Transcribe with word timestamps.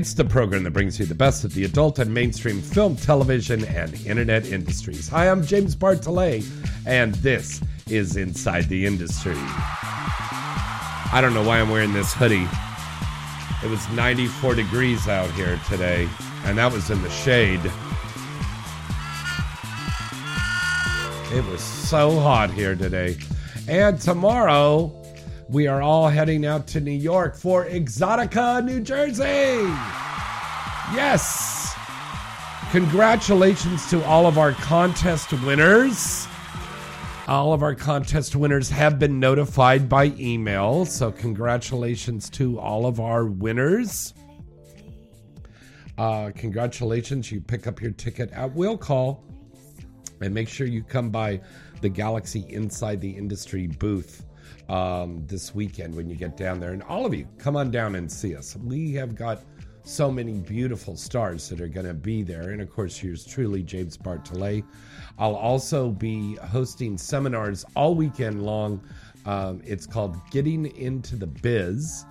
It's 0.00 0.14
the 0.14 0.24
program 0.24 0.62
that 0.62 0.70
brings 0.70 0.98
you 0.98 1.04
the 1.04 1.14
best 1.14 1.44
of 1.44 1.52
the 1.52 1.62
adult 1.64 1.98
and 1.98 2.14
mainstream 2.14 2.62
film, 2.62 2.96
television, 2.96 3.66
and 3.66 3.92
internet 4.06 4.46
industries. 4.46 5.10
Hi, 5.10 5.28
I'm 5.28 5.44
James 5.44 5.76
Bartholet, 5.76 6.42
and 6.86 7.14
this 7.16 7.60
is 7.86 8.16
Inside 8.16 8.70
the 8.70 8.86
Industry. 8.86 9.36
I 9.36 11.18
don't 11.20 11.34
know 11.34 11.42
why 11.42 11.60
I'm 11.60 11.68
wearing 11.68 11.92
this 11.92 12.14
hoodie. 12.14 12.48
It 13.62 13.68
was 13.68 13.86
94 13.90 14.54
degrees 14.54 15.06
out 15.06 15.30
here 15.32 15.60
today, 15.68 16.08
and 16.44 16.56
that 16.56 16.72
was 16.72 16.88
in 16.88 17.02
the 17.02 17.10
shade. 17.10 17.60
It 21.36 21.44
was 21.44 21.62
so 21.62 22.18
hot 22.18 22.50
here 22.50 22.74
today. 22.74 23.18
And 23.68 24.00
tomorrow, 24.00 24.99
we 25.50 25.66
are 25.66 25.82
all 25.82 26.08
heading 26.08 26.46
out 26.46 26.68
to 26.68 26.80
New 26.80 26.92
York 26.92 27.34
for 27.34 27.64
Exxxotica, 27.64 28.64
New 28.64 28.80
Jersey. 28.80 29.68
Yes. 30.94 31.74
Congratulations 32.70 33.90
to 33.90 34.04
all 34.04 34.26
of 34.26 34.38
our 34.38 34.52
contest 34.52 35.32
winners. 35.42 36.28
All 37.26 37.52
of 37.52 37.64
our 37.64 37.74
contest 37.74 38.36
winners 38.36 38.68
have 38.70 39.00
been 39.00 39.18
notified 39.18 39.88
by 39.88 40.12
email. 40.20 40.84
So, 40.84 41.10
congratulations 41.10 42.30
to 42.30 42.60
all 42.60 42.86
of 42.86 43.00
our 43.00 43.26
winners. 43.26 44.14
Uh, 45.98 46.30
congratulations. 46.36 47.32
You 47.32 47.40
pick 47.40 47.66
up 47.66 47.82
your 47.82 47.90
ticket 47.90 48.30
at 48.30 48.54
will 48.54 48.78
call 48.78 49.24
and 50.20 50.32
make 50.32 50.48
sure 50.48 50.68
you 50.68 50.84
come 50.84 51.10
by 51.10 51.40
the 51.80 51.88
Galaxy 51.88 52.46
Inside 52.50 53.00
the 53.00 53.10
Industry 53.10 53.66
booth 53.66 54.24
um, 54.70 55.26
this 55.26 55.52
weekend 55.52 55.96
when 55.96 56.08
you 56.08 56.14
get 56.14 56.36
down 56.36 56.60
there. 56.60 56.70
And 56.70 56.82
all 56.84 57.04
of 57.04 57.12
you, 57.12 57.26
come 57.38 57.56
on 57.56 57.72
down 57.72 57.96
and 57.96 58.10
see 58.10 58.36
us. 58.36 58.56
We 58.56 58.92
have 58.92 59.16
got 59.16 59.42
so 59.82 60.12
many 60.12 60.34
beautiful 60.34 60.96
stars 60.96 61.48
that 61.48 61.60
are 61.60 61.68
going 61.68 61.86
to 61.86 61.94
be 61.94 62.22
there. 62.22 62.50
And 62.50 62.62
of 62.62 62.70
course, 62.70 63.02
yours 63.02 63.26
truly, 63.26 63.64
James 63.64 63.96
Bartholet. 63.96 64.64
I'll 65.18 65.34
also 65.34 65.90
be 65.90 66.36
hosting 66.36 66.96
seminars 66.96 67.64
all 67.74 67.96
weekend 67.96 68.44
long. 68.44 68.80
Um, 69.26 69.60
it's 69.64 69.86
called 69.86 70.16
Getting 70.30 70.66
Into 70.76 71.16
the 71.16 71.26
Biz. 71.26 72.04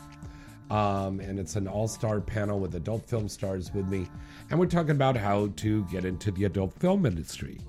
Um, 0.70 1.22
and 1.22 1.40
it's 1.40 1.56
an 1.56 1.68
all 1.68 1.88
star 1.88 2.20
panel 2.20 2.60
with 2.60 2.76
adult 2.76 3.08
film 3.08 3.30
stars 3.30 3.73
with 3.73 3.88
me. 3.88 4.08
And 4.50 4.60
we're 4.60 4.68
talking 4.68 4.92
about 4.92 5.16
how 5.16 5.48
to 5.56 5.86
get 5.86 6.04
into 6.04 6.32
the 6.32 6.44
adult 6.44 6.73
film 6.73 7.06
industry 7.06 7.60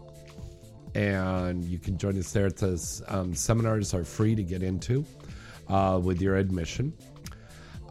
and 0.94 1.64
you 1.64 1.78
can 1.78 1.98
join 1.98 2.18
us 2.18 2.32
there. 2.32 2.46
It 2.46 2.58
says 2.58 3.02
um, 3.08 3.34
seminars 3.34 3.92
are 3.94 4.04
free 4.04 4.34
to 4.34 4.42
get 4.42 4.62
into 4.62 5.04
uh, 5.68 6.00
with 6.02 6.20
your 6.20 6.36
admission. 6.36 6.92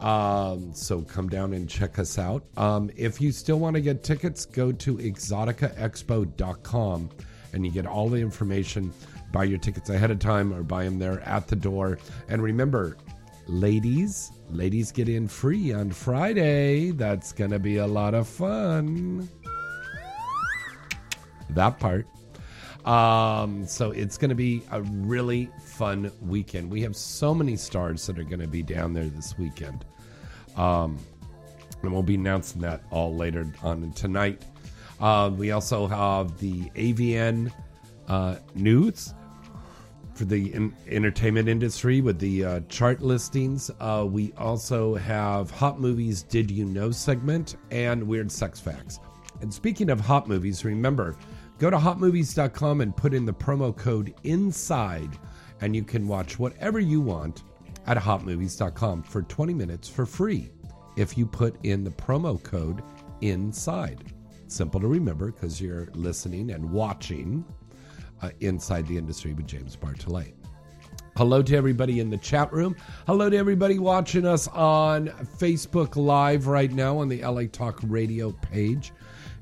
Um, 0.00 0.74
so 0.74 1.02
come 1.02 1.28
down 1.28 1.52
and 1.52 1.68
check 1.68 1.98
us 1.98 2.18
out. 2.18 2.44
Um, 2.56 2.90
if 2.96 3.20
you 3.20 3.32
still 3.32 3.58
want 3.58 3.74
to 3.74 3.82
get 3.82 4.02
tickets, 4.02 4.46
go 4.46 4.72
to 4.72 4.96
exoticaexpo.com 4.96 7.10
and 7.52 7.66
you 7.66 7.72
get 7.72 7.86
all 7.86 8.08
the 8.08 8.18
information. 8.18 8.92
Buy 9.32 9.44
your 9.44 9.58
tickets 9.58 9.90
ahead 9.90 10.10
of 10.10 10.18
time 10.18 10.52
or 10.52 10.62
buy 10.62 10.84
them 10.84 10.98
there 10.98 11.20
at 11.20 11.48
the 11.48 11.56
door. 11.56 11.98
And 12.28 12.42
remember, 12.42 12.96
ladies, 13.46 14.32
ladies 14.48 14.90
get 14.90 15.08
in 15.08 15.28
free 15.28 15.72
on 15.72 15.90
Friday. 15.90 16.92
That's 16.92 17.32
going 17.32 17.50
to 17.50 17.58
be 17.58 17.76
a 17.76 17.86
lot 17.86 18.14
of 18.14 18.26
fun. 18.26 19.28
That 21.50 21.78
part. 21.78 22.06
Um, 22.84 23.66
so 23.66 23.90
it's 23.90 24.16
going 24.16 24.30
to 24.30 24.34
be 24.34 24.62
a 24.70 24.82
really 24.82 25.50
fun 25.62 26.10
weekend. 26.22 26.70
We 26.70 26.82
have 26.82 26.96
so 26.96 27.34
many 27.34 27.56
stars 27.56 28.06
that 28.06 28.18
are 28.18 28.24
going 28.24 28.40
to 28.40 28.48
be 28.48 28.62
down 28.62 28.92
there 28.94 29.04
this 29.08 29.36
weekend. 29.38 29.84
Um, 30.56 30.98
and 31.82 31.92
we'll 31.92 32.02
be 32.02 32.14
announcing 32.14 32.60
that 32.62 32.82
all 32.90 33.14
later 33.14 33.52
on 33.62 33.92
tonight. 33.92 34.44
Uh, 35.00 35.30
we 35.34 35.50
also 35.50 35.86
have 35.86 36.38
the 36.38 36.64
AVN 36.70 37.50
uh, 38.08 38.36
news 38.54 39.14
for 40.14 40.26
the 40.26 40.52
in- 40.52 40.74
entertainment 40.88 41.48
industry 41.48 42.02
with 42.02 42.18
the 42.18 42.44
uh, 42.44 42.60
chart 42.68 43.00
listings. 43.00 43.70
Uh, 43.80 44.06
we 44.06 44.32
also 44.36 44.94
have 44.96 45.50
Hot 45.50 45.80
Movies 45.80 46.22
Did 46.22 46.50
You 46.50 46.66
Know 46.66 46.90
segment 46.90 47.56
and 47.70 48.02
Weird 48.02 48.30
Sex 48.30 48.60
Facts. 48.60 49.00
And 49.40 49.52
speaking 49.52 49.88
of 49.88 50.00
hot 50.00 50.28
movies, 50.28 50.64
remember, 50.64 51.16
go 51.60 51.68
to 51.68 51.76
hotmovies.com 51.76 52.80
and 52.80 52.96
put 52.96 53.12
in 53.12 53.26
the 53.26 53.32
promo 53.32 53.76
code 53.76 54.14
INSIDE, 54.24 55.18
and 55.60 55.76
you 55.76 55.84
can 55.84 56.08
watch 56.08 56.38
whatever 56.38 56.80
you 56.80 57.02
want 57.02 57.42
at 57.86 57.98
hotmovies.com 57.98 59.02
for 59.02 59.22
20 59.22 59.52
minutes 59.52 59.86
for 59.86 60.06
free 60.06 60.50
if 60.96 61.18
you 61.18 61.26
put 61.26 61.54
in 61.62 61.84
the 61.84 61.90
promo 61.90 62.42
code 62.42 62.82
INSIDE. 63.20 64.14
Simple 64.48 64.80
to 64.80 64.88
remember 64.88 65.30
because 65.30 65.60
you're 65.60 65.88
listening 65.92 66.50
and 66.50 66.72
watching 66.72 67.44
uh, 68.22 68.30
Inside 68.40 68.86
the 68.86 68.96
Industry 68.96 69.34
with 69.34 69.46
James 69.46 69.76
Bartholet. 69.76 70.32
Hello 71.16 71.42
to 71.42 71.54
everybody 71.54 72.00
in 72.00 72.08
the 72.08 72.16
chat 72.16 72.50
room. 72.54 72.74
Hello 73.06 73.28
to 73.28 73.36
everybody 73.36 73.78
watching 73.78 74.24
us 74.24 74.48
on 74.48 75.08
Facebook 75.38 75.96
Live 75.96 76.46
right 76.46 76.72
now 76.72 76.96
on 76.98 77.08
the 77.08 77.22
LA 77.22 77.42
Talk 77.52 77.78
Radio 77.82 78.32
page. 78.32 78.92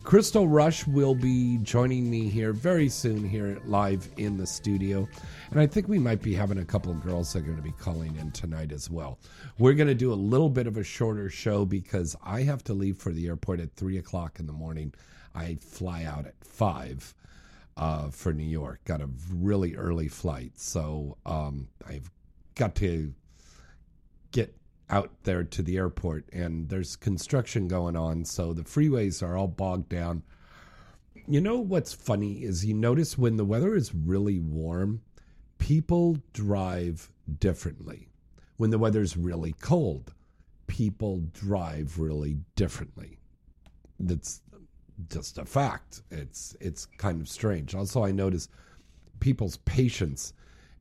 Crystal 0.08 0.48
Rush 0.48 0.86
will 0.86 1.14
be 1.14 1.58
joining 1.58 2.08
me 2.08 2.30
here 2.30 2.54
very 2.54 2.88
soon 2.88 3.28
here 3.28 3.60
live 3.66 4.08
in 4.16 4.38
the 4.38 4.46
studio. 4.46 5.06
And 5.50 5.60
I 5.60 5.66
think 5.66 5.86
we 5.86 5.98
might 5.98 6.22
be 6.22 6.32
having 6.32 6.60
a 6.60 6.64
couple 6.64 6.91
of 6.91 7.02
girls 7.02 7.30
that 7.30 7.41
are 7.41 7.42
going 7.42 7.58
to 7.58 7.62
be 7.62 7.72
calling 7.72 8.16
in 8.16 8.30
tonight 8.30 8.72
as 8.72 8.88
well. 8.88 9.19
We're 9.58 9.74
going 9.74 9.88
to 9.88 9.94
do 9.94 10.10
a 10.10 10.14
little 10.14 10.48
bit 10.48 10.66
of 10.66 10.78
a 10.78 10.82
shorter 10.82 11.28
show 11.28 11.66
because 11.66 12.16
I 12.24 12.41
have 12.44 12.64
to 12.64 12.72
leave 12.72 12.96
for 12.96 13.12
the 13.12 13.26
airport 13.26 13.60
at 13.60 13.74
3 13.74 13.98
o'clock 13.98 14.41
in 14.41 14.46
the 14.46 14.52
morning. 14.54 14.94
I 15.34 15.58
fly 15.60 16.04
out 16.04 16.25
at 16.25 16.42
5 16.42 17.14
uh, 17.76 18.08
for 18.08 18.32
New 18.32 18.48
York. 18.48 18.80
Got 18.86 19.02
a 19.02 19.10
really 19.30 19.76
early 19.76 20.08
flight. 20.08 20.52
So 20.58 21.19
um, 21.26 21.69
I've 21.86 22.10
got 22.54 22.75
to 22.76 23.12
get 24.32 24.56
out 24.91 25.10
there 25.25 25.44
to 25.44 25.62
the 25.62 25.76
airport 25.76 26.25
and 26.32 26.69
there's 26.69 26.97
construction 26.97 27.69
going 27.69 27.97
on 27.97 28.25
so 28.25 28.53
the 28.53 28.62
freeways 28.62 29.22
are 29.22 29.37
all 29.37 29.49
bogged 29.49 29.88
down. 29.88 30.22
You 31.26 31.41
know 31.41 31.59
what's 31.59 31.93
funny 31.93 32.43
is 32.43 32.65
you 32.65 32.75
notice 32.75 33.19
when 33.19 33.37
the 33.37 33.44
weather 33.44 33.75
is 33.75 33.94
really 33.94 34.38
warm 34.38 35.03
people 35.59 36.19
drive 36.32 37.10
differently. 37.38 38.09
When 38.56 38.71
the 38.71 38.78
weather's 38.78 39.16
really 39.16 39.54
cold 39.60 40.15
people 40.69 41.22
drive 41.32 41.99
really 41.99 42.38
differently. 42.55 43.19
That's 43.99 44.43
just 45.10 45.38
a 45.38 45.44
fact. 45.44 46.03
It's 46.10 46.56
it's 46.60 46.87
kind 46.87 47.20
of 47.20 47.29
strange. 47.29 47.75
Also 47.75 48.05
i 48.05 48.12
notice 48.12 48.49
people's 49.20 49.56
patience 49.58 50.32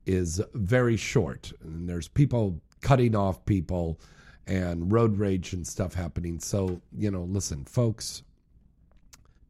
is 0.06 0.42
very 0.54 0.96
short 0.96 1.52
and 1.64 1.90
there's 1.90 2.08
people 2.08 2.62
cutting 2.82 3.16
off 3.16 3.46
people 3.46 4.00
and 4.46 4.92
road 4.92 5.18
rage 5.18 5.54
and 5.54 5.66
stuff 5.68 5.94
happening. 5.94 6.40
So, 6.40 6.82
you 6.96 7.12
know, 7.12 7.24
listen, 7.24 7.66
folks, 7.66 8.24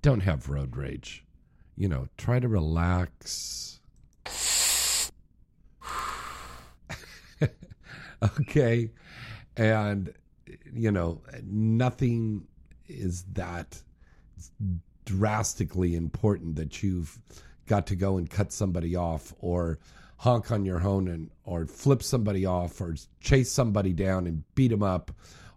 don't 0.02 0.22
have 0.22 0.50
road 0.50 0.76
rage. 0.76 1.24
You 1.76 1.90
know, 1.90 2.08
try 2.18 2.40
to 2.40 2.48
relax. 2.48 3.80
okay. 8.40 8.90
And, 9.56 10.14
you 10.74 10.92
know, 10.92 11.22
nothing 11.44 12.48
is 12.88 13.24
that 13.34 13.82
drastically 15.06 15.96
important 15.96 16.56
that 16.56 16.84
you've 16.84 17.20
got 17.66 17.88
to 17.88 17.96
go 17.96 18.18
and 18.18 18.30
cut 18.30 18.52
somebody 18.52 18.96
off 18.96 19.34
or 19.40 19.80
honk 20.18 20.52
on 20.52 20.66
your 20.66 20.80
horn 20.80 21.08
and 21.08 21.30
or 21.44 21.66
flip 21.66 22.02
somebody 22.04 22.46
off 22.46 22.82
or 22.82 22.96
chase 23.20 23.52
somebody 23.52 23.94
down 23.94 24.28
and 24.28 24.44
beat 24.56 24.70
them 24.70 24.84
up 24.84 25.12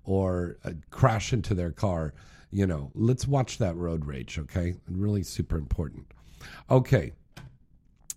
or 0.05 0.57
uh, 0.65 0.73
crash 0.91 1.33
into 1.33 1.55
their 1.55 1.73
car 1.73 2.13
you 2.51 2.67
know 2.67 2.91
let's 2.95 3.27
watch 3.27 3.59
that 3.59 3.77
road 3.77 4.05
rage 4.07 4.39
okay 4.39 4.75
really 4.89 5.23
super 5.23 5.57
important 5.57 6.07
okay 6.71 7.13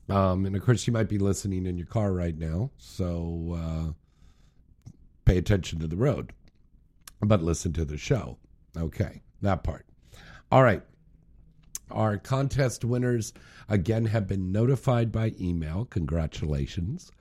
Um, 0.10 0.46
and 0.46 0.56
of 0.56 0.62
course, 0.66 0.86
you 0.86 0.92
might 0.92 1.08
be 1.08 1.18
listening 1.18 1.66
in 1.66 1.78
your 1.78 1.88
car 1.88 2.12
right 2.12 2.38
now, 2.38 2.72
so 2.78 3.56
uh, 3.58 4.92
pay 5.24 5.38
attention 5.38 5.80
to 5.80 5.88
the 5.88 5.96
road, 5.96 6.34
but 7.22 7.42
listen 7.42 7.72
to 7.74 7.86
the 7.86 7.98
show. 7.98 8.38
Okay, 8.76 9.22
that 9.42 9.64
part. 9.64 9.86
All 10.52 10.62
right. 10.62 10.84
Our 11.92 12.18
contest 12.18 12.84
winners 12.84 13.34
again 13.70 14.06
have 14.06 14.28
been 14.28 14.52
notified 14.52 15.12
by 15.12 15.34
email. 15.40 15.86
Congratulations 15.86 17.12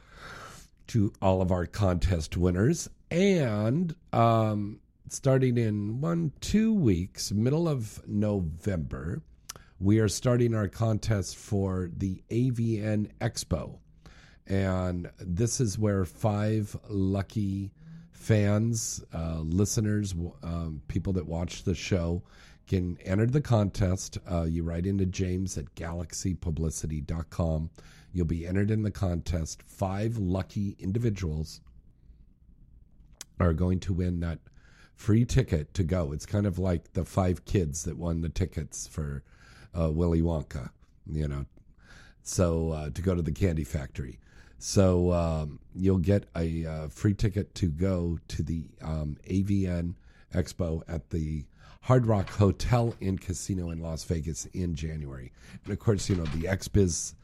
to 0.88 1.12
all 1.20 1.40
of 1.40 1.50
our 1.50 1.66
contest 1.66 2.36
winners. 2.36 2.88
And 3.10 3.94
um, 4.12 4.80
starting 5.08 5.58
in 5.58 6.00
one, 6.00 6.32
two 6.40 6.72
weeks, 6.72 7.32
middle 7.32 7.68
of 7.68 8.06
November, 8.08 9.22
we 9.78 9.98
are 9.98 10.08
starting 10.08 10.54
our 10.54 10.68
contest 10.68 11.36
for 11.36 11.90
the 11.96 12.22
AVN 12.30 13.10
Expo. 13.20 13.78
And 14.46 15.10
this 15.18 15.60
is 15.60 15.78
where 15.78 16.04
five 16.04 16.76
lucky 16.88 17.72
fans, 18.12 19.02
uh, 19.12 19.40
listeners, 19.40 20.14
um, 20.42 20.82
people 20.88 21.12
that 21.14 21.26
watch 21.26 21.64
the 21.64 21.74
show 21.74 22.22
can 22.66 22.98
enter 23.04 23.26
the 23.26 23.40
contest. 23.40 24.18
Uh, 24.30 24.42
you 24.42 24.62
write 24.62 24.86
into 24.86 25.06
James 25.06 25.58
at 25.58 25.74
galaxypublicity.com. 25.74 27.70
You'll 28.12 28.26
be 28.26 28.46
entered 28.46 28.70
in 28.70 28.82
the 28.82 28.90
contest. 28.90 29.62
Five 29.62 30.18
lucky 30.18 30.76
individuals 30.78 31.60
are 33.40 33.52
going 33.52 33.80
to 33.80 33.92
win 33.92 34.20
that 34.20 34.38
free 34.94 35.24
ticket 35.24 35.74
to 35.74 35.82
go. 35.82 36.12
It's 36.12 36.26
kind 36.26 36.46
of 36.46 36.58
like 36.58 36.92
the 36.92 37.04
five 37.04 37.44
kids 37.44 37.84
that 37.84 37.96
won 37.96 38.20
the 38.20 38.28
tickets 38.28 38.86
for 38.86 39.24
uh, 39.78 39.90
Willy 39.90 40.22
Wonka, 40.22 40.70
you 41.10 41.26
know, 41.26 41.46
so 42.22 42.70
uh, 42.70 42.90
to 42.90 43.02
go 43.02 43.14
to 43.14 43.22
the 43.22 43.32
candy 43.32 43.64
factory. 43.64 44.18
So 44.58 45.12
um, 45.12 45.58
you'll 45.74 45.98
get 45.98 46.26
a 46.36 46.64
uh, 46.64 46.88
free 46.88 47.14
ticket 47.14 47.54
to 47.56 47.66
go 47.66 48.20
to 48.28 48.42
the 48.44 48.66
um, 48.80 49.16
AVN 49.28 49.94
Expo 50.32 50.82
at 50.86 51.10
the 51.10 51.44
Hard 51.82 52.06
Rock 52.06 52.30
Hotel 52.30 52.94
and 53.00 53.20
Casino 53.20 53.70
in 53.70 53.80
Las 53.80 54.04
Vegas 54.04 54.46
in 54.54 54.76
January. 54.76 55.32
And 55.64 55.72
of 55.72 55.80
course, 55.80 56.08
you 56.08 56.14
know, 56.14 56.24
the 56.24 56.46
XBiz 56.46 57.14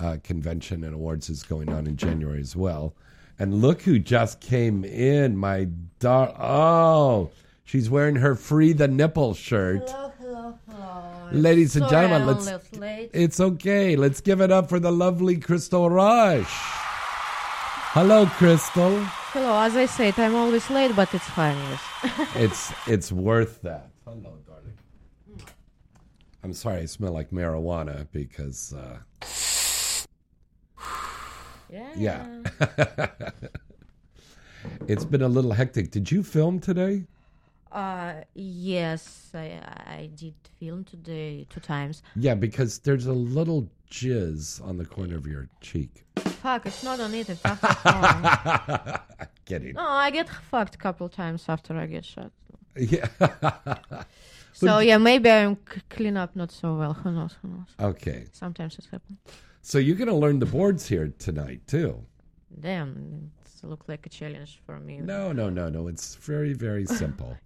uh, 0.00 0.16
convention 0.24 0.84
and 0.84 0.94
awards 0.94 1.28
is 1.28 1.42
going 1.42 1.68
on 1.68 1.86
in 1.86 1.96
January 1.96 2.40
as 2.40 2.56
well. 2.56 2.94
And 3.38 3.60
look 3.60 3.82
who 3.82 3.98
just 3.98 4.40
came 4.40 4.84
in, 4.84 5.36
my 5.36 5.68
dar. 5.98 6.34
Oh, 6.40 7.30
she's 7.64 7.90
wearing 7.90 8.16
her 8.16 8.34
Free 8.34 8.72
the 8.72 8.88
Nipple 8.88 9.34
shirt. 9.34 9.90
Hello, 9.90 10.12
hello, 10.18 10.58
hello. 10.66 11.28
Ladies 11.32 11.76
and 11.76 11.86
Sorry 11.86 12.06
gentlemen, 12.08 12.26
let's. 12.26 12.46
a 12.46 12.52
little 12.52 12.78
late. 12.80 13.10
It's 13.12 13.38
okay. 13.38 13.96
Let's 13.96 14.22
give 14.22 14.40
it 14.40 14.50
up 14.50 14.70
for 14.70 14.80
the 14.80 14.90
lovely 14.92 15.36
Crystal 15.36 15.90
Rush. 15.90 16.48
Hello, 17.92 18.24
Crystal. 18.24 18.98
Hello, 19.32 19.60
as 19.60 19.76
I 19.76 19.84
said, 19.84 20.18
I'm 20.18 20.34
always 20.34 20.70
late, 20.70 20.96
but 20.96 21.12
it's 21.12 21.28
fine. 21.28 21.58
Yes. 22.02 22.30
it's 22.34 22.72
it's 22.86 23.12
worth 23.12 23.60
that. 23.60 23.90
Hello, 24.06 24.38
darling. 24.46 24.78
I'm 26.44 26.52
sorry, 26.52 26.82
I 26.82 26.84
smell 26.86 27.12
like 27.12 27.30
marijuana 27.30 28.06
because 28.12 28.72
uh, 28.72 28.98
Yeah. 31.68 31.90
yeah, 31.96 32.26
it's 34.86 35.04
been 35.04 35.22
a 35.22 35.28
little 35.28 35.52
hectic. 35.52 35.90
Did 35.90 36.12
you 36.12 36.22
film 36.22 36.60
today? 36.60 37.02
Uh, 37.72 38.14
yes, 38.34 39.30
I 39.34 39.58
I 39.98 40.10
did 40.14 40.34
film 40.60 40.84
today 40.84 41.44
two 41.50 41.58
times. 41.60 42.02
Yeah, 42.14 42.36
because 42.36 42.78
there's 42.78 43.06
a 43.06 43.12
little 43.12 43.68
jizz 43.90 44.64
on 44.64 44.78
the 44.78 44.84
corner 44.84 45.16
of 45.16 45.26
your 45.26 45.48
cheek. 45.60 46.04
Fuck, 46.16 46.66
it's 46.66 46.84
not 46.84 47.00
on 47.00 47.12
it. 47.12 47.28
It's 47.28 47.40
after 47.44 47.66
phone. 47.74 49.26
Kidding. 49.46 49.74
No, 49.74 49.82
I 49.82 50.10
get 50.12 50.28
fucked 50.28 50.76
a 50.76 50.78
couple 50.78 51.08
times 51.08 51.44
after 51.48 51.76
I 51.76 51.86
get 51.86 52.04
shot. 52.04 52.30
Yeah. 52.78 53.08
So 54.52 54.78
yeah, 54.78 54.96
maybe 54.96 55.30
I'm 55.30 55.58
c- 55.70 55.82
clean 55.90 56.16
up 56.16 56.34
not 56.34 56.50
so 56.50 56.76
well. 56.78 56.94
Who 56.94 57.12
knows? 57.12 57.36
Who 57.42 57.48
knows? 57.48 57.68
okay. 57.78 58.24
Sometimes 58.32 58.78
it 58.78 58.86
happens. 58.90 59.18
So 59.60 59.76
you're 59.76 59.96
gonna 59.96 60.16
learn 60.16 60.38
the 60.38 60.46
boards 60.46 60.88
here 60.88 61.12
tonight 61.18 61.60
too. 61.66 62.02
Damn, 62.58 63.30
it 63.44 63.66
looked 63.66 63.86
like 63.86 64.06
a 64.06 64.08
challenge 64.08 64.60
for 64.64 64.80
me. 64.80 64.96
No, 64.96 65.30
no, 65.30 65.50
no, 65.50 65.68
no. 65.68 65.88
It's 65.88 66.14
very, 66.14 66.54
very 66.54 66.86
simple. 67.02 67.36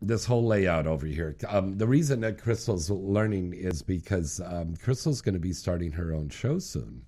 this 0.00 0.24
whole 0.24 0.46
layout 0.46 0.86
over 0.86 1.06
here. 1.06 1.34
Um, 1.48 1.76
the 1.76 1.88
reason 1.88 2.20
that 2.20 2.40
Crystal's 2.40 2.88
learning 2.88 3.54
is 3.54 3.82
because 3.82 4.40
um, 4.46 4.76
Crystal's 4.76 5.20
going 5.20 5.34
to 5.34 5.40
be 5.40 5.52
starting 5.52 5.90
her 5.90 6.14
own 6.14 6.28
show 6.28 6.60
soon. 6.60 7.02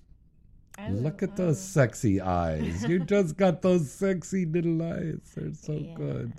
Look 0.89 1.23
at 1.23 1.37
those 1.37 1.61
sexy 1.61 2.19
eyes. 2.19 2.83
You 2.83 2.99
just 2.99 3.37
got 3.37 3.61
those 3.61 3.89
sexy 4.03 4.45
little 4.45 4.81
eyes. 4.83 5.19
They're 5.35 5.53
so 5.53 5.73
Yeah. 5.73 5.93
good. 5.95 6.33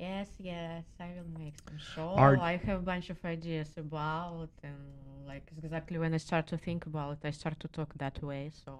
Yes, 0.00 0.28
yes, 0.38 0.84
I 0.98 1.08
will 1.16 1.38
make 1.38 1.56
some 1.68 1.78
show. 1.94 2.08
Are- 2.16 2.38
I 2.38 2.56
have 2.56 2.78
a 2.78 2.82
bunch 2.92 3.10
of 3.10 3.22
ideas 3.22 3.68
about, 3.76 4.48
and 4.62 4.78
like 5.26 5.46
exactly 5.62 5.98
when 5.98 6.14
I 6.14 6.16
start 6.16 6.46
to 6.48 6.56
think 6.56 6.86
about 6.86 7.12
it, 7.12 7.28
I 7.28 7.32
start 7.32 7.60
to 7.60 7.68
talk 7.68 7.92
that 7.98 8.22
way. 8.22 8.50
So 8.64 8.72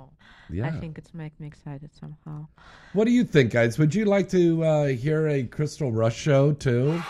Yeah. 0.49 0.69
I 0.69 0.71
think 0.81 0.97
it's 0.97 1.13
make 1.13 1.39
me 1.39 1.47
excited 1.47 1.91
somehow. 1.95 2.47
What 2.95 3.05
do 3.05 3.13
you 3.13 3.25
think, 3.25 3.53
guys? 3.53 3.79
Would 3.79 3.95
you 3.95 4.07
like 4.07 4.31
to 4.31 4.65
uh, 4.65 4.87
hear 4.87 5.29
a 5.29 5.43
Crystal 5.45 5.93
Rush 5.93 6.17
show 6.17 6.53
too? 6.53 7.03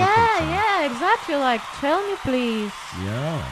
Yeah, 0.00 0.50
yeah, 0.56 0.90
exactly. 0.90 1.36
Like, 1.36 1.62
tell 1.80 2.06
me, 2.06 2.14
please. 2.22 2.72
Yeah. 3.02 3.42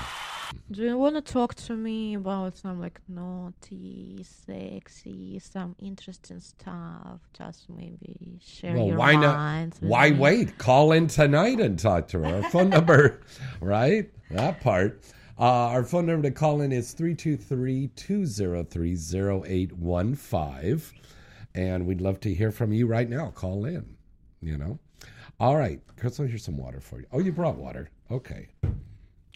Do 0.71 0.83
you 0.83 0.97
want 0.97 1.15
to 1.17 1.21
talk 1.21 1.55
to 1.57 1.75
me 1.77 2.15
about 2.15 2.57
some 2.57 2.81
like 2.81 2.99
naughty, 3.07 4.25
sexy, 4.25 5.39
some 5.39 5.77
interesting 5.79 6.41
stuff? 6.41 7.21
Just 7.35 7.69
maybe 7.69 8.41
share 8.43 8.75
Well, 8.75 8.87
your 8.87 8.97
why 8.97 9.13
not? 9.15 9.37
minds 9.37 9.77
Why 9.81 10.11
me. 10.11 10.19
wait? 10.19 10.57
Call 10.59 10.93
in 10.93 11.07
tonight 11.07 11.61
and 11.61 11.79
talk 11.79 12.09
to 12.09 12.19
her. 12.21 12.37
Our 12.43 12.51
phone 12.51 12.71
number, 12.79 13.21
right? 13.61 14.11
That 14.31 14.61
part. 14.63 15.03
Uh, 15.39 15.43
our 15.69 15.85
phone 15.85 16.07
number 16.07 16.29
to 16.31 16.35
call 16.35 16.63
in 16.63 16.73
is 16.73 16.93
323 16.93 17.89
203 17.89 18.93
0815. 18.93 20.81
And 21.57 21.87
we'd 21.87 22.01
love 22.01 22.21
to 22.21 22.33
hear 22.33 22.51
from 22.51 22.73
you 22.73 22.87
right 22.87 23.09
now. 23.09 23.31
Call 23.33 23.67
in, 23.67 23.85
you 24.41 24.57
know. 24.57 24.79
All 25.39 25.57
right. 25.57 25.81
Crystal, 25.99 26.25
here's 26.27 26.43
some 26.45 26.57
water 26.57 26.81
for 26.81 27.01
you. 27.01 27.07
Oh, 27.13 27.19
you 27.21 27.33
brought 27.33 27.57
water. 27.57 27.91
Okay. 28.11 28.49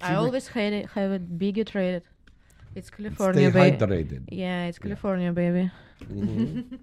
I 0.01 0.15
always 0.15 0.49
had 0.49 0.73
it, 0.73 0.87
have 0.95 1.13
it. 1.13 2.05
It's 2.75 2.89
Stay 2.89 2.97
California, 2.97 3.51
baby. 3.51 3.77
hydrated. 3.77 4.29
Yeah, 4.31 4.67
it's 4.67 4.79
California, 4.79 5.33
baby. 5.33 5.71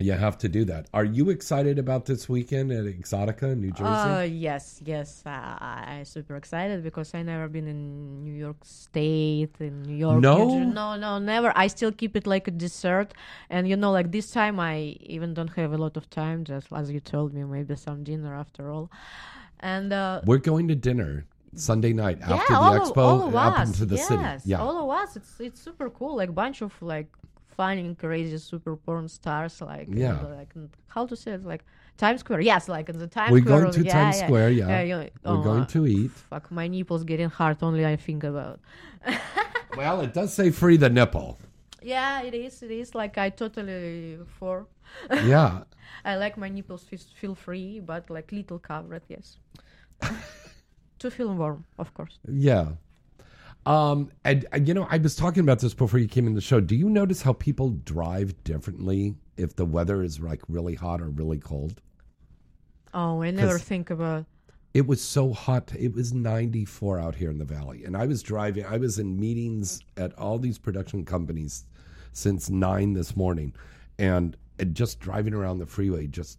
You 0.00 0.12
have 0.12 0.38
to 0.38 0.48
do 0.48 0.64
that. 0.66 0.86
Are 0.94 1.04
you 1.04 1.30
excited 1.30 1.76
about 1.76 2.06
this 2.06 2.28
weekend 2.28 2.70
at 2.70 2.84
Exxxotica 2.84 3.52
in 3.52 3.60
New 3.60 3.72
Jersey? 3.72 3.84
Uh, 3.84 4.20
yes, 4.20 4.80
yes. 4.84 5.24
Uh, 5.26 5.30
I'm 5.30 6.04
super 6.04 6.36
excited 6.36 6.84
because 6.84 7.12
I 7.14 7.22
never 7.22 7.48
been 7.48 7.66
in 7.66 8.22
New 8.22 8.32
York 8.32 8.58
State, 8.62 9.56
in 9.58 9.82
New 9.82 9.96
York. 9.96 10.20
No? 10.20 10.56
New 10.56 10.66
no, 10.66 10.96
no, 10.96 11.18
never. 11.18 11.52
I 11.56 11.66
still 11.66 11.90
keep 11.90 12.14
it 12.14 12.28
like 12.28 12.46
a 12.46 12.52
dessert, 12.52 13.12
and 13.50 13.68
you 13.68 13.76
know, 13.76 13.90
like 13.90 14.12
this 14.12 14.30
time, 14.30 14.60
I 14.60 14.96
even 15.00 15.34
don't 15.34 15.52
have 15.56 15.72
a 15.72 15.78
lot 15.78 15.96
of 15.96 16.08
time. 16.10 16.44
Just 16.44 16.68
as 16.72 16.92
you 16.92 17.00
told 17.00 17.34
me, 17.34 17.42
maybe 17.42 17.74
some 17.74 18.04
dinner 18.04 18.36
after 18.36 18.70
all, 18.70 18.92
and 19.58 19.92
uh, 19.92 20.20
We're 20.24 20.38
going 20.38 20.68
to 20.68 20.76
dinner 20.76 21.26
Sunday 21.54 21.92
night 21.92 22.18
yeah, 22.20 22.34
after 22.34 22.52
the 22.52 22.58
all 22.58 22.78
expo 22.78 22.96
all 22.98 23.28
of 23.28 23.34
up 23.34 23.58
us. 23.58 23.68
into 23.68 23.86
the 23.86 23.96
yes, 23.96 24.08
city. 24.08 24.22
Yeah. 24.44 24.60
all 24.60 24.90
of 24.90 24.90
us. 25.02 25.16
It's 25.16 25.40
it's 25.40 25.60
super 25.60 25.90
cool. 25.90 26.16
Like 26.16 26.34
bunch 26.34 26.62
of 26.62 26.72
like 26.82 27.08
fun 27.56 27.78
and 27.78 27.98
crazy 27.98 28.38
super 28.38 28.76
porn 28.76 29.08
stars. 29.08 29.60
Like 29.60 29.88
Yeah. 29.90 30.12
the, 30.22 30.28
like 30.28 30.52
in- 30.54 30.70
how 30.88 31.06
to 31.06 31.16
say 31.16 31.32
it? 31.32 31.44
Like 31.44 31.64
Times 31.96 32.20
Square. 32.20 32.42
Yes, 32.42 32.68
like 32.68 32.88
in 32.88 32.98
the 32.98 33.06
Times 33.06 33.32
We're 33.32 33.40
Square. 33.40 33.60
going 33.60 33.72
to 33.72 33.84
yeah, 33.84 33.92
Times 33.92 34.18
yeah. 34.18 34.26
Square, 34.26 34.50
yeah. 34.50 34.68
Yeah, 34.68 34.82
you- 34.82 35.10
We're 35.24 35.32
oh, 35.40 35.42
going 35.42 35.62
uh, 35.62 35.66
to 35.66 35.86
eat. 35.86 36.10
Fuck, 36.10 36.50
my 36.50 36.68
nipples 36.68 37.04
getting 37.04 37.28
hard. 37.30 37.56
Only 37.62 37.84
I 37.84 37.96
think 37.96 38.24
about. 38.24 38.60
Well, 39.76 40.00
it 40.00 40.12
does 40.12 40.32
say 40.34 40.50
free 40.50 40.76
the 40.76 40.90
nipple. 40.90 41.38
Yeah, 41.82 42.22
it 42.22 42.34
is. 42.34 42.62
It 42.64 42.72
is. 42.72 42.94
Like 42.96 43.16
I 43.16 43.30
totally 43.30 44.18
for. 44.38 44.66
Yeah. 45.10 45.62
I 46.04 46.16
like 46.16 46.36
my 46.36 46.48
nipples 46.48 46.84
feel 47.14 47.34
free, 47.34 47.80
but 47.80 48.10
like 48.10 48.32
little 48.32 48.58
covered. 48.58 49.02
Yes. 49.08 49.36
to 51.00 51.10
feel 51.10 51.34
warm, 51.34 51.64
of 51.78 51.94
course. 51.94 52.18
Yeah. 52.28 52.72
Um, 53.66 54.10
and, 54.24 54.46
and, 54.52 54.66
you 54.66 54.74
know, 54.74 54.86
I 54.88 54.98
was 54.98 55.14
talking 55.14 55.42
about 55.42 55.58
this 55.58 55.74
before 55.74 56.00
you 56.00 56.08
came 56.08 56.26
in 56.26 56.34
the 56.34 56.40
show. 56.40 56.60
Do 56.60 56.74
you 56.74 56.88
notice 56.88 57.22
how 57.22 57.34
people 57.34 57.70
drive 57.70 58.42
differently 58.44 59.14
if 59.36 59.56
the 59.56 59.66
weather 59.66 60.02
is 60.02 60.20
like 60.20 60.40
really 60.48 60.74
hot 60.74 61.00
or 61.00 61.08
really 61.08 61.38
cold? 61.38 61.80
Oh, 62.94 63.22
I 63.22 63.30
never 63.30 63.58
think 63.58 63.90
about. 63.90 64.24
It 64.72 64.86
was 64.86 65.02
so 65.02 65.32
hot. 65.32 65.72
It 65.78 65.92
was 65.92 66.14
94 66.14 66.98
out 66.98 67.14
here 67.14 67.30
in 67.30 67.38
the 67.38 67.44
valley. 67.44 67.84
And 67.84 67.96
I 67.96 68.06
was 68.06 68.22
driving, 68.22 68.64
I 68.64 68.78
was 68.78 68.98
in 68.98 69.18
meetings 69.18 69.80
at 69.96 70.16
all 70.18 70.38
these 70.38 70.58
production 70.58 71.04
companies 71.04 71.64
since 72.12 72.48
nine 72.48 72.94
this 72.94 73.16
morning. 73.16 73.54
And, 73.98 74.36
and 74.58 74.74
just 74.74 75.00
driving 75.00 75.34
around 75.34 75.58
the 75.58 75.66
freeway, 75.66 76.06
just 76.06 76.38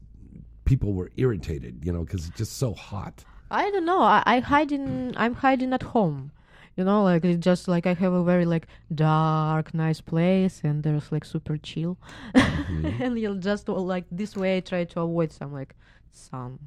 people 0.66 0.94
were 0.94 1.12
irritated, 1.18 1.84
you 1.84 1.92
know, 1.92 2.04
because 2.04 2.28
it's 2.28 2.38
just 2.38 2.58
so 2.58 2.74
hot. 2.74 3.24
I 3.52 3.70
don't 3.72 3.86
know. 3.86 4.02
I, 4.02 4.24
I 4.26 4.40
hide 4.40 4.72
in. 4.72 5.14
I'm 5.18 5.34
hiding 5.36 5.74
at 5.74 5.84
home. 5.84 6.32
You 6.76 6.86
know, 6.86 7.04
like 7.04 7.26
it's 7.26 7.44
just 7.44 7.68
like 7.68 7.86
I 7.86 7.94
have 7.94 8.14
a 8.14 8.24
very 8.24 8.46
like 8.46 8.68
dark, 8.94 9.74
nice 9.74 10.00
place, 10.00 10.62
and 10.64 10.82
there's 10.84 11.12
like 11.12 11.26
super 11.26 11.58
chill, 11.58 11.98
Mm-hmm. 12.34 13.02
and 13.04 13.20
you'll 13.20 13.36
just 13.36 13.68
like 13.68 14.06
this 14.12 14.38
way 14.38 14.58
I 14.58 14.60
try 14.62 14.86
to 14.86 15.02
avoid 15.02 15.32
some 15.32 15.52
like 15.52 15.76
sun. 16.12 16.60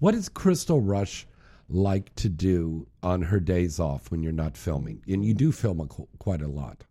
What 0.00 0.12
does 0.12 0.28
Crystal 0.28 0.80
Rush 0.80 1.26
like 1.68 2.12
to 2.16 2.28
do 2.28 2.88
on 3.02 3.22
her 3.22 3.38
days 3.38 3.78
off 3.78 4.10
when 4.10 4.22
you're 4.24 4.32
not 4.32 4.56
filming? 4.56 5.02
And 5.06 5.24
you 5.24 5.34
do 5.34 5.52
film 5.52 5.78
a, 5.80 5.86
qu- 5.86 6.08
quite 6.18 6.42
a 6.42 6.48
lot. 6.48 6.84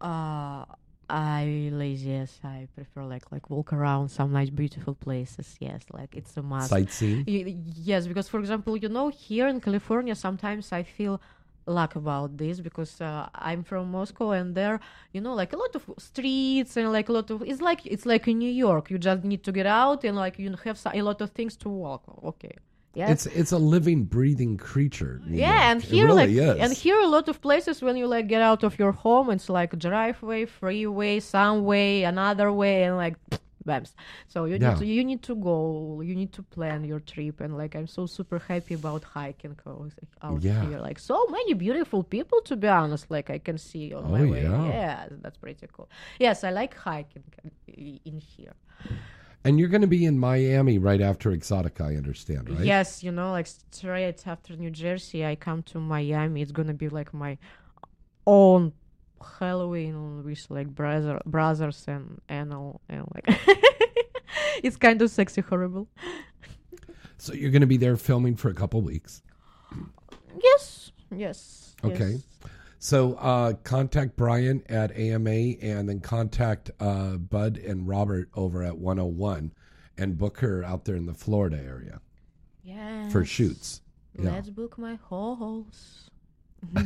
Uh, 0.00 0.64
I 1.08 1.68
lazy. 1.72 2.10
Yes, 2.10 2.40
I 2.42 2.68
prefer 2.74 3.04
like 3.04 3.30
like 3.30 3.48
walk 3.48 3.72
around 3.72 4.08
some 4.08 4.32
nice, 4.32 4.50
beautiful 4.50 4.94
places. 4.94 5.56
Yes, 5.60 5.82
like 5.92 6.16
it's 6.16 6.36
a 6.36 6.42
must. 6.42 6.70
Sightseeing? 6.70 7.24
Y- 7.26 7.56
yes, 7.76 8.06
because 8.06 8.28
for 8.28 8.40
example, 8.40 8.76
you 8.76 8.88
know, 8.88 9.08
here 9.08 9.46
in 9.46 9.60
California, 9.60 10.14
sometimes 10.14 10.72
I 10.72 10.82
feel 10.82 11.20
luck 11.66 11.96
about 11.96 12.36
this 12.36 12.60
because 12.60 13.00
uh, 13.00 13.28
I'm 13.34 13.62
from 13.64 13.90
Moscow 13.90 14.30
and 14.30 14.54
there, 14.54 14.78
you 15.12 15.20
know, 15.20 15.34
like 15.34 15.52
a 15.52 15.56
lot 15.56 15.74
of 15.74 15.84
streets 15.98 16.76
and 16.76 16.92
like 16.92 17.08
a 17.08 17.12
lot 17.12 17.30
of 17.30 17.42
it's 17.42 17.60
like 17.60 17.86
it's 17.86 18.06
like 18.06 18.26
in 18.26 18.38
New 18.38 18.50
York. 18.50 18.90
You 18.90 18.98
just 18.98 19.22
need 19.24 19.44
to 19.44 19.52
get 19.52 19.66
out 19.66 20.04
and 20.04 20.16
like 20.16 20.38
you 20.38 20.54
have 20.64 20.80
a 20.92 21.02
lot 21.02 21.20
of 21.20 21.30
things 21.30 21.56
to 21.58 21.68
walk. 21.68 22.02
Okay. 22.24 22.56
Yeah. 22.96 23.10
It's 23.12 23.26
it's 23.26 23.52
a 23.52 23.58
living, 23.58 24.04
breathing 24.16 24.56
creature. 24.56 25.20
Yeah, 25.28 25.48
York. 25.52 25.62
and 25.70 25.82
here 25.82 26.06
really 26.06 26.36
like 26.36 26.56
is. 26.56 26.62
and 26.64 26.72
here 26.72 26.98
a 26.98 27.10
lot 27.16 27.28
of 27.28 27.36
places 27.48 27.82
when 27.82 27.96
you 28.00 28.06
like 28.16 28.26
get 28.26 28.40
out 28.50 28.62
of 28.64 28.78
your 28.78 28.92
home, 28.92 29.28
it's 29.34 29.48
like 29.50 29.78
driveway, 29.78 30.46
freeway, 30.46 31.20
some 31.20 31.56
way, 31.64 32.04
another 32.04 32.48
way, 32.62 32.84
and 32.84 32.96
like 32.96 33.16
bams. 33.68 33.92
So 34.32 34.38
you 34.46 34.56
Yeah. 34.56 34.68
need 34.70 34.78
to 34.78 34.86
you 34.86 35.04
need 35.04 35.22
to 35.30 35.34
go, 35.34 35.58
you 36.08 36.14
need 36.14 36.32
to 36.38 36.42
plan 36.42 36.84
your 36.84 37.00
trip, 37.12 37.36
and 37.44 37.52
like 37.62 37.72
I'm 37.78 37.86
so 37.98 38.06
super 38.06 38.38
happy 38.38 38.74
about 38.82 39.02
hiking 39.04 39.56
out 39.66 39.92
out 40.22 40.40
Yeah. 40.42 40.64
here. 40.66 40.78
Like 40.88 40.98
so 40.98 41.18
many 41.36 41.52
beautiful 41.52 42.02
people, 42.02 42.40
to 42.48 42.56
be 42.56 42.68
honest. 42.68 43.10
Like 43.10 43.28
I 43.36 43.38
can 43.46 43.58
see 43.58 43.92
on 43.92 44.04
oh, 44.06 44.08
my 44.16 44.22
Oh, 44.22 44.32
way. 44.32 44.42
yeah. 44.44 44.68
Yeah, 44.76 44.98
that's 45.22 45.36
pretty 45.36 45.66
cool. 45.76 45.88
Yes, 46.18 46.44
I 46.44 46.50
like 46.60 46.72
hiking 46.88 47.24
in 48.10 48.18
here. 48.36 48.54
And 49.46 49.60
you're 49.60 49.68
going 49.68 49.82
to 49.82 49.86
be 49.86 50.04
in 50.04 50.18
Miami 50.18 50.76
right 50.78 51.00
after 51.00 51.30
Exxxotica, 51.30 51.82
I 51.82 51.94
understand, 51.96 52.50
right? 52.50 52.64
Yes, 52.64 53.04
you 53.04 53.12
know, 53.12 53.30
like 53.30 53.46
straight 53.46 54.26
after 54.26 54.56
New 54.56 54.70
Jersey, 54.70 55.24
I 55.24 55.36
come 55.36 55.62
to 55.64 55.78
Miami. 55.78 56.42
It's 56.42 56.50
gonna 56.50 56.74
be 56.74 56.88
like 56.88 57.14
my 57.14 57.38
own 58.26 58.72
Halloween 59.38 60.24
with 60.24 60.46
like 60.50 60.66
brother, 60.68 61.20
brothers 61.26 61.84
and 61.86 62.20
Anal 62.28 62.80
and 62.88 63.06
like 63.14 63.38
it's 64.64 64.76
kind 64.76 65.00
of 65.00 65.10
sexy, 65.10 65.42
horrible. 65.42 65.86
So 67.18 67.32
you're 67.32 67.50
going 67.50 67.60
to 67.60 67.66
be 67.66 67.76
there 67.76 67.96
filming 67.96 68.36
for 68.36 68.48
a 68.50 68.54
couple 68.54 68.82
weeks. 68.82 69.22
Yes, 70.42 70.92
yes. 71.14 71.76
Okay. 71.84 72.10
yes. 72.12 72.50
So 72.78 73.14
uh, 73.14 73.54
contact 73.64 74.16
Brian 74.16 74.62
at 74.68 74.96
AMA 74.96 75.30
and 75.30 75.88
then 75.88 76.00
contact 76.00 76.70
uh, 76.78 77.16
Bud 77.16 77.56
and 77.58 77.88
Robert 77.88 78.28
over 78.34 78.62
at 78.62 78.76
101 78.78 79.52
and 79.98 80.18
book 80.18 80.38
her 80.40 80.62
out 80.62 80.84
there 80.84 80.96
in 80.96 81.06
the 81.06 81.14
Florida 81.14 81.58
area 81.58 82.00
Yes. 82.62 83.12
for 83.12 83.24
shoots. 83.24 83.80
Yeah. 84.18 84.32
Let's 84.32 84.50
book 84.50 84.76
my 84.78 84.96
holes. 84.96 86.10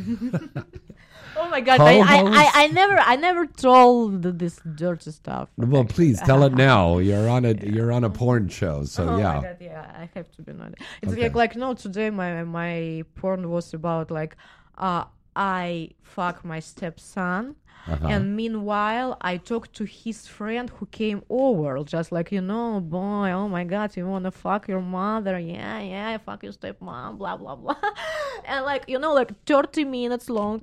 oh 1.36 1.48
my 1.48 1.60
god! 1.60 1.80
I, 1.80 1.98
I, 1.98 2.22
I, 2.24 2.50
I 2.54 2.66
never 2.68 2.98
I 2.98 3.16
never 3.16 3.46
told 3.46 4.22
this 4.38 4.60
dirty 4.74 5.10
stuff. 5.12 5.48
Well, 5.56 5.84
please 5.84 6.20
tell 6.20 6.42
it 6.42 6.52
now. 6.54 6.98
You're 6.98 7.28
on 7.28 7.44
a 7.44 7.54
you're 7.54 7.92
on 7.92 8.04
a 8.04 8.10
porn 8.10 8.48
show, 8.48 8.84
so 8.84 9.08
oh 9.08 9.16
yeah. 9.18 9.36
my 9.36 9.42
god, 9.42 9.56
yeah, 9.60 9.92
I 9.96 10.10
have 10.14 10.30
to 10.32 10.42
be 10.42 10.52
not. 10.52 10.74
It's 11.02 11.12
Okay. 11.12 11.22
like 11.22 11.34
like 11.34 11.56
no, 11.56 11.74
today 11.74 12.10
my 12.10 12.42
my 12.44 13.04
porn 13.14 13.48
was 13.48 13.72
about 13.72 14.10
like 14.10 14.36
uh 14.76 15.04
I 15.40 15.92
fuck 16.02 16.44
my 16.44 16.60
stepson. 16.60 17.56
Uh-huh. 17.86 18.06
And 18.06 18.36
meanwhile, 18.36 19.16
I 19.22 19.38
talked 19.38 19.72
to 19.76 19.84
his 19.84 20.26
friend 20.26 20.68
who 20.68 20.84
came 21.00 21.22
over, 21.30 21.82
just 21.82 22.12
like, 22.12 22.30
you 22.30 22.42
know, 22.42 22.78
boy, 22.78 23.30
oh 23.30 23.48
my 23.48 23.64
God, 23.64 23.96
you 23.96 24.06
wanna 24.06 24.30
fuck 24.30 24.68
your 24.68 24.82
mother? 24.82 25.38
Yeah, 25.38 25.80
yeah, 25.80 26.18
fuck 26.18 26.42
your 26.42 26.52
stepmom, 26.52 27.16
blah, 27.16 27.38
blah, 27.38 27.56
blah. 27.56 27.74
and 28.44 28.66
like, 28.66 28.84
you 28.86 28.98
know, 28.98 29.14
like 29.14 29.30
30 29.46 29.84
minutes 29.84 30.28
long, 30.28 30.62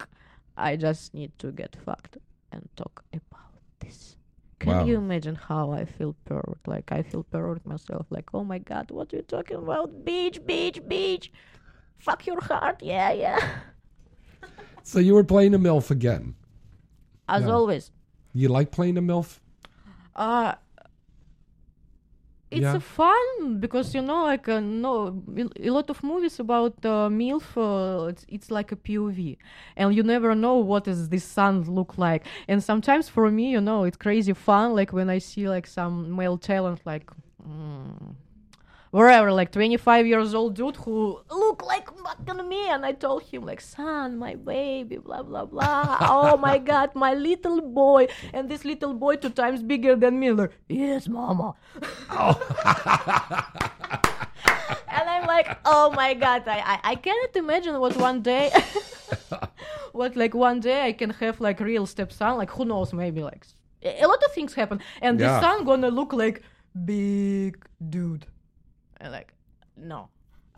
I 0.56 0.76
just 0.76 1.16
need 1.16 1.32
to 1.40 1.52
get 1.52 1.76
fucked 1.84 2.18
and 2.52 2.70
talk 2.76 3.04
about 3.12 3.62
this. 3.80 4.16
Can 4.60 4.78
Wow. 4.78 4.86
you 4.86 4.98
imagine 4.98 5.36
how 5.36 5.72
I 5.72 5.86
feel 5.86 6.16
pervert? 6.26 6.62
Like 6.68 6.92
I 6.92 7.02
feel 7.02 7.24
pervert 7.24 7.66
myself. 7.66 8.06
Like, 8.12 8.30
oh 8.34 8.44
my 8.44 8.60
god, 8.60 8.92
what 8.92 9.12
are 9.12 9.18
you 9.18 9.24
talking 9.24 9.58
about? 9.58 10.06
Bitch, 10.06 10.40
bitch, 10.40 10.80
bitch. 10.88 11.30
Fuck 11.98 12.28
your 12.28 12.42
heart. 12.42 12.84
Yeah, 12.84 13.12
yeah. 13.12 13.40
So 14.88 15.00
you 15.00 15.16
were 15.16 15.24
playing 15.26 15.54
a 15.54 15.60
MILF 15.60 15.92
again. 15.92 16.36
As 17.28 17.44
Yeah. 17.44 17.52
always. 17.56 17.92
You 18.34 18.48
like 18.48 18.72
playing 18.72 18.98
a 18.98 19.02
MILF? 19.02 19.40
Uh 20.16 20.56
it's 22.50 22.62
Yeah. 22.64 22.80
fun 22.80 23.60
because 23.60 23.94
you 23.94 24.02
know, 24.02 24.24
like 24.24 24.48
uh, 24.48 24.62
no, 24.62 25.22
a 25.60 25.70
lot 25.70 25.90
of 25.90 26.02
movies 26.02 26.40
about 26.40 26.74
uh, 26.86 27.10
milf. 27.10 27.44
Uh, 27.58 28.06
it's, 28.08 28.26
it's 28.30 28.50
like 28.50 28.72
a 28.72 28.78
POV, 28.78 29.38
and 29.76 29.94
you 29.94 30.04
never 30.04 30.34
know 30.34 30.56
what 30.56 30.86
does 30.86 31.10
this 31.10 31.26
son 31.26 31.64
look 31.64 31.98
like. 31.98 32.26
And 32.48 32.64
sometimes 32.64 33.10
for 33.10 33.30
me, 33.30 33.52
you 33.52 33.60
know, 33.60 33.84
it's 33.84 33.98
crazy 33.98 34.32
fun. 34.32 34.74
Like 34.74 34.94
when 34.94 35.10
I 35.10 35.18
see 35.18 35.50
like 35.50 35.68
some 35.68 36.16
male 36.16 36.38
talent, 36.38 36.80
like 36.86 37.12
mm, 37.46 38.16
wherever, 38.92 39.32
like 39.32 39.52
25 39.52 40.06
years 40.08 40.34
old 40.34 40.56
dude 40.56 40.76
who 40.78 41.20
look 41.30 41.64
like 41.66 41.90
fucking 41.98 42.48
me, 42.48 42.70
and 42.70 42.86
I 42.86 42.94
told 42.94 43.24
him 43.24 43.46
like, 43.46 43.62
son, 43.62 44.18
my 44.18 44.36
baby, 44.36 44.98
blah 44.98 45.24
blah 45.24 45.46
blah. 45.46 45.98
oh 46.02 46.38
my 46.38 46.58
god, 46.58 46.92
my 46.96 47.14
little 47.14 47.62
boy, 47.62 48.08
and 48.34 48.50
this 48.50 48.66
little 48.66 48.94
boy 48.94 49.16
two 49.18 49.30
times 49.30 49.62
bigger 49.64 49.96
than 49.96 50.20
me. 50.20 50.32
Like, 50.32 50.52
yes, 50.70 51.08
mama. 51.08 51.56
oh. 52.10 52.36
and 54.90 55.10
I'm 55.10 55.26
like, 55.28 55.58
oh 55.66 55.92
my 55.92 56.14
god, 56.14 56.48
I, 56.48 56.60
I, 56.60 56.80
I 56.92 56.96
cannot 56.96 57.36
imagine 57.36 57.80
what 57.80 57.96
one 57.98 58.22
day, 58.22 58.52
what 59.92 60.16
like 60.16 60.34
one 60.34 60.60
day 60.60 60.86
I 60.86 60.94
can 60.94 61.10
have 61.12 61.40
like 61.42 61.60
real 61.60 61.86
stepson. 61.86 62.38
Like 62.38 62.52
who 62.52 62.66
knows, 62.66 62.94
maybe 62.94 63.22
like 63.24 63.46
a 63.84 64.04
a 64.04 64.08
lot 64.08 64.24
of 64.24 64.32
things 64.34 64.54
happen, 64.54 64.80
and 65.02 65.20
Yeah. 65.20 65.28
the 65.28 65.42
son 65.42 65.66
gonna 65.66 65.90
look 65.90 66.14
like 66.14 66.42
big 66.86 67.58
dude. 67.90 68.26
And 69.00 69.12
like, 69.12 69.34
no, 69.76 70.10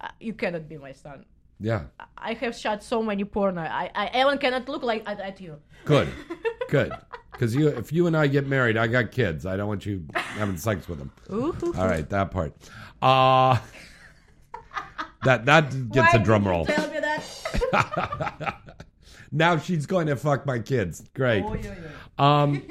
uh, 0.01 0.09
you 0.19 0.33
cannot 0.33 0.67
be 0.67 0.77
my 0.77 0.91
son. 0.91 1.25
Yeah. 1.59 1.83
I 2.17 2.33
have 2.33 2.55
shot 2.55 2.83
so 2.83 3.03
many 3.03 3.25
porn. 3.25 3.57
I, 3.57 3.91
I 3.93 4.21
even 4.21 4.37
cannot 4.37 4.69
look 4.69 4.83
like 4.83 5.03
at, 5.05 5.19
at 5.19 5.41
you. 5.41 5.57
Good. 5.85 6.07
Good. 6.69 6.93
Because 7.31 7.55
you, 7.55 7.67
if 7.67 7.91
you 7.91 8.07
and 8.07 8.15
I 8.15 8.27
get 8.27 8.47
married, 8.47 8.77
I 8.77 8.87
got 8.87 9.11
kids. 9.11 9.45
I 9.45 9.57
don't 9.57 9.67
want 9.67 9.85
you 9.85 10.05
having 10.13 10.57
sex 10.57 10.87
with 10.87 10.99
them. 10.99 11.11
Ooh. 11.31 11.55
All 11.77 11.87
right, 11.87 12.07
that 12.09 12.31
part. 12.31 12.53
Uh 13.01 13.57
that 15.23 15.45
that 15.45 15.91
gets 15.91 16.13
Why 16.13 16.19
a 16.19 16.23
drum 16.23 16.47
roll. 16.47 16.65
Tell 16.65 16.89
me 16.89 16.99
that. 16.99 18.55
Now 19.31 19.57
she's 19.57 19.85
going 19.85 20.07
to 20.07 20.15
fuck 20.15 20.45
my 20.45 20.59
kids. 20.59 21.03
Great. 21.13 21.43
Oh, 21.43 21.53
yeah, 21.53 21.75
yeah. 22.17 22.41
Um, 22.41 22.63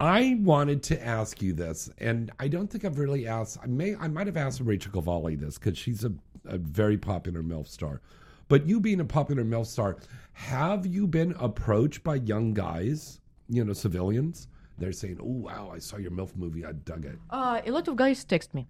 I 0.00 0.38
wanted 0.40 0.82
to 0.84 1.06
ask 1.06 1.42
you 1.42 1.52
this, 1.52 1.90
and 1.98 2.32
I 2.40 2.48
don't 2.48 2.68
think 2.70 2.86
I've 2.86 2.98
really 2.98 3.26
asked. 3.26 3.58
I 3.62 3.66
may, 3.66 3.94
I 3.96 4.08
might 4.08 4.26
have 4.26 4.36
asked 4.38 4.60
Rachael 4.60 4.92
Cavalli 4.92 5.36
this 5.36 5.58
because 5.58 5.76
she's 5.76 6.04
a, 6.04 6.12
a 6.46 6.56
very 6.56 6.96
popular 6.96 7.42
MILF 7.42 7.68
star. 7.68 8.00
But 8.48 8.66
you 8.66 8.80
being 8.80 9.00
a 9.00 9.04
popular 9.04 9.44
MILF 9.44 9.66
star, 9.66 9.98
have 10.32 10.86
you 10.86 11.06
been 11.06 11.34
approached 11.38 12.02
by 12.02 12.14
young 12.14 12.54
guys, 12.54 13.20
you 13.50 13.62
know, 13.62 13.74
civilians? 13.74 14.48
They're 14.78 14.92
saying, 14.92 15.18
"Oh 15.20 15.26
wow, 15.26 15.70
I 15.74 15.78
saw 15.78 15.98
your 15.98 16.12
MILF 16.12 16.34
movie. 16.34 16.64
I 16.64 16.72
dug 16.72 17.04
it." 17.04 17.18
Uh, 17.28 17.60
a 17.66 17.70
lot 17.70 17.86
of 17.86 17.96
guys 17.96 18.24
text 18.24 18.54
me. 18.54 18.66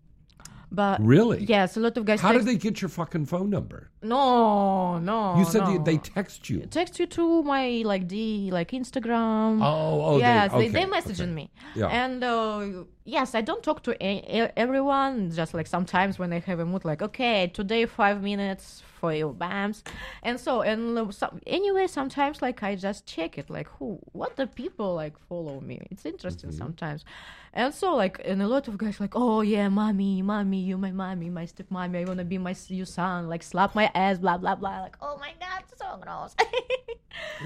But 0.72 1.04
Really? 1.04 1.44
yes, 1.44 1.76
a 1.76 1.80
lot 1.80 1.96
of 1.96 2.04
guys 2.04 2.20
How 2.20 2.30
text 2.32 2.46
did 2.46 2.54
they 2.54 2.58
get 2.58 2.80
your 2.80 2.88
fucking 2.88 3.26
phone 3.26 3.50
number? 3.50 3.90
No, 4.02 4.98
no. 4.98 5.36
You 5.38 5.44
said 5.44 5.62
no. 5.62 5.78
they, 5.78 5.92
they 5.92 5.98
text 5.98 6.48
you. 6.48 6.60
text 6.60 6.98
you 7.00 7.06
to 7.06 7.42
my 7.42 7.82
like 7.84 8.08
the 8.08 8.50
like 8.52 8.70
Instagram. 8.70 9.60
Oh, 9.62 10.04
oh, 10.04 10.14
they- 10.14 10.20
yes, 10.20 10.52
they, 10.52 10.68
they, 10.68 10.84
okay, 10.86 10.90
messaging 10.90 11.20
okay. 11.32 11.32
me. 11.32 11.50
Yeah. 11.74 11.88
And 11.88 12.22
uh, 12.22 12.84
yes, 13.16 13.34
I 13.34 13.42
don't 13.48 13.62
talk 13.62 13.82
to 13.86 13.92
a- 14.04 14.52
everyone. 14.56 15.30
Just 15.40 15.52
like 15.54 15.66
sometimes 15.66 16.18
when 16.18 16.32
I 16.32 16.40
have 16.50 16.60
a 16.60 16.64
mood, 16.64 16.84
like 16.84 17.02
okay, 17.08 17.48
today 17.58 17.86
five 17.86 18.22
minutes 18.22 18.82
for 19.00 19.12
you, 19.12 19.28
bams. 19.38 19.82
And 20.22 20.38
so 20.38 20.62
and 20.62 20.80
some, 21.14 21.40
anyway, 21.46 21.86
sometimes 21.86 22.36
like 22.46 22.62
I 22.62 22.76
just 22.76 23.06
check 23.14 23.38
it, 23.38 23.48
like 23.50 23.68
who, 23.78 23.98
what 24.12 24.36
the 24.36 24.46
people 24.46 24.94
like 24.94 25.14
follow 25.28 25.60
me. 25.60 25.76
It's 25.90 26.04
interesting 26.06 26.50
Mm-hmm. 26.50 26.58
sometimes. 26.64 27.04
And 27.52 27.74
so 27.74 27.96
like 27.96 28.20
and 28.24 28.40
a 28.42 28.46
lot 28.54 28.68
of 28.68 28.78
guys 28.78 29.00
like, 29.00 29.14
oh 29.16 29.40
yeah, 29.40 29.68
mommy, 29.68 30.22
mommy, 30.22 30.60
you 30.60 30.76
my 30.78 30.92
mommy, 30.92 31.30
my 31.30 31.46
step 31.46 31.66
mommy, 31.70 31.98
I 32.00 32.04
wanna 32.04 32.24
be 32.24 32.38
my 32.38 32.54
your 32.68 32.86
son, 32.86 33.28
like 33.28 33.42
slap 33.42 33.74
my 33.74 33.90
ass, 33.94 34.18
blah 34.18 34.38
blah 34.38 34.54
blah. 34.54 34.80
Like 34.86 34.96
oh 35.00 35.16
my 35.18 35.32
god, 35.40 35.62
so 35.76 35.98
gross. 36.00 36.34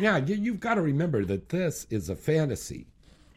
Yeah, 0.00 0.16
you, 0.18 0.34
you've 0.34 0.60
got 0.60 0.74
to 0.74 0.82
remember 0.82 1.24
that 1.24 1.48
this 1.48 1.86
is 1.90 2.08
a 2.10 2.16
fantasy. 2.16 2.86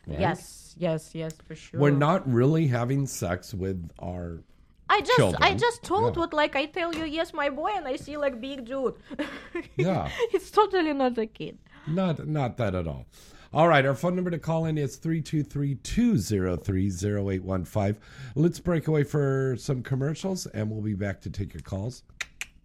right? 0.07 0.19
Yes, 0.19 0.66
yes, 0.77 1.11
yes, 1.13 1.33
for 1.47 1.55
sure. 1.55 1.79
We're 1.79 1.91
not 1.91 2.27
really 2.31 2.67
having 2.67 3.05
sex 3.07 3.53
with 3.53 3.89
our 3.99 4.41
I 4.89 5.01
just 5.01 5.35
I 5.41 5.53
just 5.53 5.83
told 5.83 6.15
Yeah. 6.15 6.19
what 6.21 6.33
like 6.33 6.55
I 6.55 6.65
tell 6.65 6.93
you 6.95 7.03
yes 7.05 7.33
my 7.33 7.49
boy 7.49 7.71
and 7.75 7.85
I 7.87 7.97
see 7.97 8.15
like 8.17 8.39
big 8.39 8.65
dude. 8.65 8.95
Yeah. 9.75 10.09
it's 10.33 10.49
totally 10.49 10.93
not 10.93 11.17
a 11.17 11.25
kid. 11.27 11.57
Not 11.87 12.25
not 12.27 12.55
that 12.57 12.73
at 12.75 12.87
all. 12.87 13.05
All 13.53 13.67
right, 13.69 13.85
our 13.85 13.95
phone 13.95 14.15
number 14.15 14.31
to 14.31 14.39
call 14.39 14.65
in 14.65 14.77
is 14.77 14.97
323-203-0815. 14.97 17.95
Let's 18.35 18.59
break 18.59 18.87
away 18.87 19.03
for 19.03 19.55
some 19.57 19.81
commercials 19.83 20.45
and 20.47 20.69
we'll 20.69 20.81
be 20.81 20.93
back 20.95 21.21
to 21.21 21.29
take 21.29 21.53
your 21.53 21.61
calls 21.63 22.03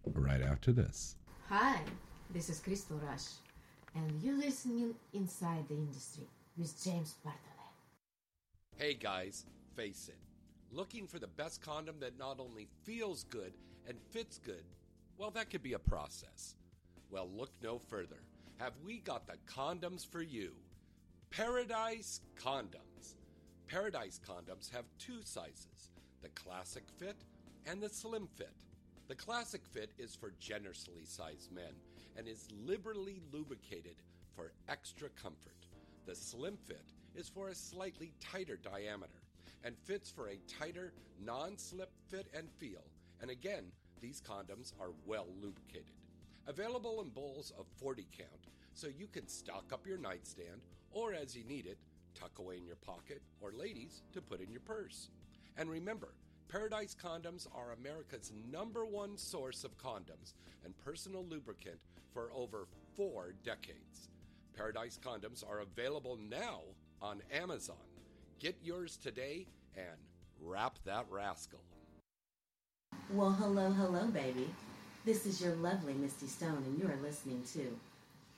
right 0.05 0.43
after 0.43 0.73
this. 0.73 1.17
Hi, 1.49 1.81
this 2.35 2.49
is 2.49 2.59
Crystal 2.61 2.99
Rush, 3.09 3.27
and 3.95 4.11
you're 4.23 4.37
listening 4.37 4.95
Inside 5.13 5.69
the 5.69 5.75
Industry 5.75 6.25
with 6.59 6.73
James 6.83 7.15
Bartholet. 7.25 7.52
Hey 8.83 8.95
guys, 8.95 9.47
face 9.77 10.09
it. 10.09 10.19
Looking 10.73 11.07
for 11.07 11.21
the 11.21 11.29
best 11.29 11.63
condom 11.63 12.01
that 12.01 12.19
not 12.19 12.41
only 12.41 12.67
feels 12.83 13.23
good 13.23 13.53
and 13.87 13.97
fits 14.11 14.39
good, 14.39 14.65
well, 15.17 15.31
that 15.31 15.51
could 15.51 15.63
be 15.63 15.75
a 15.75 15.79
process. 15.79 16.57
Well, 17.09 17.29
look 17.33 17.53
no 17.63 17.79
further. 17.79 18.25
Have 18.59 18.73
we 18.85 18.99
got 18.99 19.29
the 19.29 19.37
condoms 19.47 20.05
for 20.05 20.21
you? 20.21 20.51
Paradise 21.31 22.23
Condoms. 22.35 23.15
Paradise 23.69 24.19
Condoms 24.29 24.69
have 24.73 24.87
two 24.99 25.21
sizes 25.23 25.91
the 26.21 26.31
classic 26.31 26.83
fit 26.99 27.19
and 27.67 27.81
the 27.81 27.89
slim 27.89 28.27
fit. 28.35 28.65
The 29.07 29.15
classic 29.15 29.63
fit 29.65 29.93
is 29.97 30.17
for 30.17 30.33
generously 30.41 31.05
sized 31.05 31.53
men 31.53 31.77
and 32.17 32.27
is 32.27 32.49
liberally 32.67 33.21
lubricated 33.33 34.03
for 34.35 34.51
extra 34.69 35.09
comfort. 35.11 35.69
The 36.05 36.17
slim 36.17 36.57
fit 36.57 36.83
is 37.15 37.29
for 37.29 37.49
a 37.49 37.55
slightly 37.55 38.13
tighter 38.21 38.57
diameter 38.57 39.23
and 39.65 39.77
fits 39.85 40.11
for 40.11 40.29
a 40.29 40.41
tighter, 40.49 40.93
non 41.25 41.57
slip 41.57 41.91
fit 42.09 42.27
and 42.37 42.49
feel. 42.59 42.85
And 43.21 43.31
again, 43.31 43.65
these 44.01 44.21
condoms 44.21 44.73
are 44.81 44.91
well 45.07 45.29
lubricated. 45.41 45.95
Available 46.47 47.01
in 47.03 47.11
bowls 47.11 47.53
of 47.59 47.67
40 47.79 48.07
count, 48.17 48.49
so 48.75 48.89
you 48.89 49.07
can 49.07 49.29
stock 49.29 49.73
up 49.73 49.87
your 49.87 49.99
nightstand 49.99 50.61
or 50.93 51.15
as 51.15 51.37
you 51.37 51.45
need 51.45 51.67
it, 51.67 51.79
tuck 52.15 52.39
away 52.39 52.57
in 52.57 52.67
your 52.67 52.77
pocket, 52.77 53.23
or 53.41 53.53
ladies, 53.53 54.03
to 54.13 54.21
put 54.21 54.41
in 54.41 54.51
your 54.51 54.61
purse. 54.61 55.09
And 55.57 55.71
remember, 55.71 56.15
Paradise 56.49 56.95
Condoms 57.03 57.47
are 57.55 57.73
America's 57.73 58.31
number 58.51 58.85
one 58.85 59.17
source 59.17 59.65
of 59.65 59.79
condoms 59.79 60.35
and 60.65 60.77
personal 60.79 61.25
lubricant 61.25 61.79
for 62.13 62.31
over 62.35 62.67
four 62.95 63.33
decades. 63.43 64.11
Paradise 64.55 64.99
Condoms 65.03 65.43
are 65.49 65.61
available 65.61 66.19
now 66.29 66.61
on 67.03 67.21
Amazon. 67.33 67.77
Get 68.39 68.57
yours 68.63 68.97
today 68.97 69.47
and 69.77 69.99
wrap 70.41 70.79
that 70.85 71.07
rascal. 71.11 71.61
Well, 73.11 73.33
hello, 73.33 73.71
hello, 73.71 74.07
baby. 74.07 74.49
This 75.05 75.27
is 75.27 75.43
your 75.43 75.55
lovely 75.57 75.95
Misty 75.95 76.27
Stone, 76.27 76.63
and 76.65 76.79
you 76.79 76.87
are 76.87 76.99
listening 77.03 77.43
to 77.55 77.77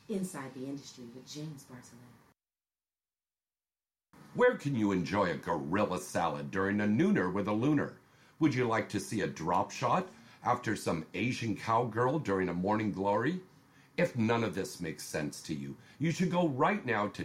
Inside 0.09 0.54
the 0.54 0.64
Industry 0.64 1.04
with 1.14 1.30
James 1.30 1.66
Bartholet. 1.71 2.14
Where 4.35 4.56
can 4.56 4.75
you 4.75 4.92
enjoy 4.92 5.30
a 5.30 5.37
gorilla 5.37 6.00
salad 6.00 6.50
during 6.50 6.80
a 6.80 6.85
nooner 6.85 7.33
with 7.33 7.49
a 7.49 7.52
lunar? 7.52 7.94
Would 8.40 8.54
you 8.54 8.66
like 8.66 8.88
to 8.90 9.00
see 9.00 9.21
a 9.21 9.26
drop 9.26 9.71
shot 9.71 10.09
after 10.44 10.75
some 10.75 11.04
Asian 11.14 11.54
cowgirl 11.54 12.18
during 12.18 12.49
a 12.49 12.54
morning 12.54 12.90
glory? 12.90 13.40
If 13.97 14.16
none 14.16 14.42
of 14.42 14.54
this 14.54 14.80
makes 14.80 15.04
sense 15.04 15.40
to 15.42 15.54
you, 15.54 15.76
you 16.00 16.11
should 16.11 16.30
go 16.30 16.49
right 16.49 16.85
now 16.85 17.06
to 17.09 17.25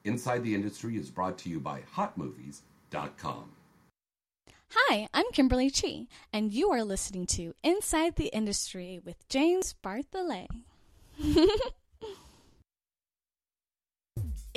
Inside 0.05 0.45
the 0.45 0.55
Industry 0.55 0.97
is 0.97 1.11
brought 1.11 1.39
to 1.39 1.49
you 1.49 1.61
by 1.61 1.83
hotmovies.com. 1.95 3.51
Hi, 4.71 5.09
I'm 5.15 5.25
Kimberly 5.33 5.71
Chi, 5.71 6.07
and 6.33 6.53
you 6.53 6.71
are 6.71 6.85
listening 6.85 7.27
to 7.29 7.55
Inside 7.65 8.17
the 8.17 8.27
Industry 8.27 9.01
with 9.03 9.27
James 9.29 9.75
Bartholet. 9.83 10.49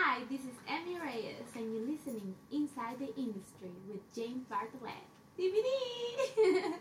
Hi, 0.00 0.20
this 0.30 0.42
is 0.42 0.54
Emmy 0.68 0.96
Reyes, 1.00 1.48
and 1.56 1.74
you're 1.74 1.82
listening 1.82 2.32
Inside 2.52 3.00
the 3.00 3.12
Industry 3.16 3.72
with 3.88 4.00
James 4.14 4.44
Bartlett. 4.48 4.92
DVD! 5.36 6.72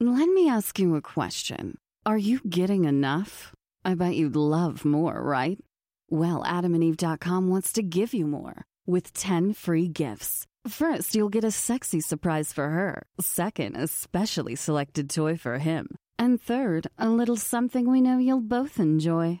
Let 0.00 0.28
me 0.28 0.50
ask 0.50 0.78
you 0.78 0.96
a 0.96 1.00
question. 1.00 1.78
Are 2.04 2.18
you 2.18 2.40
getting 2.46 2.84
enough? 2.84 3.54
I 3.86 3.94
bet 3.94 4.16
you'd 4.16 4.36
love 4.36 4.84
more, 4.84 5.22
right? 5.22 5.58
Well, 6.10 6.44
adamandeve.com 6.44 7.48
wants 7.48 7.72
to 7.72 7.82
give 7.82 8.12
you 8.12 8.26
more 8.26 8.66
with 8.86 9.14
10 9.14 9.54
free 9.54 9.88
gifts. 9.88 10.46
First, 10.68 11.14
you'll 11.14 11.30
get 11.30 11.44
a 11.44 11.50
sexy 11.50 12.02
surprise 12.02 12.52
for 12.52 12.68
her. 12.68 13.06
Second, 13.18 13.76
a 13.76 13.86
specially 13.86 14.56
selected 14.56 15.08
toy 15.08 15.38
for 15.38 15.56
him. 15.56 15.96
And 16.18 16.38
third, 16.38 16.88
a 16.98 17.08
little 17.08 17.38
something 17.38 17.90
we 17.90 18.02
know 18.02 18.18
you'll 18.18 18.42
both 18.42 18.78
enjoy. 18.78 19.40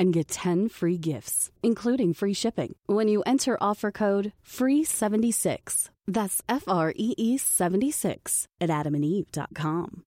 and 0.00 0.12
get 0.12 0.26
10 0.28 0.68
free 0.70 0.98
gifts, 0.98 1.52
including 1.62 2.12
free 2.14 2.34
shipping, 2.34 2.74
when 2.86 3.06
you 3.06 3.22
enter 3.26 3.56
offer 3.60 3.92
code 3.92 4.32
FREE76. 4.44 5.90
That's 6.08 6.42
F 6.48 6.64
R 6.66 6.92
E 6.96 7.14
E 7.16 7.38
76 7.38 8.48
at 8.60 8.70
adamandeve.com. 8.70 10.02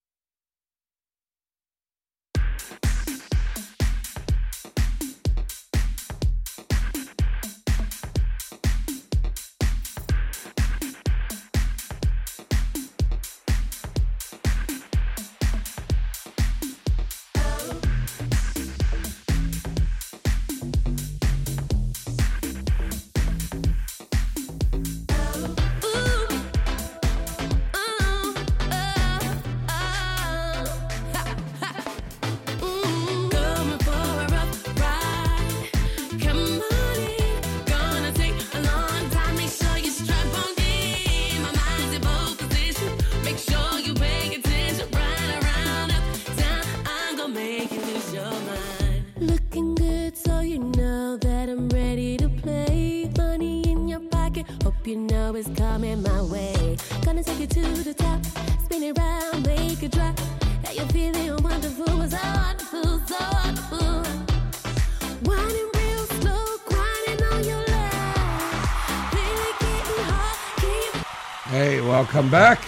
welcome 72.13 72.29
back. 72.29 72.61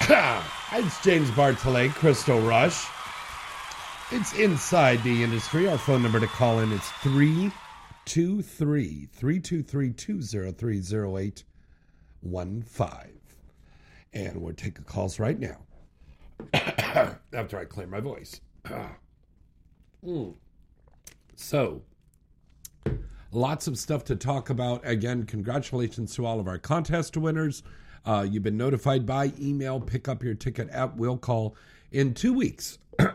it's 0.72 1.00
James 1.00 1.30
Bartholet, 1.30 1.94
Crystal 1.94 2.40
Rush. 2.40 2.88
It's 4.10 4.36
inside 4.36 5.00
the 5.04 5.22
industry. 5.22 5.68
Our 5.68 5.78
phone 5.78 6.02
number 6.02 6.18
to 6.18 6.26
call 6.26 6.58
in 6.58 6.72
is 6.72 6.82
323 7.02 9.10
323 9.12 9.92
203 9.92 11.32
And 14.12 14.42
we're 14.42 14.54
taking 14.54 14.82
calls 14.82 15.20
right 15.20 15.38
now. 15.38 15.58
After 17.32 17.60
I 17.60 17.64
clear 17.64 17.86
my 17.86 18.00
voice. 18.00 18.40
Mm. 20.06 20.36
So, 21.34 21.82
lots 23.32 23.66
of 23.66 23.76
stuff 23.76 24.04
to 24.04 24.14
talk 24.14 24.48
about. 24.48 24.86
Again, 24.86 25.24
congratulations 25.24 26.14
to 26.14 26.24
all 26.24 26.38
of 26.38 26.46
our 26.46 26.56
contest 26.56 27.16
winners. 27.16 27.64
Uh, 28.04 28.26
you've 28.28 28.42
been 28.42 28.56
notified 28.56 29.06
by 29.06 29.32
email. 29.40 29.80
Pick 29.80 30.08
up 30.08 30.22
your 30.22 30.34
ticket 30.34 30.68
at 30.70 30.96
will 30.96 31.18
call 31.18 31.56
in 31.90 32.14
two 32.14 32.32
weeks. 32.32 32.78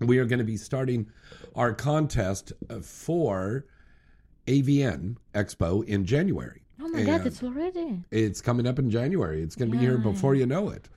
we 0.00 0.18
are 0.18 0.24
going 0.24 0.38
to 0.38 0.44
be 0.44 0.56
starting 0.56 1.08
our 1.54 1.72
contest 1.72 2.52
uh, 2.70 2.80
for 2.80 3.66
AVN 4.46 5.16
Expo 5.34 5.84
in 5.84 6.04
January. 6.04 6.62
Oh 6.80 6.88
my 6.88 7.02
god, 7.02 7.26
it's 7.26 7.42
already. 7.42 8.02
it's 8.10 8.40
coming 8.40 8.66
up 8.66 8.78
in 8.78 8.90
January. 8.90 9.42
It's 9.42 9.56
going 9.56 9.70
to 9.70 9.76
be 9.76 9.84
here 9.84 9.98
before 9.98 10.34
you 10.34 10.46
know 10.46 10.70
it. 10.70 10.88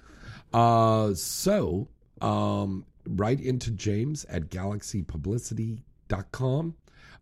Uh, 0.54 1.14
so, 1.16 1.88
um, 2.22 2.86
write 3.08 3.42
into 3.42 3.72
James 3.72 4.26
at 4.26 4.50
galaxypublicity.com. 4.50 6.76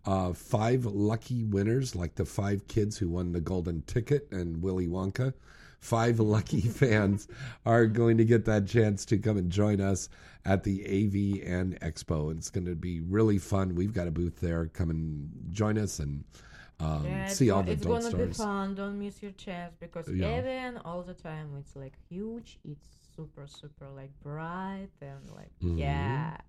Uh, 0.05 0.33
five 0.33 0.85
lucky 0.85 1.43
winners, 1.43 1.95
like 1.95 2.15
the 2.15 2.25
five 2.25 2.67
kids 2.67 2.97
who 2.97 3.09
won 3.09 3.31
the 3.31 3.41
golden 3.41 3.81
ticket 3.83 4.27
and 4.31 4.61
Willy 4.61 4.87
Wonka. 4.87 5.33
Five 5.79 6.19
lucky 6.19 6.61
fans 6.81 7.27
are 7.65 7.85
going 7.87 8.17
to 8.17 8.25
get 8.25 8.45
that 8.45 8.67
chance 8.67 9.05
to 9.05 9.17
come 9.17 9.37
and 9.37 9.49
join 9.51 9.79
us 9.81 10.09
at 10.45 10.63
the 10.63 10.79
AVN 10.79 11.79
Expo. 11.79 12.31
It's 12.35 12.49
going 12.49 12.65
to 12.65 12.75
be 12.75 13.01
really 13.01 13.37
fun. 13.37 13.75
We've 13.75 13.93
got 13.93 14.07
a 14.07 14.11
booth 14.11 14.39
there. 14.39 14.67
Come 14.67 14.89
and 14.89 15.29
join 15.51 15.77
us 15.77 15.99
and 15.99 16.23
um, 16.81 17.05
Yeah, 17.05 17.27
see 17.27 17.49
all 17.49 17.63
the 17.63 17.73
it's 17.73 17.85
adult 17.85 18.03
gonna 18.11 18.25
be 18.27 18.33
fun. 18.33 18.75
Don't 18.75 18.99
miss 18.99 19.21
your 19.21 19.31
chance 19.33 19.73
because 19.79 20.07
Yeah. 20.09 20.39
even 20.39 20.77
all 20.85 21.01
the 21.03 21.13
time 21.13 21.49
it's 21.59 21.75
like 21.75 21.93
huge. 22.09 22.57
It's 22.63 22.87
super 23.15 23.47
super 23.47 23.87
like 23.95 24.11
bright 24.23 24.87
and 25.01 25.29
like 25.35 25.51
Mhm. 25.61 25.77
yeah. 25.77 26.37
I- 26.37 26.45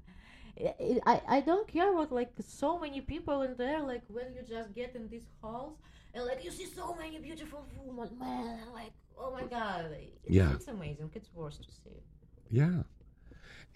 I, 0.61 1.01
I 1.07 1.21
I 1.37 1.41
don't 1.41 1.67
care 1.67 1.93
what 1.93 2.13
like 2.13 2.31
so 2.47 2.79
many 2.79 3.01
people 3.01 3.43
in 3.43 3.57
there 3.57 3.81
like 3.81 4.03
when 4.09 4.27
you 4.35 4.43
just 4.43 4.73
get 4.75 4.95
in 4.95 5.09
these 5.09 5.27
halls 5.43 5.77
and 6.15 6.25
like 6.27 6.45
you 6.45 6.51
see 6.53 6.67
so 6.67 6.95
many 6.95 7.19
beautiful 7.19 7.65
women 7.85 8.11
man 8.19 8.59
like 8.73 8.93
oh 9.21 9.31
my 9.33 9.45
god 9.45 9.87
Yeah. 10.29 10.53
it's 10.55 10.69
amazing 10.69 11.11
it's 11.15 11.31
worth 11.35 11.59
to 11.59 11.71
see 11.71 12.03
Yeah. 12.51 12.83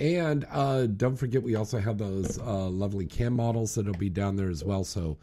And 0.00 0.44
uh, 0.50 0.87
don't 0.87 1.14
forget, 1.16 1.40
we 1.44 1.54
also 1.54 1.78
have 1.78 1.98
those 1.98 2.37
uh, 2.40 2.66
lovely 2.68 3.07
cam 3.07 3.35
models 3.35 3.76
that'll 3.76 3.92
be 3.94 4.11
down 4.11 4.35
there 4.35 4.50
as 4.50 4.64
well. 4.64 4.83
So 4.83 5.18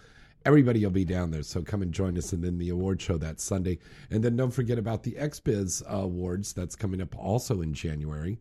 everybody 0.45 0.81
will 0.85 0.91
be 0.91 1.03
down 1.03 1.29
there. 1.31 1.43
So 1.43 1.61
come 1.61 1.81
and 1.81 1.93
join 1.93 2.17
us. 2.17 2.31
And 2.31 2.41
then 2.41 2.57
the 2.57 2.69
award 2.69 3.01
show 3.01 3.17
that 3.17 3.41
Sunday. 3.41 3.79
And 4.11 4.23
then 4.23 4.37
don't 4.37 4.51
forget 4.51 4.77
about 4.79 5.03
the 5.03 5.11
XBiz 5.13 5.85
Awards 5.87 6.53
that's 6.53 6.77
coming 6.77 7.01
up 7.01 7.13
also 7.17 7.59
in 7.61 7.73
January. 7.73 8.39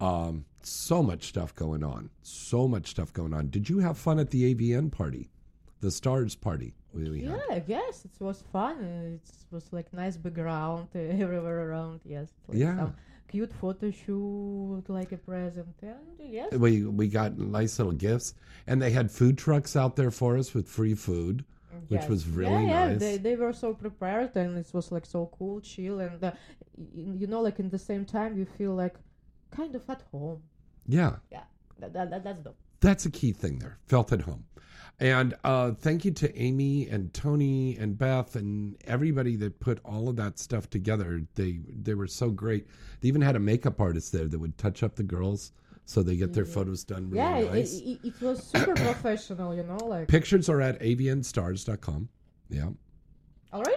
Um, 0.00 0.46
so 0.64 1.00
much 1.00 1.28
stuff 1.28 1.54
going 1.54 1.84
on. 1.84 2.10
So 2.22 2.66
much 2.66 2.88
stuff 2.88 3.12
going 3.12 3.32
on. 3.32 3.48
Did 3.48 3.68
you 3.68 3.78
have 3.78 3.96
fun 3.98 4.18
at 4.18 4.30
the 4.30 4.52
AVN 4.52 4.90
party? 4.90 5.30
The 5.80 5.90
Stars 5.90 6.34
party? 6.34 6.74
we- 6.94 7.10
we 7.10 7.18
yeah 7.24 7.38
I 7.50 7.60
guess 7.60 8.04
it 8.08 8.14
was 8.18 8.38
fun 8.52 8.76
it 8.82 9.28
was 9.50 9.66
like 9.76 9.92
nice 9.92 10.16
background 10.16 10.88
uh, 10.94 10.98
everywhere 11.24 11.58
around 11.68 12.00
yes 12.04 12.28
like 12.48 12.58
Yeah. 12.58 12.76
some 12.78 12.94
cute 13.32 13.52
photo 13.60 13.90
shoot 13.90 14.84
like 14.88 15.12
a 15.12 15.18
present 15.18 15.76
and 15.82 16.06
yes 16.38 16.50
We, 16.64 16.84
we 17.00 17.06
got 17.20 17.30
nice 17.38 17.78
little 17.78 17.92
gifts. 17.92 18.28
And 18.66 18.80
they 18.82 18.90
had 18.98 19.10
food 19.10 19.36
trucks 19.38 19.76
out 19.76 19.96
there 19.96 20.10
for 20.20 20.30
us 20.40 20.48
with 20.54 20.66
free 20.78 20.94
food. 20.94 21.44
Which 21.88 22.00
Yes. 22.00 22.08
was 22.08 22.22
really 22.28 22.50
yeah, 22.64 22.74
yeah. 22.74 22.88
nice. 22.88 23.00
They, 23.04 23.16
they 23.26 23.36
were 23.36 23.52
so 23.52 23.68
prepared 23.74 24.32
and 24.36 24.50
it 24.62 24.68
was 24.72 24.90
like 24.90 25.06
so 25.06 25.20
cool, 25.38 25.60
chill, 25.60 26.00
and 26.00 26.18
uh, 26.24 26.32
y- 26.76 27.14
you 27.20 27.26
know, 27.32 27.40
like 27.48 27.58
in 27.64 27.68
the 27.68 27.78
same 27.90 28.04
time, 28.16 28.30
you 28.40 28.46
feel 28.58 28.74
like 28.74 28.96
kind 29.58 29.74
of 29.78 29.82
at 29.88 30.02
home. 30.10 30.40
Yeah. 30.86 31.16
Yeah, 31.30 31.44
that, 31.80 31.92
that, 31.92 32.06
that, 32.10 32.24
that's 32.24 32.40
dope. 32.40 32.56
That's 32.80 33.06
a 33.06 33.10
key 33.10 33.32
thing 33.32 33.58
there. 33.58 33.78
Felt 33.86 34.12
at 34.12 34.22
home. 34.22 34.44
And 35.00 35.34
uh, 35.44 35.72
thank 35.72 36.04
you 36.04 36.10
to 36.12 36.36
Amy 36.36 36.88
and 36.88 37.12
Tony 37.14 37.76
and 37.76 37.96
Beth 37.96 38.34
and 38.34 38.76
everybody 38.84 39.36
that 39.36 39.60
put 39.60 39.78
all 39.84 40.08
of 40.08 40.16
that 40.16 40.40
stuff 40.40 40.68
together. 40.68 41.22
They 41.36 41.60
they 41.68 41.94
were 41.94 42.08
so 42.08 42.30
great. 42.30 42.66
They 43.00 43.08
even 43.08 43.22
had 43.22 43.36
a 43.36 43.40
makeup 43.40 43.80
artist 43.80 44.12
there 44.12 44.26
that 44.26 44.38
would 44.38 44.58
touch 44.58 44.82
up 44.82 44.96
the 44.96 45.04
girls 45.04 45.52
so 45.88 46.02
they 46.02 46.16
get 46.16 46.34
their 46.34 46.44
photos 46.44 46.84
done 46.84 47.08
really 47.08 47.16
yeah, 47.16 47.36
it, 47.38 47.54
nice. 47.54 47.78
it, 47.78 47.98
it 48.04 48.20
was 48.20 48.42
super 48.42 48.74
professional, 48.74 49.54
you 49.54 49.62
know, 49.62 49.78
like 49.78 50.06
Pictures 50.06 50.50
are 50.50 50.60
at 50.60 50.78
avnstars.com. 50.80 52.10
Yeah. 52.50 52.68
already. 53.54 53.76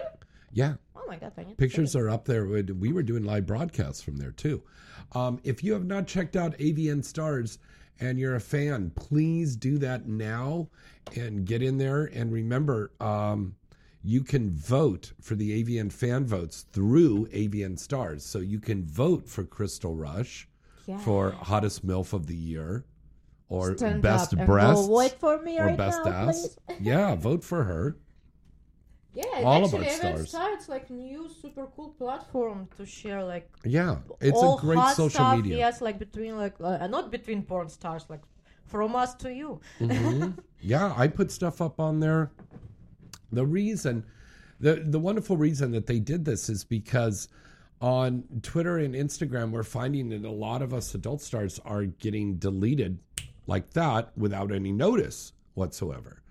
Yeah. 0.52 0.74
Oh 0.94 1.04
my 1.08 1.16
god, 1.16 1.32
I 1.38 1.44
need 1.44 1.50
to 1.50 1.56
Pictures 1.56 1.96
are 1.96 2.10
up 2.10 2.26
there. 2.26 2.44
We 2.44 2.62
we 2.64 2.92
were 2.92 3.02
doing 3.02 3.24
live 3.24 3.46
broadcasts 3.46 4.02
from 4.02 4.18
there 4.18 4.32
too. 4.32 4.62
Um, 5.12 5.40
if 5.42 5.64
you 5.64 5.72
have 5.72 5.86
not 5.86 6.06
checked 6.06 6.36
out 6.36 6.58
AVN 6.58 7.02
Stars 7.02 7.58
and 8.02 8.18
you're 8.18 8.34
a 8.34 8.40
fan, 8.40 8.90
please 8.96 9.54
do 9.54 9.78
that 9.78 10.08
now 10.08 10.68
and 11.16 11.46
get 11.46 11.62
in 11.62 11.78
there. 11.78 12.06
And 12.06 12.32
remember, 12.32 12.90
um, 13.00 13.54
you 14.02 14.22
can 14.22 14.50
vote 14.50 15.12
for 15.20 15.36
the 15.36 15.62
AVN 15.62 15.92
fan 15.92 16.26
votes 16.26 16.66
through 16.72 17.26
AVN 17.28 17.78
Stars. 17.78 18.24
So 18.24 18.40
you 18.40 18.58
can 18.58 18.84
vote 18.84 19.28
for 19.28 19.44
Crystal 19.44 19.94
Rush 19.94 20.48
for 20.98 21.30
hottest 21.30 21.86
MILF 21.86 22.12
of 22.12 22.26
the 22.26 22.34
year 22.34 22.84
or 23.48 23.76
Stand 23.76 24.02
best 24.02 24.32
and 24.32 24.46
breasts 24.46 24.88
for 25.20 25.40
me 25.40 25.60
or 25.60 25.66
right 25.66 25.78
best 25.78 26.04
now, 26.04 26.10
ass. 26.10 26.56
please. 26.66 26.78
yeah, 26.80 27.14
vote 27.14 27.44
for 27.44 27.62
her. 27.64 27.96
Yeah, 29.14 29.24
all 29.44 29.64
actually, 29.64 29.86
about 29.86 29.98
stars. 29.98 30.28
Star, 30.28 30.52
it's 30.52 30.68
like 30.68 30.88
new 30.88 31.28
super 31.28 31.66
cool 31.76 31.90
platform 31.90 32.68
to 32.76 32.86
share 32.86 33.22
like 33.22 33.50
Yeah, 33.62 33.98
it's 34.20 34.38
all 34.38 34.56
a 34.56 34.60
great 34.60 34.78
hot 34.78 34.96
social 34.96 35.10
stuff, 35.10 35.36
media. 35.36 35.58
Yes, 35.58 35.82
like 35.82 35.98
between 35.98 36.38
like 36.38 36.54
uh, 36.60 36.86
not 36.86 37.10
between 37.10 37.42
porn 37.42 37.68
stars, 37.68 38.06
like 38.08 38.22
from 38.64 38.96
us 38.96 39.14
to 39.16 39.32
you. 39.32 39.60
Mhm. 39.80 40.38
yeah, 40.60 40.94
I 40.96 41.08
put 41.08 41.30
stuff 41.30 41.60
up 41.60 41.78
on 41.78 42.00
there. 42.00 42.30
The 43.30 43.44
reason, 43.44 44.04
the 44.60 44.76
the 44.76 44.98
wonderful 44.98 45.36
reason 45.36 45.72
that 45.72 45.86
they 45.86 45.98
did 45.98 46.24
this 46.24 46.48
is 46.48 46.64
because 46.64 47.28
on 47.82 48.24
Twitter 48.40 48.78
and 48.78 48.94
Instagram, 48.94 49.50
we're 49.50 49.62
finding 49.62 50.08
that 50.10 50.24
a 50.24 50.30
lot 50.30 50.62
of 50.62 50.72
us 50.72 50.94
adult 50.94 51.20
stars 51.20 51.60
are 51.66 51.84
getting 51.84 52.36
deleted 52.36 52.98
like 53.46 53.74
that 53.74 54.16
without 54.16 54.52
any 54.52 54.72
notice 54.72 55.32
whatsoever 55.54 56.21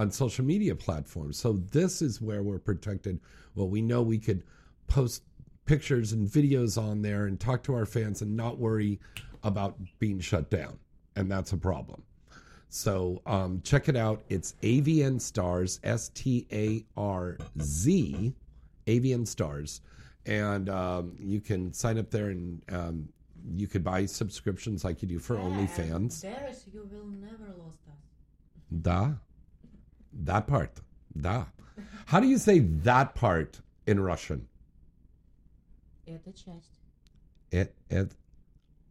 on 0.00 0.10
social 0.10 0.46
media 0.46 0.74
platforms. 0.74 1.36
So 1.36 1.52
this 1.72 2.00
is 2.00 2.22
where 2.22 2.42
we're 2.42 2.58
protected. 2.58 3.20
Well, 3.54 3.68
we 3.68 3.82
know 3.82 4.00
we 4.00 4.18
could 4.18 4.42
post 4.86 5.22
pictures 5.66 6.12
and 6.12 6.26
videos 6.26 6.80
on 6.80 7.02
there 7.02 7.26
and 7.26 7.38
talk 7.38 7.62
to 7.64 7.74
our 7.74 7.84
fans 7.84 8.22
and 8.22 8.34
not 8.34 8.56
worry 8.58 8.98
about 9.44 9.76
being 9.98 10.18
shut 10.18 10.48
down. 10.48 10.78
And 11.16 11.30
that's 11.30 11.52
a 11.52 11.58
problem. 11.58 12.02
So 12.70 13.20
um, 13.26 13.60
check 13.62 13.90
it 13.90 13.96
out. 13.96 14.22
It's 14.30 14.54
AVN 14.62 15.20
Stars, 15.20 15.80
S 15.84 16.08
T 16.14 16.46
A 16.50 16.82
R 16.96 17.36
Z, 17.60 18.32
AVN 18.86 19.28
Stars. 19.28 19.82
And 20.24 20.70
um, 20.70 21.14
you 21.18 21.42
can 21.42 21.74
sign 21.74 21.98
up 21.98 22.10
there 22.10 22.30
and 22.30 22.62
um, 22.72 23.08
you 23.54 23.66
could 23.66 23.84
buy 23.84 24.06
subscriptions 24.06 24.82
like 24.82 25.02
you 25.02 25.08
do 25.08 25.18
for 25.18 25.36
OnlyFans. 25.36 26.22
There 26.22 26.48
is 26.50 26.64
you 26.72 26.88
will 26.90 27.06
never 27.06 27.52
lose 27.58 27.80
us. 27.86 28.80
Da. 28.80 29.10
That 30.13 30.47
part. 30.47 30.81
Da. 31.19 31.45
How 32.05 32.19
do 32.19 32.27
you 32.27 32.37
say 32.37 32.59
that 32.59 33.15
part 33.15 33.59
in 33.85 33.99
Russian? 33.99 34.47
Это 36.07 36.31
часть. 36.33 36.79
It, 37.51 37.75
it, 37.89 38.11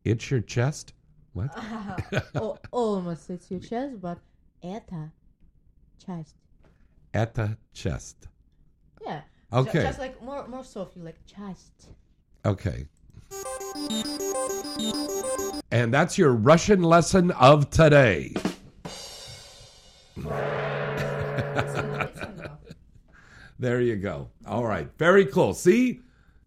it's 0.04 0.30
your 0.30 0.40
chest? 0.40 0.92
What? 1.32 1.50
О- 2.36 2.58
Almost 2.72 3.30
it's 3.30 3.50
your 3.50 3.60
chest, 3.60 4.00
but 4.00 4.18
это 4.62 5.10
часть. 6.04 6.34
Это 7.12 7.56
chest. 7.72 8.28
Yeah. 9.02 9.20
Ju- 9.52 9.58
Okay. 9.58 9.82
Just 9.82 9.98
like 10.00 10.20
more 10.22 10.46
more 10.48 10.64
softly, 10.64 11.02
like 11.02 11.18
часть. 11.26 11.88
Okay. 12.44 12.86
And 15.70 15.92
that's 15.94 16.18
your 16.18 16.32
Russian 16.32 16.82
lesson 16.82 17.30
of 17.32 17.70
today. 17.70 18.34
There 23.59 23.81
you 23.81 23.97
go. 23.97 24.29
All 24.47 24.65
right. 24.65 24.89
Very 24.97 25.25
cool. 25.25 25.53
See? 25.53 25.99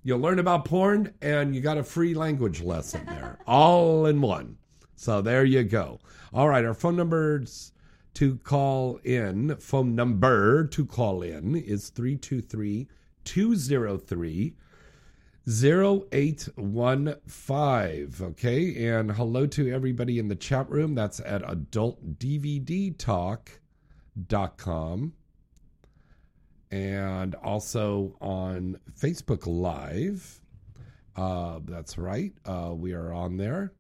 You'll 0.03 0.19
learn 0.19 0.41
about 0.41 0.65
porn, 0.65 1.13
and 1.21 1.55
you 1.55 1.61
got 1.61 1.77
a 1.79 1.85
free 1.85 2.15
language 2.15 2.63
lesson 2.63 3.05
there, 3.07 3.39
all 3.47 4.07
in 4.07 4.21
one. 4.21 4.57
So 4.97 5.23
there 5.23 5.45
you 5.45 5.63
go. 5.63 6.01
All 6.33 6.49
right, 6.49 6.65
our 6.65 6.75
phone 6.75 6.97
numbers 6.97 7.71
to 8.15 8.39
call 8.39 8.99
in, 9.05 9.55
phone 9.57 9.95
number 9.95 10.67
to 10.67 10.87
call 10.87 11.23
in 11.23 11.55
is 11.55 11.91
323 11.91 12.89
203 13.25 14.57
0815. 15.47 18.15
Okay. 18.23 18.89
And 18.89 19.13
hello 19.13 19.47
to 19.47 19.73
everybody 19.73 20.19
in 20.19 20.27
the 20.29 20.35
chat 20.35 20.69
room. 20.71 20.97
That's 20.97 21.21
at 21.21 21.43
adultdvdtalk.com. 24.19 25.13
And 26.71 27.35
also 27.37 28.17
on 28.21 28.79
Facebook 28.99 29.47
Live. 29.47 30.41
Uh, 31.15 31.61
that's 31.67 31.99
right. 31.99 32.33
Uh, 32.47 32.73
we 32.75 32.95
are 32.95 33.13
on 33.13 33.37
there. 33.37 33.73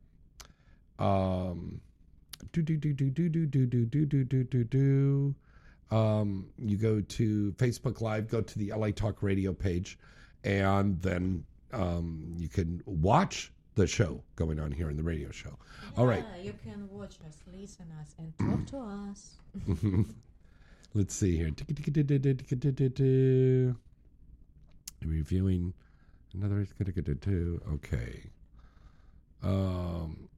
Um, 0.98 1.80
do 2.52 2.60
do 2.60 2.76
do 2.76 2.92
do 2.92 3.08
do 3.08 3.28
do 3.30 3.46
do 3.46 3.66
do 3.66 3.86
do 3.86 4.04
do 4.04 4.24
do 4.24 4.44
do 4.44 4.64
do. 4.64 5.34
Um, 5.90 6.50
you 6.58 6.76
go 6.76 7.00
to 7.00 7.52
Facebook 7.52 8.02
Live, 8.02 8.28
go 8.28 8.42
to 8.42 8.58
the 8.58 8.72
LA 8.72 8.90
Talk 8.90 9.22
Radio 9.22 9.54
page, 9.54 9.98
and 10.44 11.00
then 11.00 11.44
um, 11.72 12.34
you 12.36 12.48
can 12.48 12.82
watch 12.84 13.52
the 13.74 13.86
show 13.86 14.22
going 14.36 14.60
on 14.60 14.70
here 14.70 14.90
in 14.90 14.96
the 14.98 15.02
radio 15.02 15.30
show. 15.30 15.58
All 15.96 16.06
right. 16.06 16.24
You 16.42 16.54
can 16.62 16.88
watch 16.90 17.16
us, 17.26 17.38
listen 17.52 17.86
us, 18.00 18.14
and 18.18 18.38
talk 18.38 18.66
to 18.66 18.78
us. 18.78 19.38
Let's 20.94 21.14
see 21.14 21.36
here. 21.36 21.50
Reviewing 25.04 25.74
another. 26.34 26.66
Okay. 27.74 28.22
Um. 29.42 30.28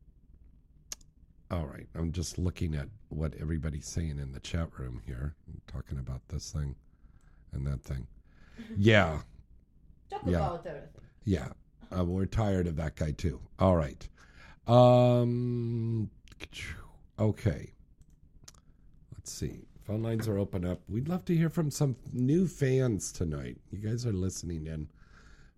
All 1.51 1.67
right. 1.67 1.87
I'm 1.95 2.13
just 2.13 2.39
looking 2.39 2.75
at 2.75 2.89
what 3.11 3.35
everybody's 3.41 3.87
saying 3.87 4.19
in 4.19 4.33
the 4.33 4.41
chat 4.41 4.69
room 4.79 5.01
here, 5.07 5.35
talking 5.67 5.99
about 5.99 6.21
this 6.29 6.51
thing 6.51 6.75
and 7.53 7.67
that 7.67 7.83
thing. 7.83 8.07
Yeah. 8.77 9.21
Talk 10.11 10.23
Yeah. 10.25 10.37
about 10.47 10.67
everything. 10.67 10.89
Yeah. 11.25 11.49
Uh, 11.97 12.05
we're 12.05 12.27
tired 12.27 12.67
of 12.67 12.77
that 12.77 12.97
guy 12.97 13.13
too. 13.13 13.41
All 13.59 13.77
right. 13.77 14.09
Um. 14.67 16.11
Okay. 17.19 17.73
Let's 19.25 19.33
see. 19.33 19.61
Phone 19.85 20.03
lines 20.03 20.29
are 20.29 20.37
open 20.37 20.67
up. 20.67 20.83
We'd 20.87 21.09
love 21.09 21.25
to 21.25 21.35
hear 21.35 21.49
from 21.49 21.71
some 21.71 21.97
new 22.13 22.47
fans 22.47 23.11
tonight. 23.11 23.57
You 23.71 23.79
guys 23.79 24.05
are 24.05 24.13
listening 24.13 24.67
in, 24.67 24.87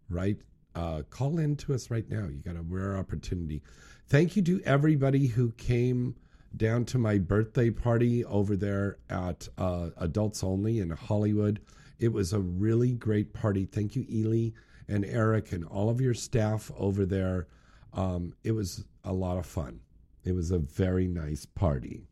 right? 0.08 0.36
Uh, 0.76 1.02
call 1.10 1.40
in 1.40 1.56
to 1.56 1.74
us 1.74 1.90
right 1.90 2.08
now. 2.08 2.28
You 2.28 2.42
got 2.44 2.54
a 2.54 2.62
rare 2.62 2.96
opportunity. 2.96 3.64
Thank 4.06 4.36
you 4.36 4.42
to 4.42 4.62
everybody 4.64 5.26
who 5.26 5.50
came 5.50 6.14
down 6.56 6.84
to 6.84 6.98
my 6.98 7.18
birthday 7.18 7.70
party 7.70 8.24
over 8.26 8.54
there 8.54 8.98
at 9.10 9.48
uh, 9.58 9.88
Adults 9.96 10.44
Only 10.44 10.78
in 10.78 10.90
Hollywood. 10.90 11.58
It 11.98 12.12
was 12.12 12.32
a 12.32 12.38
really 12.38 12.92
great 12.92 13.32
party. 13.32 13.64
Thank 13.64 13.96
you, 13.96 14.06
Ely 14.08 14.50
and 14.86 15.04
Eric, 15.04 15.50
and 15.50 15.64
all 15.64 15.90
of 15.90 16.00
your 16.00 16.14
staff 16.14 16.70
over 16.78 17.04
there. 17.04 17.48
Um, 17.92 18.36
it 18.44 18.52
was 18.52 18.84
a 19.02 19.12
lot 19.12 19.38
of 19.38 19.44
fun. 19.44 19.80
It 20.22 20.36
was 20.36 20.52
a 20.52 20.58
very 20.60 21.08
nice 21.08 21.44
party. 21.46 22.06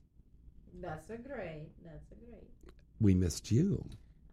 That's 0.85 1.11
a 1.11 1.17
great. 1.17 1.69
That's 1.85 2.07
a 2.13 2.15
great. 2.27 2.49
We 3.01 3.15
missed 3.15 3.51
you. 3.51 3.85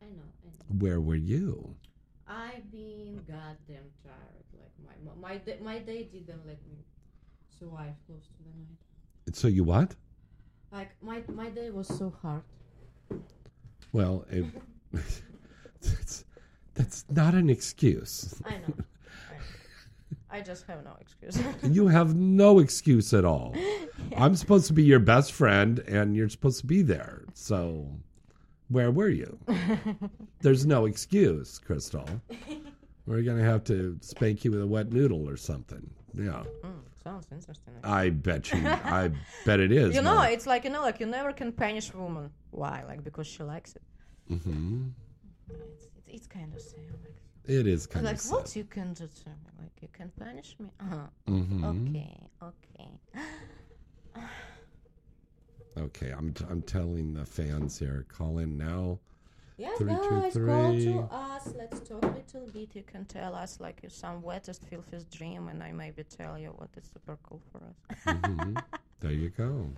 I 0.02 0.06
know. 0.06 0.12
I 0.44 0.48
know. 0.48 0.80
Where 0.80 1.00
were 1.02 1.16
you? 1.16 1.76
I've 2.28 2.72
been 2.72 3.18
goddamn 3.28 3.90
tired. 4.04 4.42
Like 4.86 5.04
my 5.06 5.30
my 5.30 5.38
day, 5.38 5.58
my 5.62 5.80
day 5.80 6.04
didn't 6.12 6.46
let 6.46 6.60
me 6.68 6.78
survive 7.60 7.94
close 8.08 8.28
to 8.28 8.44
the 8.44 8.50
night. 8.60 9.36
So 9.36 9.48
you 9.48 9.64
what? 9.64 9.96
Like 10.72 10.92
my 11.02 11.24
my 11.28 11.50
day 11.50 11.70
was 11.72 11.88
so 11.88 12.14
hard. 12.22 12.44
Well, 13.92 14.26
it, 14.30 14.46
it's, 15.82 16.26
that's 16.74 17.06
not 17.10 17.34
an 17.34 17.50
excuse. 17.50 18.42
I 18.46 18.52
know. 18.52 18.74
I, 20.32 20.42
just 20.42 20.66
have 20.68 20.84
no 20.84 20.96
excuse. 21.00 21.38
You 21.64 21.88
have 21.88 22.16
no 22.16 22.60
excuse 22.60 23.14
at 23.14 23.26
all. 23.26 23.56
I'm 24.18 24.36
supposed 24.36 24.68
to 24.68 24.74
be 24.74 24.84
your 24.84 25.00
best 25.00 25.32
friend, 25.34 25.80
and 25.88 26.16
you're 26.16 26.30
supposed 26.30 26.60
to 26.62 26.66
be 26.68 26.82
there. 26.82 27.24
So, 27.34 27.88
where 28.70 28.92
were 28.92 29.10
you? 29.10 29.38
There's 30.42 30.66
no 30.66 30.86
excuse, 30.86 31.60
Crystal. 31.60 32.08
We're 33.06 33.24
gonna 33.24 33.44
have 33.44 33.64
to 33.66 33.98
spank 34.02 34.46
you 34.46 34.52
with 34.52 34.62
a 34.62 34.68
wet 34.68 34.92
noodle 34.92 35.28
or 35.30 35.38
something. 35.38 35.90
Yeah, 36.14 36.44
Mm, 36.64 36.82
sounds 37.04 37.28
interesting. 37.32 37.74
I 37.84 38.10
bet 38.10 38.52
you. 38.52 38.62
I 38.68 39.12
bet 39.46 39.60
it 39.60 39.72
is. 39.72 39.96
you 39.96 40.02
know, 40.02 40.20
man. 40.20 40.32
it's 40.34 40.46
like 40.46 40.64
you 40.66 40.70
know, 40.70 40.82
like 40.82 41.00
you 41.00 41.06
never 41.08 41.32
can 41.34 41.52
punish 41.52 41.92
a 41.94 41.98
woman. 41.98 42.30
Why? 42.52 42.84
Like 42.88 43.04
because 43.04 43.28
she 43.28 43.44
likes 43.44 43.76
it. 43.76 43.82
Mm-hmm. 44.34 44.88
It's, 45.50 45.60
it's, 45.86 45.88
it's 46.08 46.28
kind 46.28 46.54
of 46.54 46.62
sad. 46.62 46.80
Like, 47.04 47.16
It 47.48 47.68
is 47.68 47.88
kind 47.88 48.06
like 48.06 48.16
of 48.16 48.22
sad. 48.22 48.34
what 48.34 48.56
you 48.56 48.64
can 48.64 48.94
do 48.94 49.08
to 49.08 49.30
me? 49.30 49.36
Like 49.60 49.72
you 49.82 49.88
can 49.92 50.12
punish 50.20 50.56
me? 50.60 50.70
Uh 50.80 50.84
huh. 50.90 51.08
Mhm. 51.28 51.90
Okay. 51.90 52.18
Okay. 52.44 52.90
Okay, 55.78 56.12
I'm 56.12 56.34
I'm 56.50 56.62
telling 56.64 57.14
the 57.14 57.26
fans 57.26 57.80
here. 57.80 58.06
Call 58.10 58.40
in 58.40 58.58
now. 58.58 59.00
Yes, 59.58 59.78
Three, 59.78 59.94
two, 59.94 60.20
guys, 60.22 60.34
call 60.34 60.74
to 60.74 61.08
us. 61.16 61.54
Let's 61.58 61.80
talk 61.88 62.04
a 62.04 62.08
little 62.08 62.48
bit. 62.54 62.76
You 62.76 62.84
can 62.84 63.06
tell 63.06 63.34
us 63.36 63.60
like 63.62 63.80
some 63.88 64.22
wettest, 64.22 64.66
filthiest 64.66 65.10
dream, 65.12 65.48
and 65.48 65.64
I 65.64 65.72
maybe 65.72 66.04
tell 66.04 66.38
you 66.38 66.50
what 66.58 66.70
is 66.76 66.90
super 66.94 67.18
cool 67.24 67.42
for 67.52 67.60
us. 67.70 67.98
Mhm. 68.06 68.62
There 69.00 69.12
you 69.14 69.30
go. 69.30 69.70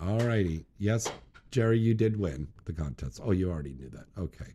All 0.00 0.18
righty. 0.20 0.66
Yes, 0.78 1.08
Jerry, 1.50 1.78
you 1.78 1.94
did 1.94 2.16
win 2.18 2.46
the 2.64 2.72
contest. 2.72 3.20
Oh, 3.24 3.32
you 3.32 3.50
already 3.50 3.72
knew 3.74 3.88
that. 3.88 4.06
Okay. 4.18 4.52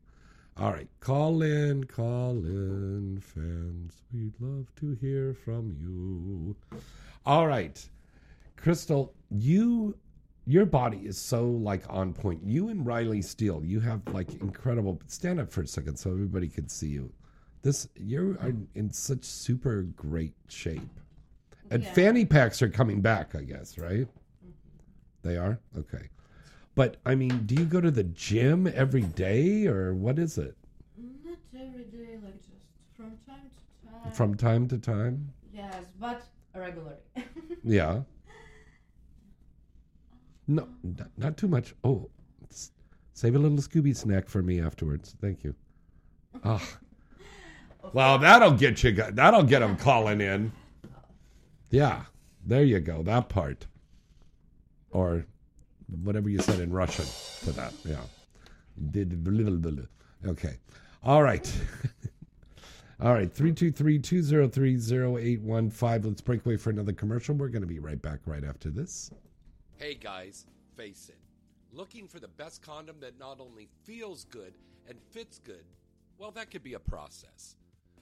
All 0.59 0.71
right. 0.73 0.89
Call 0.99 1.41
in, 1.41 1.85
call 1.85 2.31
in, 2.31 3.21
fans. 3.21 4.03
We'd 4.13 4.33
love 4.41 4.67
to 4.81 4.93
hear 4.99 5.33
from 5.33 5.73
you. 5.79 6.55
All 7.25 7.47
right. 7.47 7.87
Crystal, 8.57 9.13
you 9.29 9.95
your 10.45 10.65
body 10.65 10.97
is 11.05 11.17
so 11.17 11.45
like 11.47 11.83
on 11.89 12.11
point. 12.11 12.41
You 12.43 12.69
and 12.69 12.85
Riley 12.85 13.21
Steele, 13.21 13.61
you 13.63 13.79
have 13.79 14.01
like 14.11 14.33
incredible 14.41 14.99
stand 15.07 15.39
up 15.39 15.51
for 15.51 15.61
a 15.61 15.67
second 15.67 15.95
so 15.97 16.09
everybody 16.11 16.49
can 16.49 16.67
see 16.67 16.87
you. 16.87 17.11
This 17.61 17.87
you 17.95 18.37
are 18.41 18.53
in 18.75 18.91
such 18.91 19.23
super 19.23 19.83
great 19.83 20.33
shape. 20.49 20.81
And 21.71 21.83
Yeah. 21.83 21.93
fanny 21.93 22.25
packs 22.25 22.61
are 22.61 22.69
coming 22.69 22.99
back, 22.99 23.35
I 23.35 23.43
guess, 23.43 23.77
right? 23.77 24.07
Mm-hmm. 24.07 24.49
They 25.21 25.37
are? 25.37 25.59
Okay. 25.77 26.09
But 26.79 26.95
I 27.05 27.13
mean, 27.13 27.45
do 27.45 27.55
you 27.55 27.65
go 27.65 27.81
to 27.81 27.91
the 27.91 28.05
gym 28.05 28.65
every 28.73 29.01
day 29.01 29.67
or 29.67 29.93
what 29.93 30.17
is 30.17 30.37
it? 30.37 30.55
Not 31.25 31.37
every 31.53 31.83
day, 31.83 32.15
like 32.23 32.37
just 32.37 32.67
from 32.95 33.17
time 33.27 33.49
to 33.51 33.91
time. 33.91 34.11
From 34.13 34.35
time 34.35 34.67
to 34.69 34.77
time? 34.77 35.33
yes, 35.53 35.83
but 35.99 36.23
regularly. 36.55 36.95
Yeah. 37.65 38.03
No, 40.47 40.69
not, 40.81 41.09
not 41.17 41.35
too 41.35 41.49
much. 41.49 41.75
Oh, 41.83 42.09
save 43.11 43.35
a 43.35 43.39
little 43.39 43.57
Scooby 43.57 43.93
snack 43.93 44.29
for 44.29 44.41
me 44.41 44.61
afterwards. 44.61 45.17
Thank 45.19 45.43
you. 45.43 45.53
Ah. 46.45 46.65
Well, 47.91 48.19
that'll 48.19 48.53
get 48.53 48.83
you. 48.83 48.91
That'll 48.91 49.43
get 49.43 49.59
them 49.59 49.75
calling 49.75 50.21
in. 50.21 50.53
Yeah, 51.71 52.03
there 52.45 52.63
you 52.63 52.79
go. 52.79 53.03
That 53.03 53.27
part, 53.27 53.67
or 54.91 55.25
whatever 56.03 56.29
you 56.29 56.39
said 56.39 56.59
in 56.59 56.71
Russian 56.71 57.05
for 57.05 57.51
that. 57.51 57.73
Yeah. 57.85 58.01
Did. 58.91 59.87
Okay. 60.25 60.57
All 61.03 61.23
right. 61.23 61.51
All 63.01 63.13
right. 63.13 63.31
323 63.31 63.99
203 63.99 64.75
0815. 64.75 66.09
Let's 66.09 66.21
break 66.21 66.45
away 66.45 66.57
for 66.57 66.69
another 66.69 66.93
commercial. 66.93 67.35
We're 67.35 67.49
going 67.49 67.61
to 67.61 67.67
be 67.67 67.79
right 67.79 68.01
back 68.01 68.19
right 68.25 68.43
after 68.43 68.69
this. 68.69 69.11
Hey 69.77 69.93
guys, 69.93 70.45
face 70.75 71.09
it. 71.09 71.17
Looking 71.71 72.07
for 72.07 72.19
the 72.19 72.27
best 72.27 72.61
condom 72.61 72.97
that 72.99 73.17
not 73.17 73.39
only 73.39 73.69
feels 73.83 74.25
good 74.25 74.53
and 74.87 74.97
fits 75.11 75.39
good, 75.39 75.63
well, 76.17 76.31
that 76.31 76.51
could 76.51 76.63
be 76.63 76.73
a 76.73 76.79
process. 76.79 77.55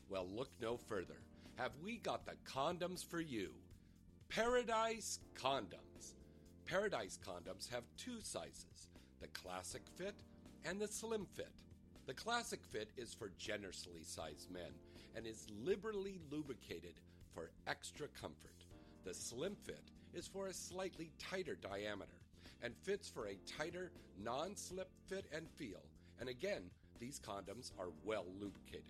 Well, 0.10 0.28
look 0.34 0.50
no 0.60 0.78
further. 0.78 1.20
Have 1.58 1.72
we 1.84 1.98
got 1.98 2.26
the 2.26 2.34
condoms 2.52 3.06
for 3.06 3.20
you? 3.20 3.50
Paradise 4.30 5.20
Condoms. 5.36 5.87
Paradise 6.68 7.18
Condoms 7.26 7.70
have 7.72 7.84
two 7.98 8.20
sizes 8.22 8.90
the 9.22 9.28
classic 9.30 9.84
fit 9.96 10.14
and 10.66 10.80
the 10.80 10.88
slim 10.88 11.26
fit. 11.34 11.52
The 12.08 12.14
classic 12.14 12.60
fit 12.70 12.90
is 12.98 13.14
for 13.14 13.32
generously 13.38 14.04
sized 14.04 14.52
men 14.52 14.72
and 15.16 15.26
is 15.26 15.48
liberally 15.64 16.20
lubricated 16.30 16.96
for 17.34 17.52
extra 17.68 18.08
comfort. 18.20 18.66
The 19.06 19.14
slim 19.14 19.56
fit 19.56 19.92
is 20.14 20.28
for 20.28 20.48
a 20.48 20.54
slightly 20.54 21.10
tighter 21.18 21.56
diameter 21.56 22.20
and 22.62 22.76
fits 22.76 23.10
for 23.10 23.28
a 23.28 23.40
tighter, 23.58 23.92
non 24.22 24.58
slip 24.58 24.90
fit 25.08 25.26
and 25.34 25.50
feel. 25.56 25.84
And 26.20 26.28
again, 26.28 26.64
these 27.00 27.20
condoms 27.20 27.72
are 27.80 27.90
well 28.04 28.26
lubricated. 28.42 28.84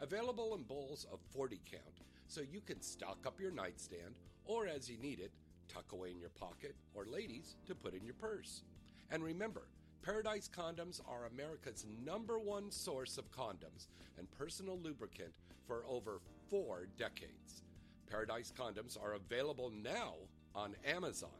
Available 0.00 0.56
in 0.56 0.64
bowls 0.64 1.06
of 1.12 1.20
40 1.32 1.60
count, 1.70 2.00
so 2.26 2.40
you 2.40 2.60
can 2.60 2.82
stock 2.82 3.18
up 3.26 3.38
your 3.40 3.52
nightstand 3.52 4.16
or 4.44 4.66
as 4.66 4.90
you 4.90 4.98
need 4.98 5.20
it, 5.20 5.30
tuck 5.72 5.92
away 5.92 6.10
in 6.10 6.20
your 6.20 6.30
pocket, 6.30 6.74
or 6.94 7.04
ladies, 7.06 7.56
to 7.66 7.74
put 7.74 7.94
in 7.94 8.04
your 8.04 8.14
purse. 8.14 8.62
And 9.10 9.22
remember, 9.22 9.62
Paradise 10.02 10.48
Condoms 10.48 11.00
are 11.08 11.26
America's 11.26 11.86
number 12.04 12.38
one 12.38 12.70
source 12.70 13.18
of 13.18 13.30
condoms 13.30 13.86
and 14.18 14.30
personal 14.32 14.78
lubricant 14.82 15.32
for 15.66 15.84
over 15.88 16.20
four 16.50 16.88
decades. 16.98 17.62
Paradise 18.10 18.52
Condoms 18.56 19.00
are 19.00 19.14
available 19.14 19.70
now 19.70 20.14
on 20.54 20.74
Amazon. 20.84 21.30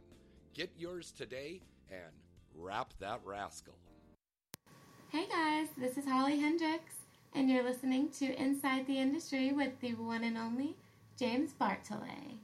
Get 0.53 0.71
yours 0.77 1.11
today 1.11 1.61
and 1.91 2.13
wrap 2.55 2.93
that 2.99 3.19
rascal. 3.25 3.75
Hey 5.09 5.27
guys, 5.29 5.67
this 5.77 5.97
is 5.97 6.05
Holly 6.05 6.39
Hendricks, 6.39 6.95
and 7.35 7.49
you're 7.49 7.63
listening 7.63 8.09
to 8.19 8.33
Inside 8.41 8.87
the 8.87 8.97
Industry 8.97 9.51
with 9.51 9.79
the 9.81 9.93
one 9.93 10.23
and 10.23 10.37
only 10.37 10.75
James 11.19 11.53
Bartholet. 11.59 12.37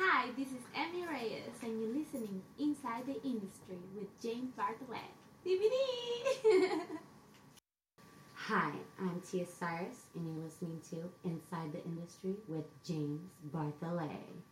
Hi, 0.00 0.28
this 0.38 0.46
is 0.46 0.62
Emmy 0.76 1.04
Reyes, 1.04 1.58
and 1.60 1.80
you're 1.80 1.92
listening 1.92 2.40
Inside 2.56 3.04
the 3.04 3.20
Industry 3.24 3.78
with 3.96 4.06
James 4.22 4.52
Bartholet. 4.56 5.10
DVD! 5.44 6.82
Hi, 8.34 8.70
I'm 9.00 9.20
Tia 9.28 9.44
Cyrus, 9.44 10.06
and 10.14 10.24
you're 10.24 10.44
listening 10.44 10.80
to 10.90 11.10
Inside 11.28 11.72
the 11.72 11.84
Industry 11.84 12.36
with 12.46 12.66
James 12.84 13.28
Bartholet. 13.52 14.44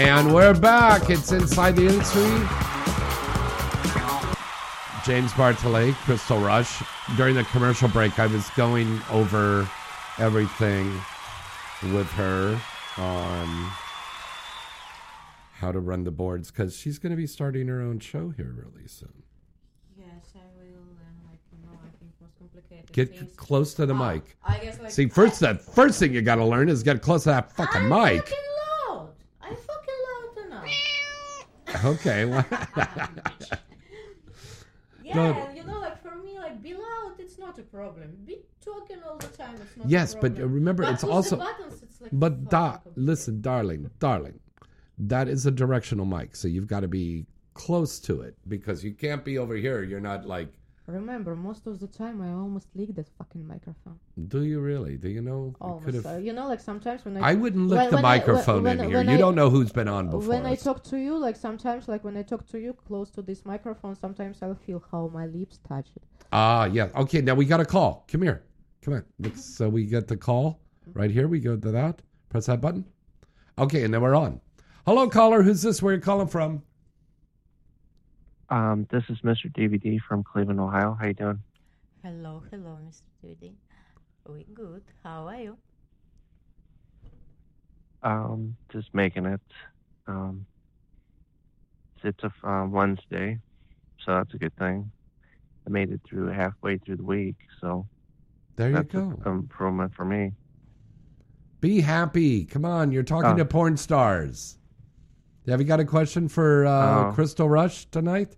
And 0.00 0.32
we're 0.32 0.54
back. 0.54 1.10
It's 1.10 1.30
Inside 1.30 1.76
the 1.76 1.86
Industry. 1.86 2.22
James 5.04 5.30
Bartholet, 5.32 5.92
Crystal 6.04 6.38
Rush. 6.38 6.82
During 7.18 7.34
the 7.34 7.44
commercial 7.44 7.86
break, 7.88 8.18
I 8.18 8.26
was 8.26 8.48
going 8.50 8.98
over 9.10 9.68
everything 10.18 10.90
with 11.94 12.06
her 12.12 12.58
on 12.96 13.70
how 15.58 15.70
to 15.70 15.80
run 15.80 16.04
the 16.04 16.10
boards 16.10 16.50
because 16.50 16.74
she's 16.74 16.98
going 16.98 17.10
to 17.10 17.16
be 17.16 17.26
starting 17.26 17.68
her 17.68 17.82
own 17.82 17.98
show 17.98 18.30
here 18.30 18.54
really 18.56 18.88
soon. 18.88 19.22
Yes, 19.98 20.06
I 20.34 20.38
will. 20.56 20.64
You 20.64 21.58
know, 21.62 21.78
I 21.78 21.88
think 22.00 22.12
most 22.22 22.38
complicated. 22.38 22.90
Get 22.92 23.18
things- 23.18 23.34
close 23.36 23.74
to 23.74 23.84
the 23.84 23.94
Ah, 23.94 24.12
mic. 24.14 24.34
I 24.44 24.58
guess 24.60 24.80
like 24.80 24.92
See, 24.92 25.08
first 25.08 25.40
that 25.40 25.60
first 25.60 25.98
thing 25.98 26.14
you 26.14 26.22
got 26.22 26.36
to 26.36 26.44
learn 26.46 26.70
is 26.70 26.82
get 26.82 27.02
close 27.02 27.24
to 27.24 27.30
that 27.30 27.52
fucking 27.52 27.82
I'm 27.82 27.88
mic. 27.90 28.22
fucking 28.22 28.38
loud. 28.88 29.08
I'm 29.42 29.56
fucking 29.56 29.94
loud 30.36 30.46
enough. 30.46 30.64
Okay. 31.84 32.24
Yeah, 35.02 35.14
No. 35.16 35.48
you 35.54 35.64
know, 35.64 35.80
like 35.80 36.00
for 36.02 36.14
me, 36.16 36.38
like 36.38 36.62
be 36.62 36.74
loud, 36.74 37.14
it's 37.18 37.38
not 37.38 37.58
a 37.58 37.62
problem. 37.62 38.16
Be 38.24 38.38
talking 38.64 38.98
all 39.02 39.16
the 39.16 39.26
time, 39.28 39.56
it's 39.60 39.76
not. 39.76 39.88
yes, 39.88 40.14
but 40.14 40.38
uh, 40.38 40.46
remember, 40.46 40.84
But 40.84 40.94
it's 40.94 41.04
also. 41.04 41.36
buttons, 41.36 41.82
it's 41.82 42.00
like 42.00 42.10
but 42.12 42.48
da- 42.48 42.78
listen, 42.94 43.40
darling, 43.40 43.90
darling, 43.98 44.38
that 44.98 45.26
is 45.28 45.46
a 45.46 45.50
directional 45.50 46.04
mic, 46.06 46.36
so 46.36 46.46
you've 46.48 46.68
got 46.68 46.80
to 46.80 46.88
be 46.88 47.26
close 47.54 47.98
to 48.00 48.20
it 48.20 48.36
because 48.46 48.84
you 48.84 48.92
can't 48.92 49.24
be 49.24 49.36
over 49.38 49.54
here. 49.54 49.82
You're 49.82 50.00
not 50.00 50.26
like. 50.26 50.52
Remember, 50.90 51.36
most 51.36 51.66
of 51.66 51.78
the 51.80 51.86
time 51.86 52.20
I 52.20 52.30
almost 52.32 52.68
lick 52.74 52.94
that 52.96 53.08
fucking 53.18 53.46
microphone. 53.46 53.98
Do 54.28 54.42
you 54.44 54.60
really? 54.60 54.96
Do 54.96 55.08
you 55.08 55.22
know? 55.22 55.40
You 55.46 55.56
Almost. 55.60 56.06
Uh, 56.06 56.16
you 56.18 56.32
know, 56.32 56.46
like 56.48 56.60
sometimes 56.60 57.04
when 57.04 57.16
I 57.16 57.30
I 57.30 57.34
wouldn't 57.34 57.68
lick 57.68 57.78
when- 57.78 57.90
the 57.90 57.96
when 57.96 58.04
I- 58.04 58.08
when- 58.08 58.18
microphone 58.20 58.66
in 58.66 58.78
here. 58.90 59.02
You 59.02 59.10
I- 59.10 59.16
don't 59.16 59.34
know 59.34 59.50
who's 59.50 59.72
been 59.72 59.88
on 59.88 60.06
before. 60.10 60.28
When 60.28 60.46
I 60.46 60.54
talk 60.56 60.82
to 60.84 60.96
you, 60.98 61.16
like 61.16 61.36
sometimes, 61.36 61.88
like 61.88 62.02
when 62.04 62.16
I 62.16 62.22
talk 62.22 62.46
to 62.48 62.58
you 62.58 62.72
close 62.72 63.10
to 63.12 63.22
this 63.22 63.44
microphone, 63.44 63.94
sometimes 63.94 64.42
I'll 64.42 64.54
feel 64.66 64.82
how 64.90 65.08
my 65.12 65.26
lips 65.26 65.58
touch 65.68 65.88
it. 65.96 66.02
Ah, 66.32 66.64
yeah. 66.66 66.88
Okay, 66.96 67.20
now 67.20 67.34
we 67.34 67.44
got 67.44 67.60
a 67.60 67.64
call. 67.64 68.04
Come 68.10 68.22
here. 68.22 68.42
Come 68.82 68.94
on. 68.94 69.04
Let's- 69.18 69.44
So 69.44 69.68
we 69.68 69.84
get 69.86 70.08
the 70.08 70.16
call 70.16 70.60
right 70.94 71.10
here. 71.10 71.28
We 71.28 71.40
go 71.40 71.56
to 71.56 71.70
that. 71.72 72.02
Press 72.28 72.46
that 72.46 72.60
button. 72.60 72.84
Okay, 73.58 73.84
and 73.84 73.92
then 73.92 74.00
we're 74.00 74.14
on. 74.14 74.40
Hello, 74.86 75.08
caller. 75.08 75.42
Who's 75.42 75.62
this? 75.62 75.82
Where 75.82 75.94
you 75.94 76.00
calling 76.00 76.28
from? 76.28 76.62
Um, 78.50 78.86
this 78.90 79.04
is 79.08 79.18
Mr. 79.20 79.46
DVD 79.52 79.98
from 80.00 80.24
Cleveland, 80.24 80.60
Ohio. 80.60 80.96
How 80.98 81.06
you 81.06 81.14
doing? 81.14 81.40
Hello, 82.02 82.42
hello, 82.50 82.78
Mr. 82.88 83.02
DVD. 83.24 83.52
We 84.28 84.46
good. 84.54 84.82
How 85.04 85.28
are 85.28 85.40
you? 85.40 85.56
Um, 88.02 88.56
just 88.72 88.92
making 88.94 89.26
it. 89.26 89.40
Um, 90.06 90.46
it's 92.02 92.22
a 92.24 92.48
uh, 92.48 92.66
Wednesday, 92.66 93.38
so 94.04 94.14
that's 94.14 94.32
a 94.34 94.38
good 94.38 94.56
thing. 94.56 94.90
I 95.66 95.70
made 95.70 95.90
it 95.92 96.00
through 96.08 96.28
halfway 96.28 96.78
through 96.78 96.96
the 96.96 97.02
week, 97.04 97.36
so 97.60 97.86
There 98.56 98.70
you 98.70 98.74
that's 98.76 98.92
go. 98.92 99.12
an 99.26 99.32
improvement 99.32 99.94
for 99.94 100.04
me. 100.06 100.32
Be 101.60 101.82
happy. 101.82 102.46
Come 102.46 102.64
on. 102.64 102.90
You're 102.90 103.02
talking 103.02 103.32
Oh. 103.32 103.36
to 103.36 103.44
porn 103.44 103.76
stars. 103.76 104.56
Have 105.46 105.60
you 105.60 105.66
got 105.66 105.80
a 105.80 105.84
question 105.84 106.26
for 106.28 106.64
uh, 106.64 107.08
Oh. 107.08 107.12
Crystal 107.12 107.48
Rush 107.48 107.84
tonight? 107.86 108.34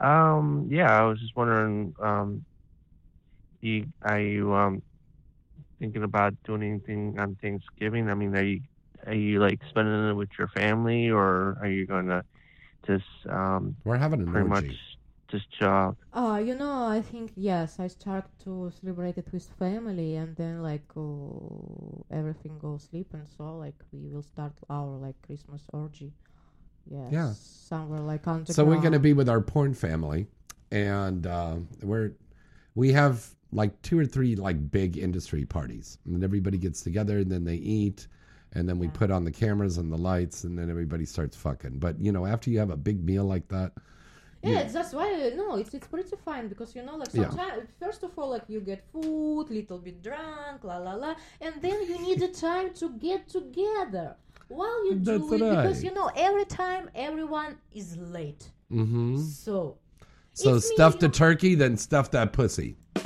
Um, 0.00 0.68
yeah, 0.70 0.90
I 0.90 1.04
was 1.04 1.20
just 1.20 1.36
wondering. 1.36 1.94
Um, 2.02 2.44
you 3.60 3.84
are 4.02 4.20
you 4.20 4.52
um 4.54 4.82
thinking 5.78 6.02
about 6.02 6.34
doing 6.46 6.62
anything 6.62 7.16
on 7.18 7.36
Thanksgiving? 7.42 8.08
I 8.10 8.14
mean, 8.14 8.34
are 8.36 8.42
you 8.44 8.60
are 9.06 9.14
you 9.14 9.40
like 9.40 9.60
spending 9.68 10.08
it 10.08 10.14
with 10.14 10.30
your 10.38 10.48
family, 10.48 11.10
or 11.10 11.58
are 11.60 11.68
you 11.68 11.86
gonna 11.86 12.22
just 12.86 13.04
um 13.30 13.76
We're 13.84 13.98
having 13.98 14.22
an 14.22 14.26
pretty 14.26 14.48
orgy. 14.48 14.78
much 14.78 14.96
just 15.30 15.50
chill 15.58 15.68
out? 15.68 15.98
Uh, 16.12 16.42
you 16.44 16.54
know, 16.54 16.86
I 16.86 17.00
think 17.02 17.32
yes, 17.36 17.78
I 17.78 17.88
start 17.88 18.24
to 18.44 18.70
celebrate 18.70 19.18
it 19.18 19.32
with 19.32 19.48
family, 19.58 20.14
and 20.16 20.36
then 20.36 20.62
like 20.62 20.96
oh, 20.96 22.04
everything 22.10 22.58
goes 22.58 22.84
sleep, 22.84 23.12
and 23.14 23.28
so 23.28 23.56
like 23.58 23.76
we 23.92 24.08
will 24.08 24.22
start 24.22 24.52
our 24.70 24.96
like 24.98 25.20
Christmas 25.22 25.66
orgy. 25.72 26.12
Yes, 26.90 27.12
Yeah. 27.12 27.32
somewhere 27.32 28.00
like 28.00 28.26
on 28.26 28.46
So 28.46 28.64
we're 28.64 28.80
going 28.80 28.92
to 28.92 28.98
be 28.98 29.12
with 29.12 29.28
our 29.28 29.40
porn 29.40 29.74
family, 29.74 30.26
and 30.70 31.26
uh, 31.26 31.56
we're 31.82 32.12
we 32.74 32.92
have 32.92 33.26
like 33.52 33.80
two 33.82 33.98
or 33.98 34.06
three 34.06 34.36
like 34.36 34.70
big 34.70 34.98
industry 34.98 35.44
parties, 35.44 35.98
and 36.06 36.22
everybody 36.22 36.58
gets 36.58 36.82
together, 36.82 37.18
and 37.18 37.30
then 37.30 37.44
they 37.44 37.56
eat, 37.56 38.06
and 38.52 38.68
then 38.68 38.78
we 38.78 38.88
put 38.88 39.10
on 39.10 39.24
the 39.24 39.30
cameras 39.32 39.78
and 39.78 39.92
the 39.92 39.96
lights, 39.98 40.44
and 40.44 40.58
then 40.58 40.70
everybody 40.70 41.04
starts 41.04 41.36
fucking. 41.36 41.78
But 41.78 42.00
you 42.00 42.12
know, 42.12 42.26
after 42.26 42.50
you 42.50 42.58
have 42.58 42.70
a 42.70 42.76
big 42.76 43.04
meal 43.04 43.24
like 43.24 43.48
that, 43.48 43.72
Yeah, 44.42 44.60
it's 44.60 44.72
that's 44.74 44.92
why 44.92 45.32
no, 45.34 45.56
it's 45.56 45.74
it's 45.74 45.88
pretty 45.88 46.16
fine 46.24 46.46
because 46.48 46.74
you 46.76 46.82
know 46.82 46.96
like 46.96 47.12
Yeah. 47.14 47.30
first 47.80 48.02
of 48.04 48.16
all 48.18 48.30
like 48.30 48.44
you 48.48 48.60
get 48.60 48.84
food, 48.92 49.50
little 49.50 49.78
bit 49.78 50.02
drunk, 50.02 50.62
la 50.62 50.76
la 50.78 50.94
la, 50.94 51.14
and 51.40 51.54
then 51.62 51.82
you 51.88 51.98
need 51.98 52.20
the 52.20 52.28
time 52.28 52.72
to 52.74 52.90
get 52.90 53.28
together 53.28 54.16
while 54.48 54.86
you 54.86 54.94
do 54.96 55.18
That's 55.18 55.32
it 55.32 55.38
because 55.38 55.84
you 55.84 55.92
know 55.94 56.10
every 56.16 56.44
time 56.44 56.90
everyone 56.94 57.56
is 57.72 57.96
late. 57.96 58.50
hmm 58.70 59.16
So 59.18 59.78
so 60.32 60.54
It's 60.56 60.68
me, 60.70 60.74
stuff 60.76 60.98
the 60.98 61.06
know. 61.08 61.12
turkey, 61.12 61.54
then 61.54 61.76
stuff 61.76 62.10
that 62.12 62.32
pussy. 62.32 62.76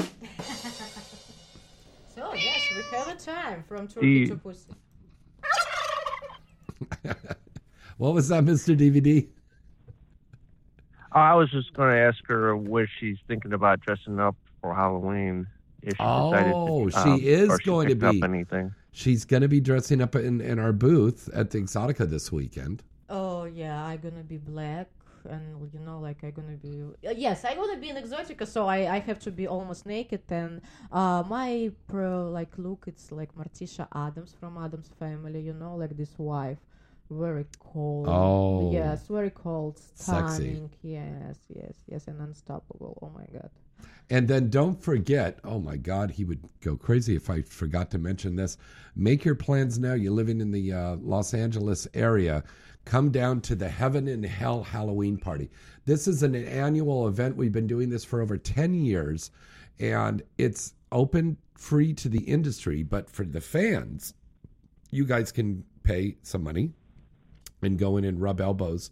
so 2.14 2.34
yes, 2.34 2.68
we 2.76 2.82
have 2.96 3.08
a 3.08 3.14
time 3.14 3.64
from 3.68 3.86
turkey 3.88 4.06
you- 4.08 4.26
to 4.28 4.36
pussy. 4.36 4.72
What 7.98 8.14
was 8.14 8.28
that, 8.28 8.44
Mister 8.44 8.74
DVD? 8.74 9.28
Oh, 11.12 11.18
I 11.18 11.34
was 11.34 11.50
just 11.50 11.72
going 11.74 11.90
to 11.94 11.98
ask 12.00 12.16
her 12.28 12.56
what 12.56 12.86
she's 12.98 13.18
thinking 13.28 13.52
about 13.52 13.80
dressing 13.80 14.18
up 14.18 14.36
for 14.62 14.74
Halloween. 14.74 15.46
If 15.82 15.96
she 15.98 16.02
decided 16.04 16.54
Oh, 16.56 16.88
to, 16.88 16.90
she 16.90 16.98
um, 16.98 17.20
is 17.22 17.58
going 17.58 17.88
to 17.88 17.94
picked 17.94 18.04
up 18.04 18.12
be. 18.14 18.22
anything. 18.22 18.74
She's 18.92 19.24
going 19.24 19.42
to 19.42 19.48
be 19.48 19.60
dressing 19.60 20.00
up 20.00 20.16
in, 20.16 20.40
in 20.40 20.58
our 20.58 20.72
booth 20.72 21.28
at 21.34 21.50
the 21.50 21.58
Exxxotica 21.58 22.08
this 22.08 22.32
weekend. 22.32 22.82
Oh 23.10 23.44
yeah, 23.44 23.84
I'm 23.84 23.98
gonna 23.98 24.22
be 24.22 24.36
black, 24.36 24.88
and 25.28 25.68
you 25.72 25.80
know, 25.80 25.98
like 25.98 26.18
i'm 26.22 26.30
gonna 26.30 26.56
be. 26.56 26.84
Uh, 27.04 27.10
yes, 27.10 27.44
i'm 27.44 27.56
gonna 27.56 27.76
be 27.76 27.90
an 27.90 27.96
Exxxotica, 27.96 28.46
so 28.46 28.68
I 28.68 28.94
I 28.94 28.98
have 29.00 29.18
to 29.20 29.32
be 29.32 29.48
almost 29.48 29.84
naked, 29.84 30.22
and 30.28 30.60
uh, 30.92 31.24
my 31.28 31.72
pro 31.88 32.30
like 32.30 32.56
look, 32.56 32.84
it's 32.86 33.10
like 33.10 33.34
Morticia 33.34 33.88
Addams 33.94 34.32
from 34.38 34.56
Addams 34.56 34.90
Family, 34.96 35.40
you 35.40 35.54
know, 35.54 35.74
like 35.74 35.96
this 35.96 36.14
wife, 36.18 36.58
very 37.10 37.46
cold. 37.58 38.06
Oh. 38.08 38.70
yes, 38.72 39.08
very 39.08 39.30
cold, 39.30 39.80
Sexy. 39.94 40.34
stunning. 40.34 40.70
Yes, 40.82 41.36
yes, 41.48 41.74
yes, 41.88 42.06
and 42.06 42.20
unstoppable. 42.20 42.96
Oh 43.02 43.10
my 43.10 43.26
god. 43.32 43.50
And 44.10 44.26
then 44.26 44.50
don't 44.50 44.82
forget, 44.82 45.38
oh 45.44 45.60
my 45.60 45.76
God, 45.76 46.10
he 46.10 46.24
would 46.24 46.40
go 46.60 46.76
crazy 46.76 47.14
if 47.14 47.30
I 47.30 47.42
forgot 47.42 47.92
to 47.92 47.98
mention 47.98 48.34
this. 48.34 48.56
Make 48.96 49.24
your 49.24 49.36
plans 49.36 49.78
now. 49.78 49.94
You're 49.94 50.12
living 50.12 50.40
in 50.40 50.50
the 50.50 50.72
uh, 50.72 50.96
Los 50.96 51.32
Angeles 51.32 51.86
area. 51.94 52.42
Come 52.84 53.10
down 53.10 53.40
to 53.42 53.54
the 53.54 53.68
Heaven 53.68 54.08
and 54.08 54.24
Hell 54.24 54.64
Halloween 54.64 55.16
party. 55.16 55.48
This 55.84 56.08
is 56.08 56.24
an 56.24 56.34
annual 56.34 57.06
event. 57.06 57.36
We've 57.36 57.52
been 57.52 57.68
doing 57.68 57.88
this 57.88 58.04
for 58.04 58.20
over 58.20 58.36
10 58.36 58.74
years, 58.74 59.30
and 59.78 60.22
it's 60.38 60.74
open 60.90 61.36
free 61.56 61.94
to 61.94 62.08
the 62.08 62.24
industry. 62.24 62.82
But 62.82 63.08
for 63.08 63.24
the 63.24 63.40
fans, 63.40 64.14
you 64.90 65.04
guys 65.04 65.30
can 65.30 65.64
pay 65.84 66.16
some 66.22 66.42
money 66.42 66.72
and 67.62 67.78
go 67.78 67.96
in 67.96 68.04
and 68.04 68.20
rub 68.20 68.40
elbows 68.40 68.90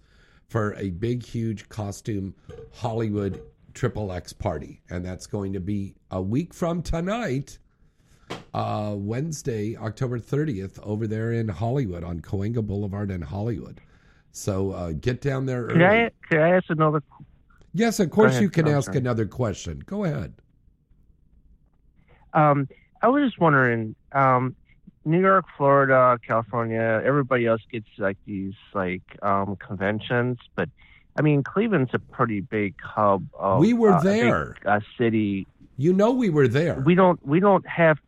for 0.48 0.74
a 0.74 0.90
big, 0.90 1.24
huge 1.24 1.68
costume 1.68 2.34
Hollywood 2.72 3.42
triple 3.74 4.12
X 4.12 4.32
party. 4.32 4.80
And 4.90 5.04
that's 5.04 5.26
going 5.26 5.52
to 5.52 5.60
be 5.60 5.94
a 6.10 6.20
week 6.20 6.54
from 6.54 6.82
tonight, 6.82 7.58
uh, 8.54 8.94
Wednesday, 8.96 9.76
October 9.76 10.18
30th, 10.18 10.78
over 10.82 11.06
there 11.06 11.32
in 11.32 11.48
Hollywood 11.48 12.04
on 12.04 12.20
Cahuenga 12.20 12.66
Boulevard 12.66 13.10
in 13.10 13.22
Hollywood. 13.22 13.80
So 14.32 14.72
uh, 14.72 14.92
get 14.92 15.20
down 15.20 15.46
there 15.46 15.64
early. 15.64 15.74
Could 15.74 15.82
I, 15.82 16.10
could 16.28 16.38
I 16.38 16.50
ask 16.50 16.64
another 16.68 17.02
yes, 17.72 18.00
of 18.00 18.10
course 18.10 18.40
you 18.40 18.50
can 18.50 18.66
I'm 18.68 18.76
ask 18.76 18.86
sorry. 18.86 18.98
another 18.98 19.26
question. 19.26 19.82
Go 19.86 20.04
ahead. 20.04 20.34
Um, 22.34 22.68
I 23.02 23.08
was 23.08 23.24
just 23.28 23.40
wondering, 23.40 23.94
um, 24.12 24.54
New 25.04 25.20
York, 25.20 25.46
Florida, 25.56 26.18
California, 26.26 27.00
everybody 27.04 27.46
else 27.46 27.62
gets 27.70 27.88
like 27.96 28.18
these 28.26 28.54
like 28.74 29.02
um, 29.22 29.56
conventions, 29.56 30.38
but 30.54 30.68
I 31.18 31.22
mean 31.22 31.42
Cleveland's 31.42 31.90
a 31.92 31.98
pretty 31.98 32.40
big 32.40 32.74
hub. 32.80 33.26
Of, 33.34 33.60
We 33.60 33.72
were 33.72 33.92
uh, 33.92 34.00
a 34.00 34.02
big, 34.04 34.20
there. 34.22 34.56
uh, 34.64 34.80
city. 34.96 35.46
You 35.76 35.92
know 35.92 36.12
we 36.12 36.30
were 36.30 36.48
there. 36.48 36.80
We 36.86 36.94
don't. 36.94 37.24
We 37.26 37.40
don't 37.40 37.66
have. 37.66 37.98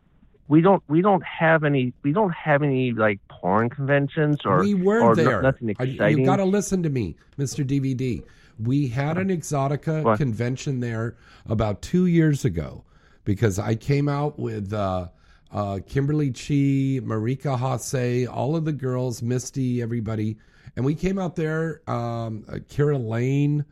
We 0.49 0.61
don't. 0.61 0.83
We 0.89 1.03
don't 1.03 1.23
have 1.25 1.65
any. 1.65 1.93
We 2.03 2.13
don't 2.13 2.33
have 2.35 2.63
any 2.63 2.93
like 2.93 3.21
porn 3.29 3.69
conventions 3.71 4.39
or 4.45 4.61
we 4.61 4.75
were 4.75 5.01
or 5.03 5.15
no- 5.15 5.25
there. 5.25 5.43
nothing 5.43 5.69
exciting. 5.71 6.19
You 6.21 6.25
got 6.25 6.37
to 6.37 6.45
listen 6.45 6.83
to 6.85 6.89
me, 6.91 7.17
Mr. 7.39 7.65
DVD. 7.67 8.23
We 8.59 8.89
had 8.89 9.17
an 9.19 9.29
Exxxotica 9.29 10.03
What? 10.05 10.19
convention 10.19 10.81
there 10.81 11.17
about 11.47 11.81
two 11.83 12.07
years 12.07 12.45
ago 12.45 12.85
because 13.25 13.59
I 13.59 13.75
came 13.75 14.07
out 14.09 14.39
with 14.39 14.73
uh, 14.73 15.09
uh, 15.53 15.79
Kimberly 15.87 16.31
Chi, 16.31 17.01
Marika 17.01 17.57
Hase, 17.59 18.27
all 18.29 18.57
of 18.57 18.65
the 18.67 18.73
girls, 18.73 19.23
Misty, 19.23 19.81
everybody. 19.81 20.37
And 20.77 20.85
we 20.85 20.95
came 20.95 21.19
out 21.19 21.37
there, 21.37 21.83
um, 21.89 22.45
uh, 22.49 22.55
Kira 22.69 23.03
Lane. 23.03 23.65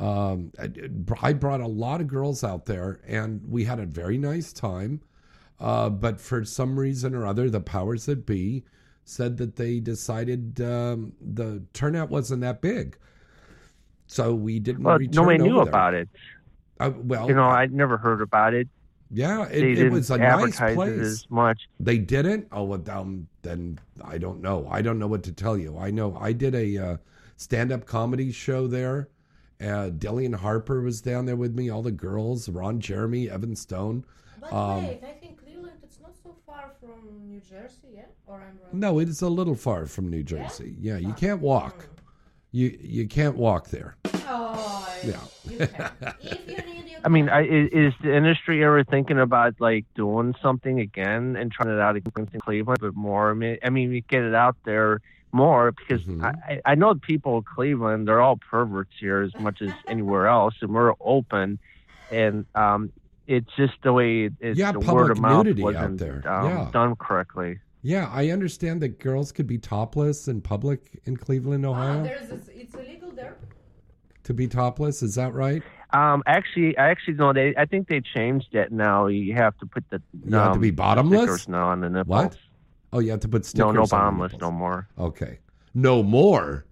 Um, 0.00 0.52
I- 0.58 1.32
brought 1.32 1.60
a 1.60 1.66
lot 1.66 2.00
of 2.00 2.08
girls 2.08 2.42
out 2.42 2.66
there 2.66 3.00
and 3.06 3.40
we 3.48 3.64
had 3.64 3.78
a 3.78 3.86
very 3.86 4.18
nice 4.18 4.52
time. 4.52 5.00
Uh, 5.60 5.88
but 5.88 6.20
for 6.20 6.44
some 6.44 6.78
reason 6.78 7.14
or 7.14 7.26
other, 7.26 7.48
the 7.48 7.60
powers 7.60 8.06
that 8.06 8.26
be 8.26 8.64
said 9.04 9.36
that 9.36 9.56
they 9.56 9.80
decided 9.80 10.60
um, 10.60 11.12
the 11.20 11.62
turnout 11.72 12.10
wasn't 12.10 12.40
that 12.40 12.60
big. 12.60 12.96
So 14.06 14.34
we 14.34 14.58
didn't 14.58 14.82
well, 14.82 14.98
nobody 14.98 15.38
knew 15.38 15.54
there. 15.54 15.68
about 15.68 15.94
it. 15.94 16.08
Uh, 16.80 16.90
well, 16.96 17.28
you 17.28 17.34
know, 17.34 17.48
I'd 17.48 17.72
never 17.72 17.96
heard 17.96 18.20
about 18.20 18.54
it. 18.54 18.68
Yeah, 19.10 19.46
it, 19.48 19.62
it 19.62 19.74
didn't 19.76 19.92
was 19.92 20.10
a 20.10 20.18
nice 20.18 20.60
advertise 20.60 20.72
it 20.72 20.74
place. 20.74 20.98
as 21.00 21.30
much. 21.30 21.68
They 21.78 21.98
didn't. 21.98 22.48
Oh, 22.50 22.64
well, 22.64 22.82
um, 22.90 23.28
then 23.42 23.78
I 24.02 24.18
don't 24.18 24.40
know. 24.40 24.66
I 24.70 24.82
don't 24.82 24.98
know 24.98 25.06
what 25.06 25.22
to 25.24 25.32
tell 25.32 25.56
you. 25.56 25.78
I 25.78 25.90
know 25.90 26.16
I 26.20 26.32
did 26.32 26.54
a 26.54 26.78
uh, 26.78 26.96
stand-up 27.36 27.86
comedy 27.86 28.32
show 28.32 28.66
there. 28.66 29.08
Uh, 29.60 29.90
Dillion 29.90 30.34
Harper 30.34 30.80
was 30.80 31.00
down 31.00 31.26
there 31.26 31.36
with 31.36 31.54
me. 31.54 31.70
All 31.70 31.82
the 31.82 31.92
girls, 31.92 32.48
Ron 32.48 32.80
Jeremy, 32.80 33.30
Evan 33.30 33.54
Stone. 33.54 34.04
But 34.40 34.52
Um, 34.52 34.86
wait, 34.86 35.00
I 35.04 35.12
think 35.12 35.40
Cleveland 35.42 35.78
it's 35.82 36.00
not 36.00 36.12
so 36.22 36.34
far 36.44 36.72
from 36.80 37.26
New 37.28 37.40
Jersey, 37.40 37.88
yeah? 37.94 38.02
Or 38.26 38.36
I'm 38.36 38.58
wrong. 38.58 38.70
No, 38.72 38.98
it 38.98 39.08
is 39.08 39.22
a 39.22 39.28
little 39.28 39.54
far 39.54 39.86
from 39.86 40.08
New 40.08 40.22
Jersey. 40.24 40.76
Yeah, 40.80 40.96
you 40.96 41.12
can't 41.12 41.40
walk. 41.40 41.88
You 42.54 42.78
you 42.80 43.08
can't 43.08 43.34
walk 43.36 43.70
there. 43.70 43.96
Oh, 44.28 44.86
Yeah. 45.02 45.24
you 45.44 45.58
you 45.58 46.94
I 47.04 47.08
mean, 47.08 47.28
I, 47.28 47.42
is, 47.42 47.68
is 47.72 47.94
the 48.00 48.14
industry 48.14 48.62
ever 48.64 48.84
thinking 48.84 49.18
about 49.18 49.54
like 49.58 49.86
doing 49.96 50.36
something 50.40 50.78
again 50.78 51.34
and 51.34 51.50
trying 51.50 51.74
it 51.74 51.80
out 51.80 51.96
again 51.96 52.28
in 52.32 52.38
Cleveland, 52.38 52.78
but 52.80 52.94
more? 52.94 53.32
I 53.32 53.34
mean, 53.34 53.58
I 53.64 53.70
mean, 53.70 53.90
we 53.90 54.02
get 54.02 54.22
it 54.22 54.36
out 54.36 54.56
there 54.64 55.00
more 55.32 55.72
because 55.72 56.06
Mm-hmm. 56.06 56.24
I, 56.24 56.60
I 56.64 56.74
know 56.76 56.94
people 56.94 57.38
in 57.38 57.42
Cleveland 57.42 58.06
they're 58.06 58.20
all 58.20 58.36
perverts 58.36 58.92
here 59.00 59.22
as 59.22 59.36
much 59.36 59.60
as 59.60 59.70
anywhere 59.88 60.28
else, 60.28 60.54
and 60.60 60.72
we're 60.72 60.94
open, 61.00 61.58
and 62.12 62.46
um, 62.54 62.92
it's 63.26 63.50
just 63.56 63.74
the 63.82 63.92
way 63.92 64.30
it's 64.38 64.60
Yeah, 64.60 64.70
the 64.70 64.78
word 64.78 65.10
of 65.10 65.18
mouth 65.18 65.44
nudity 65.44 65.62
wasn't 65.64 65.98
there. 65.98 66.22
Um, 66.24 66.46
Yeah. 66.46 66.70
done 66.72 66.94
correctly. 66.94 67.58
Yeah, 67.86 68.08
I 68.10 68.30
understand 68.30 68.80
that 68.80 68.98
girls 68.98 69.30
could 69.30 69.46
be 69.46 69.58
topless 69.58 70.26
in 70.26 70.40
public 70.40 71.00
in 71.04 71.18
Cleveland, 71.18 71.66
Ah, 71.66 71.70
Ohio. 71.70 72.02
there's 72.02 72.28
this, 72.30 72.48
it's 72.48 72.74
illegal 72.74 73.10
there. 73.10 73.36
to 74.22 74.32
be 74.32 74.48
topless, 74.48 75.02
is 75.02 75.14
that 75.16 75.34
right? 75.34 75.62
Um, 75.90 76.22
actually, 76.26 76.76
I 76.78 76.88
actually 76.88 77.14
know 77.14 77.34
they. 77.34 77.54
I 77.56 77.66
think 77.66 77.88
they 77.88 78.00
changed 78.00 78.54
it 78.54 78.72
now. 78.72 79.06
You 79.08 79.34
have 79.34 79.56
to 79.58 79.66
put 79.66 79.84
the 79.90 80.00
You 80.26 80.34
have 80.36 80.46
to 80.48 80.54
um, 80.54 80.60
be 80.60 80.70
bottomless? 80.70 81.20
stickers 81.24 81.48
now 81.48 81.68
on 81.68 81.80
the 81.82 81.90
nipples. 81.90 82.08
What? 82.08 82.38
Oh, 82.94 83.00
you 83.00 83.10
have 83.10 83.20
to 83.20 83.28
put 83.28 83.42
No, 83.42 83.46
stickers. 83.48 83.74
no 83.74 83.80
on 83.80 83.84
the 83.84 83.86
bottomless 83.90 84.32
no 84.40 84.50
more. 84.50 84.88
Okay, 84.98 85.38
no 85.74 86.02
more. 86.02 86.64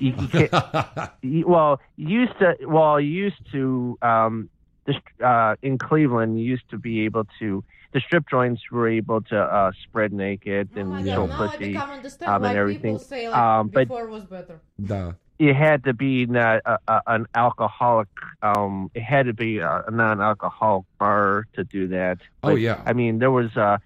You, 0.00 0.14
you 0.32 0.48
you- 1.22 1.46
well, 1.46 1.80
you 1.96 2.08
used 2.22 2.38
to. 2.40 2.56
Well, 2.66 3.00
you 3.00 3.10
used 3.12 3.52
to. 3.52 3.96
Um, 4.02 4.50
this, 4.84 4.96
uh, 5.24 5.54
in 5.62 5.78
Cleveland, 5.78 6.40
you 6.40 6.44
used 6.44 6.68
to 6.70 6.76
be 6.76 7.02
able 7.04 7.26
to. 7.38 7.62
The 7.92 8.00
strip 8.00 8.28
joints 8.30 8.62
were 8.70 8.88
able 8.88 9.20
to 9.22 9.36
uh, 9.38 9.72
spread 9.82 10.12
naked 10.12 10.68
and 10.76 10.88
Oh 10.88 10.90
my 10.94 11.04
show 11.04 11.26
God, 11.26 11.28
now 11.30 11.42
I 11.42 11.48
pussy 11.48 11.72
become 11.72 11.90
um, 12.28 12.44
and 12.44 12.56
everything. 12.56 12.98
say 13.00 13.28
like 13.28 13.36
um, 13.38 13.68
but 13.68 13.88
before 13.88 14.06
was 14.06 14.24
better. 14.24 14.60
The 14.78 15.16
it 15.40 15.56
had 15.56 15.84
to 15.84 15.94
be 15.94 16.26
not 16.26 16.60
a, 16.66 16.78
a, 16.86 17.00
an 17.06 17.26
alcoholic. 17.34 18.08
Um, 18.42 18.90
it 18.94 19.02
had 19.02 19.26
to 19.26 19.32
be 19.32 19.58
a, 19.58 19.84
a 19.88 19.90
non-alcoholic 19.90 20.84
bar 20.98 21.46
to 21.54 21.64
do 21.64 21.88
that. 21.88 22.18
Oh, 22.42 22.54
yeah. 22.56 22.82
I 22.84 22.92
mean, 22.92 23.18
there 23.20 23.30
was 23.30 23.56
uh, 23.56 23.78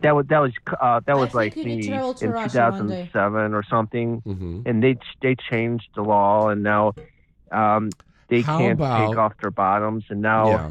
that 0.00 0.14
was 0.14 0.26
that 0.28 0.38
was 0.38 0.52
uh, 0.80 1.00
that 1.06 1.16
was 1.18 1.26
think 1.30 1.34
like 1.34 1.56
you 1.56 1.64
need 1.64 1.70
to 1.70 1.76
maybe 1.76 1.88
travel 1.88 2.14
to 2.14 2.24
in 2.26 2.30
Russia 2.30 2.48
2007 2.50 3.54
or 3.54 3.62
something, 3.64 4.22
Mm-hmm. 4.22 4.60
and 4.66 4.82
they 4.82 4.96
they 5.20 5.34
changed 5.34 5.88
the 5.94 6.02
law, 6.02 6.48
and 6.48 6.62
now 6.62 6.94
um, 7.50 7.90
they 8.28 8.42
How 8.42 8.58
can't 8.58 8.78
about- 8.78 9.08
take 9.08 9.18
off 9.18 9.32
their 9.42 9.50
bottoms, 9.50 10.04
and 10.08 10.22
now 10.22 10.48
Yeah. 10.48 10.70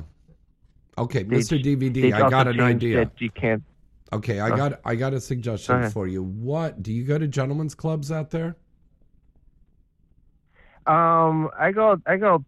Okay, 0.97 1.23
they- 1.23 1.37
Mr. 1.37 1.61
DVD, 1.61 2.13
I 2.13 2.29
got 2.29 2.47
an 2.47 2.59
idea. 2.59 3.09
you 3.17 3.29
can't. 3.31 3.63
Okay, 4.11 4.39
I 4.39 4.51
Uh, 4.51 4.55
got 4.55 4.81
I 4.85 4.95
got 4.95 5.13
a 5.13 5.19
suggestion 5.19 5.89
for 5.89 6.05
you. 6.07 6.21
What 6.21 6.83
do 6.83 6.93
you 6.93 7.03
go 7.03 7.17
to 7.17 7.27
gentlemen's 7.27 7.73
clubs 7.73 8.11
out 8.11 8.29
there? 8.29 8.55
Um, 10.85 11.49
I 11.57 11.71
go, 11.71 11.99
I 12.05 12.17
go, 12.17 12.43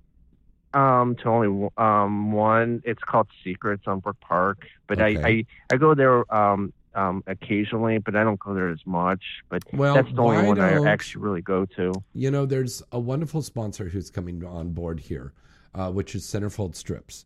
um, 0.73 1.15
to 1.15 1.29
only 1.29 1.69
um 1.77 2.33
one. 2.33 2.81
It's 2.85 3.01
called 3.01 3.27
Secrets 3.43 3.83
on 3.87 3.99
Brook 3.99 4.17
Park, 4.19 4.67
but 4.87 4.99
I, 5.01 5.15
Okay. 5.15 5.45
I, 5.71 5.73
I 5.73 5.77
go 5.77 5.95
there 5.95 6.31
um 6.33 6.71
um 6.93 7.23
occasionally, 7.27 7.97
but 7.97 8.15
I 8.15 8.23
don't 8.23 8.39
go 8.39 8.53
there 8.53 8.69
as 8.69 8.85
much. 8.85 9.23
But 9.49 9.63
Well, 9.73 9.95
that's 9.95 10.11
the 10.13 10.21
only 10.21 10.45
one 10.45 10.59
I 10.59 10.87
actually 10.87 11.23
really 11.23 11.41
go 11.41 11.65
to. 11.77 11.93
You 12.13 12.29
know, 12.29 12.45
there's 12.45 12.83
a 12.91 12.99
wonderful 12.99 13.41
sponsor 13.41 13.89
who's 13.89 14.09
coming 14.11 14.43
on 14.45 14.69
board 14.71 14.99
here, 14.99 15.33
uh, 15.73 15.91
which 15.91 16.13
is 16.13 16.23
Centerfold 16.23 16.75
Strips. 16.75 17.25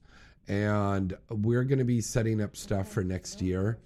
And 0.49 1.15
we're 1.29 1.63
going 1.63 1.79
to 1.79 1.85
be 1.85 2.01
setting 2.01 2.41
up 2.41 2.57
stuff 2.57 2.89
for 2.89 3.03
next 3.03 3.41
year 3.41 3.79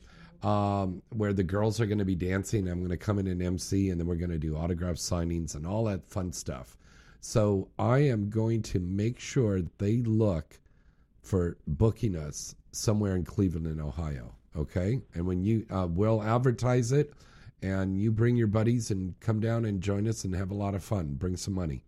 um, 0.43 1.01
where 1.09 1.33
the 1.33 1.43
girls 1.43 1.79
are 1.79 1.85
going 1.85 1.99
to 1.99 2.05
be 2.05 2.15
dancing. 2.15 2.67
I'm 2.67 2.79
going 2.79 2.89
to 2.89 2.97
come 2.97 3.19
in 3.19 3.27
and 3.27 3.41
MC, 3.41 3.89
and 3.89 3.99
then 3.99 4.07
we're 4.07 4.15
going 4.15 4.31
to 4.31 4.39
do 4.39 4.55
autograph 4.55 4.95
signings 4.95 5.55
and 5.55 5.67
all 5.67 5.83
that 5.85 6.09
fun 6.09 6.31
stuff. 6.31 6.77
So 7.19 7.69
I 7.79 7.99
am 7.99 8.29
going 8.29 8.61
to 8.63 8.79
make 8.79 9.19
sure 9.19 9.61
they 9.77 9.97
look 9.97 10.59
for 11.21 11.57
booking 11.67 12.15
us 12.15 12.55
somewhere 12.71 13.15
in 13.15 13.23
Cleveland, 13.23 13.79
Ohio. 13.79 14.35
Okay. 14.55 15.01
And 15.13 15.25
when 15.25 15.43
you, 15.43 15.65
uh, 15.71 15.87
we'll 15.89 16.21
advertise 16.21 16.91
it 16.91 17.13
and 17.61 17.97
you 17.97 18.11
bring 18.11 18.35
your 18.35 18.47
buddies 18.47 18.91
and 18.91 19.17
come 19.21 19.39
down 19.39 19.65
and 19.65 19.81
join 19.81 20.07
us 20.07 20.25
and 20.25 20.35
have 20.35 20.51
a 20.51 20.55
lot 20.55 20.75
of 20.75 20.83
fun. 20.83 21.15
Bring 21.15 21.37
some 21.37 21.53
money. 21.53 21.85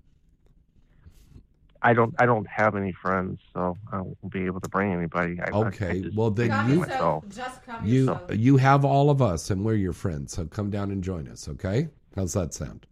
I 1.85 1.93
don't, 1.93 2.13
I 2.19 2.25
don't 2.25 2.47
have 2.47 2.75
any 2.75 2.91
friends, 2.91 3.39
so 3.53 3.77
I 3.91 3.97
won't 4.01 4.31
be 4.31 4.45
able 4.45 4.59
to 4.61 4.69
bring 4.69 4.91
anybody. 4.91 5.39
I, 5.39 5.45
I- 5.45 5.57
I 5.61 5.67
Okay. 5.67 6.01
just 6.01 6.17
well, 6.17 6.31
then 6.31 6.65
do 6.65 6.73
you, 6.73 6.79
myself. 6.79 7.23
you, 7.83 8.19
you 8.33 8.57
have 8.57 8.83
all 8.83 9.09
of 9.09 9.21
us 9.21 9.49
and 9.51 9.63
we're 9.63 9.75
your 9.75 9.93
friends. 9.93 10.33
So 10.33 10.45
come 10.45 10.69
down 10.69 10.91
and 10.91 11.03
join 11.03 11.27
us. 11.27 11.47
Okay. 11.47 11.89
How's 12.15 12.33
that 12.33 12.53
sound? 12.53 12.85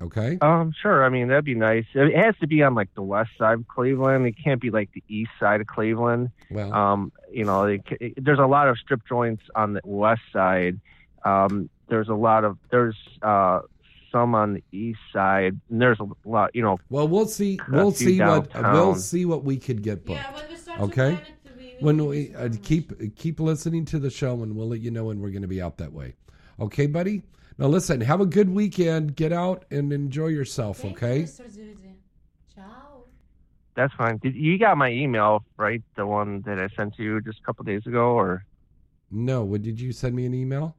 Okay. 0.00 0.38
Um, 0.40 0.72
sure. 0.80 1.04
I 1.04 1.08
mean, 1.08 1.26
that'd 1.28 1.44
be 1.44 1.56
nice. 1.56 1.84
It 1.92 2.14
has 2.16 2.36
to 2.40 2.46
be 2.46 2.62
on 2.62 2.74
like 2.76 2.94
the 2.94 3.02
west 3.02 3.30
side 3.36 3.54
of 3.54 3.66
Cleveland. 3.66 4.26
It 4.26 4.36
can't 4.42 4.60
be 4.60 4.70
like 4.70 4.90
the 4.92 5.02
east 5.08 5.30
side 5.40 5.60
of 5.60 5.66
Cleveland. 5.66 6.30
Well, 6.50 6.72
Um, 6.72 7.12
you 7.32 7.44
know, 7.44 7.64
it, 7.64 7.82
it, 8.00 8.24
there's 8.24 8.38
a 8.38 8.46
lot 8.46 8.68
of 8.68 8.78
strip 8.78 9.00
joints 9.08 9.42
on 9.56 9.72
the 9.72 9.80
west 9.84 10.22
side. 10.32 10.80
Um, 11.24 11.68
there's 11.88 12.08
a 12.08 12.14
lot 12.14 12.44
of 12.44 12.58
there's 12.70 12.96
uh 13.22 13.60
some 14.10 14.34
on 14.34 14.54
the 14.54 14.64
east 14.72 15.00
side. 15.12 15.60
And 15.70 15.80
there's 15.80 16.00
a 16.00 16.06
lot. 16.24 16.50
You 16.54 16.62
know. 16.62 16.78
well, 16.90 17.08
we'll 17.08 17.26
see. 17.26 17.58
We'll 17.68 17.92
few 17.92 18.08
see 18.08 18.20
what 18.20 18.52
we'll 18.54 18.94
see 18.94 19.24
what 19.24 19.44
we 19.44 19.56
could 19.56 19.82
get 19.82 20.04
booked. 20.04 20.20
okay. 20.80 21.18
When 21.80 22.04
we 22.06 22.34
uh, 22.34 22.48
keep 22.62 23.16
keep 23.16 23.38
listening 23.38 23.84
to 23.86 23.98
the 23.98 24.10
show, 24.10 24.42
and 24.42 24.56
we'll 24.56 24.68
let 24.68 24.80
you 24.80 24.90
know 24.90 25.04
when 25.04 25.20
we're 25.20 25.30
going 25.30 25.42
to 25.42 25.48
be 25.48 25.62
out 25.62 25.78
that 25.78 25.92
way. 25.92 26.14
Okay, 26.58 26.86
buddy. 26.86 27.22
Now 27.56 27.66
listen. 27.66 28.00
Have 28.00 28.20
a 28.20 28.26
good 28.26 28.50
weekend. 28.50 29.14
Get 29.14 29.32
out 29.32 29.64
and 29.70 29.92
enjoy 29.92 30.28
yourself. 30.28 30.84
Okay. 30.84 31.26
Ciao. 32.54 33.04
That's 33.76 33.94
fine. 33.94 34.18
Did 34.18 34.34
you 34.34 34.58
got 34.58 34.76
my 34.76 34.90
email 34.90 35.44
right? 35.56 35.82
The 35.96 36.04
one 36.06 36.42
that 36.46 36.58
I 36.58 36.68
sent 36.76 36.96
to 36.96 37.02
you 37.02 37.20
just 37.20 37.38
a 37.38 37.42
couple 37.42 37.64
days 37.64 37.86
ago, 37.86 38.10
or 38.10 38.44
No. 39.10 39.44
What 39.44 39.62
did 39.62 39.80
you 39.80 39.92
send 39.92 40.16
me 40.16 40.26
an 40.26 40.34
email? 40.34 40.74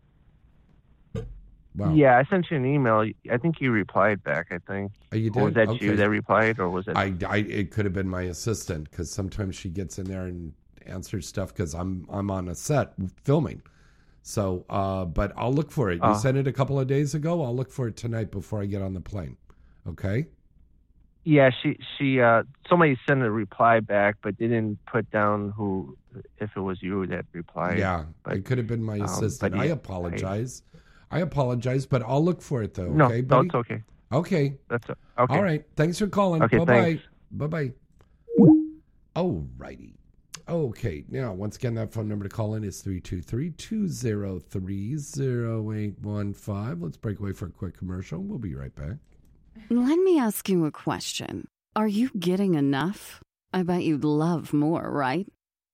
Wow. 1.80 1.94
yeah, 1.94 2.18
I 2.18 2.24
sent 2.30 2.52
you 2.52 2.58
an 2.58 2.66
email. 2.66 3.06
I 3.32 3.38
think 3.38 3.62
you 3.62 3.72
replied 3.72 4.24
back. 4.24 4.48
I 4.52 4.60
think. 4.60 4.92
Oh, 5.12 5.16
you 5.16 5.32
Or 5.36 5.46
was 5.46 5.54
did? 5.54 5.68
that 5.68 5.70
Okay. 5.76 5.86
you 5.86 5.96
that 5.96 6.10
replied, 6.10 6.60
or 6.60 6.70
was 6.70 6.88
it? 6.88 6.96
I, 6.96 7.14
I 7.28 7.38
it 7.38 7.72
could 7.72 7.86
have 7.86 7.94
been 7.94 8.10
my 8.10 8.24
assistant 8.24 8.90
because 8.90 9.10
sometimes 9.10 9.56
she 9.56 9.70
gets 9.70 9.98
in 10.00 10.06
there 10.06 10.26
and 10.26 10.54
answers 10.86 11.28
stuff 11.28 11.50
because 11.54 11.74
I'm 11.74 12.06
I'm 12.10 12.30
on 12.32 12.48
a 12.50 12.56
set 12.56 12.94
filming. 13.24 13.62
So, 14.22 14.66
uh, 14.70 15.06
but 15.06 15.32
I'll 15.38 15.54
look 15.54 15.72
for 15.72 15.90
it. 15.90 15.96
You 15.96 16.02
Oh. 16.04 16.14
sent 16.14 16.38
it 16.38 16.48
a 16.48 16.52
couple 16.52 16.80
of 16.80 16.88
days 16.88 17.16
ago. 17.16 17.44
I'll 17.44 17.56
look 17.56 17.72
for 17.72 17.88
it 17.88 17.96
tonight 17.96 18.32
before 18.32 18.62
I 18.62 18.66
get 18.66 18.82
on 18.82 18.94
the 18.94 19.02
plane. 19.02 19.38
Okay. 19.88 20.28
Yeah, 21.24 21.50
she 21.62 21.78
she 21.98 22.22
uh 22.22 22.44
somebody 22.70 22.98
sent 23.08 23.22
a 23.24 23.30
reply 23.32 23.82
back, 23.82 24.16
but 24.22 24.38
they 24.38 24.48
didn't 24.48 24.80
put 24.86 25.10
down 25.12 25.52
who 25.52 25.98
if 26.40 26.50
it 26.56 26.60
was 26.60 26.82
you 26.82 27.06
that 27.08 27.26
replied. 27.34 27.78
yeah, 27.78 28.06
but, 28.24 28.38
it 28.38 28.46
could 28.46 28.58
have 28.58 28.68
been 28.68 28.84
my 28.84 28.96
um, 29.00 29.06
assistant. 29.06 29.54
but 29.54 29.60
I 29.60 29.66
apologize. 29.66 30.64
I 30.76 30.80
apologize, 31.18 31.88
but 31.88 32.04
I'll 32.06 32.24
look 32.24 32.42
for 32.42 32.62
it 32.62 32.76
though. 32.76 32.90
No, 32.90 33.06
okay, 33.06 33.22
no, 33.22 33.28
buddy. 33.28 33.48
it's 33.48 33.56
okay. 33.56 33.84
Okay. 34.12 34.58
That's 34.70 34.90
okay. 34.90 35.00
All 35.18 35.44
right. 35.44 35.66
Thanks 35.76 36.00
for 36.00 36.08
calling. 36.08 36.44
Okay, 36.44 36.60
bye 36.60 36.66
bye. 36.66 36.82
thanks. 36.82 37.04
Bye 37.32 37.48
bye. 37.48 37.74
All 39.16 39.48
righty. 39.58 39.96
Okay. 40.48 41.04
Now, 41.10 41.34
once 41.34 41.58
again, 41.58 41.76
that 41.76 41.92
phone 41.92 42.08
number 42.08 42.28
to 42.28 42.30
call 42.30 42.56
in 42.56 42.64
is 42.64 42.82
323 42.82 43.52
203 43.52 44.94
0815. 44.96 46.82
Let's 46.82 46.98
break 46.98 47.20
away 47.20 47.34
for 47.34 47.48
a 47.48 47.52
quick 47.52 47.78
commercial. 47.78 48.22
We'll 48.22 48.40
be 48.40 48.56
right 48.56 48.74
back. 48.76 48.98
Let 49.70 50.00
me 50.00 50.20
ask 50.20 50.48
you 50.48 50.66
a 50.66 50.72
question. 50.72 51.48
Are 51.76 51.88
you 51.88 52.10
getting 52.18 52.56
enough? 52.56 53.22
I 53.54 53.64
bet 53.64 53.84
you'd 53.84 54.04
love 54.04 54.54
more, 54.54 54.90
right? 54.92 55.28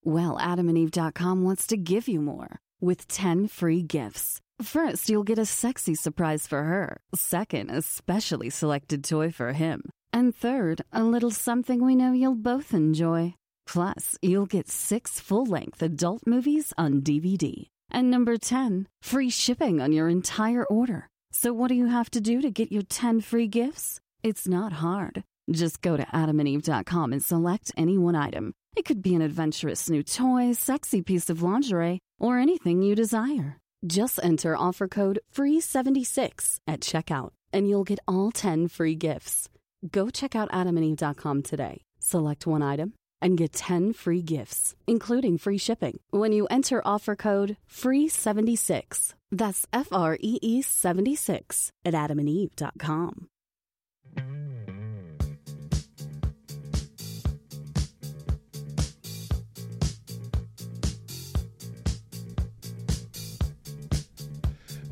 Well, 0.04 0.38
adamandeve.com 0.38 1.44
wants 1.44 1.68
to 1.68 1.78
give 1.78 2.08
you 2.08 2.22
more 2.22 2.60
with 2.82 3.08
10 3.08 3.48
free 3.48 3.82
gifts. 3.82 4.42
First, 4.62 5.10
you'll 5.10 5.24
get 5.24 5.38
a 5.38 5.46
sexy 5.46 5.96
surprise 5.96 6.48
for 6.48 6.64
her. 6.64 7.02
Second, 7.14 7.70
a 7.70 7.82
specially 7.82 8.50
selected 8.50 9.04
toy 9.04 9.30
for 9.32 9.52
him. 9.52 9.90
And 10.14 10.34
third, 10.34 10.82
a 10.94 11.04
little 11.04 11.32
something 11.32 11.84
we 11.84 11.96
know 11.96 12.14
you'll 12.14 12.36
both 12.36 12.74
enjoy. 12.74 13.36
Plus, 13.68 14.18
you'll 14.22 14.46
get 14.46 14.70
six 14.70 15.20
full 15.20 15.46
length 15.46 15.82
adult 15.82 16.22
movies 16.26 16.72
on 16.78 17.02
DVD. 17.02 17.68
And 17.92 18.10
number 18.10 18.38
10, 18.38 18.88
free 19.02 19.30
shipping 19.30 19.82
on 19.82 19.92
your 19.92 20.08
entire 20.08 20.64
order. 20.66 21.10
So, 21.32 21.52
what 21.52 21.68
do 21.68 21.76
you 21.76 21.88
have 21.88 22.10
to 22.12 22.22
do 22.22 22.42
to 22.42 22.50
get 22.50 22.72
your 22.72 22.84
10 22.84 23.22
free 23.22 23.48
gifts? 23.48 24.00
It's 24.24 24.48
not 24.48 24.72
hard. 24.72 25.24
Just 25.52 25.82
go 25.82 25.98
to 25.98 26.06
adamandeve.com 26.06 27.12
and 27.12 27.24
select 27.24 27.74
any 27.76 27.98
one 27.98 28.16
item. 28.16 28.54
It 28.78 28.86
could 28.86 29.02
be 29.02 29.16
an 29.16 29.22
adventurous 29.22 29.90
new 29.90 30.02
toy, 30.02 30.54
sexy 30.54 31.02
piece 31.02 31.30
of 31.30 31.44
lingerie, 31.44 32.00
or 32.20 32.40
anything 32.40 32.82
you 32.82 32.96
desire. 32.96 33.58
Just 33.86 34.20
enter 34.24 34.58
offer 34.58 34.88
code 34.88 35.20
FREE76 35.36 36.60
at 36.66 36.82
checkout, 36.82 37.32
and 37.54 37.70
you'll 37.70 37.84
get 37.84 38.00
all 38.08 38.32
10 38.32 38.68
free 38.68 38.96
gifts. 38.96 39.48
Go 39.92 40.10
check 40.10 40.36
out 40.36 40.52
adamandeve.com 40.52 41.44
today. 41.44 41.82
Select 42.00 42.48
one 42.48 42.64
item 42.64 42.94
and 43.22 43.38
get 43.38 43.54
10 43.54 43.94
free 43.94 44.24
gifts, 44.24 44.76
including 44.88 45.38
free 45.38 45.60
shipping, 45.60 46.00
when 46.10 46.32
you 46.32 46.48
enter 46.48 46.82
offer 46.84 47.16
code 47.16 47.58
FREE76. 47.72 49.14
That's 49.32 49.68
F 49.72 49.90
R 49.92 50.18
E 50.20 50.40
E 50.42 50.62
76 50.64 51.72
at 51.84 51.94
adamandeve.com. 51.94 53.28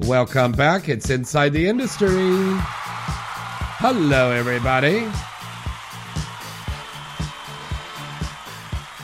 Welcome 0.07 0.51
back. 0.51 0.89
It's 0.89 1.09
Inside 1.09 1.53
the 1.53 1.65
Industry. 1.65 2.09
Hello, 3.79 4.31
everybody. 4.31 5.07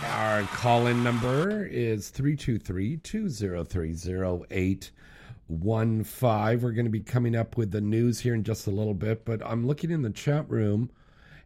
Our 0.05 0.43
call 0.57 0.87
in 0.87 1.01
number 1.01 1.65
is 1.65 2.09
323 2.09 2.97
203 2.97 3.91
0815. 3.91 6.61
We're 6.61 6.71
going 6.73 6.83
to 6.83 6.91
be 6.91 6.99
coming 6.99 7.33
up 7.33 7.55
with 7.55 7.71
the 7.71 7.79
news 7.79 8.19
here 8.19 8.33
in 8.33 8.43
just 8.43 8.67
a 8.67 8.71
little 8.71 8.93
bit, 8.93 9.23
but 9.23 9.41
I'm 9.45 9.65
looking 9.65 9.91
in 9.91 10.01
the 10.01 10.09
chat 10.09 10.49
room 10.49 10.91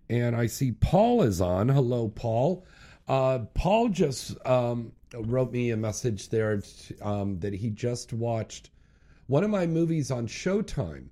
and 0.10 0.36
I 0.36 0.48
see 0.48 0.72
Paul 0.72 1.22
is 1.22 1.42
on. 1.42 1.70
Hello, 1.70 2.08
Paul. 2.08 2.66
Uh, 3.08 3.38
Paul 3.54 3.90
just 3.90 4.36
um, 4.48 4.94
wrote 5.14 5.52
me 5.52 5.70
a 5.70 5.78
message 5.78 6.30
there 6.30 6.60
um, 7.04 7.40
that 7.42 7.54
he 7.54 7.70
just 7.70 8.14
watched 8.14 8.72
one 9.34 9.44
of 9.44 9.50
my 9.50 9.66
movies 9.66 10.12
on 10.12 10.28
Showtime. 10.28 11.06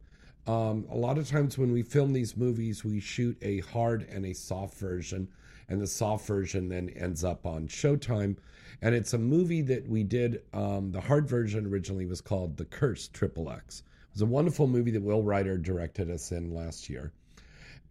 Um, 0.45 0.85
a 0.91 0.95
lot 0.95 1.17
of 1.17 1.27
times 1.27 1.57
when 1.57 1.71
we 1.71 1.81
film 1.81 2.13
these 2.13 2.37
movies, 2.37 2.85
we 2.85 2.99
shoot 2.99 3.35
a 3.41 3.61
hard 3.61 4.07
and 4.11 4.27
a 4.27 4.33
soft 4.35 4.75
version, 4.75 5.27
and 5.69 5.81
the 5.81 5.87
soft 5.87 6.27
version 6.27 6.69
then 6.69 6.89
ends 6.89 7.23
up 7.23 7.47
on 7.47 7.67
Showtime. 7.67 8.37
And 8.83 8.93
it's 8.93 9.15
a 9.15 9.17
movie 9.17 9.63
that 9.63 9.89
we 9.89 10.03
did. 10.03 10.43
Um, 10.53 10.91
the 10.91 11.01
hard 11.01 11.27
version 11.27 11.65
originally 11.65 12.05
was 12.05 12.21
called 12.21 12.57
The 12.57 12.65
Curse 12.65 13.07
Triple 13.07 13.49
X, 13.49 13.79
It 13.79 14.13
was 14.13 14.21
a 14.21 14.27
wonderful 14.27 14.67
movie 14.67 14.91
that 14.91 15.01
Will 15.01 15.23
Ryder 15.23 15.57
directed 15.57 16.11
us 16.11 16.31
in 16.31 16.53
last 16.53 16.91
year, 16.91 17.13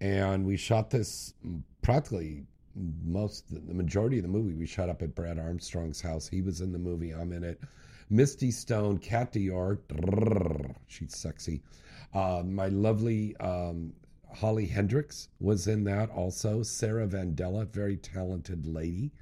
and 0.01 0.47
we 0.47 0.57
shot 0.57 0.91
this 0.91 1.35
practically 1.83 2.45
most 3.05 3.47
the 3.51 3.75
majority 3.75 4.19
of 4.19 4.23
the 4.23 4.29
movie 4.29 4.55
we 4.55 4.67
shot 4.67 4.89
up 4.89 5.03
at 5.03 5.17
Brad 5.17 5.41
Armstrong's 5.41 6.01
house. 6.01 6.29
He 6.29 6.41
was 6.41 6.61
in 6.61 6.71
the 6.71 6.79
movie. 6.79 7.11
I'm 7.11 7.33
in 7.33 7.43
it. 7.43 7.61
Misty 8.11 8.51
Stone, 8.51 8.99
Kat 8.99 9.33
Dior, 9.33 9.79
she's 10.89 11.17
sexy. 11.17 11.63
Uh, 12.13 12.43
my 12.45 12.67
lovely 12.67 13.37
um, 13.37 13.93
Holly 14.35 14.67
Hendricks 14.67 15.29
was 15.41 15.69
in 15.69 15.85
that 15.85 16.11
also. 16.11 16.63
Sarah 16.65 17.07
Vandella, 17.07 17.69
very 17.69 17.97
talented 17.97 18.67
lady. 18.67 19.13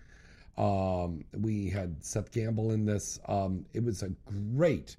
Um, 0.56 1.24
we 1.36 1.68
had 1.68 2.02
Seth 2.02 2.32
Gamble 2.32 2.72
in 2.72 2.86
this. 2.86 3.20
Um, 3.28 3.66
it 3.74 3.84
was 3.84 4.02
a 4.02 4.08
great 4.54 4.96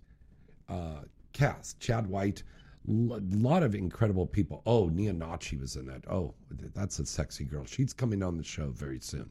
uh, 0.69 1.01
cast. 1.33 1.79
Chad 1.79 2.07
White, 2.07 2.43
a 2.87 3.19
lot 3.31 3.63
of 3.63 3.73
incredible 3.73 4.27
people. 4.27 4.61
Oh, 4.67 4.87
Nia 4.87 5.13
Nacci 5.13 5.59
was 5.59 5.75
in 5.75 5.87
that. 5.87 6.03
Oh, 6.09 6.35
that's 6.75 6.99
a 6.99 7.05
sexy 7.05 7.43
girl. 7.43 7.65
She's 7.65 7.91
coming 7.91 8.21
on 8.21 8.37
the 8.37 8.43
show 8.43 8.69
very 8.69 8.99
soon. 8.99 9.29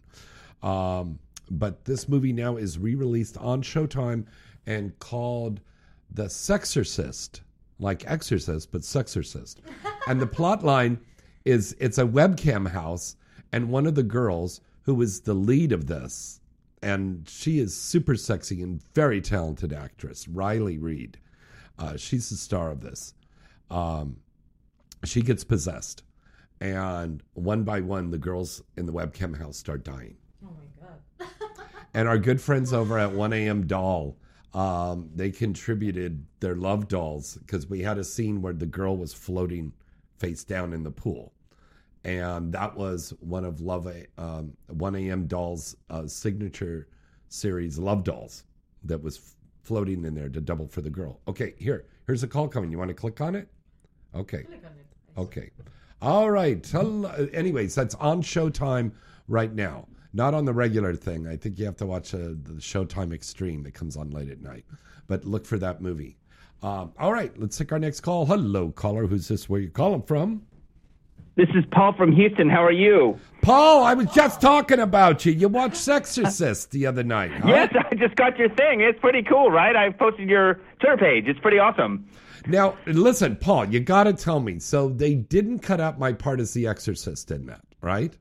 Um, 0.62 1.20
but 1.50 1.84
this 1.84 2.08
movie 2.08 2.32
now 2.32 2.56
is 2.56 2.78
re-released 2.78 3.38
on 3.38 3.62
Showtime 3.62 4.26
and 4.68 4.96
called 4.98 5.60
The 6.12 6.26
Sexorcist, 6.26 7.40
like 7.80 8.08
Exorcist, 8.08 8.70
but 8.70 8.82
Sexorcist. 8.82 9.56
and 10.06 10.20
the 10.20 10.26
plot 10.26 10.62
line 10.62 11.00
is 11.46 11.74
it's 11.80 11.96
a 11.96 12.04
webcam 12.04 12.68
house, 12.68 13.16
and 13.50 13.70
one 13.70 13.86
of 13.86 13.94
the 13.94 14.02
girls 14.02 14.60
who 14.82 15.00
is 15.00 15.22
the 15.22 15.32
lead 15.32 15.72
of 15.72 15.86
this, 15.86 16.40
and 16.82 17.26
she 17.26 17.58
is 17.58 17.74
super 17.74 18.14
sexy 18.14 18.62
and 18.62 18.82
very 18.94 19.22
talented 19.22 19.72
actress, 19.72 20.28
Riley 20.28 20.76
Reid. 20.76 21.18
Uh, 21.78 21.96
she's 21.96 22.28
the 22.28 22.36
star 22.36 22.70
of 22.70 22.82
this. 22.82 23.14
Um, 23.70 24.18
she 25.04 25.22
gets 25.22 25.44
possessed, 25.44 26.02
and 26.60 27.22
one 27.32 27.62
by 27.62 27.80
one, 27.80 28.10
the 28.10 28.18
girls 28.18 28.62
in 28.76 28.84
the 28.84 28.92
webcam 28.92 29.38
house 29.38 29.56
start 29.56 29.82
dying. 29.82 30.16
Oh 30.44 30.50
my 30.50 30.86
god. 30.86 31.30
And 31.94 32.06
our 32.06 32.18
good 32.18 32.38
friends 32.40 32.74
over 32.74 32.98
at 32.98 33.10
1AM 33.10 33.66
Doll, 33.66 34.14
um, 34.54 35.10
they 35.14 35.30
contributed 35.30 36.24
their 36.40 36.54
love 36.54 36.88
dolls 36.88 37.34
because 37.36 37.68
we 37.68 37.82
had 37.82 37.98
a 37.98 38.04
scene 38.04 38.40
where 38.40 38.52
the 38.52 38.66
girl 38.66 38.96
was 38.96 39.12
floating 39.12 39.72
face 40.18 40.44
down 40.44 40.72
in 40.72 40.82
the 40.82 40.90
pool. 40.90 41.32
And 42.04 42.52
that 42.52 42.74
was 42.76 43.12
one 43.20 43.44
of 43.44 43.60
Love 43.60 43.86
um, 44.16 44.52
1AM 44.72 45.28
Doll's 45.28 45.76
uh, 45.90 46.06
signature 46.06 46.88
series, 47.28 47.78
Love 47.78 48.04
Dolls, 48.04 48.44
that 48.84 49.02
was 49.02 49.18
f- 49.18 49.34
floating 49.62 50.04
in 50.04 50.14
there 50.14 50.28
to 50.28 50.40
double 50.40 50.66
for 50.66 50.80
the 50.80 50.90
girl. 50.90 51.20
Okay, 51.28 51.54
here, 51.58 51.86
here's 52.06 52.22
a 52.22 52.28
call 52.28 52.48
coming. 52.48 52.70
You 52.70 52.78
want 52.78 52.88
to 52.88 52.94
click 52.94 53.20
on 53.20 53.34
it? 53.34 53.48
Okay. 54.14 54.46
Okay. 55.18 55.50
All 56.00 56.30
right. 56.30 56.74
Anyways, 57.34 57.74
that's 57.74 57.94
on 57.96 58.22
Showtime 58.22 58.92
right 59.26 59.52
now. 59.52 59.86
Not 60.12 60.34
on 60.34 60.44
the 60.44 60.52
regular 60.52 60.94
thing. 60.94 61.26
I 61.26 61.36
think 61.36 61.58
you 61.58 61.66
have 61.66 61.76
to 61.76 61.86
watch 61.86 62.14
uh, 62.14 62.18
the 62.18 62.58
Showtime 62.58 63.12
Extreme 63.12 63.64
that 63.64 63.74
comes 63.74 63.96
on 63.96 64.10
late 64.10 64.30
at 64.30 64.40
night. 64.40 64.64
But 65.06 65.24
look 65.24 65.46
for 65.46 65.58
that 65.58 65.80
movie. 65.80 66.16
Um, 66.62 66.92
all 66.98 67.12
right. 67.12 67.36
Let's 67.38 67.58
take 67.58 67.72
our 67.72 67.78
next 67.78 68.00
call. 68.00 68.26
Hello, 68.26 68.70
caller. 68.70 69.06
Who's 69.06 69.28
this? 69.28 69.48
Where 69.48 69.60
you 69.60 69.70
calling 69.70 70.02
from? 70.02 70.42
This 71.36 71.48
is 71.50 71.64
Paul 71.70 71.92
from 71.92 72.10
Houston. 72.10 72.50
How 72.50 72.64
are 72.64 72.72
you? 72.72 73.16
Paul, 73.42 73.84
I 73.84 73.94
was 73.94 74.08
just 74.12 74.40
talking 74.40 74.80
about 74.80 75.24
you. 75.24 75.32
You 75.32 75.48
watched 75.48 75.76
Sexorcist 75.76 76.70
the 76.70 76.86
other 76.86 77.04
night. 77.04 77.30
Huh? 77.30 77.48
Yes, 77.48 77.72
I 77.78 77.94
just 77.94 78.16
got 78.16 78.36
your 78.38 78.48
thing. 78.48 78.80
It's 78.80 78.98
pretty 78.98 79.22
cool, 79.22 79.48
right? 79.48 79.76
I 79.76 79.90
posted 79.90 80.28
your 80.28 80.54
Twitter 80.80 80.96
page. 80.96 81.26
It's 81.28 81.38
pretty 81.38 81.60
awesome. 81.60 82.08
Now, 82.48 82.76
listen, 82.86 83.36
Paul, 83.36 83.66
you 83.66 83.78
got 83.78 84.04
to 84.04 84.14
tell 84.14 84.40
me. 84.40 84.58
So 84.58 84.88
they 84.88 85.14
didn't 85.14 85.60
cut 85.60 85.80
out 85.80 85.96
my 85.98 86.12
part 86.12 86.40
as 86.40 86.54
the 86.54 86.66
Exorcist 86.66 87.30
in 87.30 87.46
that, 87.46 87.60
right? 87.82 88.16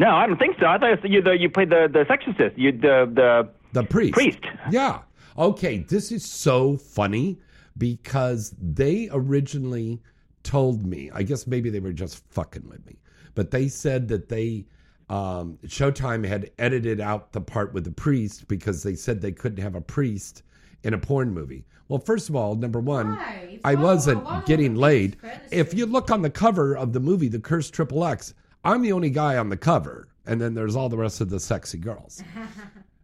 No, 0.00 0.16
I 0.16 0.26
don't 0.26 0.38
think 0.38 0.56
so. 0.58 0.64
I 0.64 0.78
thought 0.78 1.08
you 1.08 1.20
the, 1.20 1.36
you 1.38 1.50
played 1.50 1.68
the 1.68 1.86
the 1.92 2.06
sexorcist. 2.06 2.54
You 2.56 2.72
the 2.72 3.10
the 3.14 3.50
the 3.74 3.84
priest. 3.84 4.14
Priest. 4.14 4.38
Yeah. 4.70 5.00
Okay, 5.36 5.78
this 5.78 6.10
is 6.10 6.24
so 6.24 6.78
funny 6.78 7.38
because 7.76 8.54
they 8.58 9.10
originally 9.12 10.00
told 10.42 10.86
me, 10.86 11.10
I 11.12 11.22
guess 11.22 11.46
maybe 11.46 11.68
they 11.68 11.80
were 11.80 11.92
just 11.92 12.24
fucking 12.30 12.66
with 12.66 12.84
me, 12.86 12.96
but 13.34 13.50
they 13.50 13.68
said 13.68 14.08
that 14.08 14.30
they 14.30 14.64
um, 15.10 15.58
Showtime 15.66 16.26
had 16.26 16.50
edited 16.58 17.00
out 17.02 17.32
the 17.32 17.42
part 17.42 17.74
with 17.74 17.84
the 17.84 17.92
priest 17.92 18.48
because 18.48 18.82
they 18.82 18.94
said 18.94 19.20
they 19.20 19.32
couldn't 19.32 19.62
have 19.62 19.74
a 19.74 19.82
priest 19.82 20.44
in 20.82 20.94
a 20.94 20.98
porn 20.98 21.30
movie. 21.30 21.66
Well, 21.88 21.98
first 21.98 22.30
of 22.30 22.36
all, 22.36 22.54
number 22.54 22.80
one, 22.80 23.18
I 23.64 23.74
wasn't 23.74 24.46
getting 24.46 24.76
laid. 24.76 25.18
If 25.50 25.74
you 25.74 25.84
look 25.84 26.10
on 26.10 26.22
the 26.22 26.30
cover 26.30 26.74
of 26.74 26.94
the 26.94 27.00
movie, 27.00 27.28
The 27.28 27.40
Curse 27.40 27.70
Triple 27.70 28.04
X, 28.06 28.32
I'm 28.64 28.82
the 28.82 28.92
only 28.92 29.10
guy 29.10 29.36
on 29.36 29.48
the 29.48 29.56
cover, 29.56 30.08
and 30.26 30.40
then 30.40 30.54
there's 30.54 30.76
all 30.76 30.88
the 30.88 30.96
rest 30.98 31.20
of 31.20 31.30
the 31.30 31.40
sexy 31.40 31.78
girls. 31.78 32.22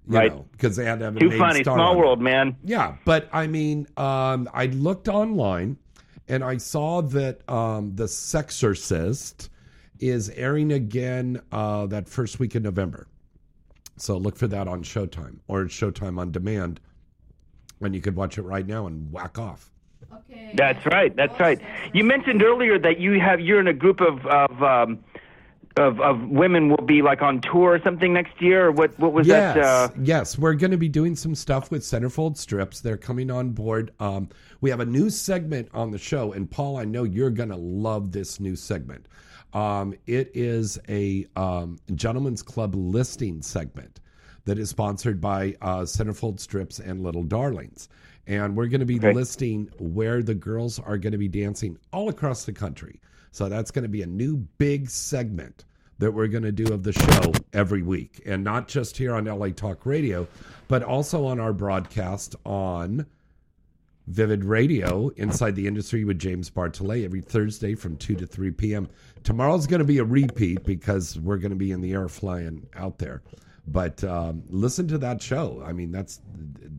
You 0.09 0.17
Right. 0.17 0.53
because 0.53 0.77
they 0.77 0.85
had 0.85 1.01
to 1.01 1.07
have 1.07 1.17
a 1.17 1.19
Too 1.19 1.37
funny. 1.37 1.63
star 1.65 1.75
Small 1.79 1.91
on 1.91 1.97
it. 1.97 1.99
world, 1.99 2.21
man. 2.21 2.57
Yeah, 2.63 2.95
but 3.05 3.29
I 3.33 3.49
mean, 3.49 3.89
um, 3.97 4.49
I 4.55 4.67
looked 4.67 5.09
online 5.09 5.79
and 6.29 6.45
I 6.45 6.59
saw 6.59 7.03
that 7.03 7.41
um, 7.51 7.97
The 7.97 8.05
Sexorcist 8.05 9.49
is 9.99 10.31
airing 10.31 10.71
again 10.71 11.41
uh, 11.51 11.87
that 11.87 12.09
first 12.09 12.39
week 12.39 12.55
in 12.55 12.63
November. 12.63 13.09
So 13.97 14.17
look 14.17 14.37
for 14.37 14.47
that 14.47 14.69
on 14.69 14.85
Showtime 14.85 15.39
or 15.49 15.65
Showtime 15.65 16.21
on 16.21 16.31
demand. 16.31 16.79
And 17.81 17.93
you 17.93 18.01
could 18.01 18.15
watch 18.15 18.39
it 18.39 18.43
right 18.43 18.65
now 18.65 18.87
and 18.87 19.11
whack 19.11 19.41
off. 19.41 19.73
Okay. 20.13 20.53
That's 20.55 20.87
right. 20.87 21.17
That's 21.17 21.39
right. 21.41 21.61
You 21.93 22.05
mentioned 22.05 22.45
earlier 22.45 22.79
that 22.79 23.01
you 23.01 23.19
have 23.19 23.41
you're 23.41 23.59
in 23.59 23.67
a 23.67 23.73
group 23.75 24.01
of 24.01 24.25
of 24.27 24.63
um, 24.63 25.01
of, 25.77 26.01
of 26.01 26.29
women 26.29 26.69
will 26.69 26.85
be 26.85 27.03
like 27.03 27.23
on 27.23 27.41
tour 27.41 27.73
or 27.73 27.81
something 27.83 28.13
next 28.13 28.41
year. 28.41 28.67
Or 28.67 28.73
what 28.73 28.99
what 28.99 29.13
was 29.13 29.27
yes, 29.27 29.55
that? 29.55 29.65
Uh, 29.65 29.89
yes, 30.03 30.39
we're 30.39 30.55
going 30.55 30.71
to 30.71 30.77
be 30.77 30.89
doing 30.89 31.15
some 31.17 31.35
stuff 31.35 31.71
with 31.71 31.83
Centerfold 31.83 32.37
Strips. 32.37 32.81
They're 32.81 32.97
coming 32.97 33.31
on 33.31 33.51
board. 33.51 33.93
Um, 34.01 34.29
we 34.61 34.71
have 34.71 34.81
a 34.81 34.87
new 34.87 35.11
segment 35.11 35.69
on 35.75 35.91
the 35.91 35.99
show, 35.99 36.33
and 36.33 36.51
Paul, 36.51 36.77
I 36.77 36.85
know 36.85 37.05
you're 37.05 37.31
going 37.31 37.51
to 37.51 37.57
love 37.57 38.13
this 38.13 38.41
new 38.41 38.57
segment. 38.57 39.07
Um, 39.53 39.95
it 40.07 40.31
is 40.35 40.79
a 40.89 41.27
um, 41.37 41.79
gentleman's 41.95 42.43
club 42.43 42.75
listing 42.75 43.41
segment 43.43 44.01
that 44.45 44.59
is 44.59 44.71
sponsored 44.71 45.21
by 45.21 45.55
uh, 45.61 45.81
Centerfold 45.81 46.41
Strips 46.41 46.79
and 46.79 47.03
Little 47.03 47.23
Darlings. 47.23 47.89
And 48.27 48.57
we're 48.57 48.67
going 48.67 48.81
to 48.81 48.87
be 48.87 48.97
Okay. 48.97 49.13
listing 49.13 49.71
where 49.79 50.23
the 50.23 50.35
girls 50.35 50.79
are 50.81 50.99
going 50.99 51.13
to 51.13 51.19
be 51.19 51.29
dancing 51.29 51.79
all 51.93 52.09
across 52.09 52.45
the 52.45 52.53
country. 52.53 53.01
So 53.37 53.51
that's 53.51 53.71
going 53.71 53.83
to 53.83 53.89
be 53.91 54.01
a 54.01 54.07
new 54.07 54.39
big 54.57 54.89
segment 54.89 55.67
that 55.99 56.11
we're 56.11 56.27
going 56.27 56.45
to 56.45 56.53
do 56.53 56.73
of 56.73 56.85
the 56.85 56.95
show 56.95 57.33
every 57.53 57.83
week. 57.83 58.23
And 58.25 58.43
not 58.43 58.67
just 58.67 58.97
here 58.97 59.15
on 59.15 59.27
LA 59.27 59.51
Talk 59.51 59.85
Radio, 59.85 60.27
but 60.69 60.83
also 60.83 61.27
on 61.27 61.39
our 61.39 61.53
broadcast 61.53 62.35
on 62.47 63.05
Vivid 64.07 64.43
Radio 64.43 65.09
inside 65.17 65.55
the 65.55 65.67
industry 65.67 66.07
with 66.07 66.19
James 66.19 66.49
Bartholet 66.49 67.05
every 67.05 67.21
Thursday 67.21 67.75
from 67.75 67.99
2 67.99 68.15
to 68.15 68.27
3 68.27 68.53
p.m. 68.53 68.89
Tomorrow's 69.23 69.67
going 69.67 69.81
to 69.81 69.85
be 69.85 69.99
a 69.99 70.05
repeat 70.05 70.65
because 70.65 71.21
we're 71.21 71.37
going 71.37 71.51
to 71.51 71.57
be 71.57 71.73
in 71.73 71.83
the 71.83 71.93
air 71.93 72.09
flying 72.09 72.67
out 72.75 72.97
there. 72.97 73.23
But 73.67 74.03
um, 74.03 74.45
listen 74.49 74.89
to 74.89 74.99
that 74.99 75.21
show. 75.21 75.63
I 75.63 75.75
mean, 75.75 75.93
that's 75.93 76.21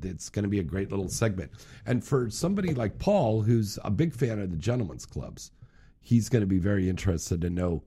it's 0.02 0.30
going 0.30 0.42
to 0.42 0.50
be 0.50 0.60
a 0.60 0.64
great 0.64 0.90
little 0.90 1.08
segment. 1.08 1.52
And 1.86 2.04
for 2.04 2.32
somebody 2.32 2.74
like 2.74 2.98
Paul, 2.98 3.44
who's 3.44 3.78
a 3.84 3.92
big 3.92 4.12
fan 4.12 4.40
of 4.40 4.50
the 4.50 4.58
gentlemen's 4.58 5.06
clubs, 5.06 5.52
he's 6.08 6.30
going 6.30 6.40
to 6.40 6.48
be 6.48 6.58
very 6.58 6.88
interested 6.88 7.42
to 7.42 7.50
know 7.50 7.84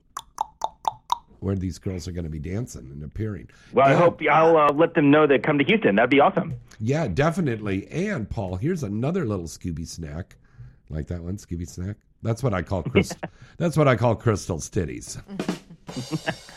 where 1.38 1.56
these 1.56 1.78
girls 1.78 2.06
are 2.06 2.12
going 2.12 2.24
to 2.24 2.30
be 2.30 2.38
dancing 2.38 2.82
and 2.92 3.02
appearing. 3.02 3.48
well, 3.72 3.88
I 3.88 3.94
hope 3.94 4.20
I'll 4.30 4.58
uh, 4.58 4.70
let 4.74 4.92
them 4.92 5.10
know 5.10 5.26
they 5.26 5.38
come 5.38 5.56
to 5.56 5.64
Houston. 5.64 5.96
That'd 5.96 6.10
be 6.10 6.20
awesome. 6.20 6.54
yeah, 6.78 7.08
definitely. 7.08 7.88
And 7.88 8.28
Paul, 8.28 8.56
here's 8.56 8.82
another 8.82 9.24
little 9.24 9.46
Scooby 9.46 9.88
snack. 9.88 10.36
Like 10.90 11.06
that 11.06 11.22
one, 11.22 11.38
Scooby 11.38 11.66
snack. 11.66 11.96
That's 12.22 12.42
what 12.42 12.52
I 12.52 12.60
call 12.60 12.82
Crystal. 12.92 13.30
that's 13.56 13.78
what 13.78 13.88
I 13.88 13.96
call 13.96 14.14
Crystal's 14.16 14.68
titties. 14.68 15.16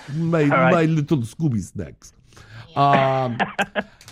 my 0.18 0.44
right. 0.44 0.74
my 0.74 0.84
little 0.84 1.20
Scooby 1.20 1.62
snacks. 1.62 2.12
Um, 2.76 3.38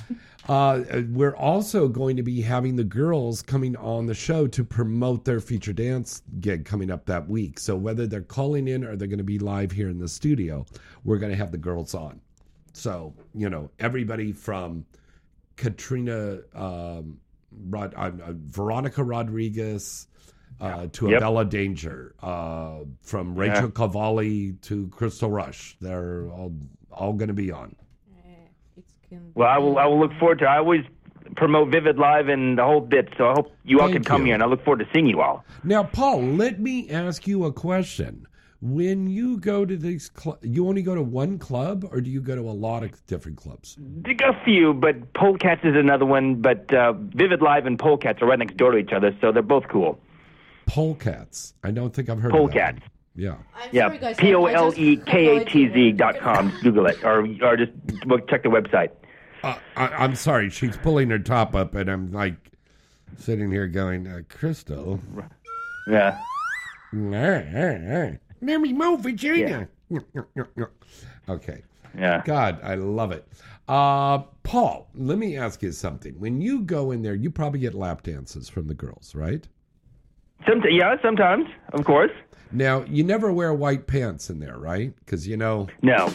uh, 0.48 0.82
we're 1.10 1.36
also 1.36 1.88
going 1.88 2.18
to 2.18 2.24
be 2.24 2.42
having 2.42 2.76
the 2.76 2.84
girls 2.84 3.42
coming 3.42 3.76
on 3.76 4.08
the 4.08 4.14
show 4.14 4.48
to 4.48 4.64
promote 4.64 5.26
their 5.26 5.40
feature 5.40 5.74
dance 5.74 6.22
gig 6.40 6.66
coming 6.66 6.90
up 6.90 7.06
that 7.06 7.28
week. 7.30 7.60
So 7.60 7.76
whether 7.76 8.08
they're 8.08 8.22
calling 8.22 8.68
in 8.68 8.84
or 8.84 8.96
they're 8.96 9.08
going 9.08 9.20
to 9.20 9.24
be 9.24 9.40
live 9.40 9.72
here 9.72 9.90
in 9.90 10.00
the 10.00 10.08
studio, 10.08 10.66
we're 11.04 11.20
going 11.20 11.32
to 11.32 11.38
have 11.38 11.52
the 11.52 11.58
girls 11.58 11.94
on. 11.94 12.20
So 12.74 13.14
you 13.36 13.50
know 13.50 13.70
everybody 13.80 14.32
from 14.32 14.86
Katrina, 15.58 16.40
um, 16.56 17.20
Rod, 17.70 17.94
uh, 17.96 18.12
uh, 18.26 18.34
Veronica 18.48 19.04
Rodriguez, 19.04 20.08
uh, 20.60 20.88
to 20.94 21.10
Yep. 21.10 21.18
Abella 21.18 21.46
Danger, 21.46 22.16
uh, 22.22 22.80
from 23.02 23.36
Yeah. 23.36 23.42
Rachael 23.42 23.72
Cavalli 23.72 24.54
to 24.64 24.88
Crystal 24.88 25.30
Rush. 25.30 25.78
They're 25.82 26.30
all 26.30 26.54
all 26.92 27.14
going 27.14 27.28
to 27.30 27.34
be 27.34 27.52
on. 27.52 27.76
Well, 29.36 29.48
I 29.48 29.58
will. 29.58 29.78
I 29.78 29.86
will 29.86 30.00
look 30.00 30.14
forward 30.20 30.40
to. 30.40 30.46
it. 30.46 30.48
I 30.48 30.58
always 30.58 30.82
promote 31.36 31.70
Vivid 31.70 31.98
Live 31.98 32.28
and 32.28 32.58
the 32.58 32.64
whole 32.64 32.82
bit. 32.82 33.10
So 33.18 33.30
I 33.30 33.34
hope 33.34 33.52
you 33.64 33.80
all 33.80 33.88
Thank 33.88 33.96
can 33.98 34.04
come 34.04 34.22
you. 34.22 34.26
here, 34.28 34.34
and 34.36 34.44
I 34.44 34.48
look 34.48 34.64
forward 34.64 34.80
to 34.86 34.88
seeing 34.94 35.08
you 35.08 35.22
all. 35.22 35.44
Now, 35.64 35.84
Paul, 35.84 36.22
let 36.22 36.60
me 36.60 36.90
ask 36.90 37.28
you 37.28 37.46
a 37.46 37.54
question. 37.54 38.28
When 38.64 39.08
you 39.08 39.38
go 39.40 39.66
to 39.66 39.76
these, 39.76 40.12
cl- 40.16 40.38
you 40.44 40.68
only 40.68 40.84
go 40.84 40.94
to 40.94 41.02
one 41.02 41.40
club, 41.40 41.84
or 41.92 42.00
do 42.00 42.12
you 42.12 42.22
go 42.22 42.36
to 42.36 42.42
a 42.42 42.52
lot 42.54 42.84
of 42.84 43.04
different 43.08 43.38
clubs? 43.38 43.76
A 44.06 44.44
few, 44.46 44.74
but 44.76 45.14
Polecats 45.14 45.66
is 45.66 45.76
another 45.76 46.06
one. 46.06 46.36
But 46.36 46.72
uh, 46.72 46.94
Vivid 46.94 47.42
Live 47.42 47.66
and 47.66 47.80
Polecats 47.80 48.22
are 48.22 48.28
right 48.28 48.38
next 48.38 48.58
door 48.58 48.72
to 48.72 48.78
each 48.78 48.94
other, 48.94 49.16
so 49.20 49.32
they're 49.32 49.42
both 49.42 49.68
cool. 49.68 50.00
Polecats. 50.68 51.54
I 51.64 51.72
don't 51.72 51.94
think 51.94 52.10
I've 52.10 52.20
heard 52.20 52.34
of. 52.34 52.40
Polecats. 52.40 52.82
Yeah. 53.16 53.36
Yeah, 53.72 53.88
sorry, 53.88 53.98
guys, 53.98 54.16
P 54.18 54.34
O 54.36 54.46
I- 54.46 54.52
I 54.52 54.54
L 54.54 54.70
just 54.70 54.80
E 54.80 54.96
have 54.96 55.06
K 55.06 55.26
no 55.26 55.36
A 55.42 55.46
T 55.46 55.66
idea 55.66 55.74
Z 55.74 55.92
dot 55.98 56.20
com. 56.20 56.54
Google 56.62 56.86
it, 56.86 57.04
or 57.04 57.28
or 57.42 57.58
just 57.58 57.72
check 58.30 58.44
the 58.44 58.50
website. 58.50 58.90
Uh, 59.44 59.58
I, 59.76 59.88
I'm 59.88 60.16
sorry, 60.16 60.50
she's 60.50 60.78
pulling 60.78 61.10
her 61.10 61.20
top 61.20 61.56
up, 61.56 61.76
and 61.76 61.90
I'm 61.90 62.12
like 62.12 62.36
sitting 63.18 63.52
here 63.52 63.68
going, 63.68 64.08
uh, 64.08 64.22
Crystal. 64.30 65.00
Yeah. 65.88 66.20
Let 68.42 68.60
me 68.62 68.74
move, 68.74 69.02
Virginia. 69.02 69.68
Okay. 71.30 71.64
Yeah. 71.98 72.22
God, 72.26 72.60
I 72.64 72.76
love 72.76 73.12
it. 73.12 73.28
Uh, 73.68 74.20
Paul, 74.44 74.90
let 74.96 75.18
me 75.18 75.38
ask 75.38 75.62
you 75.62 75.72
something. 75.72 76.20
When 76.20 76.42
you 76.42 76.62
go 76.62 76.92
in 76.92 77.02
there, 77.02 77.16
you 77.16 77.30
probably 77.30 77.60
get 77.60 77.74
lap 77.74 78.04
dances 78.04 78.50
from 78.50 78.68
the 78.68 78.74
girls, 78.74 79.16
right? 79.16 79.48
Some, 80.48 80.62
yeah, 80.70 80.96
sometimes, 81.02 81.46
of 81.74 81.86
course. 81.86 82.12
Now, 82.52 82.84
you 82.90 83.04
never 83.04 83.32
wear 83.32 83.54
white 83.54 83.88
pants 83.88 84.30
in 84.30 84.40
there, 84.40 84.58
right? 84.58 84.94
Because, 85.00 85.28
you 85.28 85.38
know. 85.38 85.68
No. 85.82 86.12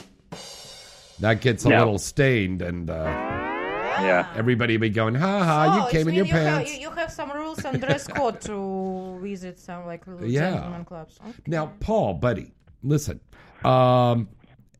That 1.20 1.40
gets 1.40 1.64
a 1.64 1.70
No. 1.70 1.78
little 1.78 1.98
stained, 1.98 2.62
and 2.62 2.90
uh, 2.90 2.94
yeah, 3.04 4.30
everybody 4.36 4.76
be 4.76 4.90
going, 4.90 5.14
ha 5.14 5.42
ha, 5.44 5.78
Oh, 5.80 5.84
you 5.86 5.90
came 5.90 6.08
in 6.08 6.14
your 6.14 6.26
you 6.26 6.32
pants. 6.32 6.70
Have, 6.70 6.80
you, 6.80 6.88
you 6.88 6.94
have 6.94 7.10
some 7.10 7.30
rules 7.32 7.64
and 7.64 7.80
dress 7.80 8.06
code 8.06 8.40
to 8.42 9.18
visit 9.22 9.58
some 9.58 9.86
like 9.86 10.02
Yeah. 10.22 10.50
gentleman 10.52 10.84
clubs. 10.84 11.18
Okay. 11.26 11.32
Now, 11.46 11.72
Paul, 11.80 12.14
buddy, 12.14 12.52
listen. 12.82 13.20
Um, 13.64 14.28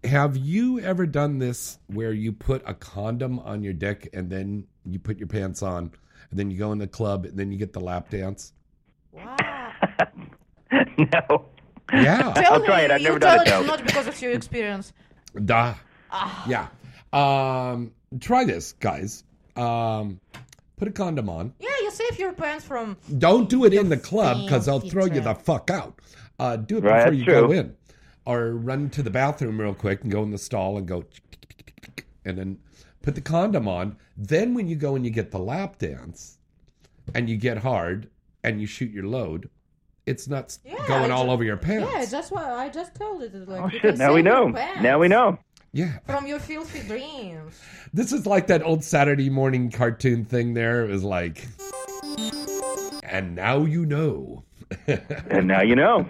have 0.04 0.36
you 0.36 0.78
ever 0.80 1.06
done 1.06 1.38
this 1.38 1.78
where 1.86 2.12
you 2.12 2.32
put 2.32 2.62
a 2.66 2.74
condom 2.74 3.38
on 3.40 3.62
your 3.62 3.72
dick 3.72 4.10
and 4.12 4.28
then 4.30 4.66
you 4.84 4.98
put 4.98 5.18
your 5.18 5.28
pants 5.28 5.62
on, 5.62 5.90
and 6.30 6.38
then 6.38 6.50
you 6.50 6.58
go 6.58 6.72
in 6.72 6.78
the 6.78 6.86
club 6.86 7.24
and 7.24 7.38
then 7.38 7.50
you 7.50 7.58
get 7.58 7.72
the 7.72 7.80
lap 7.80 8.10
dance? 8.10 8.52
no. 9.14 9.24
Yeah. 11.92 12.32
Tell 12.34 12.54
I'll 12.54 12.64
try 12.64 12.78
me, 12.80 12.84
it. 12.84 12.90
I've 12.90 13.00
you 13.00 13.06
never 13.08 13.18
tell 13.20 13.36
done 13.38 13.46
it, 13.46 13.48
it 13.48 13.52
though. 13.52 13.62
not 13.66 13.84
because 13.86 14.06
of 14.06 14.20
your 14.20 14.32
experience. 14.32 14.92
Duh. 15.44 15.74
Ah. 16.10 16.46
Yeah. 16.48 16.68
Um, 17.12 17.92
try 18.20 18.44
this, 18.44 18.72
guys. 18.74 19.24
Um, 19.56 20.20
put 20.76 20.88
a 20.88 20.90
condom 20.92 21.28
on. 21.28 21.54
Yeah, 21.58 21.68
you 21.80 21.90
save 21.90 22.18
your 22.18 22.32
pants 22.32 22.64
from. 22.64 22.96
Don't 23.18 23.48
do 23.48 23.64
it 23.64 23.72
in 23.74 23.88
the 23.88 23.96
club 23.96 24.44
because 24.44 24.66
they'll 24.66 24.80
throw 24.80 25.06
you 25.06 25.20
the 25.20 25.34
fuck 25.34 25.70
out. 25.70 26.00
Uh, 26.38 26.56
do 26.56 26.78
it 26.78 26.84
Right, 26.84 26.98
before 26.98 27.10
that's 27.12 27.16
you 27.16 27.24
go 27.26 27.50
in, 27.52 27.74
or 28.26 28.52
run 28.52 28.90
to 28.90 29.02
the 29.02 29.10
bathroom 29.10 29.58
real 29.60 29.72
quick 29.74 30.02
and 30.02 30.12
go 30.12 30.22
in 30.22 30.30
the 30.30 30.38
stall 30.38 30.76
and 30.76 30.86
go, 30.86 31.04
and 32.24 32.36
then 32.36 32.58
put 33.02 33.14
the 33.14 33.20
condom 33.22 33.66
on. 33.68 33.96
Then 34.16 34.52
when 34.54 34.68
you 34.68 34.76
go 34.76 34.96
and 34.96 35.04
you 35.04 35.10
get 35.10 35.30
the 35.30 35.38
lap 35.38 35.78
dance, 35.78 36.38
and 37.14 37.30
you 37.30 37.36
get 37.36 37.58
hard 37.58 38.10
and 38.44 38.60
you 38.60 38.66
shoot 38.66 38.90
your 38.90 39.04
load, 39.06 39.48
it's 40.04 40.28
not 40.28 40.56
Yeah, 40.64 40.74
going 40.86 41.10
I 41.10 41.14
all 41.14 41.24
ju- 41.24 41.30
over 41.30 41.44
your 41.44 41.56
pants. 41.56 41.88
Yeah, 41.92 42.04
that's 42.04 42.30
why 42.30 42.52
I 42.52 42.68
just 42.68 42.94
told 42.94 43.22
it. 43.22 43.34
Like, 43.48 43.62
Oh 43.62 43.68
shit! 43.70 43.96
Now 43.96 44.12
we 44.12 44.20
know. 44.22 44.52
pants 44.52 44.82
Now 44.82 44.98
we 44.98 45.08
know. 45.08 45.38
Yeah. 45.72 45.98
From 46.06 46.26
your 46.26 46.38
filthy 46.38 46.80
dreams. 46.86 47.60
This 47.92 48.12
is 48.12 48.26
like 48.26 48.46
that 48.46 48.62
old 48.62 48.82
Saturday 48.84 49.28
morning 49.30 49.70
cartoon 49.70 50.24
thing 50.24 50.54
there. 50.54 50.84
It 50.84 50.90
was 50.90 51.04
like, 51.04 51.46
and 53.04 53.34
now 53.34 53.64
you 53.64 53.84
know. 53.86 54.44
And 55.30 55.46
now 55.46 55.62
you 55.62 55.76
know. 55.76 56.08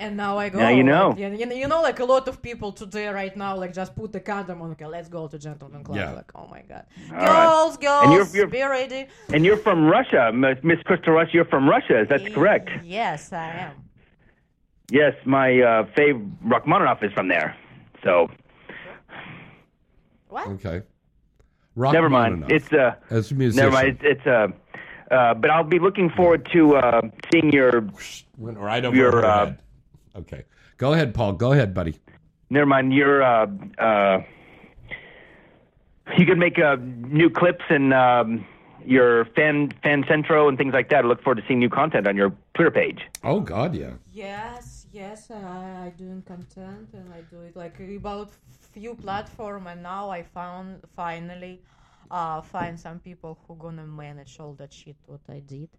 And 0.00 0.16
now 0.16 0.38
I 0.38 0.48
go. 0.50 0.58
Now 0.58 0.68
you 0.70 0.82
know. 0.82 1.10
Like, 1.10 1.18
you, 1.18 1.28
you 1.46 1.54
you 1.62 1.68
know, 1.68 1.82
like 1.82 2.00
a 2.00 2.04
lot 2.04 2.26
of 2.28 2.40
people 2.40 2.72
today, 2.72 3.08
right 3.08 3.34
now, 3.36 3.56
like 3.56 3.72
just 3.74 3.94
put 3.94 4.12
the 4.12 4.20
condom 4.20 4.62
on. 4.62 4.70
Okay, 4.72 4.86
let's 4.86 5.08
go 5.08 5.26
to 5.28 5.38
gentleman 5.38 5.84
club. 5.84 5.96
Yeah. 5.98 6.12
Like, 6.12 6.30
oh 6.34 6.46
my 6.48 6.62
god, 6.62 6.84
All 7.10 7.16
right. 7.16 7.26
girls, 7.26 7.76
girls, 7.76 8.04
And 8.04 8.12
you're- 8.12 8.28
you're- 8.32 8.50
be 8.50 8.62
ready. 8.62 9.06
And 9.32 9.44
you're 9.44 9.56
from 9.58 9.84
Russia, 9.86 10.30
Miss 10.32 10.58
Miss 10.62 10.80
Crystal 10.84 11.12
Rush. 11.12 11.34
You're 11.34 11.44
from 11.46 11.68
Russia. 11.68 12.00
Is 12.00 12.08
that 12.08 12.32
correct? 12.34 12.70
Yes, 12.84 13.32
I 13.32 13.48
am. 13.50 13.72
Yes, 14.90 15.14
my 15.26 15.60
uh, 15.60 15.84
fave 15.96 16.30
Rachmaninoff 16.44 17.02
is 17.02 17.12
from 17.12 17.28
there. 17.28 17.56
So 18.04 18.28
What? 20.36 20.48
Okay. 20.48 20.82
never 21.76 22.10
mind. 22.10 22.42
Rachmaninoff. 22.42 22.50
It's 22.50 22.72
uh, 22.72 22.94
As 23.10 23.30
a 23.30 23.34
musician. 23.34 23.64
never 23.64 23.72
mind. 23.74 23.98
It's, 24.02 24.18
it's 24.18 24.26
uh, 24.26 24.48
uh, 25.14 25.32
but 25.34 25.50
I'll 25.50 25.64
be 25.64 25.78
looking 25.78 26.10
forward 26.10 26.46
to 26.52 26.76
uh, 26.76 27.00
seeing 27.32 27.50
your 27.52 27.88
Went 28.36 28.58
right 28.58 28.84
over 28.84 28.94
your. 28.94 29.12
her 29.12 29.24
Uh, 29.24 29.44
head. 29.46 29.58
Okay. 30.16 30.44
Go 30.76 30.92
ahead, 30.92 31.14
Paul. 31.14 31.32
Go 31.32 31.52
ahead, 31.52 31.72
buddy. 31.72 31.98
never 32.50 32.66
mind. 32.66 32.92
Your 32.92 33.22
uh, 33.22 33.46
uh, 33.78 34.22
you 36.18 36.26
could 36.26 36.38
make 36.38 36.58
uh, 36.58 36.76
new 36.80 37.30
clips 37.30 37.64
and 37.70 37.94
um, 37.94 38.46
your 38.84 39.24
fan 39.36 39.72
FanCentro 39.82 40.48
and 40.48 40.58
things 40.58 40.74
like 40.74 40.90
that. 40.90 41.04
I 41.04 41.08
look 41.08 41.22
forward 41.22 41.40
to 41.40 41.44
seeing 41.48 41.60
new 41.60 41.70
content 41.70 42.06
on 42.06 42.14
your 42.16 42.30
Twitter 42.54 42.70
page. 42.70 43.00
Oh 43.24 43.40
God, 43.40 43.74
yeah. 43.74 43.92
Yes, 44.12 44.86
yes, 44.92 45.30
I, 45.30 45.86
I 45.86 45.92
doing 45.96 46.22
content 46.26 46.90
and 46.92 47.10
I 47.12 47.20
do 47.30 47.40
it 47.40 47.56
like 47.56 47.78
about 47.80 48.30
few 48.76 48.94
platform 48.94 49.66
and 49.72 49.80
now 49.82 50.04
I 50.18 50.22
found 50.22 50.68
finally 50.94 51.54
uh 52.10 52.40
find 52.54 52.78
some 52.86 52.98
people 53.08 53.32
who 53.42 53.52
gonna 53.64 53.86
manage 53.86 54.34
all 54.42 54.52
that 54.60 54.72
shit 54.80 54.96
what 55.06 55.24
I 55.36 55.40
did 55.54 55.70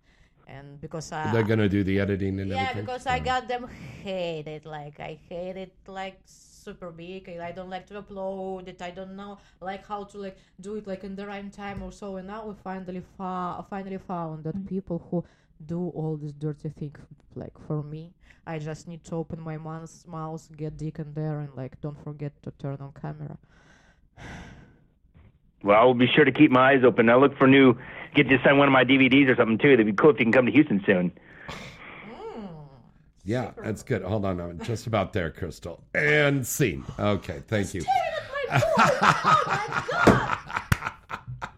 and 0.47 0.81
because 0.81 1.11
I 1.11 1.31
They're 1.31 1.49
gonna 1.51 1.69
do 1.77 1.83
the 1.89 1.99
editing 1.99 2.39
and 2.39 2.51
everything 2.51 2.57
yeah 2.57 2.69
everything. 2.71 2.85
because 2.85 3.05
I 3.15 3.19
got 3.19 3.47
them 3.47 3.63
hated. 4.03 4.65
like 4.65 4.97
I 4.99 5.13
hate 5.29 5.57
it 5.65 5.73
like 5.87 6.17
super 6.25 6.89
big 6.91 7.29
I 7.49 7.51
don't 7.57 7.69
like 7.69 7.85
to 7.91 8.01
upload 8.01 8.67
it 8.67 8.81
I 8.81 8.91
don't 8.97 9.15
know 9.21 9.37
like 9.61 9.83
how 9.91 10.01
to 10.11 10.17
like 10.25 10.37
do 10.59 10.71
it 10.79 10.85
like 10.91 11.03
in 11.09 11.15
the 11.15 11.25
right 11.33 11.49
time 11.53 11.79
or 11.83 11.91
so 11.91 12.15
and 12.17 12.27
now 12.33 12.41
we 12.47 12.53
finally 12.63 13.03
fa- 13.17 13.63
finally 13.69 13.99
found 13.99 14.43
that 14.45 14.57
people 14.75 14.97
who 15.11 15.23
do 15.65 15.89
all 15.89 16.17
this 16.17 16.31
dirty 16.33 16.69
thing 16.69 16.95
like 17.35 17.53
for 17.67 17.83
me 17.83 18.13
I 18.45 18.59
just 18.59 18.87
need 18.87 19.03
to 19.05 19.15
open 19.15 19.41
my 19.41 19.57
mouth, 19.57 20.05
mouth 20.07 20.47
get 20.55 20.77
dick 20.77 20.99
in 20.99 21.13
there 21.13 21.39
and 21.39 21.53
like 21.55 21.79
don't 21.81 22.01
forget 22.03 22.31
to 22.43 22.51
turn 22.51 22.77
on 22.79 22.93
camera 22.99 23.37
Well, 25.63 25.77
I'll 25.77 25.93
be 25.93 26.07
sure 26.07 26.23
to 26.23 26.31
keep 26.31 26.51
my 26.51 26.73
eyes 26.73 26.83
open. 26.85 27.09
I'll 27.09 27.19
look 27.19 27.37
for 27.37 27.47
new. 27.47 27.75
Get 28.13 28.27
you 28.27 28.37
to 28.37 28.43
sign 28.43 28.57
one 28.57 28.67
of 28.67 28.71
my 28.71 28.85
DVDs 28.85 29.27
or 29.27 29.35
something 29.35 29.57
too. 29.57 29.71
That'd 29.71 29.85
be 29.85 29.93
cool 29.93 30.11
if 30.11 30.19
you 30.19 30.25
can 30.25 30.31
come 30.31 30.45
to 30.45 30.51
Houston 30.51 30.83
soon. 30.85 31.11
Mm. 32.09 32.49
Yeah, 33.25 33.51
that's 33.57 33.83
good. 33.83 34.03
Hold 34.03 34.25
on, 34.25 34.39
I'm 34.39 34.59
just 34.59 34.87
about 34.87 35.13
there, 35.13 35.31
Crystal. 35.31 35.83
And 35.93 36.45
scene. 36.45 36.85
Okay, 36.99 37.41
thank 37.47 37.73
you. 37.73 37.83
Oh, 38.51 40.37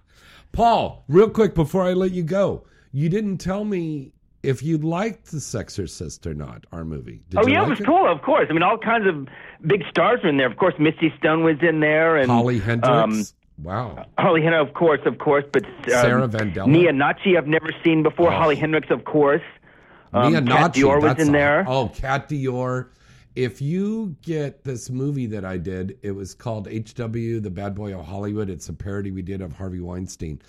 Paul, 0.54 1.04
real 1.08 1.30
quick 1.30 1.54
before 1.54 1.84
I 1.84 1.94
let 1.94 2.12
you 2.12 2.24
go, 2.24 2.64
you 2.92 3.10
didn't 3.10 3.38
tell 3.38 3.64
me 3.66 4.12
if 4.44 4.64
you 4.64 4.78
liked 4.78 5.32
The 5.32 5.38
Sexorcist 5.38 6.26
or 6.26 6.34
not, 6.34 6.66
our 6.72 6.86
movie. 6.86 7.22
Did 7.30 7.40
oh 7.40 7.48
yeah, 7.48 7.62
like 7.62 7.68
it 7.68 7.80
was 7.80 7.86
cool. 7.86 8.08
Of 8.10 8.22
course. 8.22 8.48
I 8.50 8.54
mean, 8.54 8.64
all 8.64 8.78
kinds 8.78 9.06
of 9.08 9.28
big 9.68 9.84
stars 9.90 10.20
were 10.24 10.30
in 10.30 10.38
there. 10.38 10.48
Of 10.50 10.58
course, 10.58 10.74
Misty 10.80 11.14
Stone 11.18 11.44
was 11.44 11.58
in 11.62 11.80
there, 11.80 12.18
and 12.18 12.30
Holly 12.32 12.60
Hendricks. 12.60 12.88
um, 12.90 13.26
wow. 13.64 14.06
Holly 14.18 14.42
Hendricks, 14.42 14.70
of 14.70 14.74
course, 14.76 15.02
of 15.06 15.18
course. 15.18 15.44
But 15.52 15.66
um, 15.66 15.72
Sarah 15.88 16.28
Vandella? 16.28 16.68
Nia 16.68 16.92
Nacci, 16.94 17.38
I've 17.38 17.48
never 17.48 17.70
seen 17.84 18.02
before. 18.04 18.32
Oh. 18.32 18.38
Holly 18.38 18.56
Hendricks, 18.56 18.90
of 18.92 19.04
course. 19.06 19.42
Um, 20.14 20.32
Mia 20.32 20.42
Kat 20.42 20.74
Nachi, 20.74 20.84
Dior 20.84 21.02
was 21.02 21.20
in 21.20 21.30
a- 21.30 21.32
there. 21.38 21.66
Oh, 21.68 21.90
Kat 21.90 22.30
Dior. 22.30 22.90
If 23.36 23.62
you 23.62 24.16
get 24.22 24.64
this 24.64 24.90
movie 24.90 25.28
that 25.28 25.46
I 25.46 25.58
did, 25.58 25.98
it 26.02 26.12
was 26.12 26.34
called 26.34 26.68
HW, 26.68 27.40
The 27.40 27.52
Bad 27.54 27.76
Boy 27.76 27.98
of 27.98 28.06
Hollywood. 28.06 28.50
It's 28.50 28.68
a 28.70 28.74
parody 28.74 29.12
we 29.12 29.22
did 29.22 29.42
of 29.42 29.54
Harvey 29.54 29.80
Weinstein. 29.80 30.42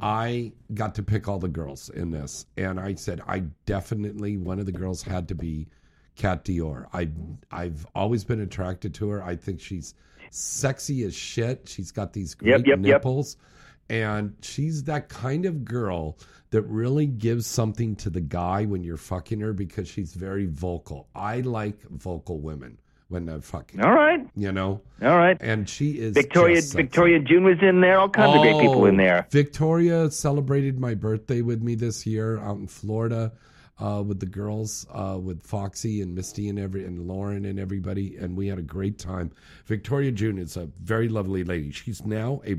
I 0.00 0.52
got 0.74 0.94
to 0.96 1.02
pick 1.02 1.28
all 1.28 1.38
the 1.38 1.48
girls 1.48 1.88
in 1.90 2.10
this, 2.10 2.46
and 2.56 2.78
I 2.78 2.94
said 2.94 3.20
I 3.26 3.40
definitely 3.66 4.36
one 4.36 4.60
of 4.60 4.66
the 4.66 4.72
girls 4.72 5.02
had 5.02 5.28
to 5.28 5.34
be 5.34 5.68
Kat 6.16 6.44
Dior. 6.44 6.86
I 6.92 7.10
I've 7.50 7.86
always 7.94 8.24
been 8.24 8.40
attracted 8.40 8.94
to 8.94 9.10
her. 9.10 9.22
I 9.22 9.36
think 9.36 9.60
she's 9.60 9.94
sexy 10.30 11.02
as 11.04 11.14
shit. 11.14 11.68
She's 11.68 11.90
got 11.90 12.12
these 12.12 12.34
great 12.34 12.50
Yep, 12.50 12.60
yep, 12.60 12.66
yep. 12.66 12.80
nipples, 12.80 13.36
and 13.88 14.34
she's 14.42 14.84
that 14.84 15.08
kind 15.08 15.46
of 15.46 15.64
girl 15.64 16.18
that 16.50 16.62
really 16.62 17.06
gives 17.06 17.46
something 17.46 17.96
to 17.96 18.10
the 18.10 18.20
guy 18.20 18.64
when 18.64 18.82
you're 18.82 18.96
fucking 18.96 19.40
her 19.40 19.52
because 19.52 19.88
she's 19.88 20.14
very 20.14 20.46
vocal. 20.46 21.08
I 21.14 21.40
like 21.40 21.82
vocal 21.90 22.40
women 22.40 22.78
when 23.08 23.24
they're 23.26 23.40
fucking. 23.40 23.80
All 23.80 23.92
right. 23.92 24.20
You 24.36 24.52
know? 24.52 24.80
All 25.02 25.16
right. 25.16 25.36
And 25.40 25.68
she 25.68 25.92
is 25.98 26.14
Victoria. 26.14 26.60
Victoria 26.62 27.18
June 27.20 27.44
was 27.44 27.56
in 27.62 27.80
there. 27.80 27.98
All 27.98 28.08
kinds 28.08 28.36
of 28.36 28.42
great 28.42 28.60
people 28.60 28.86
in 28.86 28.94
Oh, 28.94 29.04
there. 29.04 29.26
Victoria 29.30 30.10
celebrated 30.10 30.78
my 30.78 30.94
birthday 30.94 31.42
with 31.42 31.62
me 31.62 31.74
this 31.74 32.06
year 32.06 32.38
out 32.38 32.58
in 32.58 32.66
Florida 32.66 33.32
uh, 33.80 34.02
with 34.06 34.20
the 34.20 34.26
girls, 34.26 34.86
uh, 34.92 35.18
with 35.20 35.42
Foxy 35.42 36.02
and 36.02 36.14
Misty 36.14 36.48
and 36.48 36.58
every 36.58 36.84
and 36.84 37.06
Lauren 37.06 37.44
and 37.44 37.58
everybody, 37.58 38.16
and 38.16 38.36
we 38.36 38.48
had 38.48 38.58
a 38.58 38.62
great 38.62 38.98
time. 38.98 39.30
Victoria 39.66 40.10
June 40.12 40.36
is 40.38 40.56
a 40.56 40.68
very 40.82 41.08
lovely 41.08 41.44
lady. 41.44 41.70
She's 41.70 42.04
now 42.04 42.42
a 42.46 42.56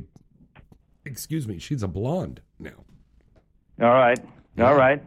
excuse 1.05 1.47
me, 1.47 1.59
she's 1.59 1.83
a 1.83 1.87
blonde 1.87 2.41
now. 2.59 2.85
All 3.81 3.89
right, 3.93 4.19
all 4.59 4.75
right. 4.75 5.03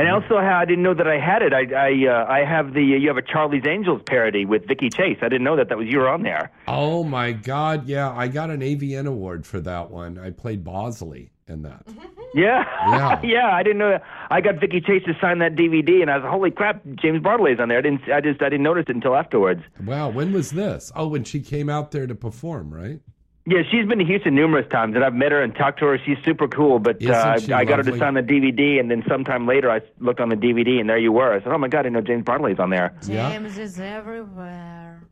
And 0.00 0.08
also, 0.08 0.38
I 0.38 0.64
didn't 0.64 0.82
know 0.82 0.94
that 0.94 1.06
I 1.06 1.18
had 1.18 1.42
it. 1.42 1.52
I 1.52 1.66
I 1.74 2.08
uh, 2.08 2.26
I 2.26 2.38
have 2.42 2.72
the 2.72 2.82
you 2.82 3.06
have 3.08 3.18
a 3.18 3.22
Charlie's 3.22 3.66
Angels 3.66 4.00
parody 4.06 4.46
with 4.46 4.66
Vicky 4.66 4.88
Chase. 4.88 5.18
I 5.20 5.28
didn't 5.28 5.44
know 5.44 5.56
that 5.56 5.68
that 5.68 5.76
was 5.76 5.88
you 5.88 5.98
were 5.98 6.08
on 6.08 6.22
there. 6.22 6.50
Oh 6.66 7.04
my 7.04 7.32
God! 7.32 7.86
Yeah, 7.86 8.10
I 8.10 8.28
got 8.28 8.48
an 8.48 8.60
AVN 8.60 9.06
award 9.06 9.46
for 9.46 9.60
that 9.60 9.90
one. 9.90 10.18
I 10.18 10.30
played 10.30 10.64
Bosley 10.64 11.32
in 11.46 11.60
that. 11.62 11.86
Yeah, 12.32 12.64
Yeah. 12.88 13.20
yeah. 13.22 13.54
I 13.54 13.62
didn't 13.62 13.76
know 13.76 13.90
that. 13.90 14.02
I 14.30 14.40
got 14.40 14.58
Vicky 14.58 14.80
Chase 14.80 15.02
to 15.04 15.12
sign 15.20 15.40
that 15.40 15.54
DVD, 15.54 16.00
and 16.00 16.10
I 16.10 16.16
was 16.16 16.26
holy 16.26 16.50
crap, 16.50 16.80
James 16.94 17.22
Bartlett's 17.22 17.60
on 17.60 17.68
there. 17.68 17.78
I 17.78 17.82
didn't. 17.82 18.10
I 18.10 18.22
just 18.22 18.40
I 18.40 18.48
didn't 18.48 18.62
notice 18.62 18.86
it 18.88 18.94
until 18.94 19.14
afterwards. 19.14 19.60
Wow, 19.84 20.08
when 20.08 20.32
was 20.32 20.50
this? 20.52 20.90
Oh, 20.96 21.08
when 21.08 21.24
she 21.24 21.40
came 21.40 21.68
out 21.68 21.90
there 21.90 22.06
to 22.06 22.14
perform, 22.14 22.72
right? 22.72 23.00
Yeah, 23.46 23.62
she's 23.70 23.86
been 23.86 23.98
to 23.98 24.04
Houston 24.04 24.34
numerous 24.34 24.68
times, 24.70 24.94
and 24.94 25.04
I've 25.04 25.14
met 25.14 25.32
her 25.32 25.42
and 25.42 25.54
talked 25.54 25.78
to 25.80 25.86
her. 25.86 25.98
She's 26.04 26.18
super 26.24 26.46
cool, 26.46 26.78
but 26.78 27.02
uh, 27.04 27.38
she 27.40 27.52
I 27.52 27.64
got 27.64 27.78
her 27.78 27.90
to 27.90 27.96
sign 27.98 28.14
the 28.14 28.22
DVD, 28.22 28.78
and 28.78 28.90
then 28.90 29.02
sometime 29.08 29.46
later 29.46 29.70
I 29.70 29.80
looked 29.98 30.20
on 30.20 30.28
the 30.28 30.36
DVD, 30.36 30.78
and 30.78 30.88
there 30.88 30.98
you 30.98 31.10
were. 31.10 31.32
I 31.32 31.38
said, 31.42 31.48
"Oh 31.52 31.58
my 31.58 31.68
God, 31.68 31.86
I 31.86 31.88
know 31.88 32.02
James 32.02 32.24
Bartley's 32.24 32.58
on 32.58 32.68
there." 32.70 32.94
James 33.02 33.56
is 33.58 33.80
everywhere. 33.80 35.02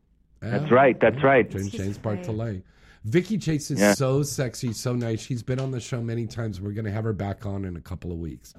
That's 0.40 0.70
right. 0.70 0.98
That's 1.00 1.22
right. 1.24 1.50
James, 1.50 1.70
James 1.70 1.98
Bartholet. 1.98 2.62
Vicky 3.04 3.38
Chase 3.38 3.70
is 3.70 3.80
Yeah. 3.80 3.94
so 3.94 4.22
sexy, 4.22 4.72
so 4.72 4.92
nice. 4.94 5.20
She's 5.20 5.42
been 5.42 5.58
on 5.58 5.70
the 5.70 5.80
show 5.80 6.00
many 6.02 6.26
times. 6.26 6.60
We're 6.60 6.72
going 6.72 6.84
to 6.84 6.90
have 6.92 7.04
her 7.04 7.12
back 7.12 7.46
on 7.46 7.64
in 7.64 7.76
a 7.76 7.80
couple 7.80 8.12
of 8.12 8.18
weeks. 8.18 8.54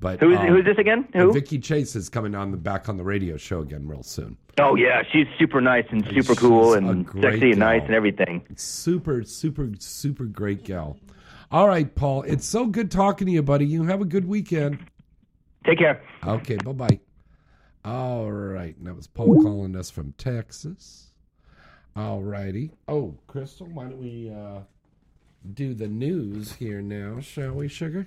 But 0.00 0.18
Who 0.20 0.32
is- 0.32 0.38
um, 0.38 0.46
who 0.46 0.56
is 0.58 0.64
this 0.64 0.78
again? 0.78 1.06
Who? 1.12 1.32
Vicky 1.32 1.58
Chase 1.58 1.94
is 1.94 2.08
coming 2.08 2.34
on 2.34 2.50
the 2.50 2.56
back 2.56 2.88
on 2.88 2.96
the 2.96 3.04
radio 3.04 3.36
show 3.36 3.60
again 3.60 3.86
real 3.86 4.02
soon. 4.02 4.36
Oh 4.58 4.74
yeah, 4.74 5.02
she's 5.12 5.26
super 5.38 5.60
nice 5.60 5.84
and 5.90 6.02
super 6.06 6.32
She's 6.32 6.38
cool 6.38 6.74
and 6.74 7.06
sexy 7.20 7.50
and 7.50 7.60
nice 7.60 7.82
and 7.84 7.94
everything. 7.94 8.46
Super, 8.56 9.22
super, 9.22 9.68
super 9.78 10.24
great 10.24 10.64
gal. 10.64 10.98
All 11.50 11.68
right, 11.68 11.94
Paul. 11.94 12.22
It's 12.22 12.46
so 12.46 12.66
good 12.66 12.90
talking 12.90 13.26
to 13.26 13.32
you, 13.32 13.42
buddy. 13.42 13.66
You 13.66 13.84
have 13.84 14.00
a 14.00 14.04
good 14.06 14.26
weekend. 14.26 14.78
Take 15.66 15.78
care. 15.78 16.02
Okay, 16.26 16.56
bye 16.64 16.72
bye. 16.72 17.00
All 17.84 18.30
right. 18.30 18.76
And 18.76 18.86
that 18.86 18.94
was 18.94 19.06
Paul 19.06 19.42
calling 19.42 19.76
us 19.76 19.90
from 19.90 20.12
Texas. 20.12 21.08
All 21.96 22.22
righty. 22.22 22.70
Oh, 22.88 23.14
Crystal, 23.26 23.66
why 23.66 23.84
don't 23.84 23.98
we 24.00 24.30
uh, 24.30 24.60
do 25.54 25.74
the 25.74 25.88
news 25.88 26.52
here 26.52 26.80
now, 26.80 27.20
shall 27.20 27.52
we, 27.52 27.68
Sugar? 27.68 28.06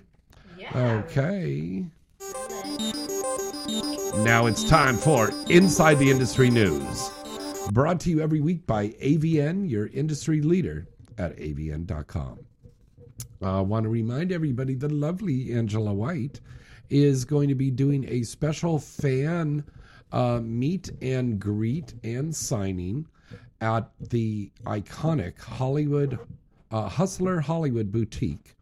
Okay. 0.75 1.85
Now 4.23 4.45
it's 4.45 4.63
time 4.63 4.97
for 4.97 5.31
Inside 5.49 5.95
the 5.95 6.09
Industry 6.09 6.49
News. 6.49 7.09
Brought 7.71 7.99
to 8.01 8.09
you 8.09 8.21
every 8.21 8.41
week 8.41 8.65
by 8.67 8.89
AVN, 8.89 9.69
your 9.69 9.87
industry 9.87 10.41
leader 10.41 10.87
at 11.17 11.35
avn.com. 11.37 12.39
I 13.41 13.61
want 13.61 13.83
to 13.83 13.89
remind 13.89 14.31
everybody 14.31 14.75
the 14.75 14.89
lovely 14.89 15.53
Angela 15.53 15.93
White 15.93 16.39
is 16.89 17.25
going 17.25 17.49
to 17.49 17.55
be 17.55 17.71
doing 17.71 18.05
a 18.09 18.23
special 18.23 18.79
fan 18.79 19.63
uh, 20.11 20.39
meet 20.41 20.91
and 21.01 21.39
greet 21.39 21.93
and 22.03 22.35
signing 22.35 23.07
at 23.61 23.89
the 23.99 24.51
iconic 24.65 25.39
Hollywood 25.39 26.19
uh, 26.71 26.87
Hustler 26.87 27.39
Hollywood 27.39 27.91
Boutique 27.91 28.52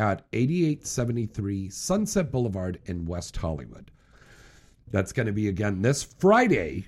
at 0.00 0.24
8873 0.32 1.68
Sunset 1.68 2.32
Boulevard 2.32 2.80
in 2.86 3.04
West 3.04 3.36
Hollywood. 3.36 3.90
That's 4.90 5.12
going 5.12 5.26
to 5.26 5.32
be 5.32 5.48
again 5.48 5.82
this 5.82 6.02
Friday, 6.02 6.86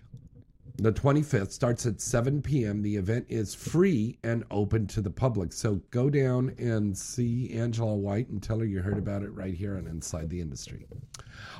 the 0.78 0.92
25th, 0.92 1.52
starts 1.52 1.84
at 1.84 2.00
7 2.00 2.40
p.m. 2.40 2.80
The 2.80 2.96
event 2.96 3.26
is 3.28 3.54
free 3.54 4.18
and 4.24 4.44
open 4.50 4.86
to 4.86 5.02
the 5.02 5.10
public. 5.10 5.52
So 5.52 5.82
go 5.90 6.08
down 6.08 6.54
and 6.58 6.96
see 6.96 7.52
Angela 7.52 7.94
White 7.94 8.30
and 8.30 8.42
tell 8.42 8.58
her 8.60 8.64
you 8.64 8.80
heard 8.80 8.96
about 8.96 9.22
it 9.22 9.34
right 9.34 9.54
here 9.54 9.76
on 9.76 9.86
Inside 9.86 10.30
the 10.30 10.40
Industry. 10.40 10.86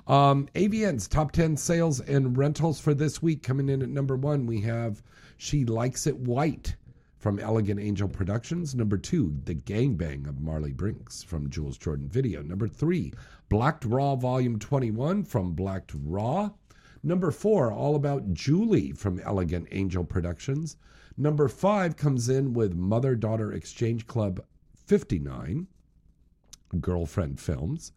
Um, 0.07 0.49
AVN's 0.55 1.07
top 1.07 1.33
10 1.33 1.59
sales 1.59 2.01
and 2.01 2.35
rentals 2.35 2.81
for 2.81 2.95
this 2.95 3.21
week 3.21 3.43
coming 3.43 3.69
in 3.69 3.83
at 3.83 3.91
number 3.91 4.17
one, 4.17 4.47
we 4.47 4.63
have 4.63 5.03
She 5.37 5.67
Likes 5.67 6.07
It 6.07 6.17
White 6.17 6.77
from 7.23 7.39
Elegant 7.39 7.79
Angel 7.79 8.09
Productions. 8.09 8.75
Number 8.75 8.99
two, 8.99 9.33
The 9.45 9.55
Gangbang 9.55 10.29
of 10.29 10.41
Marley 10.41 10.73
Brinx 10.73 11.25
from 11.25 11.49
Jules 11.51 11.79
Jordan 11.79 12.09
Video. 12.09 12.43
Number 12.43 12.67
three, 12.67 13.13
Blacked 13.49 13.85
Raw 13.85 14.17
Volume 14.17 14.59
21 14.59 15.23
from 15.23 15.53
Blacked 15.53 15.93
Raw. 15.95 16.51
Number 17.01 17.31
four, 17.31 17.71
All 17.71 17.95
About 17.95 18.35
Julie 18.35 18.91
from 18.91 19.21
Elegant 19.21 19.69
Angel 19.71 20.03
Productions. 20.03 20.77
Number 21.17 21.47
five 21.47 21.97
comes 21.97 22.29
in 22.29 22.55
with 22.55 22.75
Mother 22.75 23.15
Daughter 23.15 23.53
Exchange 23.53 24.09
Club 24.09 24.45
59, 24.75 25.69
Girlfriend 26.81 27.39
Films. 27.39 27.93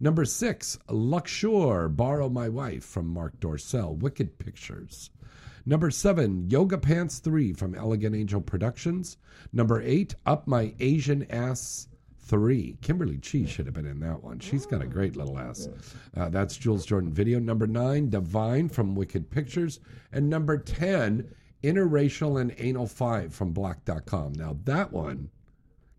Number 0.00 0.24
six, 0.24 0.78
Luxure, 0.88 1.94
Borrow 1.94 2.30
My 2.30 2.48
Wife 2.48 2.84
from 2.84 3.08
Marc 3.08 3.38
Dorcel, 3.40 3.98
Wicked 3.98 4.38
Pictures. 4.38 5.10
Number 5.66 5.90
seven, 5.90 6.48
Yoga 6.50 6.78
Pants 6.78 7.18
3 7.18 7.52
from 7.52 7.74
Elegant 7.74 8.14
Angel 8.14 8.40
Productions. 8.40 9.16
Number 9.52 9.82
eight, 9.82 10.14
Up 10.26 10.46
My 10.46 10.74
Asian 10.80 11.30
Ass 11.30 11.88
3. 12.20 12.78
Kimberly 12.80 13.18
Chi 13.18 13.44
should 13.44 13.66
have 13.66 13.74
been 13.74 13.86
in 13.86 14.00
that 14.00 14.22
one. 14.22 14.38
She's 14.38 14.66
got 14.66 14.82
a 14.82 14.86
great 14.86 15.16
little 15.16 15.38
ass. 15.38 15.68
Uh, 16.16 16.28
that's 16.28 16.56
Jules 16.56 16.86
Jordan 16.86 17.12
Video. 17.12 17.38
Number 17.38 17.66
nine, 17.66 18.08
Divine 18.08 18.68
from 18.68 18.94
Wicked 18.94 19.30
Pictures. 19.30 19.80
And 20.12 20.30
number 20.30 20.56
10, 20.56 21.28
Interracial 21.62 22.40
and 22.40 22.54
Anal 22.58 22.86
5 22.86 23.34
from 23.34 23.52
Black.com. 23.52 24.34
Now, 24.34 24.56
that 24.64 24.92
one 24.92 25.30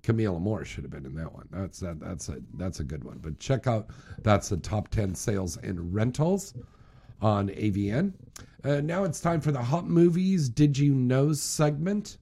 Camila 0.03 0.39
Moore 0.39 0.65
should 0.65 0.83
have 0.83 0.91
been 0.91 1.05
in 1.05 1.15
that 1.15 1.31
one. 1.31 1.47
That's 1.51 1.79
that. 1.79 1.99
That's 1.99 2.29
a 2.29 2.41
that's 2.55 2.79
a 2.79 2.83
good 2.83 3.03
one. 3.03 3.19
But 3.21 3.39
check 3.39 3.67
out 3.67 3.89
that's 4.23 4.49
the 4.49 4.57
top 4.57 4.89
ten 4.89 5.13
sales 5.13 5.57
and 5.57 5.93
rentals 5.93 6.53
on 7.21 7.49
AVN. 7.49 8.13
Uh, 8.63 8.81
now 8.81 9.03
it's 9.03 9.19
time 9.19 9.41
for 9.41 9.51
the 9.51 9.61
hot 9.61 9.87
movies. 9.87 10.49
Did 10.49 10.77
you 10.77 10.93
know 10.93 11.33
segment? 11.33 12.17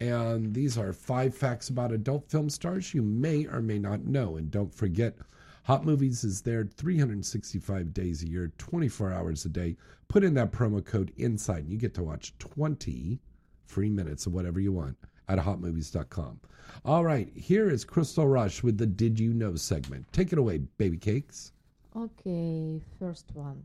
And 0.00 0.52
these 0.52 0.76
are 0.76 0.92
five 0.92 1.34
facts 1.34 1.68
about 1.68 1.92
adult 1.92 2.28
film 2.28 2.50
stars 2.50 2.92
you 2.92 3.02
may 3.02 3.46
or 3.46 3.62
may 3.62 3.78
not 3.78 4.04
know. 4.04 4.36
And 4.36 4.50
don't 4.50 4.74
forget, 4.74 5.16
Hot 5.64 5.84
Movies 5.84 6.24
is 6.24 6.42
there 6.42 6.64
365 6.64 7.94
days 7.94 8.22
a 8.22 8.28
year, 8.28 8.50
24 8.58 9.12
hours 9.12 9.44
a 9.44 9.48
day. 9.48 9.76
Put 10.08 10.24
in 10.24 10.34
that 10.34 10.50
promo 10.50 10.84
code 10.84 11.12
INSIDE 11.16 11.62
and 11.62 11.72
you 11.72 11.78
get 11.78 11.94
to 11.94 12.02
watch 12.02 12.36
20 12.40 13.20
free 13.66 13.88
minutes 13.88 14.26
of 14.26 14.34
whatever 14.34 14.58
you 14.58 14.72
want 14.72 14.96
at 15.28 15.38
hotmovies.com. 15.38 16.40
All 16.84 17.04
right, 17.04 17.30
here 17.36 17.70
is 17.70 17.84
Crystal 17.84 18.26
Rush 18.26 18.64
with 18.64 18.76
the 18.76 18.86
Did 18.86 19.20
You 19.20 19.32
Know 19.32 19.54
segment. 19.54 20.12
Take 20.12 20.32
it 20.32 20.38
away, 20.38 20.58
baby 20.58 20.96
cakes. 20.96 21.52
Okay, 21.94 22.80
first 22.98 23.26
one. 23.34 23.64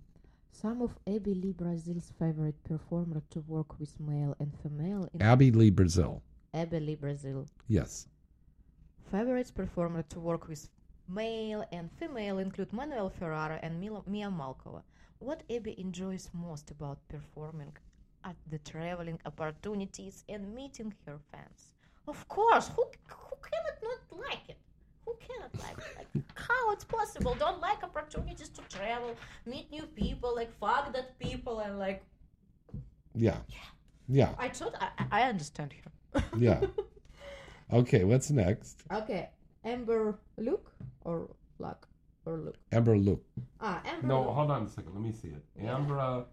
Some 0.61 0.81
of 0.81 0.97
Abby 1.05 1.35
Lee 1.35 1.51
Brazil's 1.51 2.11
favorite 2.17 2.63
performer 2.63 3.21
to 3.29 3.41
work 3.41 3.77
with 3.79 3.99
male 3.99 4.35
and 4.39 4.51
female 4.63 5.07
in 5.13 5.21
Abby 5.21 5.51
Lee 5.51 5.69
Brazil. 5.69 6.23
Abby 6.51 6.79
Lee 6.79 6.95
Brazil. 6.95 7.45
Yes. 7.67 8.07
Favorite 9.11 9.51
performer 9.53 10.01
to 10.09 10.19
work 10.19 10.47
with 10.47 10.67
male 11.07 11.63
and 11.71 11.91
female 11.99 12.39
include 12.39 12.73
Manuel 12.73 13.11
Ferrara 13.11 13.59
and 13.61 13.79
Mia 13.79 14.31
Malkova. 14.31 14.81
What 15.19 15.43
Abby 15.47 15.79
enjoys 15.79 16.27
most 16.33 16.71
about 16.71 17.07
performing 17.07 17.77
at 18.23 18.35
the 18.49 18.57
traveling 18.57 19.19
opportunities 19.27 20.23
and 20.27 20.55
meeting 20.55 20.91
her 21.05 21.19
fans? 21.31 21.71
Of 22.07 22.27
course, 22.27 22.69
who 22.75 22.83
who 23.09 23.35
cannot 23.47 23.77
not 23.83 24.19
like 24.27 24.49
it? 24.49 24.57
Who 25.07 25.15
cannot 25.27 25.53
like 25.65 25.77
it? 25.77 25.93
Like, 25.99 26.23
how 26.35 26.71
it's 26.73 26.83
possible? 26.83 27.33
Don't 27.39 27.61
like 27.61 27.81
opportunities 27.83 28.49
to 28.49 28.61
travel, 28.77 29.15
meet 29.45 29.71
new 29.71 29.83
people, 29.83 30.35
like 30.35 30.51
fuck 30.59 30.91
that 30.93 31.17
people, 31.17 31.59
and 31.59 31.79
like 31.79 32.03
Yeah. 33.15 33.37
Yeah. 33.47 33.67
yeah. 34.09 34.31
I 34.37 34.49
thought 34.49 34.75
I, 34.85 34.89
I 34.99 35.05
I 35.19 35.29
understand 35.29 35.73
her. 35.73 36.23
Yeah. 36.37 36.59
Okay, 37.71 38.03
what's 38.03 38.29
next? 38.31 38.83
Okay, 38.99 39.29
Amber 39.65 40.19
Luke 40.37 40.71
or 41.05 41.29
Luck 41.59 41.87
or 42.25 42.37
Luke? 42.45 42.57
Amber 42.71 42.97
Luke. 42.97 43.23
Ah, 43.61 43.81
Amber. 43.85 44.07
No, 44.07 44.21
Luke. 44.23 44.33
hold 44.35 44.51
on 44.51 44.63
a 44.63 44.69
second. 44.69 44.93
Let 44.93 45.03
me 45.03 45.11
see 45.11 45.29
it. 45.29 45.43
Amber. 45.65 45.99
uh, 45.99 46.23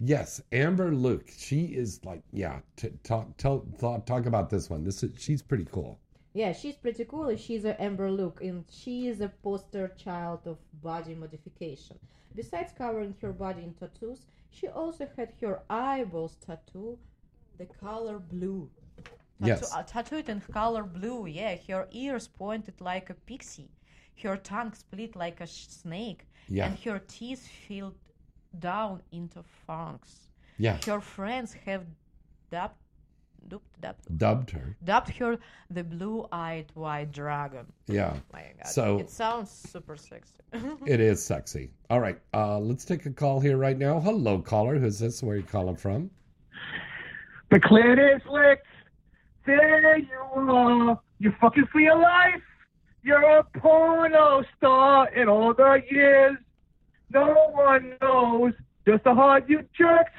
Yes, 0.00 0.40
Amber 0.52 0.94
Luke. 0.94 1.28
She 1.36 1.62
is 1.82 2.00
like, 2.04 2.22
yeah. 2.32 2.60
T- 2.76 2.92
talk, 3.02 3.36
tell, 3.36 3.66
talk, 3.80 4.06
talk 4.06 4.26
about 4.26 4.48
this 4.48 4.70
one. 4.70 4.84
This 4.84 5.02
is, 5.02 5.10
she's 5.18 5.42
pretty 5.42 5.66
cool. 5.72 5.98
Yeah, 6.40 6.52
she's 6.52 6.76
pretty 6.84 7.04
cool. 7.04 7.34
She's 7.36 7.64
a 7.64 7.74
Amber 7.86 8.10
Luke, 8.20 8.40
and 8.48 8.64
she 8.80 8.94
is 9.08 9.20
a 9.20 9.30
poster 9.46 9.86
child 10.04 10.40
of 10.52 10.58
body 10.88 11.14
modification. 11.22 11.96
Besides 12.40 12.72
covering 12.82 13.14
her 13.22 13.32
body 13.44 13.62
in 13.68 13.74
tattoos, 13.74 14.20
she 14.56 14.66
also 14.68 15.04
had 15.16 15.30
her 15.42 15.56
eyeballs 15.68 16.36
tattoo 16.46 16.96
the 17.58 17.66
color 17.66 18.18
blue. 18.20 18.70
Yes. 19.40 19.72
uh, 19.74 19.82
tattooed 19.82 20.28
in 20.28 20.40
color 20.60 20.84
blue. 20.84 21.26
Yeah, 21.26 21.56
her 21.68 21.88
ears 21.90 22.28
pointed 22.28 22.80
like 22.80 23.10
a 23.10 23.14
pixie, 23.14 23.70
her 24.22 24.36
tongue 24.36 24.74
split 24.74 25.16
like 25.16 25.40
a 25.40 25.46
sh- 25.46 25.66
snake, 25.82 26.22
Yeah. 26.48 26.66
and 26.66 26.78
her 26.84 27.00
teeth 27.16 27.44
filled 27.66 27.98
down 28.68 29.02
into 29.10 29.42
fangs. 29.66 30.30
Yeah. 30.56 30.78
Her 30.86 31.00
friends 31.00 31.52
have 31.66 31.84
dubbed 32.50 32.82
dubbed, 33.46 33.64
dubbed, 33.80 34.18
Dubbed 34.18 34.50
her. 34.50 34.76
dubbed 34.84 35.10
her 35.18 35.38
the 35.70 35.84
blue-eyed 35.84 36.66
white 36.74 37.12
dragon. 37.12 37.66
Yeah. 37.86 38.14
My 38.32 38.44
God. 38.58 38.66
So- 38.68 38.98
it 38.98 39.10
sounds 39.10 39.50
super 39.50 39.96
sexy. 39.96 40.32
It 40.86 41.00
is 41.00 41.22
sexy. 41.24 41.70
All 41.90 42.00
right. 42.00 42.18
Uh, 42.32 42.58
let's 42.58 42.84
take 42.86 43.04
a 43.06 43.10
call 43.10 43.38
here 43.40 43.56
right 43.58 43.76
now. 43.76 44.00
Hello, 44.00 44.40
caller. 44.40 44.78
Who's 44.78 44.98
this? 44.98 45.22
Where 45.22 45.36
you 45.36 45.42
calling 45.42 45.76
from? 45.76 46.10
The 47.50 47.60
clan 47.60 47.98
is 47.98 48.22
licked. 48.30 48.66
There 49.46 49.98
you 49.98 50.08
are. 50.36 51.00
You're 51.18 51.36
fucking 51.40 51.66
for 51.72 51.80
your 51.80 51.98
life. 51.98 52.42
You're 53.02 53.38
a 53.38 53.44
porno 53.58 54.42
star 54.56 55.08
in 55.14 55.28
all 55.28 55.54
the 55.54 55.82
years. 55.90 56.36
No 57.10 57.34
one 57.52 57.94
knows 58.02 58.52
just 58.86 59.04
how 59.04 59.14
hard 59.14 59.48
you 59.48 59.64
jerked, 59.76 60.10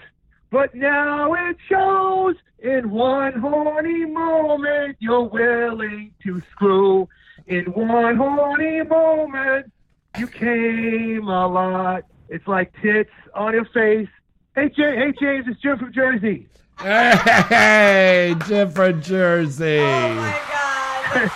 but 0.52 0.74
now 0.76 1.34
it 1.34 1.58
shows. 1.68 2.36
In 2.62 2.92
one 2.92 3.40
horny 3.40 4.06
moment, 4.06 4.98
you're 5.00 5.24
willing 5.24 6.14
to 6.24 6.42
screw. 6.52 7.08
In 7.48 7.66
one 7.68 8.18
horny 8.18 8.84
moment, 8.84 9.72
you 10.18 10.28
came 10.28 11.28
a 11.28 11.48
lot. 11.48 12.04
It's 12.28 12.48
like 12.48 12.74
tits 12.82 13.12
on 13.34 13.54
your 13.54 13.66
face. 13.66 14.10
Hey, 14.56 14.70
Jay, 14.70 14.96
hey 14.98 15.14
James, 15.22 15.46
it's 15.48 15.62
Jim 15.62 15.80
from 15.80 15.94
Jersey. 15.94 16.48
Hey, 16.80 18.36
different 18.48 19.04
Jersey. 19.04 19.80
Oh 19.80 20.14
my 20.16 20.42
God, 20.52 21.06
that's 21.14 21.34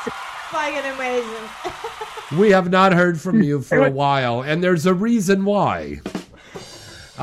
fucking 0.52 0.92
amazing. 0.94 1.50
We 2.38 2.50
have 2.50 2.72
not 2.72 2.94
heard 2.94 3.22
from 3.22 3.44
you 3.44 3.62
for 3.62 3.86
a 3.86 3.92
while, 3.92 4.42
and 4.42 4.64
there's 4.64 4.88
a 4.88 4.94
reason 4.94 5.46
why. 5.46 6.02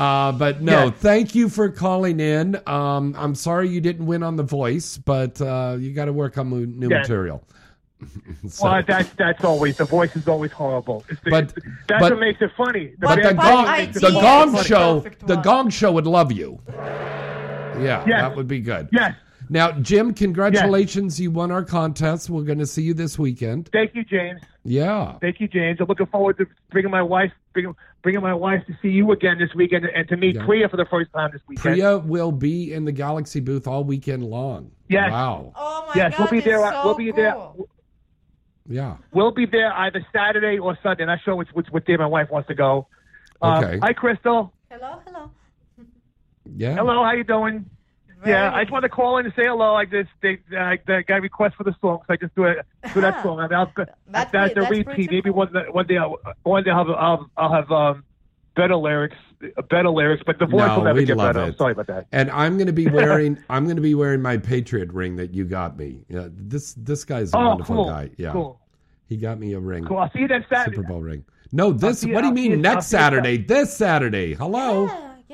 Uh, 0.01 0.31
but 0.31 0.61
no, 0.61 0.85
Yes. 0.85 0.93
thank 0.97 1.35
you 1.35 1.47
for 1.47 1.69
calling 1.69 2.19
in. 2.19 2.59
Um, 2.65 3.15
I'm 3.15 3.35
sorry 3.35 3.69
you 3.69 3.81
didn't 3.81 4.07
win 4.07 4.23
on 4.23 4.35
The 4.35 4.41
Voice, 4.43 4.97
but 4.97 5.39
uh, 5.39 5.77
you 5.79 5.93
got 5.93 6.05
to 6.05 6.13
work 6.13 6.39
on 6.39 6.47
mu- 6.47 6.65
new 6.65 6.89
Yes. 6.89 7.03
material. 7.07 7.43
So- 8.49 8.63
Well, 8.67 8.81
that's 8.87 9.09
that's 9.09 9.43
always 9.43 9.77
the 9.77 9.85
voice 9.85 10.15
is 10.15 10.27
always 10.27 10.51
horrible. 10.51 11.03
It's 11.07 11.21
the, 11.23 11.29
But- 11.29 11.53
that's 11.87 12.01
but- 12.01 12.11
what 12.13 12.19
makes 12.19 12.41
it 12.41 12.49
funny. 12.57 12.93
but 12.97 13.21
the 13.21 13.33
gong, 13.35 13.65
voice 13.67 13.77
makes 13.77 13.97
it 13.97 14.01
the 14.01 14.09
gong 14.09 14.63
show, 14.63 15.05
the 15.27 15.35
gong 15.35 15.69
show 15.69 15.91
would 15.91 16.07
love 16.07 16.31
you. 16.31 16.59
Yeah, 16.69 18.03
Yes. 18.07 18.21
that 18.21 18.35
would 18.35 18.47
be 18.47 18.59
good. 18.59 18.89
Yes. 18.91 19.13
Now, 19.51 19.73
Jim, 19.73 20.13
congratulations! 20.13 21.19
You 21.19 21.29
won 21.29 21.51
our 21.51 21.65
contest. 21.65 22.29
We're 22.29 22.43
going 22.43 22.59
to 22.59 22.65
see 22.65 22.83
you 22.83 22.93
this 22.93 23.19
weekend. 23.19 23.69
Thank 23.73 23.93
you, 23.93 24.05
James. 24.05 24.39
Yeah. 24.63 25.17
Thank 25.19 25.41
you, 25.41 25.49
James. 25.49 25.79
I'm 25.81 25.87
looking 25.87 26.05
forward 26.05 26.37
to 26.37 26.45
bringing 26.69 26.89
my 26.89 27.01
wife, 27.01 27.33
bringing, 27.51 27.75
bringing 28.01 28.21
my 28.21 28.33
wife 28.33 28.65
to 28.67 28.73
see 28.81 28.87
you 28.87 29.11
again 29.11 29.37
this 29.39 29.53
weekend, 29.53 29.83
and 29.93 30.07
to 30.07 30.15
meet 30.15 30.35
Yeah. 30.37 30.45
Priya 30.45 30.69
for 30.69 30.77
the 30.77 30.85
first 30.85 31.11
time 31.11 31.31
this 31.33 31.41
weekend. 31.49 31.63
Priya 31.63 31.97
will 31.97 32.31
be 32.31 32.71
in 32.71 32.85
the 32.85 32.93
Galaxy 32.93 33.41
booth 33.41 33.67
all 33.67 33.83
weekend 33.83 34.23
long. 34.23 34.71
Yes. 34.87 35.11
Wow. 35.11 35.51
Oh 35.53 35.85
my 35.89 35.93
yes, 36.01 36.13
God, 36.17 36.31
we'll 36.31 36.39
be 36.39 36.45
there. 36.45 36.71
so 36.71 36.81
we'll 36.85 36.95
be 36.95 37.11
there. 37.11 37.33
cool. 37.33 37.67
Yeah. 38.69 38.95
We'll 39.11 39.31
be 39.31 39.45
there 39.47 39.73
either 39.73 40.05
Saturday 40.13 40.59
or 40.59 40.77
Sunday. 40.81 41.03
Not 41.03 41.19
sure 41.25 41.35
which 41.35 41.49
which, 41.51 41.67
which 41.71 41.83
day 41.83 41.97
my 41.97 42.05
wife 42.05 42.29
wants 42.31 42.47
to 42.47 42.55
go. 42.55 42.87
Uh, 43.41 43.61
Okay. 43.61 43.79
Hi, 43.83 43.91
Crystal. 43.91 44.53
Hello, 44.69 45.01
hello. 45.05 45.29
Yeah. 46.55 46.75
Hello. 46.75 47.03
How 47.03 47.11
you 47.11 47.25
doing? 47.25 47.65
Yeah, 48.25 48.53
I 48.53 48.63
just 48.63 48.71
wanted 48.71 48.87
to 48.89 48.93
call 48.95 49.17
in 49.17 49.25
and 49.25 49.33
say 49.35 49.45
hello. 49.45 49.75
I 49.75 49.85
just 49.85 50.09
they, 50.21 50.39
I, 50.57 50.77
I 50.87 51.01
got 51.01 51.17
a 51.17 51.21
request 51.21 51.55
for 51.55 51.63
the 51.63 51.75
song, 51.81 51.99
so 52.07 52.13
I 52.13 52.17
just 52.17 52.35
do 52.35 52.43
it 52.45 52.65
do 52.93 53.01
that 53.01 53.23
song. 53.23 53.39
I 53.39 53.47
mean, 53.47 53.53
I'll, 53.59 53.71
That's 53.75 54.31
that's, 54.31 54.53
pretty- 54.53 54.53
the 54.53 54.61
repeat. 54.61 54.85
pretty 54.85 55.07
Maybe 55.09 55.29
one 55.29 55.51
day- 55.53 55.65
one 55.71 55.87
day 55.87 55.97
I'll, 55.97 56.17
one 56.43 56.63
day 56.63 56.71
I'll 56.71 56.85
have 56.85 56.95
I'll, 56.97 57.29
I'll 57.37 57.53
have 57.53 57.71
um, 57.71 58.03
better 58.55 58.75
lyrics, 58.75 59.15
better 59.69 59.89
lyrics, 59.89 60.23
but 60.25 60.37
the 60.39 60.45
voice 60.45 60.59
No, 60.67 60.77
will 60.77 60.83
never 60.85 60.99
we 60.99 61.05
get 61.05 61.17
better. 61.17 61.39
it. 61.41 61.45
I'm 61.45 61.55
sorry 61.55 61.71
about 61.71 61.87
that. 61.87 62.07
And 62.11 62.29
I'm 62.31 62.57
going 62.57 62.67
to 62.67 62.73
be 62.73 62.87
wearing 62.91 63.37
I'm 63.49 63.63
going 63.65 63.75
to 63.77 63.81
be 63.81 63.95
wearing 63.95 64.21
my 64.21 64.37
Patriot 64.37 64.91
ring 64.93 65.15
that 65.15 65.33
you 65.33 65.45
got 65.45 65.77
me. 65.77 66.03
Yeah, 66.09 66.27
this 66.31 66.73
this 66.73 67.03
guy's 67.03 67.33
a 67.33 67.37
Oh, 67.37 67.47
wonderful 67.49 67.75
cool. 67.75 67.85
guy. 67.85 68.09
Yeah. 68.17 68.31
Cool. 68.33 68.59
He 69.07 69.17
got 69.17 69.39
me 69.39 69.53
a 69.53 69.59
ring. 69.59 69.83
Cool. 69.85 69.97
I'll 69.97 70.11
see 70.11 70.19
you 70.19 70.27
then 70.27 70.45
Saturday. 70.49 70.75
Super 70.77 70.87
Bowl 70.87 71.01
ring. 71.01 71.25
No, 71.51 71.71
this. 71.73 71.99
see 71.99 72.13
what 72.13 72.21
do 72.21 72.27
you 72.27 72.29
I'll 72.29 72.33
mean 72.33 72.61
next 72.61 72.75
I'll 72.75 72.81
see 72.83 72.95
you 72.97 72.99
Saturday? 73.01 73.37
This 73.37 73.75
Saturday. 73.75 74.33
Hello. 74.35 74.87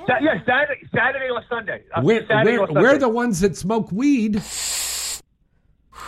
Sa- 0.07 0.19
Saturday, 0.45 0.87
Saturday 0.95 1.29
or 1.29 1.43
Sunday. 1.49 1.83
We're, 2.01 2.25
Saturday 2.27 2.57
we're, 2.57 2.63
or 2.63 2.67
Sunday. 2.67 2.81
we're 2.81 2.97
the 2.97 3.09
ones 3.09 3.41
that 3.41 3.57
smoke 3.57 3.91
weed. 3.91 4.35
Yes, 4.35 5.21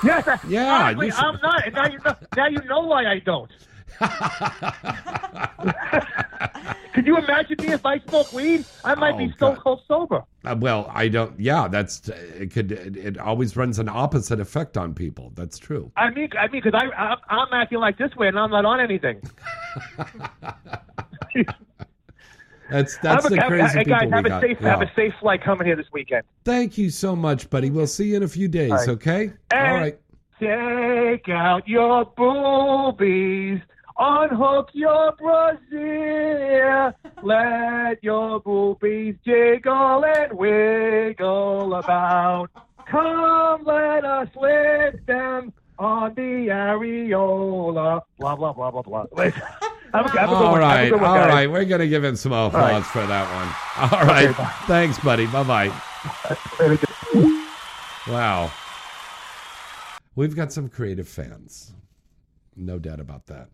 I, 0.28 0.39
Yeah, 0.47 0.84
honestly, 0.95 1.12
I'm 1.12 1.38
not. 1.41 1.66
And 1.66 1.76
now 1.76 1.88
you 1.88 2.00
know, 2.06 2.16
now 2.38 2.47
you 2.47 2.62
know 2.64 2.80
why 2.82 3.06
I 3.06 3.20
don't. 3.20 3.52
Could 6.93 7.06
you 7.06 7.18
imagine 7.18 7.58
me 7.60 7.74
if 7.74 7.86
I 7.86 8.00
smoke 8.00 8.32
weed? 8.34 8.64
I 8.84 8.95
might 8.95 9.16
Oh, 9.16 9.18
be 9.18 9.34
so 9.38 9.56
cold 9.56 9.82
sober. 9.88 10.24
Uh, 10.45 10.56
well, 10.58 10.89
I 10.93 11.08
don't. 11.10 11.38
Yeah, 11.39 11.68
that's 11.68 12.08
it. 12.10 12.52
Could 12.52 12.72
it, 12.72 12.95
it 12.97 13.18
always 13.18 13.56
runs 13.58 13.78
an 13.80 13.89
opposite 13.89 14.39
effect 14.39 14.78
on 14.78 14.93
people? 14.93 15.32
That's 15.36 15.58
true. 15.58 15.91
I 15.97 16.10
mean, 16.12 16.30
I 16.39 16.47
mean, 16.47 16.62
because 16.64 16.80
I, 16.82 16.88
I 16.95 17.16
I'm 17.30 17.52
acting 17.54 17.80
like 17.80 17.97
this 17.97 18.16
way 18.16 18.28
and 18.30 18.39
I'm 18.39 18.52
not 18.52 18.64
on 18.66 18.80
anything. 18.80 19.22
That's 22.70 22.97
that's 22.99 23.24
Have 23.24 23.26
a- 23.32 23.36
the 23.36 23.41
have- 23.41 23.47
crazy 23.49 23.78
hey, 23.80 23.84
people 23.84 23.99
guys, 23.99 24.05
we 24.07 24.11
have 24.15 24.26
a 24.26 24.30
got. 24.30 24.41
safe 24.41 24.59
have 24.59 24.82
a 24.82 24.91
safe 24.95 25.13
flight 25.20 25.43
coming 25.43 25.65
here 25.67 25.76
this 25.76 25.88
weekend. 25.91 26.24
Thank 26.45 26.78
you 26.78 26.89
so 26.89 27.15
much, 27.15 27.49
buddy. 27.49 27.70
We'll 27.72 27.88
see 27.88 28.09
you 28.09 28.17
in 28.17 28.24
a 28.24 28.28
few 28.28 28.47
days. 28.47 28.72
All 28.72 28.78
right. 28.78 28.89
Okay. 28.89 29.32
And 29.51 29.67
All 29.67 29.74
right. 29.82 29.99
Take 30.39 31.28
out 31.30 31.67
your 31.67 32.05
boobies. 32.05 33.59
Unhook 34.01 34.70
your 34.74 35.11
brassiere. 35.17 36.93
Let 37.22 38.01
your 38.01 38.39
boobies 38.39 39.15
jiggle 39.26 40.05
and 40.05 40.32
wiggle 40.38 41.74
about. 41.74 42.47
Come, 42.89 43.65
let 43.65 44.05
us 44.05 44.30
lift 44.39 45.05
them 45.05 45.51
on 45.78 46.13
the 46.15 46.47
areola. 46.47 48.01
Blah, 48.17 48.36
blah, 48.38 48.53
blah, 48.53 48.72
blah, 48.72 48.82
blah. 48.82 49.05
Listen, 49.94 50.06
have 50.06 50.16
a, 50.16 50.20
have 50.20 50.30
a 50.30 50.36
good 50.36 50.46
All 50.46 50.52
one. 50.52 50.62
Have 50.62 50.72
a 50.72 50.76
right, 50.76 50.90
good 50.90 51.02
one, 51.02 51.10
all 51.10 51.16
guys. 51.18 51.30
right. 51.30 51.52
We're 51.52 51.66
gonna 51.66 51.88
give 51.88 52.04
him 52.04 52.16
some 52.16 52.32
applause 52.32 52.54
right. 52.54 52.86
for 52.86 53.06
that 53.08 53.26
one. 53.34 53.92
All 53.92 54.06
right, 54.06 54.36
bye. 54.38 54.54
thanks, 54.68 55.00
buddy. 55.00 55.26
Bye 55.28 55.44
bye. 55.44 55.72
Wow, 58.08 58.52
we've 60.16 60.36
got 60.36 60.52
some 60.52 60.70
creative 60.70 61.08
fans, 61.08 61.74
no 62.56 62.80
doubt 62.80 63.00
about 63.00 63.28
that. 63.28 63.50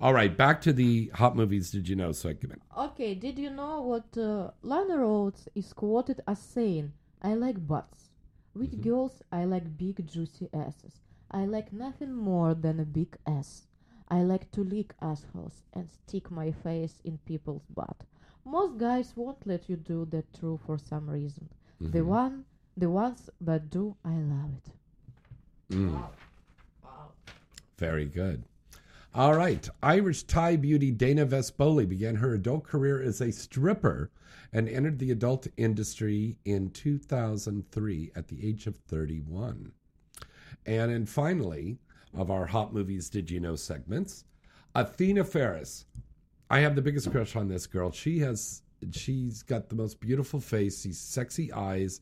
All 0.00 0.14
right, 0.14 0.34
back 0.34 0.60
to 0.62 0.72
the 0.72 1.10
hot 1.14 1.36
movies. 1.36 1.70
Did 1.70 1.88
you 1.88 1.96
know 1.96 2.12
segment? 2.12 2.62
Okay, 2.76 3.14
did 3.14 3.38
you 3.38 3.50
know 3.50 3.82
what 3.82 4.16
uh, 4.16 4.50
Lana 4.62 4.96
Rhoades 4.96 5.46
is 5.54 5.72
quoted 5.72 6.20
as 6.26 6.38
saying? 6.40 6.92
I 7.22 7.34
like 7.34 7.66
butts. 7.66 8.10
With 8.54 8.80
girls, 8.82 9.22
I 9.30 9.44
like 9.44 9.76
big 9.76 10.06
juicy 10.06 10.48
asses. 10.52 11.02
I 11.30 11.44
like 11.44 11.72
nothing 11.72 12.14
more 12.14 12.54
than 12.54 12.80
a 12.80 12.84
big 12.84 13.16
ass. 13.26 13.67
I 14.08 14.22
like 14.22 14.50
to 14.52 14.62
lick 14.64 14.94
assholes 15.00 15.62
and 15.74 15.88
stick 15.90 16.30
my 16.30 16.50
face 16.50 17.00
in 17.04 17.18
people's 17.18 17.66
butt. 17.74 18.04
Most 18.44 18.78
guys 18.78 19.12
won't 19.16 19.46
let 19.46 19.68
you 19.68 19.76
do 19.76 20.06
that 20.06 20.32
true 20.32 20.58
for 20.64 20.78
some 20.78 21.08
reason. 21.08 21.48
The 21.80 22.00
Mhm. 22.00 22.06
one, 22.06 22.44
the 22.76 22.88
ones 22.90 23.28
that 23.40 23.70
do, 23.70 23.96
I 24.04 24.16
love 24.16 24.50
it. 24.56 24.72
Mm. 25.70 26.08
Very 27.76 28.06
good. 28.06 28.44
All 29.14 29.34
right. 29.36 29.68
Irish 29.82 30.22
Thai 30.24 30.56
beauty 30.56 30.90
Dana 30.90 31.26
Vespoli 31.26 31.86
began 31.88 32.16
her 32.16 32.32
adult 32.34 32.64
career 32.64 33.00
as 33.00 33.20
a 33.20 33.30
stripper 33.30 34.10
and 34.52 34.68
entered 34.68 34.98
the 34.98 35.10
adult 35.10 35.46
industry 35.56 36.38
in 36.44 36.70
2003 36.70 38.10
at 38.16 38.28
the 38.28 38.46
age 38.46 38.66
of 38.66 38.76
31. 38.76 39.72
And 40.64 40.90
then 40.90 41.06
finally, 41.06 41.78
of 42.16 42.30
our 42.30 42.46
hot 42.46 42.72
movies 42.72 43.08
did 43.08 43.30
you 43.30 43.40
know 43.40 43.56
segments, 43.56 44.24
Athena 44.74 45.24
Faris. 45.24 45.86
I 46.50 46.60
have 46.60 46.74
the 46.74 46.82
biggest 46.82 47.10
crush 47.10 47.36
on 47.36 47.48
this 47.48 47.66
girl. 47.66 47.90
She 47.90 48.20
has 48.20 48.62
she's 48.92 49.42
got 49.42 49.68
the 49.68 49.74
most 49.74 50.00
beautiful 50.00 50.40
face, 50.40 50.82
these 50.82 50.98
sexy 50.98 51.52
eyes, 51.52 52.00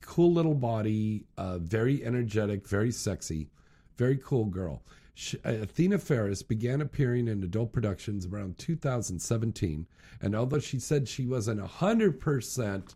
cool 0.00 0.32
little 0.32 0.54
body, 0.54 1.24
uh, 1.36 1.58
very 1.58 2.04
energetic, 2.04 2.68
very 2.68 2.92
sexy, 2.92 3.48
very 3.96 4.18
cool 4.22 4.44
girl. 4.46 4.82
She, 5.14 5.38
uh, 5.44 5.52
Athena 5.62 5.98
Faris 5.98 6.42
began 6.42 6.80
appearing 6.80 7.28
in 7.28 7.42
adult 7.42 7.72
productions 7.72 8.26
around 8.26 8.58
2017, 8.58 9.86
and 10.20 10.34
although 10.34 10.58
she 10.58 10.78
said 10.78 11.08
she 11.08 11.26
wasn't 11.26 11.60
100% 11.60 12.94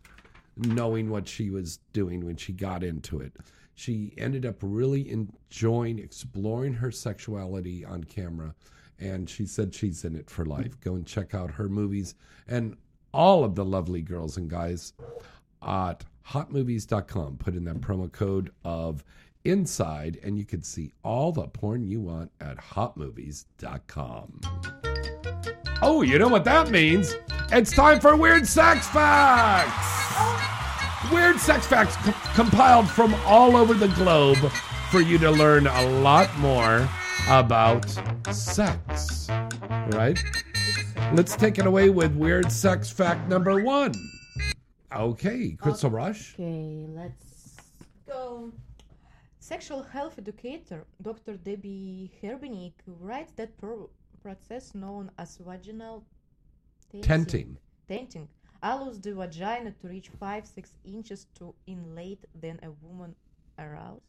knowing 0.57 1.09
what 1.09 1.27
she 1.27 1.49
was 1.49 1.79
doing 1.93 2.25
when 2.25 2.35
she 2.35 2.51
got 2.51 2.83
into 2.83 3.19
it, 3.19 3.33
she 3.79 4.13
ended 4.17 4.45
up 4.45 4.57
really 4.61 5.09
enjoying 5.09 5.99
exploring 5.99 6.73
her 6.73 6.91
sexuality 6.91 7.85
on 7.85 8.03
camera, 8.03 8.53
and 8.99 9.29
she 9.29 9.45
said 9.45 9.73
she's 9.73 10.03
in 10.03 10.15
it 10.17 10.29
for 10.29 10.45
life. 10.45 10.79
Go 10.81 10.95
and 10.95 11.07
check 11.07 11.33
out 11.33 11.51
her 11.51 11.69
movies 11.69 12.15
and 12.47 12.75
all 13.13 13.45
of 13.45 13.55
the 13.55 13.63
lovely 13.63 14.01
girls 14.01 14.35
and 14.35 14.49
guys 14.49 14.93
at 15.65 16.03
hotmovies.com. 16.27 17.37
Put 17.37 17.55
in 17.55 17.63
that 17.65 17.79
promo 17.79 18.11
code 18.11 18.51
of 18.65 19.03
inside, 19.45 20.19
and 20.23 20.37
you 20.37 20.45
can 20.45 20.61
see 20.61 20.91
all 21.03 21.31
the 21.31 21.47
porn 21.47 21.87
you 21.87 22.01
want 22.01 22.31
at 22.41 22.57
hotmovies.com. 22.57 24.41
Oh, 25.81 26.01
you 26.01 26.19
know 26.19 26.27
what 26.27 26.43
that 26.43 26.69
means? 26.69 27.15
It's 27.51 27.71
time 27.71 28.01
for 28.01 28.17
Weird 28.17 28.45
Sex 28.45 28.87
Facts! 28.89 30.08
Weird 31.11 31.39
sex 31.39 31.65
facts 31.65 31.95
co- 31.97 32.11
compiled 32.35 32.89
from 32.89 33.13
all 33.25 33.55
over 33.55 33.73
the 33.73 33.87
globe 33.89 34.37
for 34.91 34.99
you 35.01 35.17
to 35.19 35.31
learn 35.31 35.65
a 35.65 35.89
lot 36.01 36.29
more 36.37 36.87
about 37.29 37.85
sex. 38.31 39.27
Right? 39.91 40.19
Let's 41.13 41.35
take 41.35 41.57
it 41.57 41.65
away 41.65 41.89
with 41.89 42.13
weird 42.15 42.51
sex 42.51 42.91
fact 42.91 43.29
number 43.29 43.63
one. 43.63 43.93
Okay, 44.95 45.55
Crystal 45.59 45.89
Rush. 45.89 46.33
Okay, 46.33 46.85
let's 46.89 47.55
go. 48.05 48.51
Sexual 49.39 49.83
health 49.83 50.19
educator 50.19 50.85
Dr. 51.01 51.37
Debby 51.37 52.11
Herbenick 52.21 52.73
writes 52.85 53.31
that 53.37 53.57
pro- 53.57 53.89
process 54.21 54.75
known 54.75 55.09
as 55.17 55.37
vaginal 55.37 56.03
Tenting. 57.01 57.57
tenting 57.87 58.27
allows 58.63 58.99
the 58.99 59.13
vagina 59.13 59.71
to 59.81 59.87
reach 59.87 60.09
5 60.19 60.45
6 60.47 60.73
inches 60.85 61.27
to 61.35 61.53
inlate 61.67 62.25
than 62.39 62.59
a 62.63 62.71
woman 62.81 63.15
aroused. 63.57 64.01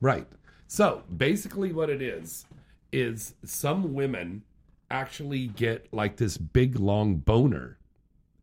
Right. 0.00 0.26
So 0.68 1.02
basically, 1.16 1.72
what 1.72 1.90
it 1.90 2.02
is 2.02 2.46
is 2.92 3.34
some 3.44 3.94
women 3.94 4.42
actually 4.90 5.48
get 5.48 5.92
like 5.92 6.16
this 6.16 6.36
big 6.38 6.78
long 6.78 7.16
boner 7.16 7.78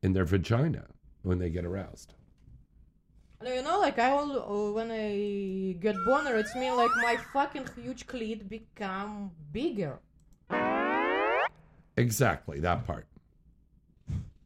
in 0.02 0.14
their 0.14 0.26
vagina 0.26 0.86
when 1.22 1.40
they 1.40 1.50
get 1.50 1.66
aroused. 1.66 2.14
You 3.46 3.62
know, 3.62 3.80
like 3.80 4.00
I 4.00 4.10
all 4.12 4.32
uh, 4.32 4.72
when 4.72 4.90
I 4.90 5.76
get 5.82 5.96
boner, 6.06 6.36
it's 6.38 6.56
mean 6.56 6.78
like 6.78 6.92
my 7.02 7.18
fucking 7.34 7.68
huge 7.76 8.08
clit 8.08 8.48
become 8.48 9.32
bigger. 9.52 10.00
Exactly 11.98 12.60
that 12.62 12.88
part. 12.88 13.06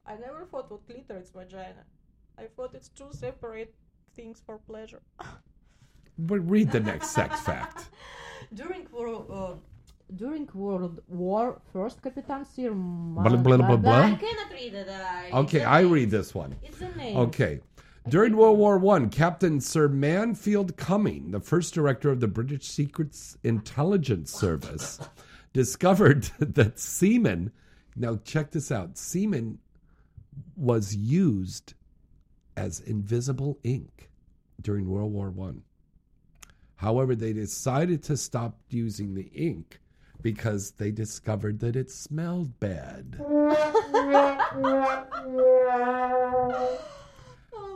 I 0.07 0.15
never 0.15 0.45
thought 0.45 0.71
what 0.71 0.87
clitoris 0.87 1.31
vagina. 1.35 1.83
I 2.37 2.45
thought 2.55 2.73
it's 2.73 2.89
two 2.89 3.09
separate 3.11 3.73
things 4.15 4.41
for 4.45 4.57
pleasure. 4.57 5.01
But 6.19 6.39
read 6.49 6.71
the 6.71 6.79
next 6.79 7.11
sex 7.11 7.41
fact. 7.41 7.89
During 8.53 8.87
World 8.91 9.27
uh, 9.31 9.53
during 10.15 10.49
World 10.53 11.01
War, 11.07 11.61
first 11.73 12.01
Capitan 12.01 12.45
Sir 12.45 12.71
Blah, 12.71 13.35
blah, 13.35 13.57
blah, 13.57 13.75
blah. 13.75 14.01
I 14.01 14.15
cannot 14.15 14.51
read 14.51 14.73
it. 14.73 14.87
I, 14.89 15.29
Okay, 15.33 15.63
I 15.63 15.81
read 15.81 16.09
this 16.09 16.33
one. 16.33 16.55
It's 16.63 16.81
a 16.81 16.89
name. 16.95 17.17
Okay. 17.17 17.59
During 18.07 18.37
World 18.37 18.57
War 18.57 18.77
One, 18.77 19.09
Captain 19.09 19.59
Sir 19.59 19.89
Mansfield 19.89 20.77
Cumming, 20.77 21.31
the 21.31 21.41
first 21.41 21.73
director 21.73 22.09
of 22.09 22.21
the 22.21 22.27
British 22.27 22.63
Secret 22.65 23.17
Intelligence 23.43 24.31
Service, 24.31 24.99
discovered 25.53 26.23
that 26.39 26.79
semen. 26.79 27.51
Now, 27.97 28.17
check 28.23 28.51
this 28.51 28.71
out: 28.71 28.97
semen 28.97 29.59
was 30.55 30.95
used 30.95 31.73
as 32.55 32.79
invisible 32.81 33.59
ink 33.63 34.09
during 34.61 34.87
World 34.89 35.11
War 35.11 35.29
One. 35.29 35.63
However, 36.75 37.15
they 37.15 37.33
decided 37.33 38.03
to 38.03 38.17
stop 38.17 38.57
using 38.69 39.13
the 39.13 39.29
ink 39.33 39.79
because 40.21 40.71
they 40.71 40.91
discovered 40.91 41.59
that 41.59 41.75
it 41.75 41.89
smelled 41.91 42.59
bad. 42.59 43.13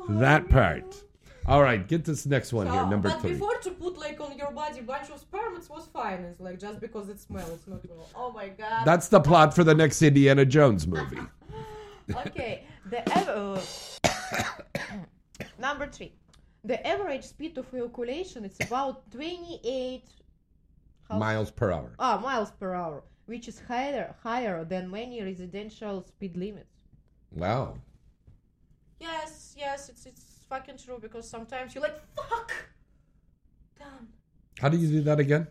That 0.10 0.50
part. 0.50 1.04
All 1.48 1.64
right, 1.64 1.88
get 1.88 2.06
this 2.06 2.28
next 2.28 2.54
one 2.54 2.68
here, 2.68 2.86
number 2.86 3.10
but 3.10 3.22
three. 3.22 3.34
before 3.34 3.58
to 3.58 3.72
put 3.72 3.98
like 3.98 4.22
on 4.22 4.38
your 4.38 4.52
body 4.52 4.82
bunch 4.82 5.10
of 5.10 5.20
sperm, 5.20 5.56
it 5.56 5.68
was 5.70 5.88
fine. 5.92 6.20
It's 6.20 6.40
like 6.40 6.60
just 6.60 6.80
because 6.80 7.10
it 7.10 7.20
smells, 7.20 7.50
it's 7.50 7.68
not. 7.68 7.82
Oh 8.16 8.32
my 8.32 8.50
god. 8.50 8.86
That's 8.86 9.08
the 9.08 9.20
plot 9.20 9.56
for 9.56 9.64
the 9.64 9.74
next 9.74 10.04
Indiana 10.04 10.46
Jones 10.46 10.86
movie. 10.86 11.22
Okay. 12.10 12.66
The 12.90 13.02
ev- 13.18 13.30
uh, 13.30 13.62
number 15.60 15.88
three. 15.88 16.14
The 16.64 16.86
average 16.86 17.24
speed 17.24 17.58
of 17.58 17.66
ejaculation 17.74 18.46
is 18.46 18.56
about 18.62 19.10
28 19.12 20.04
how- 21.10 21.18
Miles 21.18 21.50
per 21.52 21.72
hour. 21.72 21.92
ah, 22.00 22.18
miles 22.22 22.52
per 22.52 22.74
hour, 22.74 23.04
which 23.26 23.48
is 23.48 23.60
higher 23.68 24.16
higher 24.24 24.64
than 24.64 24.90
many 24.92 25.22
residential 25.24 26.04
speed 26.06 26.38
limits. 26.38 26.70
Wow. 27.32 27.78
Yes, 29.00 29.56
yes, 29.58 29.90
it's 29.90 30.06
it's 30.06 30.46
fucking 30.48 30.78
true 30.78 31.00
because 31.02 31.28
sometimes 31.28 31.74
you're 31.74 31.82
like 31.84 31.98
fuck. 32.16 32.52
Damn. 33.80 34.08
How 34.60 34.70
do 34.70 34.78
you 34.78 34.88
do 34.88 35.02
that 35.02 35.20
again? 35.20 35.48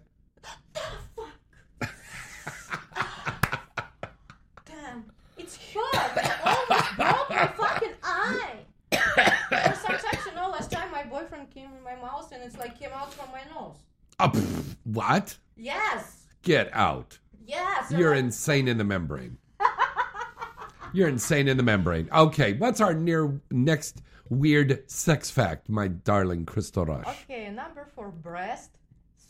Damn, 4.66 5.05
it's 5.38 5.57
hurt. 5.72 6.16
It 6.16 6.30
almost 6.44 6.96
broke 6.96 7.30
my 7.30 7.46
fucking 7.57 7.94
eye. 8.03 8.57
or 8.92 9.74
sometimes, 9.74 10.26
you 10.26 10.34
know, 10.34 10.51
last 10.51 10.70
time 10.70 10.90
my 10.92 11.03
boyfriend 11.05 11.51
came 11.51 11.70
in 11.76 11.80
my 11.91 12.01
mouth 12.01 12.30
and 12.32 12.43
it's 12.43 12.57
like 12.59 12.78
came 12.78 12.91
out 12.95 13.12
from 13.12 13.28
my 13.32 13.43
nose. 13.55 13.76
Oh, 14.18 14.28
pff, 14.28 14.76
what? 14.84 15.36
Yes, 15.57 16.26
Get 16.43 16.70
out. 16.72 17.18
yes. 17.47 17.91
You're 17.91 18.14
insane 18.14 18.68
in 18.68 18.78
the 18.78 18.84
membrane. 18.84 19.36
You're 20.93 21.09
insane 21.09 21.49
in 21.49 21.57
the 21.57 21.62
membrane. 21.62 22.09
Okay, 22.12 22.55
what's 22.55 22.80
our 22.80 22.95
near 22.95 23.38
next 23.51 24.03
weird 24.28 24.91
sex 24.91 25.30
fact, 25.30 25.68
my 25.68 25.88
darling 25.88 26.47
Crystal 26.47 26.84
Rush? 26.86 27.07
Okay, 27.24 27.51
number 27.51 27.86
four, 27.95 28.09
breast 28.09 28.70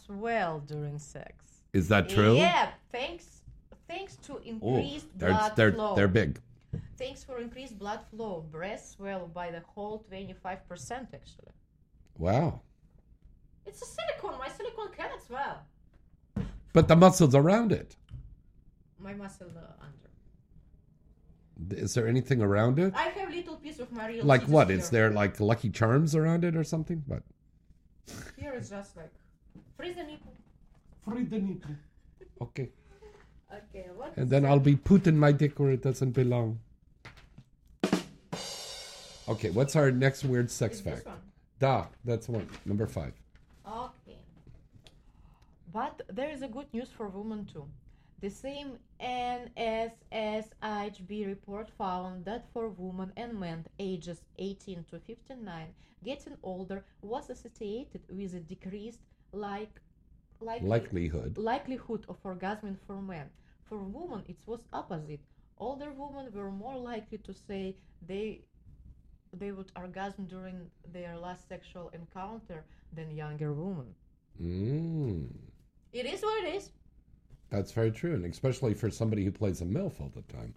swell 0.07 0.61
during 0.61 0.99
sex. 0.99 1.35
Is 1.73 1.89
that 1.89 2.09
true? 2.09 2.37
Yeah, 2.37 2.71
thanks, 2.93 3.43
thanks 3.89 4.17
to 4.27 4.39
increased 4.45 5.07
they're 5.17 5.31
blood 5.31 5.57
they're 5.57 5.73
flow. 5.73 5.95
they're 5.97 6.09
big. 6.09 6.41
Thanks 6.97 7.25
for 7.25 7.39
increased 7.39 7.79
blood 7.79 8.01
flow. 8.11 8.45
Breasts 8.51 8.97
swell 8.97 9.27
by 9.33 9.51
the 9.51 9.61
whole 9.75 10.05
25% 10.13 10.37
actually. 11.15 11.53
Wow. 12.21 12.61
It's 13.65 13.81
a 13.81 13.87
silicone. 13.87 14.39
My 14.39 14.49
silicone 14.51 14.91
can 14.95 15.09
as 15.17 15.29
well. 15.31 15.65
But 16.75 16.87
the 16.87 16.95
muscles 16.95 17.35
around 17.35 17.73
it. 17.73 17.97
My 18.99 19.15
muscle 19.15 19.49
uh, 19.57 19.87
under. 19.87 21.81
Is 21.83 21.95
there 21.95 22.07
anything 22.07 22.43
around 22.43 22.79
it? 22.79 22.93
I 22.95 23.05
have 23.05 23.31
little 23.31 23.57
piece 23.57 23.79
of 23.81 23.91
my 23.91 24.07
real 24.09 24.25
Like 24.25 24.43
titties 24.43 24.49
what? 24.49 24.69
Here. 24.69 24.79
Is 24.79 24.91
there 24.91 25.11
like 25.11 25.41
Lucky 25.41 25.71
Charms 25.71 26.15
around 26.15 26.45
it 26.45 26.55
or 26.57 26.63
something? 26.63 27.03
But 27.09 27.23
Here 28.37 28.53
is 28.55 28.69
just 28.69 28.99
like 28.99 29.13
freeze 29.79 29.97
the 29.97 30.03
nipple. 30.03 30.35
Free 31.09 31.25
the 31.25 31.39
nipple. 31.39 31.71
Okay. 32.43 32.69
Okay, 33.51 33.87
what? 33.97 34.13
And 34.17 34.29
then 34.29 34.45
I'll 34.45 34.61
be 34.61 34.77
putting 34.77 35.17
my 35.17 35.33
dick 35.33 35.59
where 35.59 35.71
it 35.73 35.83
doesn't 35.83 36.13
belong. 36.13 36.61
Okay, 39.29 39.51
what's 39.51 39.75
our 39.75 39.91
next 39.91 40.25
weird 40.25 40.51
sex 40.51 40.79
Is 40.79 40.85
this 40.85 41.03
fact? 41.03 41.09
Da, 41.61 41.87
that's 42.05 42.29
one. 42.29 42.49
Number 42.65 42.87
five. 42.87 43.13
Okay. 43.67 44.19
But 45.73 46.03
there 46.09 46.31
is 46.31 46.43
a 46.43 46.49
good 46.49 46.73
news 46.73 46.89
for 46.91 47.09
women 47.09 47.45
too. 47.45 47.67
The 48.21 48.31
same 48.31 48.79
NSSHB 49.01 51.27
report 51.27 51.71
found 51.79 52.25
that 52.25 52.47
for 52.53 52.69
women 52.71 53.13
and 53.17 53.39
men 53.39 53.67
ages 53.79 54.23
18 54.39 54.85
to 54.91 54.99
59, 55.01 55.67
getting 56.05 56.37
older 56.43 56.85
was 57.03 57.31
associated 57.31 58.03
with 58.11 58.35
a 58.35 58.41
decreased 58.41 59.01
like, 59.33 59.81
likely- 60.41 60.69
Likelihood. 60.69 61.39
likelihood 61.39 62.05
of 62.09 62.19
orgasm 62.25 62.77
for 62.87 63.01
men. 63.01 63.31
For 63.65 63.79
women, 63.79 64.25
it 64.29 64.39
was 64.47 64.61
opposite. 64.73 65.21
Older 65.59 65.93
women 65.93 66.33
were 66.33 66.51
more 66.51 66.77
likely 66.77 67.19
to 67.19 67.33
say 67.33 67.77
they 68.07 68.43
they 69.33 69.53
would 69.53 69.71
orgasm 69.77 70.27
during 70.27 70.71
their 70.93 71.17
last 71.17 71.49
sexual 71.49 71.91
encounter 71.95 72.65
than 72.93 73.11
younger 73.11 73.53
women. 73.53 73.95
Mm, 74.43 75.29
It 75.93 76.07
is 76.07 76.23
what 76.23 76.45
it 76.45 76.55
is. 76.55 76.71
that's 77.51 77.73
very 77.73 77.91
true, 77.91 78.15
and 78.15 78.25
especially 78.25 78.75
for 78.75 78.91
somebody 78.91 79.25
who 79.25 79.31
plays 79.33 79.61
a 79.61 79.65
MILF 79.65 80.01
all 80.01 80.11
the 80.15 80.23
time. 80.33 80.55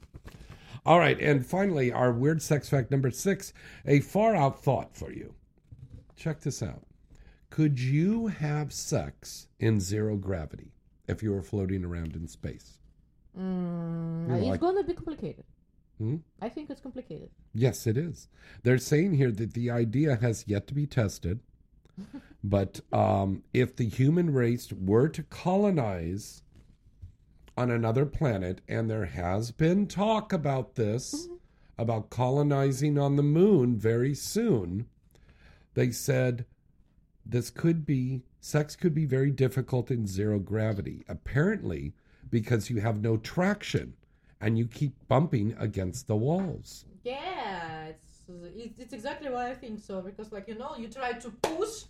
All 0.86 1.00
right, 1.00 1.20
and 1.20 1.46
finally, 1.46 1.92
our 1.92 2.12
weird 2.12 2.42
sex 2.42 2.70
fact 2.70 2.92
number 2.92 3.12
six 3.12 3.54
a 3.86 4.00
far 4.00 4.36
out 4.36 4.64
thought 4.64 4.96
for 4.96 5.12
you. 5.12 5.34
Check 6.16 6.42
this 6.42 6.62
out. 6.64 6.84
Could 7.50 7.80
you 7.80 8.28
have 8.28 8.74
sex 8.74 9.48
in 9.60 9.80
zero 9.80 10.16
gravity 10.18 10.72
if 11.08 11.22
you 11.22 11.32
were 11.32 11.44
floating 11.44 11.86
around 11.86 12.16
in 12.16 12.28
space? 12.28 12.80
Mm, 13.38 14.28
You 14.30 14.36
it's 14.36 14.46
like- 14.48 14.60
gonna 14.62 14.84
be 14.84 14.94
complicated. 14.94 15.46
Hmm? 16.04 16.18
I 16.42 16.50
think 16.50 16.70
it's 16.70 16.82
complicated. 16.82 17.30
Yes, 17.54 17.88
it 17.88 17.96
is. 17.96 18.28
They're 18.64 18.78
saying 18.78 19.14
here 19.14 19.32
that 19.32 19.54
the 19.54 19.72
idea 19.72 20.18
has 20.18 20.44
yet 20.46 20.68
to 20.68 20.74
be 20.74 20.86
tested, 20.86 21.40
but 22.44 22.82
um, 22.92 23.44
if 23.54 23.78
the 23.78 23.88
human 23.88 24.34
race 24.34 24.74
were 24.74 25.08
to 25.08 25.24
colonize 25.24 26.44
on 27.56 27.72
another 27.72 28.06
planet, 28.06 28.60
and 28.68 28.90
there 28.90 29.06
has 29.06 29.52
been 29.52 29.88
talk 29.88 30.34
about 30.34 30.76
this, 30.76 31.30
about 31.78 32.10
colonizing 32.10 32.98
on 32.98 33.16
the 33.16 33.24
moon 33.24 33.78
very 33.78 34.14
soon, 34.14 34.88
they 35.76 35.90
said 35.90 36.46
this 37.26 37.50
could 37.50 37.86
be, 37.86 38.24
sex 38.42 38.76
could 38.76 38.94
be 38.94 39.06
very 39.06 39.32
difficult 39.32 39.90
in 39.90 40.06
zero 40.06 40.38
gravity. 40.38 41.06
Apparently, 41.08 41.94
because 42.30 42.70
you 42.70 42.82
have 42.82 43.02
no 43.02 43.16
traction 43.16 43.94
and 44.44 44.58
you 44.58 44.68
keep 44.68 44.94
bumping 45.08 45.56
against 45.58 46.06
the 46.08 46.16
walls. 46.16 46.86
Yeah, 47.04 47.86
it's 47.88 48.78
it's 48.78 48.94
exactly 48.94 49.30
what 49.30 49.46
I 49.46 49.54
think 49.56 49.80
so 49.80 50.02
because 50.02 50.32
like 50.32 50.48
you 50.48 50.56
know 50.56 50.76
you 50.78 50.90
try 50.90 51.14
to 51.14 51.30
push 51.42 51.86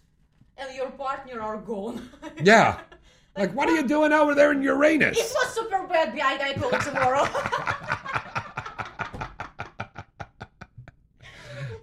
and 0.57 0.73
your 0.75 0.91
partner 0.91 1.41
are 1.41 1.57
gone. 1.57 2.09
Yeah. 2.43 2.79
Like, 3.35 3.51
what 3.55 3.67
are 3.67 3.73
you 3.73 3.87
doing 3.87 4.13
over 4.13 4.35
there 4.35 4.51
in 4.51 4.61
Uranus? 4.61 5.17
it 5.17 5.33
was 5.33 5.53
super 5.55 5.87
bad. 5.87 6.09
I 6.13 6.49
I 6.49 6.51
it 6.51 6.81
tomorrow. 6.81 7.27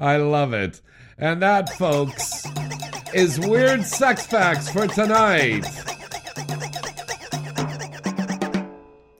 I 0.12 0.16
love 0.18 0.52
it. 0.52 0.80
And 1.18 1.42
that, 1.42 1.70
folks, 1.70 2.46
is 3.12 3.40
Weird 3.40 3.84
Sex 3.84 4.26
Facts 4.26 4.70
for 4.70 4.86
tonight. 4.86 5.66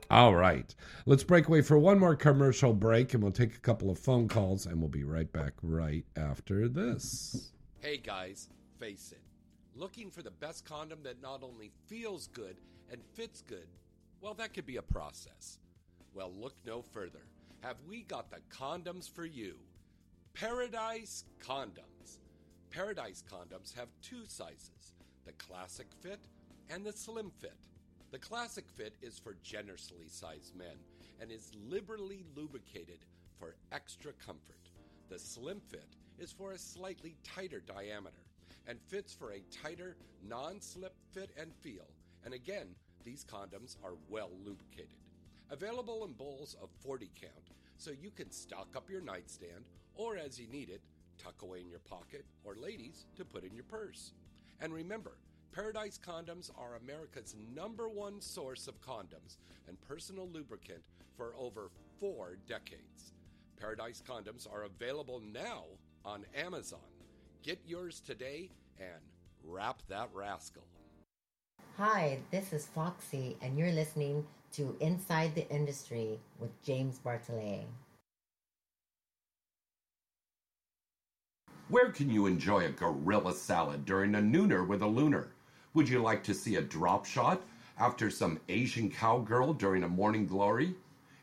All 0.09 0.35
right. 0.37 0.73
Let's 1.07 1.25
break 1.25 1.49
away 1.49 1.63
for 1.63 1.79
one 1.79 1.99
more 1.99 2.15
commercial 2.15 2.75
break 2.75 3.15
and 3.15 3.23
we'll 3.23 3.33
take 3.33 3.55
a 3.55 3.61
couple 3.61 3.91
of 3.91 3.99
phone 3.99 4.29
calls 4.29 4.67
and 4.67 4.79
we'll 4.79 4.89
be 4.89 5.05
right 5.05 5.31
back 5.33 5.55
right 5.63 6.05
after 6.17 6.69
this. 6.69 7.53
Hey 7.81 7.97
guys, 7.97 8.49
face 8.79 9.13
it. 9.13 9.23
Looking 9.75 10.11
for 10.11 10.23
the 10.23 10.31
best 10.31 10.67
condom 10.67 10.99
that 11.05 11.23
not 11.23 11.43
only 11.43 11.71
feels 11.87 12.27
good 12.29 12.57
and 12.91 13.01
fits 13.15 13.43
good, 13.47 13.67
well, 14.21 14.35
that 14.35 14.53
could 14.53 14.67
be 14.67 14.77
a 14.77 14.83
process. 14.83 15.59
Well, 16.13 16.33
look 16.39 16.55
no 16.67 16.83
further. 16.83 17.25
Have 17.63 17.77
we 17.89 18.03
got 18.03 18.31
the 18.31 18.41
condoms 18.55 19.11
for 19.11 19.25
you? 19.25 19.55
Paradise 20.35 21.25
Condoms. 21.43 22.19
Paradise 22.71 23.25
Condoms 23.31 23.75
have 23.75 23.89
two 24.03 24.25
sizes 24.27 24.95
the 25.25 25.33
classic 25.33 25.87
fit 26.01 26.21
and 26.69 26.85
the 26.85 26.93
slim 26.93 27.31
fit. 27.39 27.57
The 28.11 28.19
classic 28.19 28.65
fit 28.69 28.97
is 29.03 29.21
for 29.21 29.37
generously 29.43 30.09
sized 30.09 30.57
men 30.57 30.77
and 31.21 31.31
is 31.31 31.53
liberally 31.69 32.25
lubricated 32.35 32.99
for 33.39 33.55
extra 33.71 34.13
comfort. 34.15 34.59
The 35.09 35.19
slim 35.19 35.61
fit 35.61 35.95
is 36.19 36.33
for 36.33 36.51
a 36.53 36.59
slightly 36.59 37.15
tighter 37.23 37.61
diameter 37.61 38.25
and 38.67 38.81
fits 38.89 39.15
for 39.15 39.33
a 39.33 39.45
tighter, 39.63 39.97
non 40.29 40.61
slip 40.61 40.95
fit 41.13 41.31
and 41.39 41.55
feel. 41.61 41.87
And 42.25 42.35
again, 42.35 42.75
these 43.05 43.25
condoms 43.25 43.77
are 43.85 43.95
well 44.09 44.31
lubricated. 44.45 44.89
Available 45.51 46.05
in 46.05 46.13
bowls 46.13 46.57
of 46.61 46.69
40 46.83 47.11
count, 47.21 47.51
so 47.77 47.93
you 47.93 48.11
can 48.11 48.33
stock 48.33 48.69
up 48.77 48.91
your 48.91 49.01
nightstand 49.01 49.65
or 49.95 50.17
as 50.17 50.39
you 50.39 50.49
need 50.49 50.69
it, 50.69 50.81
tuck 51.17 51.43
away 51.43 51.61
in 51.61 51.69
your 51.69 51.81
pocket, 51.81 52.25
or 52.45 52.55
ladies, 52.57 53.05
to 53.17 53.25
put 53.25 53.45
in 53.45 53.55
your 53.55 53.65
purse. 53.65 54.13
And 54.61 54.73
remember, 54.73 55.13
Paradise 55.53 55.99
Condoms 55.99 56.49
are 56.57 56.77
America's 56.77 57.35
number 57.57 57.89
one 57.89 58.21
source 58.21 58.69
of 58.69 58.81
condoms 58.81 59.39
and 59.67 59.81
personal 59.81 60.29
lubricant 60.33 60.81
for 61.17 61.35
over 61.37 61.71
four 61.99 62.37
decades. 62.47 63.15
Paradise 63.59 64.01
Condoms 64.09 64.47
are 64.51 64.63
available 64.63 65.21
now 65.33 65.65
on 66.05 66.25
Amazon. 66.37 66.79
Get 67.43 67.59
yours 67.67 68.01
today 68.01 68.51
and 68.79 69.03
wrap 69.45 69.83
that 69.89 70.09
rascal. 70.15 70.63
Hi, 71.79 72.19
this 72.31 72.53
is 72.53 72.67
Foxy, 72.67 73.37
and 73.43 73.59
you're 73.59 73.73
listening 73.73 74.25
to 74.53 74.77
Inside 74.79 75.35
the 75.35 75.49
Industry 75.51 76.21
with 76.39 76.51
James 76.63 77.01
Bartholet. 77.05 77.65
Where 81.69 81.91
can 81.91 82.09
you 82.09 82.27
enjoy 82.27 82.67
a 82.67 82.71
gorilla 82.71 83.35
salad 83.35 83.85
during 83.85 84.15
a 84.15 84.19
nooner 84.19 84.67
with 84.67 84.83
a 84.83 84.87
lunar? 84.87 85.31
Would 85.73 85.89
you 85.89 86.03
like 86.03 86.25
to 86.25 86.35
see 86.35 86.57
a 86.57 86.63
drop 86.63 87.07
shot 87.07 87.43
after 87.79 88.11
some 88.11 88.41
Asian 88.49 88.91
cowgirl 88.91 89.53
during 89.53 89.85
a 89.85 89.89
morning 89.89 90.27
glory? 90.27 90.75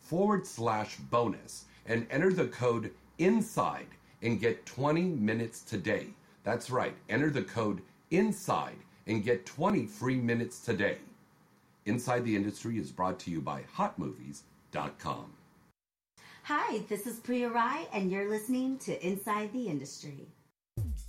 forward 0.00 0.46
slash 0.46 0.96
bonus 1.10 1.64
and 1.86 2.06
enter 2.10 2.32
the 2.32 2.48
code 2.48 2.90
INSIDE 3.18 3.88
and 4.22 4.40
get 4.40 4.66
20 4.66 5.02
minutes 5.02 5.60
today. 5.62 6.08
That's 6.44 6.70
right, 6.70 6.94
enter 7.08 7.30
the 7.30 7.42
code 7.42 7.82
INSIDE 8.10 8.78
and 9.06 9.24
get 9.24 9.46
20 9.46 9.86
free 9.86 10.16
minutes 10.16 10.60
today. 10.60 10.98
Inside 11.86 12.24
the 12.24 12.36
Industry 12.36 12.78
is 12.78 12.90
brought 12.90 13.18
to 13.20 13.30
you 13.30 13.40
by 13.40 13.62
hotmovies.com. 13.76 15.32
Hi, 16.44 16.78
this 16.88 17.06
is 17.06 17.20
Priya 17.20 17.48
Rai, 17.48 17.86
and 17.92 18.10
you're 18.10 18.28
listening 18.28 18.78
to 18.78 19.06
Inside 19.06 19.52
the 19.52 19.68
Industry. 19.68 20.26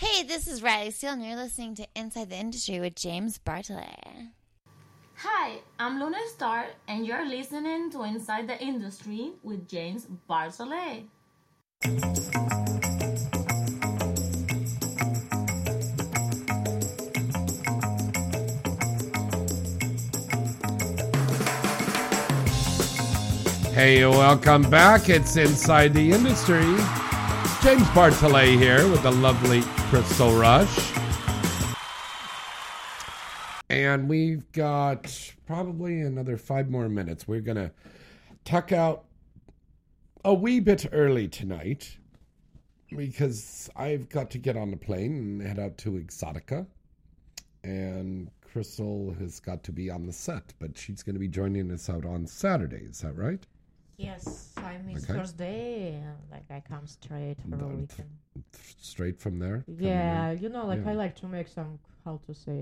Hey, 0.00 0.22
this 0.22 0.48
is 0.48 0.62
Riley 0.62 0.92
Steele, 0.92 1.12
and 1.12 1.22
you're 1.22 1.36
listening 1.36 1.74
to 1.74 1.86
Inside 1.94 2.30
the 2.30 2.38
Industry 2.38 2.80
with 2.80 2.94
James 2.94 3.38
Bartholet. 3.38 4.30
Hi, 5.16 5.58
I'm 5.78 6.00
Luna 6.00 6.16
Star, 6.28 6.68
and 6.88 7.06
you're 7.06 7.28
listening 7.28 7.90
to 7.90 8.04
Inside 8.04 8.48
the 8.48 8.58
Industry 8.58 9.32
with 9.42 9.68
James 9.68 10.06
Bartholet. 10.26 11.04
Hey, 23.74 24.06
welcome 24.06 24.62
back. 24.70 25.10
It's 25.10 25.36
Inside 25.36 25.92
the 25.92 26.12
Industry. 26.12 27.09
James 27.62 27.86
Bartholet 27.88 28.58
here 28.58 28.88
with 28.88 29.02
the 29.02 29.10
lovely 29.10 29.60
Crystal 29.90 30.32
Rush. 30.32 30.92
And 33.68 34.08
we've 34.08 34.50
got 34.52 35.34
probably 35.46 36.00
another 36.00 36.38
five 36.38 36.70
more 36.70 36.88
minutes. 36.88 37.28
We're 37.28 37.42
going 37.42 37.58
to 37.58 37.70
tuck 38.46 38.72
out 38.72 39.04
a 40.24 40.32
wee 40.32 40.60
bit 40.60 40.86
early 40.90 41.28
tonight 41.28 41.98
because 42.96 43.68
I've 43.76 44.08
got 44.08 44.30
to 44.30 44.38
get 44.38 44.56
on 44.56 44.70
the 44.70 44.78
plane 44.78 45.12
and 45.16 45.42
head 45.42 45.58
out 45.58 45.76
to 45.78 45.90
Exxxotica. 45.90 46.66
And 47.62 48.30
Crystal 48.40 49.14
has 49.18 49.38
got 49.38 49.62
to 49.64 49.72
be 49.72 49.90
on 49.90 50.06
the 50.06 50.14
set, 50.14 50.54
but 50.60 50.78
she's 50.78 51.02
going 51.02 51.14
to 51.14 51.20
be 51.20 51.28
joining 51.28 51.70
us 51.72 51.90
out 51.90 52.06
on 52.06 52.26
Saturday. 52.26 52.86
Is 52.88 53.02
that 53.02 53.18
right? 53.18 53.46
Yes, 54.06 54.52
I 54.56 54.78
miss 54.78 55.04
Okay. 55.04 55.12
Thursday, 55.14 55.94
and 56.06 56.18
like 56.30 56.48
I 56.50 56.60
come 56.60 56.86
straight 56.86 57.38
for 57.48 57.56
a 57.56 57.58
Done. 57.58 57.80
weekend. 57.80 58.10
Straight 58.92 59.18
from 59.24 59.38
there? 59.38 59.64
Yeah, 59.66 60.30
you 60.42 60.48
know, 60.48 60.64
like 60.66 60.82
Yeah. 60.84 60.90
I 60.92 60.94
like 61.04 61.14
to 61.22 61.26
make 61.26 61.48
some 61.48 61.78
how 62.04 62.16
to 62.26 62.32
say 62.34 62.60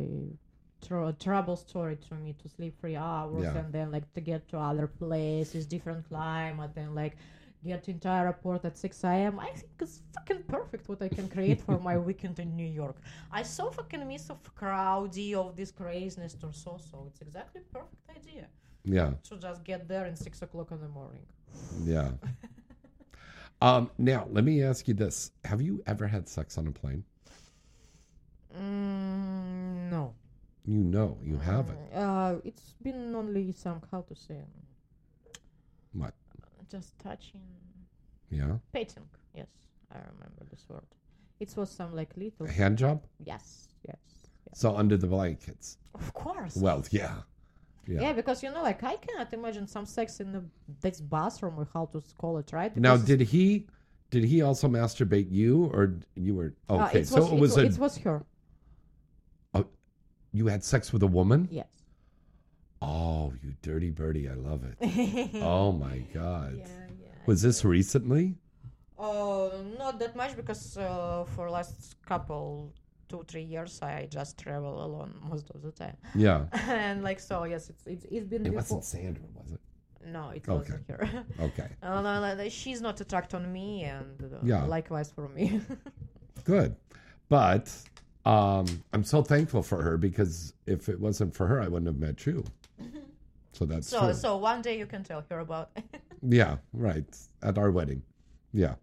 tr- 0.86 1.10
trouble 1.27 1.56
story 1.56 1.97
to 2.09 2.15
me 2.15 2.31
to 2.43 2.48
sleep 2.48 2.74
three 2.81 2.97
hours 2.97 3.44
Yeah. 3.44 3.59
and 3.60 3.73
then 3.73 3.86
like 3.97 4.06
to 4.15 4.20
get 4.20 4.40
to 4.51 4.56
other 4.59 4.86
places, 4.86 5.66
different 5.66 6.02
climate, 6.09 6.73
and 6.77 6.94
like 7.02 7.16
get 7.65 7.82
to 7.85 7.90
entire 7.90 8.27
airport 8.27 8.65
at 8.65 8.77
6 8.78 9.05
a.m. 9.05 9.39
I 9.40 9.51
think 9.59 9.73
it's 9.81 10.01
fucking 10.15 10.43
perfect 10.44 10.89
what 10.89 11.01
I 11.02 11.09
can 11.09 11.28
create 11.28 11.60
for 11.60 11.78
my 11.81 11.97
weekend 12.09 12.39
in 12.39 12.55
New 12.56 12.70
York. 12.82 12.97
I 13.32 13.43
so 13.43 13.70
fucking 13.70 14.06
miss 14.06 14.31
of 14.31 14.39
crowdy 14.55 15.35
of 15.35 15.56
this 15.56 15.70
craziness 15.73 16.36
or 16.43 16.52
so 16.52 16.78
so. 16.90 17.06
It's 17.09 17.20
exactly 17.20 17.62
perfect 17.73 18.05
idea. 18.19 18.47
Yeah. 18.84 19.12
To 19.24 19.36
just 19.36 19.64
get 19.64 19.88
there 19.88 20.06
in 20.06 20.16
six 20.16 20.42
o'clock 20.42 20.70
in 20.70 20.80
the 20.80 20.88
morning. 20.88 21.26
Yeah. 21.84 22.10
um, 23.62 23.90
now, 23.98 24.26
let 24.30 24.44
me 24.44 24.62
ask 24.62 24.88
you 24.88 24.94
this: 24.94 25.30
Have 25.44 25.60
you 25.60 25.82
ever 25.86 26.06
had 26.06 26.28
sex 26.28 26.59
on 26.59 26.66
a 26.66 26.72
plane? 26.72 27.05
Mm, 28.56 29.90
no. 29.90 30.14
You 30.66 30.84
know, 30.84 31.16
you 31.24 31.38
haven't. 31.38 31.78
Uh, 31.94 32.36
it's 32.44 32.74
been 32.82 33.14
only 33.14 33.52
some 33.52 33.80
how 33.90 34.02
to 34.02 34.14
say 34.14 34.42
What? 35.92 36.12
just 36.70 36.98
touching. 36.98 37.40
Yeah. 38.30 38.59
Petting. 38.72 39.09
Yes, 39.34 39.48
I 39.90 39.96
remember 39.96 40.44
this 40.50 40.66
word. 40.68 40.82
It 41.40 41.55
was 41.56 41.70
some 41.70 41.94
like 41.94 42.10
little 42.16 42.46
A 42.46 42.50
hand 42.50 42.76
job? 42.78 43.05
Yes, 43.24 43.68
yes. 43.86 43.96
So 44.55 44.76
under 44.76 44.96
the 44.96 45.06
blankets. 45.06 45.78
Of 45.94 46.12
course. 46.12 46.56
Well, 46.56 46.84
yeah. 46.90 47.14
Yeah. 47.89 48.01
Yeah. 48.02 48.12
because 48.12 48.43
you 48.43 48.51
know, 48.52 48.62
like 48.62 48.82
I 48.85 48.97
cannot 48.97 49.32
imagine 49.32 49.66
some 49.66 49.86
sex 49.86 50.20
in 50.20 50.28
the 50.32 50.43
this 50.82 51.01
bathroom 51.01 51.55
or 51.59 51.66
how 51.73 51.86
to 51.86 52.02
call 52.20 52.36
it, 52.39 52.52
right? 52.52 52.77
Now, 52.77 52.97
did 52.97 53.20
he? 53.23 53.66
Did 54.10 54.24
he 54.24 54.40
also 54.43 54.69
masturbate 54.69 55.31
you, 55.31 55.65
or 55.74 55.97
you 56.15 56.35
were 56.35 56.55
Uh, 56.69 56.85
okay? 56.86 57.01
it 57.01 57.09
so 57.09 57.24
it 57.27 57.32
it 57.35 57.40
was 57.40 57.56
wa- 57.56 57.62
a. 57.62 57.66
it 57.66 57.78
was 57.78 57.94
her. 57.98 58.24
Oh, 59.55 59.66
you 60.32 60.47
had 60.47 60.62
sex 60.65 60.93
with 60.93 61.02
a 61.02 61.06
woman? 61.19 61.48
Yes. 61.51 61.66
Oh, 62.81 63.32
you 63.43 63.55
dirty 63.62 63.90
birdie! 63.90 64.28
I 64.28 64.35
love 64.35 64.62
it. 64.65 64.77
oh 65.43 65.73
my 65.73 65.98
god. 66.15 66.55
Yeah, 66.59 66.66
yeah. 67.02 67.09
Was 67.27 67.43
this 67.43 67.65
recently? 67.65 68.36
Oh, 68.98 69.52
not 69.78 69.98
that 69.98 70.15
much 70.16 70.36
because 70.36 70.77
uh, 70.77 71.24
for 71.35 71.51
last 71.51 71.97
couple 72.06 72.73
two 73.09 73.24
three 73.26 73.43
years 73.43 73.80
I 73.82 74.06
just 74.10 74.39
travel 74.39 74.85
alone 74.85 75.14
most 75.30 75.51
of 75.51 75.62
the 75.62 75.72
time. 75.72 75.97
Yeah. 76.14 76.44
and 76.52 77.02
like 77.02 77.20
so, 77.20 77.44
yes, 77.44 77.70
it's 77.70 77.86
it's, 77.86 78.05
it's 78.10 78.26
been. 78.26 78.43
It 78.47 78.51
before. 78.51 78.78
wasn't 78.78 78.85
Sandra, 78.85 79.24
was 79.35 79.52
it? 79.52 79.60
No, 80.06 80.30
it 80.30 80.48
Okay. 80.48 80.52
wasn't 80.59 80.90
her. 80.90 81.24
Okay. 81.40 81.68
Uh, 81.82 82.01
no, 82.02 82.20
no, 82.20 82.35
no, 82.35 82.48
she's 82.48 82.80
not 82.80 83.01
attracted 83.01 83.36
on 83.36 83.52
me, 83.52 83.85
and 83.85 84.22
uh, 84.22 84.39
Yeah. 84.43 84.64
likewise 84.64 85.10
for 85.10 85.28
me. 85.28 85.60
Good, 86.44 86.76
but 87.28 87.70
um, 88.24 88.66
I'm 88.93 89.05
so 89.05 89.22
thankful 89.22 89.62
for 89.62 89.82
her 89.82 89.97
because 89.97 90.55
if 90.66 90.89
it 90.89 90.98
wasn't 91.01 91.35
for 91.35 91.47
her, 91.47 91.60
I 91.60 91.68
wouldn't 91.68 91.86
have 91.89 91.98
met 91.98 92.24
you. 92.26 92.44
So 93.52 93.64
that's 93.66 93.89
so 93.89 94.01
true. 94.01 94.14
so 94.14 94.36
one 94.36 94.62
day 94.62 94.78
you 94.78 94.86
can 94.86 95.02
tell 95.02 95.24
her 95.30 95.40
about. 95.40 95.70
Yeah, 96.22 96.56
right. 96.72 97.05
At 97.43 97.59
our 97.59 97.70
wedding. 97.70 98.02
Yeah. 98.52 98.74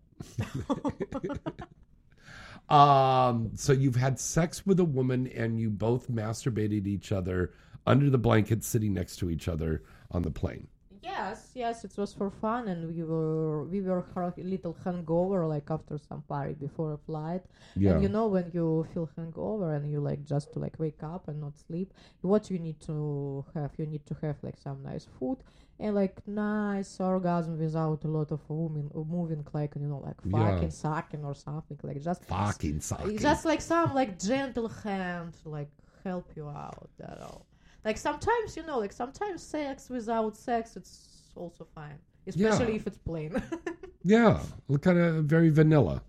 Um, 2.70 3.52
so 3.56 3.74
you've 3.74 3.96
had 3.96 4.20
sex 4.20 4.66
with 4.66 4.80
a 4.80 4.86
woman 4.86 5.28
and 5.28 5.60
you 5.60 5.70
both 5.70 6.10
masturbated 6.10 6.88
each 6.88 7.12
other 7.12 7.54
under 7.86 8.10
the 8.10 8.18
blanket 8.18 8.64
sitting 8.64 8.94
next 8.94 9.18
to 9.18 9.30
each 9.30 9.48
other 9.48 9.84
on 10.12 10.24
the 10.24 10.32
plane. 10.32 10.68
Yes, 11.06 11.52
yes, 11.54 11.86
it 11.88 11.94
was 11.98 12.12
for 12.20 12.30
fun, 12.44 12.68
and 12.72 12.80
we 12.94 13.04
were 13.04 13.64
we 13.74 13.80
were 13.82 14.04
a 14.16 14.34
little 14.54 14.76
hungover, 14.86 15.48
like 15.56 15.68
after 15.70 15.98
some 16.10 16.22
party 16.24 16.54
before 16.68 16.94
a 16.94 16.98
flight. 16.98 17.44
Yeah. 17.76 17.92
And 17.92 18.04
you 18.04 18.10
know 18.10 18.28
when 18.36 18.48
you 18.58 18.68
feel 18.94 19.08
hungover 19.18 19.68
and 19.76 19.84
you 19.94 20.00
like 20.10 20.22
just 20.34 20.48
to 20.54 20.60
like 20.66 20.76
wake 20.80 21.04
up 21.04 21.28
and 21.30 21.38
not 21.46 21.54
sleep, 21.68 21.94
what 22.22 22.50
you 22.52 22.58
need 22.68 22.80
to 22.90 23.46
have? 23.54 23.72
You 23.78 23.86
need 23.86 24.06
to 24.08 24.16
have 24.24 24.38
like 24.48 24.58
some 24.58 24.82
nice 24.92 25.06
food 25.20 25.38
and 25.80 25.94
like 25.94 26.16
nice 26.28 27.00
orgasm 27.00 27.60
without 27.60 28.04
a 28.04 28.08
lot 28.08 28.32
of 28.32 28.42
moving, 28.50 28.90
moving 29.18 29.46
like 29.54 29.74
you 29.76 29.88
know 29.92 30.02
like 30.10 30.20
Yeah. 30.26 30.34
fucking 30.56 30.72
sucking 30.72 31.24
or 31.24 31.36
something 31.36 31.78
like 31.84 32.02
just 32.02 32.24
Fucking 32.26 32.80
sucking. 32.82 33.18
Just 33.20 33.46
like 33.46 33.62
some 33.62 33.94
like 33.94 34.18
gentle 34.20 34.70
hand 34.70 35.34
like 35.46 35.70
help 36.04 36.28
you 36.36 36.48
out. 36.50 36.90
That 36.98 37.20
all. 37.22 37.46
Like 37.86 37.98
sometimes 37.98 38.58
you 38.58 38.64
know, 38.66 38.80
like 38.80 38.92
sometimes 38.92 39.44
sex 39.44 39.90
without 39.90 40.36
sex, 40.36 40.76
it's 40.76 41.32
also 41.36 41.64
fine, 41.76 42.00
especially 42.28 42.72
Yeah. 42.74 42.80
if 42.82 42.88
it's 42.88 42.98
plain. 42.98 43.42
Yeah, 44.08 44.40
kind 44.82 45.00
of 45.00 45.26
very 45.26 45.50
vanilla 45.50 46.04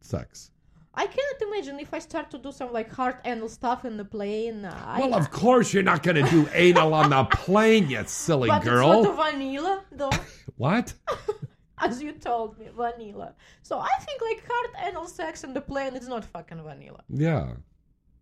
sex. 0.00 0.52
I 0.94 1.06
cannot 1.06 1.42
imagine 1.48 1.80
if 1.80 1.92
I 1.92 1.98
start 1.98 2.30
to 2.30 2.38
do 2.38 2.52
some 2.52 2.72
like 2.72 2.90
hard 2.92 3.16
anal 3.24 3.48
stuff 3.48 3.84
in 3.84 3.96
the 3.96 4.04
plane. 4.04 4.64
I, 4.64 5.00
Well, 5.00 5.14
of 5.14 5.28
course 5.32 5.72
you're 5.74 5.82
not 5.92 6.04
going 6.04 6.24
to 6.24 6.30
do 6.30 6.48
anal 6.54 6.94
on 6.94 7.10
the 7.10 7.24
plane, 7.24 7.88
you 7.90 8.02
silly 8.06 8.48
but 8.48 8.62
girl. 8.62 8.92
it's 9.00 9.08
not 9.08 9.32
vanilla 9.32 9.82
though, 9.90 10.10
What? 10.56 10.94
as 11.78 12.00
you 12.02 12.12
told 12.12 12.56
me, 12.58 12.66
vanilla. 12.76 13.34
So 13.62 13.78
I 13.80 13.94
think 14.04 14.18
like 14.22 14.40
hard 14.48 14.70
anal 14.88 15.06
sex 15.08 15.42
in 15.42 15.52
the 15.54 15.60
plane 15.60 15.94
is 15.96 16.06
not 16.08 16.24
fucking 16.24 16.62
vanilla. 16.62 17.02
Yeah. 17.08 17.46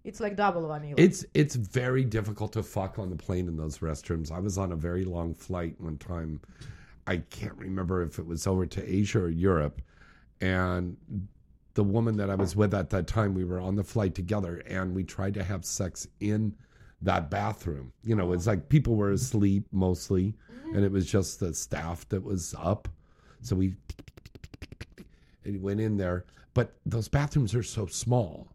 It's 0.06 0.20
like 0.20 0.36
double 0.36 0.68
vanilla. 0.68 0.94
It's 0.96 1.26
it's 1.34 1.56
very 1.56 2.04
difficult 2.04 2.52
to 2.52 2.62
fuck 2.62 2.96
on 3.00 3.10
the 3.10 3.16
plane 3.16 3.48
in 3.48 3.56
those 3.56 3.78
restrooms. 3.78 4.30
I 4.30 4.38
was 4.38 4.56
on 4.56 4.70
a 4.70 4.76
very 4.76 5.04
long 5.04 5.34
flight 5.34 5.74
one 5.80 5.98
time. 5.98 6.40
I 7.08 7.16
can't 7.16 7.56
remember 7.56 8.02
if 8.02 8.20
it 8.20 8.26
was 8.26 8.46
over 8.46 8.66
to 8.66 8.88
Asia 8.88 9.18
or 9.18 9.28
Europe, 9.28 9.82
and 10.40 10.96
the 11.74 11.82
woman 11.82 12.16
that 12.18 12.30
I 12.30 12.36
was 12.36 12.54
with 12.54 12.72
at 12.72 12.88
that 12.90 13.08
time, 13.08 13.34
we 13.34 13.44
were 13.44 13.58
on 13.58 13.74
the 13.74 13.82
flight 13.82 14.14
together, 14.14 14.62
and 14.66 14.94
we 14.94 15.02
tried 15.02 15.34
to 15.34 15.42
have 15.42 15.64
sex 15.64 16.06
in 16.20 16.54
that 17.02 17.28
bathroom. 17.28 17.92
You 18.04 18.14
know, 18.14 18.32
it's 18.32 18.46
like 18.46 18.68
people 18.68 18.94
were 18.94 19.10
asleep 19.10 19.66
mostly, 19.72 20.34
and 20.72 20.84
it 20.84 20.92
was 20.92 21.10
just 21.10 21.40
the 21.40 21.52
staff 21.52 22.08
that 22.10 22.22
was 22.22 22.54
up. 22.56 22.88
So 23.40 23.56
we 23.56 23.74
went 25.44 25.80
in 25.80 25.96
there, 25.96 26.26
but 26.54 26.74
those 26.86 27.08
bathrooms 27.08 27.56
are 27.56 27.64
so 27.64 27.86
small, 27.86 28.46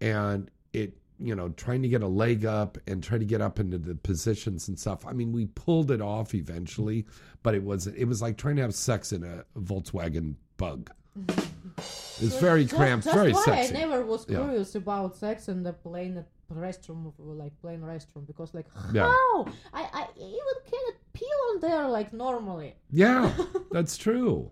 and 0.00 0.48
it 0.76 0.96
you 1.18 1.34
know 1.34 1.48
trying 1.50 1.80
to 1.82 1.88
get 1.88 2.02
a 2.02 2.06
leg 2.06 2.44
up 2.44 2.76
and 2.86 3.02
try 3.02 3.16
to 3.16 3.24
get 3.24 3.40
up 3.40 3.58
into 3.58 3.78
the 3.78 3.94
positions 3.94 4.68
and 4.68 4.78
stuff 4.78 5.06
i 5.06 5.12
mean 5.12 5.32
we 5.32 5.46
pulled 5.46 5.90
it 5.90 6.02
off 6.02 6.34
eventually 6.34 7.06
but 7.42 7.54
it 7.54 7.64
was 7.64 7.86
it 7.86 8.04
was 8.04 8.20
like 8.20 8.36
trying 8.36 8.56
to 8.56 8.62
have 8.62 8.74
sex 8.74 9.12
in 9.12 9.24
a 9.24 9.44
volkswagen 9.58 10.34
bug 10.58 10.90
mm-hmm. 11.18 11.40
it's 11.78 12.38
very 12.38 12.64
Just- 12.64 12.74
cramped 12.76 13.04
just 13.04 13.16
very 13.16 13.32
why 13.32 13.44
sexy 13.44 13.76
I 13.76 13.78
never 13.80 14.04
was 14.04 14.26
Yeah. 14.28 14.38
curious 14.40 14.74
about 14.74 15.16
sex 15.16 15.48
in 15.48 15.62
the 15.62 15.72
plane 15.72 16.22
restroom, 16.52 17.12
like 17.18 17.58
plane 17.60 17.80
restroom, 17.80 18.24
because 18.26 18.54
like 18.54 18.66
Yeah. 18.92 19.08
how 19.08 19.46
I 19.72 19.82
I 20.00 20.06
even 20.16 20.56
cannot 20.70 20.94
pee 21.12 21.24
on 21.48 21.60
there 21.60 21.88
like 21.88 22.12
normally. 22.12 22.74
yeah 22.90 23.32
that's 23.72 23.96
true 23.96 24.50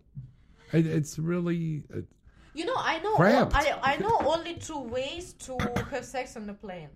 it, 0.72 0.86
it's 0.86 1.18
really 1.18 1.84
You 2.54 2.64
know, 2.66 2.76
I 2.76 2.98
know 3.00 3.14
Cramped. 3.16 3.54
I 3.56 3.64
I 3.82 3.96
know 3.98 4.16
only 4.34 4.54
two 4.54 4.80
ways 4.96 5.32
to 5.46 5.52
have 5.90 6.04
sex 6.04 6.36
on 6.36 6.46
the 6.46 6.54
plane. 6.54 6.90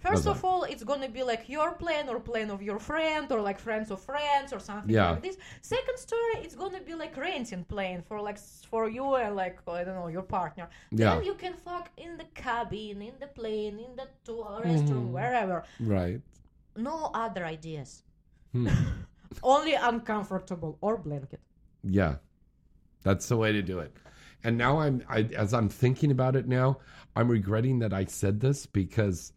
First 0.00 0.26
of 0.28 0.44
all, 0.44 0.62
it's 0.62 0.84
gonna 0.84 1.08
be 1.08 1.22
like 1.24 1.48
your 1.48 1.72
plane 1.72 2.08
or 2.08 2.20
plane 2.20 2.50
of 2.50 2.60
your 2.62 2.78
friend 2.78 3.26
or 3.32 3.40
like 3.40 3.58
friends 3.58 3.90
of 3.90 4.00
friends 4.00 4.52
or 4.52 4.60
something 4.60 4.94
Yeah. 4.94 5.10
like 5.10 5.22
this. 5.22 5.36
Second 5.60 5.98
story, 5.98 6.34
it's 6.44 6.54
gonna 6.54 6.80
be 6.90 6.94
like 6.94 7.16
renting 7.16 7.64
plane 7.64 8.00
for 8.08 8.20
like 8.28 8.36
s- 8.36 8.62
for 8.70 8.88
you 8.88 9.16
and 9.16 9.34
like 9.34 9.58
I 9.66 9.82
don't 9.84 9.96
know 10.00 10.06
your 10.06 10.22
partner. 10.22 10.68
Yeah. 10.92 11.14
Then 11.14 11.24
you 11.24 11.34
can 11.34 11.54
fuck 11.54 11.86
in 11.96 12.16
the 12.16 12.26
cabin, 12.34 13.02
in 13.02 13.14
the 13.18 13.26
plane, 13.38 13.76
in 13.86 13.96
the 13.96 14.06
to- 14.26 14.46
restroom, 14.64 15.06
Mhm. 15.08 15.16
wherever. 15.18 15.64
right 15.80 16.20
No 16.76 17.10
other 17.24 17.44
ideas. 17.56 18.04
Hmm. 18.52 18.68
Only 19.42 19.74
uncomfortable 19.74 20.78
or 20.80 20.96
blanket. 20.96 21.40
Yeah, 21.82 22.14
that's 23.02 23.26
the 23.28 23.36
way 23.36 23.50
to 23.52 23.62
do 23.62 23.80
it. 23.80 23.92
And 24.44 24.56
now 24.56 24.78
I'm, 24.80 25.02
I, 25.08 25.22
as 25.36 25.52
I'm 25.52 25.68
thinking 25.68 26.10
about 26.10 26.36
it 26.36 26.46
now, 26.46 26.78
I'm 27.16 27.28
regretting 27.28 27.78
that 27.80 27.92
I 27.92 28.04
said 28.04 28.40
this 28.40 28.66
because 28.66 29.32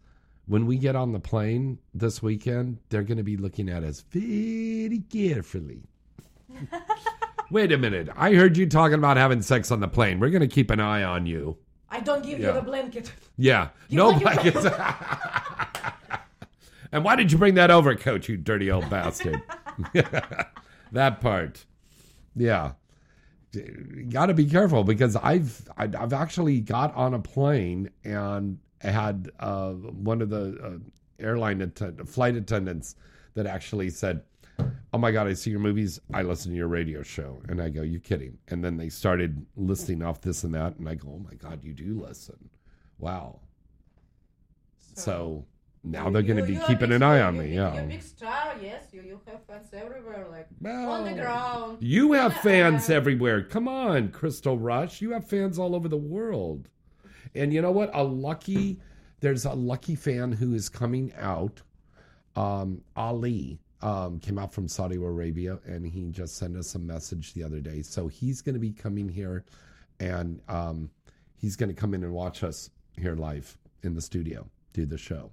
when 0.46 0.66
we 0.66 0.78
get 0.78 0.96
on 0.96 1.12
the 1.12 1.20
plane 1.20 1.80
this 1.94 2.22
weekend, 2.22 2.78
they're 2.90 3.04
going 3.04 3.18
to 3.18 3.24
be 3.24 3.38
looking 3.38 3.70
at 3.70 3.84
us 3.84 4.02
very 4.12 5.02
carefully. 5.12 5.84
Wait 7.52 7.72
a 7.72 7.78
minute. 7.78 8.10
I 8.16 8.34
heard 8.34 8.58
you 8.58 8.68
talking 8.68 8.96
about 8.98 9.18
having 9.18 9.42
sex 9.42 9.72
on 9.72 9.80
the 9.80 9.88
plane. 9.88 10.20
We're 10.20 10.30
going 10.30 10.42
to 10.42 10.48
keep 10.48 10.72
an 10.72 10.80
eye 10.80 11.04
on 11.04 11.26
you. 11.26 11.58
I 11.90 12.00
don't 12.00 12.24
give 12.24 12.40
Yeah. 12.40 12.48
you 12.50 12.54
the 12.54 12.62
blanket. 12.62 13.12
Yeah. 13.38 13.70
You 13.90 13.98
no 13.98 14.18
blankets. 14.18 14.66
and 16.92 17.04
why 17.04 17.16
did 17.16 17.32
you 17.32 17.38
bring 17.38 17.56
that 17.56 17.72
over, 17.72 17.96
coach, 17.96 18.30
you 18.30 18.38
dirty 18.38 18.72
old 18.72 18.90
bastard? 18.90 19.42
that 20.92 21.22
part. 21.22 21.66
Yeah. 22.36 22.74
Got 24.10 24.28
to 24.28 24.34
be 24.34 24.46
careful 24.46 24.84
because 24.84 25.16
I've 25.18 25.70
I've 25.78 26.14
actually 26.14 26.62
got 26.62 26.96
on 26.96 27.14
a 27.14 27.20
plane 27.20 27.90
and 28.04 28.60
had 28.80 29.30
uh, 29.40 29.72
one 29.72 30.22
of 30.22 30.30
the 30.30 30.58
uh, 30.64 31.24
airline 31.24 31.62
attend- 31.62 32.08
flight 32.08 32.36
attendants 32.36 32.96
that 33.34 33.46
actually 33.46 33.90
said, 33.90 34.24
"Oh 34.94 34.98
my 34.98 35.12
god, 35.12 35.28
I 35.28 35.34
see 35.34 35.52
your 35.52 35.60
movies. 35.60 36.00
I 36.14 36.22
listen 36.22 36.52
to 36.52 36.58
your 36.58 36.70
radio 36.70 37.04
show." 37.04 37.42
And 37.50 37.62
I 37.62 37.70
go, 37.70 37.82
"You 37.82 38.00
kidding?" 38.00 38.38
And 38.48 38.64
then 38.64 38.78
they 38.78 38.90
started 38.90 39.46
listing 39.58 40.02
off 40.02 40.22
this 40.22 40.44
and 40.46 40.54
that, 40.56 40.78
and 40.78 40.88
I 40.88 40.96
go, 40.96 41.10
"Oh 41.10 41.20
my 41.20 41.36
god, 41.36 41.64
you 41.64 41.74
do 41.74 42.02
listen? 42.02 42.50
Wow." 43.00 43.42
So, 44.96 45.46
now 45.84 46.10
they're 46.10 46.22
going 46.22 46.38
to 46.38 46.46
be 46.46 46.60
keeping 46.68 46.92
an 46.92 47.02
eye 47.02 47.18
star, 47.18 47.28
on 47.28 47.38
me. 47.38 47.56
Yeah. 47.56 47.74
You're 47.74 47.84
a 47.84 47.88
big 47.88 48.04
star, 48.04 48.56
yes. 48.62 48.86
You, 48.92 49.02
you 49.02 49.22
have 49.28 49.44
fans 49.46 49.68
everywhere, 49.74 50.28
like 50.30 50.48
Well, 50.60 50.92
on 50.92 51.06
the 51.06 51.14
ground. 51.14 51.78
You 51.82 52.14
have 52.14 52.36
fans 52.38 52.90
everywhere. 52.90 53.44
Come 53.44 53.68
on, 53.68 54.10
Crystal 54.10 54.60
Rush. 54.60 55.02
You 55.02 55.12
have 55.12 55.28
fans 55.28 55.58
all 55.58 55.76
over 55.76 55.88
the 55.88 55.98
world. 55.98 56.70
And 57.34 57.52
you 57.52 57.62
know 57.62 57.72
what? 57.72 57.90
A 57.94 58.04
lucky, 58.04 58.80
there's 59.22 59.46
a 59.46 59.54
lucky 59.54 59.96
fan 59.96 60.32
who 60.32 60.54
is 60.54 60.70
coming 60.70 61.14
out. 61.18 61.62
Um, 62.36 62.82
Ali 62.96 63.60
um, 63.82 64.20
came 64.20 64.38
out 64.38 64.54
from 64.54 64.68
Saudi 64.68 64.96
Arabia 64.98 65.60
and 65.66 65.86
he 65.86 66.10
just 66.12 66.38
sent 66.38 66.56
us 66.56 66.76
a 66.76 66.80
message 66.80 67.34
the 67.34 67.44
other 67.44 67.60
day. 67.60 67.82
So 67.82 68.08
he's 68.08 68.42
going 68.42 68.54
to 68.54 68.60
be 68.60 68.72
coming 68.72 69.10
here 69.10 69.44
and 70.00 70.40
um, 70.48 70.90
he's 71.36 71.56
going 71.56 71.70
to 71.70 71.76
come 71.76 71.94
in 71.94 72.04
and 72.04 72.14
watch 72.14 72.44
us 72.44 72.70
here 72.98 73.16
live 73.16 73.58
in 73.84 73.96
the 73.96 74.02
studio, 74.02 74.48
do 74.74 74.86
the 74.86 74.98
show. 74.98 75.32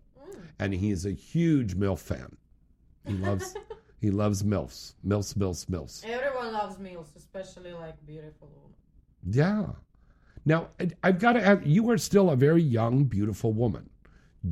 And 0.59 0.75
he 0.75 0.91
is 0.91 1.07
a 1.07 1.13
huge 1.13 1.77
MILF 1.77 1.99
fan. 2.01 2.37
He 3.07 3.15
loves. 3.15 3.55
He 4.01 4.13
loves 4.13 4.45
MILFs. 4.45 4.95
MILFs, 5.05 5.35
MILFs, 5.35 5.67
MILFs. 5.67 6.05
Everyone 6.05 6.53
loves 6.53 6.79
meals, 6.79 7.09
especially 7.17 7.73
like 7.73 7.95
beautiful 8.07 8.49
women. 8.55 8.77
Yeah. 9.29 9.73
Now 10.45 10.69
I- 10.79 10.91
I've 11.03 11.19
got 11.19 11.33
to 11.33 11.45
ask. 11.45 11.63
You 11.67 11.91
are 11.91 11.99
still 11.99 12.31
a 12.31 12.37
very 12.37 12.63
young, 12.63 13.07
beautiful 13.07 13.53
woman. 13.53 13.91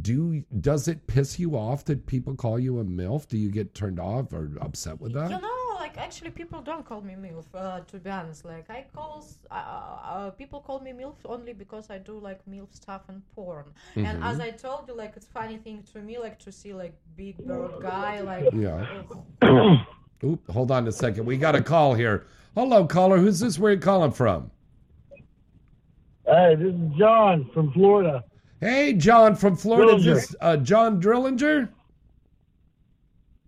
Do 0.02 0.42
does 0.60 0.88
it 0.88 1.06
piss 1.06 1.38
you 1.38 1.56
off 1.56 1.84
that 1.84 2.06
people 2.06 2.34
call 2.34 2.58
you 2.58 2.80
a 2.80 2.84
milf? 2.84 3.28
Do 3.28 3.38
you 3.38 3.52
get 3.52 3.72
turned 3.72 4.00
off 4.00 4.32
or 4.32 4.50
upset 4.60 5.00
with 5.00 5.12
that? 5.12 5.30
You 5.30 5.40
know, 5.40 5.65
like 5.76 5.96
actually, 5.98 6.30
people 6.30 6.60
don't 6.60 6.84
call 6.84 7.00
me 7.00 7.14
MILF. 7.14 7.44
Uh, 7.54 7.80
to 7.80 7.98
be 7.98 8.10
honest, 8.10 8.44
like 8.44 8.68
I 8.70 8.84
calls 8.94 9.38
uh, 9.50 9.54
uh, 9.54 10.30
people 10.30 10.60
call 10.60 10.80
me 10.80 10.92
MILF 10.92 11.16
only 11.24 11.52
because 11.52 11.90
I 11.90 11.98
do 11.98 12.18
like 12.18 12.40
MILF 12.50 12.74
stuff 12.74 13.02
and 13.08 13.22
porn. 13.34 13.64
And 13.94 14.06
Mhm. 14.22 14.24
as 14.30 14.40
I 14.40 14.50
told 14.50 14.88
you, 14.88 14.94
like 14.94 15.12
it's 15.16 15.26
funny 15.26 15.58
thing 15.58 15.82
to 15.92 15.98
me, 16.00 16.18
like 16.18 16.38
to 16.40 16.52
see 16.52 16.72
like 16.74 16.94
big 17.16 17.36
bird 17.38 17.82
guy, 17.82 18.20
like 18.20 18.52
Yeah. 18.52 19.02
Oop, 20.24 20.50
hold 20.50 20.70
on 20.70 20.88
a 20.88 20.92
second. 20.92 21.26
We 21.26 21.36
got 21.36 21.54
a 21.54 21.62
call 21.62 21.94
here. 21.94 22.26
Hello, 22.54 22.86
caller. 22.86 23.18
Who's 23.18 23.38
this? 23.40 23.58
Where 23.58 23.72
you 23.72 23.78
calling 23.78 24.12
from? 24.12 24.50
Hey, 26.26 26.54
this 26.56 26.74
is 26.74 26.90
John 26.98 27.48
from 27.52 27.70
Florida. 27.72 28.24
Hey, 28.60 28.94
John 28.94 29.36
from 29.36 29.56
Florida. 29.56 29.92
Drillinger. 29.92 30.14
This 30.14 30.34
uh, 30.40 30.56
John 30.56 31.00
Drillinger. 31.00 31.68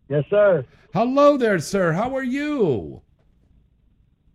Yes, 0.08 0.24
sir. 0.30 0.64
Hello 0.94 1.36
there, 1.36 1.58
sir. 1.58 1.92
How 1.92 2.16
are 2.16 2.22
you? 2.22 3.02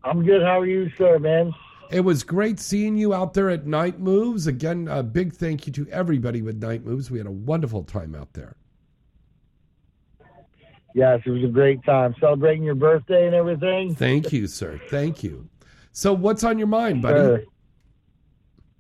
I'm 0.04 0.24
good. 0.24 0.44
How 0.44 0.60
are 0.60 0.68
you, 0.68 0.90
sir, 0.98 1.18
man? 1.18 1.54
It 1.90 2.02
was 2.02 2.24
great 2.24 2.60
seeing 2.60 2.96
you 2.96 3.14
out 3.14 3.34
there 3.34 3.50
at 3.50 3.66
Night 3.66 4.00
Moves. 4.00 4.48
Again, 4.48 4.88
a 4.88 5.02
big 5.02 5.34
thank 5.34 5.66
you 5.66 5.74
to 5.74 5.88
everybody 5.90 6.42
with 6.42 6.62
Night 6.62 6.86
Moves. 6.86 7.10
We 7.10 7.18
had 7.18 7.28
a 7.28 7.32
wonderful 7.32 7.84
time 7.84 8.16
out 8.16 8.34
there. 8.34 8.56
Yes, 10.96 11.22
it 11.26 11.32
was 11.32 11.44
a 11.44 11.48
great 11.48 11.84
time 11.84 12.16
celebrating 12.20 12.64
your 12.64 12.76
birthday 12.76 13.26
and 13.26 13.36
everything. 13.36 13.96
Thank 13.96 14.32
you, 14.32 14.46
sir. 14.46 14.80
Thank 14.90 15.24
you. 15.24 15.50
So, 15.92 16.14
what's 16.14 16.44
on 16.44 16.60
your 16.60 16.68
mind, 16.68 17.02
buddy? 17.02 17.46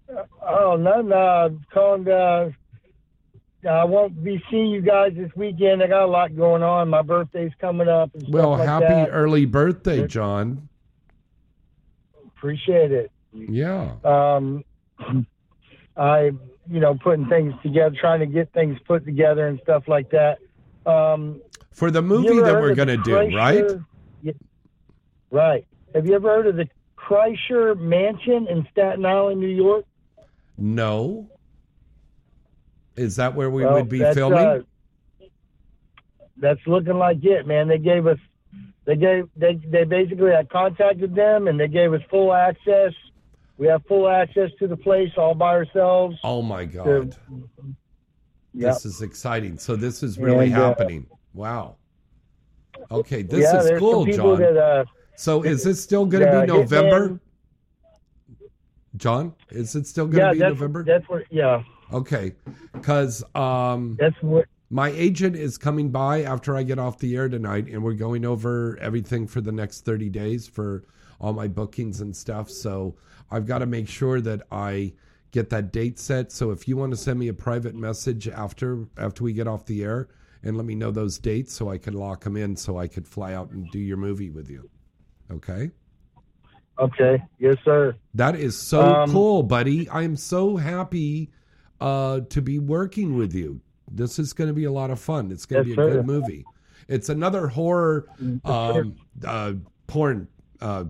Sure. 0.08 0.26
Oh, 0.48 0.76
nothing. 0.76 1.12
Uh, 1.12 1.50
calling. 1.74 2.08
Uh, 2.08 2.52
I 3.70 3.84
won't 3.86 4.24
be 4.24 4.44
seeing 4.52 4.68
you 4.72 4.82
guys 4.82 5.14
this 5.16 5.32
weekend. 5.36 5.82
I 5.82 5.88
got 5.88 6.04
a 6.04 6.08
lot 6.08 6.36
going 6.36 6.64
on. 6.64 6.90
My 6.90 7.02
birthday's 7.02 7.52
coming 7.60 7.88
up. 7.88 8.14
And 8.14 8.24
stuff 8.24 8.34
Well, 8.34 8.50
like 8.52 8.68
happy 8.68 8.86
that. 8.88 9.10
early 9.10 9.46
birthday, 9.46 10.06
John. 10.08 10.68
Appreciate 12.36 12.92
it. 12.92 13.12
Yeah. 13.34 13.94
Um, 14.04 14.64
I, 15.98 16.32
you 16.70 16.80
know, 16.80 16.96
putting 16.96 17.28
things 17.28 17.54
together, 17.64 17.96
trying 18.00 18.20
to 18.20 18.26
get 18.26 18.52
things 18.54 18.78
put 18.86 19.06
together 19.06 19.48
and 19.48 19.60
stuff 19.64 19.88
like 19.88 20.10
that. 20.12 20.40
Um, 20.86 21.42
For 21.72 21.90
the 21.90 22.02
movie 22.02 22.40
that 22.42 22.60
we're 22.62 22.76
going 22.76 22.90
to 22.90 22.98
do, 22.98 23.36
right? 23.36 23.66
Yeah. 24.22 24.34
Right. 25.32 25.66
Have 25.96 26.06
you 26.06 26.16
ever 26.16 26.30
heard 26.30 26.48
of 26.48 26.56
the 26.58 26.68
Kreischer 26.98 27.78
Mansion 27.80 28.48
in 28.48 28.68
Staten 28.72 29.06
Island, 29.06 29.40
New 29.40 29.48
York? 29.48 29.86
No. 30.58 31.30
Is 32.96 33.16
that 33.16 33.34
where 33.36 33.50
we 33.50 33.64
Well, 33.64 33.76
would 33.76 33.90
be 33.90 34.00
that's, 34.00 34.16
filming? 34.16 34.38
uh, 34.40 34.62
that's 36.38 36.60
looking 36.68 36.98
like 36.98 37.24
it, 37.24 37.48
man. 37.48 37.68
They 37.68 37.78
gave 37.80 38.06
us, 38.08 38.18
they 38.86 38.96
gave, 38.96 39.30
they, 39.36 39.56
they 39.56 39.84
basically, 39.84 40.34
I 40.34 40.44
contacted 40.44 41.16
them 41.16 41.48
and 41.48 41.60
they 41.60 41.68
gave 41.68 41.94
us 41.94 42.02
full 42.10 42.34
access. 42.34 42.94
We 43.58 43.68
have 43.68 43.84
full 43.88 44.08
access 44.10 44.50
to 44.60 44.68
the 44.68 44.78
place 44.78 45.12
all 45.18 45.36
by 45.36 45.52
ourselves. 45.52 46.18
oh 46.24 46.42
my 46.42 46.66
God. 46.66 47.16
Yep. 48.56 48.74
This 48.76 48.86
is 48.86 49.02
exciting. 49.02 49.58
So, 49.58 49.76
this 49.76 50.04
is 50.04 50.20
really 50.20 50.48
And, 50.48 50.56
uh, 50.56 50.68
happening. 50.70 51.08
Wow. 51.34 51.78
Okay, 52.92 53.22
this 53.24 53.42
yeah, 53.52 53.62
is 53.62 53.80
cool, 53.80 54.06
John. 54.06 54.40
that, 54.40 54.58
uh, 54.58 54.86
so, 55.16 55.42
is 55.44 55.64
this 55.64 55.82
still 55.82 56.06
going 56.06 56.24
to 56.24 56.32
be 56.32 56.38
Hitman- 56.38 56.48
November? 56.48 57.20
John, 58.98 59.34
is 59.50 59.76
it 59.76 59.88
still 59.88 60.06
going 60.06 60.34
to 60.34 60.38
yeah, 60.40 60.50
be 60.50 60.54
November? 60.54 60.84
That's 60.84 61.08
what, 61.10 61.24
yeah. 61.32 61.64
Okay, 61.92 62.36
because 62.72 63.24
um, 63.36 63.98
that's 64.00 64.16
what 64.22 64.46
my 64.70 64.90
agent 64.90 65.36
is 65.36 65.58
coming 65.58 65.90
by 65.92 66.24
after 66.24 66.56
I 66.56 66.64
get 66.64 66.80
off 66.80 66.98
the 66.98 67.16
air 67.16 67.30
tonight, 67.30 67.68
and 67.68 67.84
we're 67.84 67.94
going 67.94 68.26
over 68.26 68.78
everything 68.80 69.28
for 69.28 69.42
the 69.42 69.52
next 69.52 69.86
thirty 69.86 70.10
days 70.10 70.48
for 70.48 70.84
all 71.20 71.34
my 71.34 71.48
bookings 71.48 72.02
and 72.02 72.16
stuff. 72.16 72.50
So 72.50 72.96
I've 73.30 73.46
got 73.46 73.60
to 73.60 73.66
make 73.66 73.88
sure 73.88 74.20
that 74.22 74.42
I 74.52 74.94
get 75.32 75.50
that 75.50 75.72
date 75.72 76.00
set. 76.00 76.32
So 76.32 76.52
if 76.52 76.68
you 76.68 76.78
want 76.78 76.92
to 76.92 76.98
send 76.98 77.20
me 77.20 77.28
a 77.28 77.34
private 77.34 77.76
message 77.76 78.28
after 78.28 78.88
after 78.98 79.24
we 79.24 79.34
get 79.34 79.48
off 79.48 79.66
the 79.66 79.84
air 79.84 80.08
and 80.44 80.58
let 80.58 80.66
me 80.66 80.76
know 80.76 80.92
those 80.92 81.20
dates, 81.20 81.54
so 81.54 81.70
I 81.70 81.78
can 81.78 81.94
lock 81.94 82.24
them 82.24 82.36
in, 82.36 82.56
so 82.56 82.78
I 82.78 82.88
could 82.88 83.08
fly 83.08 83.34
out 83.34 83.52
and 83.52 83.70
do 83.72 83.80
your 83.80 83.98
movie 83.98 84.30
with 84.30 84.50
you. 84.50 84.70
Okay. 85.32 85.72
Okay. 86.80 87.24
Yes, 87.40 87.58
sir. 87.64 87.96
That 88.16 88.36
is 88.36 88.58
so 88.58 88.82
Um, 88.82 89.12
cool, 89.12 89.44
buddy. 89.44 89.88
I 89.90 90.02
am 90.02 90.16
so 90.16 90.58
happy 90.58 91.32
uh, 91.84 92.22
to 92.30 92.42
be 92.42 92.60
working 92.60 93.18
with 93.18 93.36
you. 93.36 93.60
This 93.92 94.18
is 94.18 94.32
going 94.32 94.48
to 94.48 94.54
be 94.54 94.64
a 94.64 94.72
lot 94.72 94.90
of 94.90 95.00
fun. 95.00 95.32
It's 95.32 95.46
going 95.46 95.64
to 95.64 95.70
Yes, 95.70 95.76
be 95.76 95.82
a 95.82 95.86
sir. 95.86 95.92
good 95.98 96.06
movie. 96.06 96.46
It's 96.88 97.10
another 97.10 97.48
horror 97.48 98.08
um, 98.46 98.96
uh, 99.24 99.54
porn. 99.88 100.28
Uh, 100.62 100.86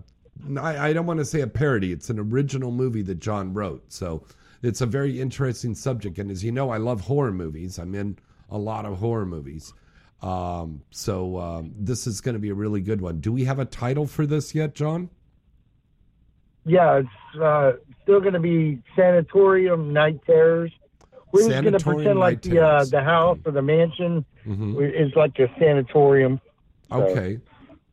I, 0.56 0.88
I 0.88 0.92
don't 0.92 1.06
want 1.06 1.18
to 1.18 1.24
say 1.24 1.40
a 1.40 1.46
parody. 1.48 1.92
It's 1.92 2.10
an 2.10 2.18
original 2.20 2.70
movie 2.70 3.02
that 3.02 3.16
John 3.16 3.52
wrote. 3.52 3.92
So 3.92 4.24
it's 4.62 4.80
a 4.80 4.86
very 4.86 5.20
interesting 5.20 5.74
subject. 5.74 6.18
And 6.18 6.30
as 6.30 6.44
you 6.44 6.52
know, 6.52 6.70
I 6.70 6.76
love 6.76 7.00
horror 7.02 7.32
movies. 7.32 7.78
I'm 7.78 7.94
in 7.94 8.16
a 8.48 8.58
lot 8.58 8.86
of 8.86 8.98
horror 8.98 9.26
movies. 9.26 9.72
Um, 10.22 10.82
so 10.90 11.38
um, 11.38 11.74
this 11.76 12.06
is 12.06 12.20
going 12.20 12.34
to 12.34 12.38
be 12.38 12.50
a 12.50 12.54
really 12.54 12.80
good 12.80 13.00
one. 13.00 13.20
Do 13.20 13.32
we 13.32 13.44
have 13.44 13.58
a 13.58 13.64
title 13.64 14.06
for 14.06 14.26
this 14.26 14.54
yet, 14.54 14.74
John? 14.74 15.10
Yeah, 16.64 17.00
it's 17.00 17.40
uh, 17.42 17.72
still 18.02 18.20
going 18.20 18.32
to 18.32 18.40
be 18.40 18.80
Sanatorium 18.96 19.92
Night 19.92 20.20
Terrors. 20.24 20.72
We're 21.34 21.48
just 21.48 21.62
going 21.62 21.72
to 21.78 21.84
pretend 21.84 22.18
like 22.18 22.42
the 22.42 22.60
uh, 22.60 22.84
the 22.84 23.02
house 23.02 23.38
or 23.44 23.52
the 23.52 23.62
mansion 23.62 24.24
Mhm. 24.46 24.80
is 25.06 25.14
like 25.16 25.38
a 25.38 25.48
sanatorium. 25.58 26.40
So 26.90 27.02
Okay. 27.02 27.40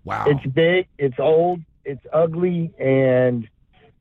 Wow. 0.03 0.25
It's 0.27 0.45
big, 0.53 0.87
it's 0.97 1.19
old, 1.19 1.61
it's 1.85 2.05
ugly, 2.13 2.71
and 2.79 3.47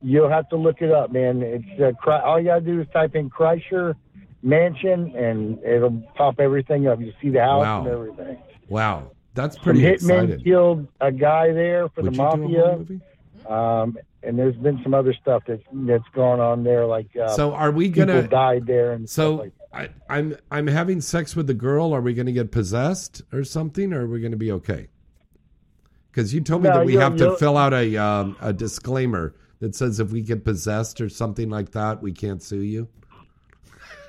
you'll 0.03 0.29
have 0.31 0.49
to 0.51 0.57
look 0.57 0.81
it 0.83 0.91
up, 0.93 1.11
man. 1.13 1.43
It's 1.43 1.81
uh, 2.07 2.11
all 2.11 2.39
you 2.39 2.47
got 2.47 2.57
to 2.57 2.61
do 2.61 2.81
is 2.81 2.87
type 2.93 3.15
in 3.15 3.29
Kreischer 3.31 3.95
Mansion, 4.43 5.15
and 5.17 5.59
it'll 5.65 6.03
pop 6.15 6.41
everything 6.41 6.87
up. 6.89 7.01
You 7.01 7.13
see 7.21 7.29
the 7.31 7.41
house 7.43 7.61
Wow. 7.63 7.79
and 7.81 7.89
everything. 7.89 8.39
Wow. 8.69 9.11
That's 9.35 9.57
Some 9.57 9.65
pretty 9.65 9.81
hitmen 9.83 9.93
excited. 10.25 10.45
killed 10.45 10.89
a 11.01 11.13
guy 11.13 11.53
there 11.53 11.89
for 11.91 12.03
Would 12.03 12.13
the 12.15 12.17
you 12.17 12.17
do 12.17 12.23
a 12.23 12.27
horror 12.27 12.77
mafia. 12.79 13.01
Um, 13.49 13.99
and 14.23 14.39
there's 14.39 14.57
been 14.57 14.81
some 14.83 14.95
other 14.95 15.15
stuff 15.15 15.43
that's 15.47 15.63
that's 15.73 16.05
gone 16.15 16.41
on 16.41 16.63
there, 16.63 16.87
like 16.87 17.09
uh, 17.17 17.35
So 17.35 17.53
are 17.55 17.71
we 17.71 17.89
gonna 17.89 18.29
died 18.29 18.67
there 18.67 18.93
and 18.93 19.09
So 19.09 19.35
like 19.37 19.53
I, 19.73 19.89
I'm 20.09 20.37
I'm 20.51 20.67
having 20.67 21.01
sex 21.01 21.35
with 21.37 21.47
the 21.47 21.55
girl. 21.55 21.95
Are 21.95 22.01
we 22.01 22.13
going 22.13 22.27
to 22.27 22.33
get 22.33 22.51
possessed 22.51 23.23
or 23.33 23.45
something, 23.45 23.93
or 23.93 24.03
are 24.03 24.07
we 24.09 24.21
going 24.21 24.33
to 24.33 24.37
be 24.37 24.51
okay? 24.53 24.89
Because 26.11 26.35
you 26.35 26.41
told 26.41 26.63
me 26.63 26.69
No, 26.69 26.79
that 26.79 26.85
we 26.85 26.95
have 26.95 27.17
to 27.17 27.37
fill 27.37 27.57
out 27.57 27.73
a 27.73 27.97
um, 27.97 28.37
a 28.41 28.53
disclaimer 28.53 29.35
that 29.61 29.77
says 29.77 30.01
if 30.01 30.11
we 30.11 30.23
get 30.23 30.45
possessed 30.45 31.01
or 31.01 31.09
something 31.09 31.49
like 31.51 31.71
that, 31.71 32.03
we 32.03 32.13
can't 32.13 32.43
sue 32.43 32.63
you. 32.63 32.89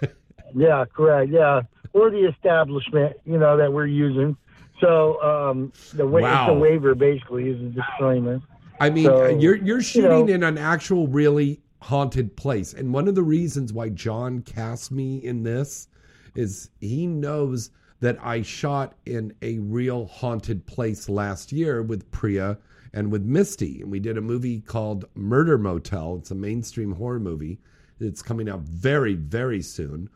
Yeah, 0.54 0.84
correct. 0.94 1.32
Yeah, 1.32 1.62
or 1.94 2.10
the 2.10 2.28
establishment, 2.28 3.16
you 3.26 3.38
know, 3.38 3.56
that 3.56 3.72
we're 3.72 3.86
using. 3.86 4.36
So 4.82 5.22
um, 5.22 5.72
the 5.94 6.06
wa- 6.06 6.20
Wow. 6.22 6.44
it's 6.44 6.52
a 6.52 6.60
waiver 6.60 6.94
basically 6.94 7.50
is 7.50 7.62
a 7.62 7.70
disclaimer. 7.70 8.42
I 8.82 8.90
mean, 8.90 9.06
So, 9.06 9.28
you're 9.28 9.56
you're 9.56 9.78
you 9.78 9.82
shooting 9.84 10.26
know- 10.28 10.34
in 10.34 10.44
an 10.44 10.58
actual 10.58 11.08
really 11.08 11.62
haunted 11.82 12.36
place, 12.36 12.74
and 12.74 12.94
one 12.94 13.08
of 13.08 13.16
the 13.16 13.24
reasons 13.24 13.74
why 13.74 13.90
John 13.90 14.42
cast 14.42 14.92
me 14.92 15.18
in 15.24 15.44
this 15.44 15.88
is 16.36 16.70
he 16.80 17.08
knows 17.08 17.70
that 18.00 18.18
I 18.24 18.42
shot 18.42 18.96
in 19.06 19.34
a 19.42 19.60
real 19.60 20.06
haunted 20.08 20.66
place 20.66 21.08
last 21.10 21.52
year 21.52 21.84
with 21.84 22.10
Priya 22.12 22.58
and 22.94 23.12
with 23.12 23.24
Misty, 23.24 23.82
and 23.82 23.92
we 23.92 24.00
did 24.00 24.18
a 24.18 24.22
movie 24.22 24.60
called 24.62 25.06
Murder 25.16 25.58
Motel. 25.58 26.18
It's 26.18 26.32
a 26.32 26.36
mainstream 26.36 26.94
horror 26.94 27.20
movie. 27.20 27.60
It's 28.00 28.22
coming 28.24 28.50
out 28.50 28.62
very 28.62 29.14
very 29.16 29.62
soon. 29.62 30.10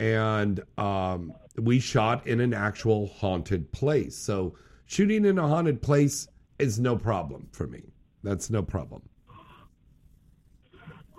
and 0.00 0.60
um, 0.78 1.32
we 1.58 1.78
shot 1.78 2.26
in 2.26 2.40
an 2.40 2.54
actual 2.54 3.06
haunted 3.08 3.70
place. 3.72 4.16
So 4.16 4.54
shooting 4.86 5.24
in 5.26 5.38
a 5.38 5.46
haunted 5.46 5.82
place 5.82 6.26
is 6.58 6.78
no 6.80 6.96
problem 6.96 7.48
for 7.52 7.66
me. 7.66 7.82
That's 8.22 8.50
no 8.50 8.62
problem. 8.62 9.02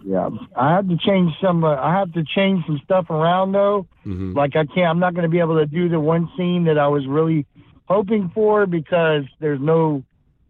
Yeah, 0.03 0.29
I 0.55 0.71
have 0.75 0.87
to 0.89 0.97
change 0.97 1.31
some. 1.41 1.63
Uh, 1.63 1.75
I 1.75 1.93
have 1.93 2.11
to 2.13 2.23
change 2.23 2.65
some 2.65 2.79
stuff 2.83 3.09
around 3.11 3.51
though. 3.51 3.85
Mhm. 4.05 4.35
Like 4.35 4.55
I 4.55 4.65
can't. 4.65 4.87
I'm 4.89 4.99
not 4.99 5.13
going 5.13 5.23
to 5.23 5.29
be 5.29 5.39
able 5.39 5.57
to 5.59 5.67
do 5.67 5.89
the 5.89 5.99
one 5.99 6.27
scene 6.35 6.63
that 6.65 6.79
I 6.79 6.87
was 6.87 7.05
really 7.05 7.45
hoping 7.85 8.31
for 8.33 8.65
because 8.65 9.23
there's 9.39 9.59
no 9.61 10.03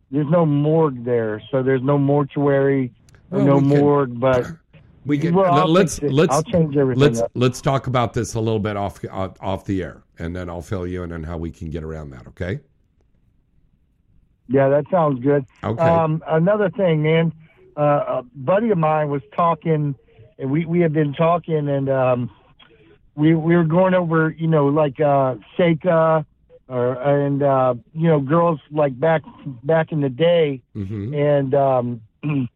there's 0.10 0.30
no 0.30 0.46
morgue 0.46 1.04
there, 1.04 1.42
so 1.52 1.64
there's 1.64 1.82
no 1.82 1.98
mortuary, 1.98 2.94
Well, 3.30 3.46
no 3.46 3.56
we 3.58 3.70
can- 3.70 3.80
morgue. 3.80 4.20
But 4.20 4.46
We 5.04 5.18
can 5.18 5.34
Well, 5.34 5.68
let's 5.68 6.00
let's 6.04 6.32
I'll 6.34 6.44
change 6.44 6.78
everything 6.78 7.02
let's 7.02 7.22
up. 7.22 7.32
let's 7.34 7.60
talk 7.60 7.88
about 7.88 8.14
this 8.14 8.36
a 8.36 8.40
little 8.40 8.60
bit 8.60 8.78
off 8.78 9.04
off 9.12 9.66
the 9.66 9.82
air, 9.82 10.04
and 10.20 10.36
then 10.36 10.48
I'll 10.48 10.62
fill 10.62 10.86
you 10.86 11.02
in 11.02 11.12
on 11.12 11.24
how 11.24 11.38
we 11.40 11.50
can 11.50 11.72
get 11.72 11.84
around 11.84 12.12
that. 12.12 12.28
Okay. 12.28 12.60
Yeah, 14.52 14.70
that 14.70 14.86
sounds 14.92 15.24
good. 15.24 15.46
Okay. 15.64 15.82
Um, 15.82 16.24
another 16.28 16.70
thing, 16.70 17.04
man, 17.04 17.32
uh, 17.78 17.82
a 18.20 18.24
buddy 18.36 18.70
of 18.70 18.78
mine 18.78 19.10
was 19.10 19.22
talking, 19.36 19.96
and 20.38 20.52
we 20.52 20.66
we 20.66 20.80
had 20.82 20.94
been 20.94 21.14
talking, 21.14 21.70
and 21.70 21.90
um, 21.90 22.30
we 23.16 23.34
we 23.34 23.56
were 23.56 23.64
going 23.64 23.94
over, 23.94 24.30
you 24.38 24.48
know, 24.48 24.68
like 24.68 25.00
uh, 25.00 25.36
Seka, 25.58 26.26
or 26.68 26.94
and 26.94 27.42
uh, 27.44 27.76
you 27.94 28.08
know, 28.08 28.20
girls 28.20 28.60
like 28.72 29.00
back 29.00 29.22
back 29.64 29.92
in 29.92 30.02
the 30.02 30.10
day, 30.10 30.62
Mm-hmm. 30.76 31.14
and 31.14 31.54
um, 31.56 32.02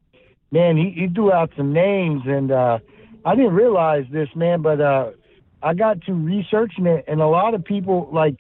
man, 0.52 0.78
he, 0.78 0.92
he 0.92 1.08
threw 1.14 1.32
out 1.32 1.52
some 1.56 1.74
names, 1.74 2.24
and 2.26 2.52
uh, 2.52 2.80
I 3.24 3.36
didn't 3.36 3.54
realize 3.54 4.06
this, 4.12 4.30
man, 4.36 4.62
but 4.62 4.82
uh, 4.82 5.12
I 5.64 5.74
got 5.74 6.02
to 6.04 6.14
researching 6.14 6.86
it, 6.86 7.06
and 7.08 7.22
a 7.22 7.28
lot 7.28 7.54
of 7.54 7.64
people 7.64 8.10
like 8.12 8.36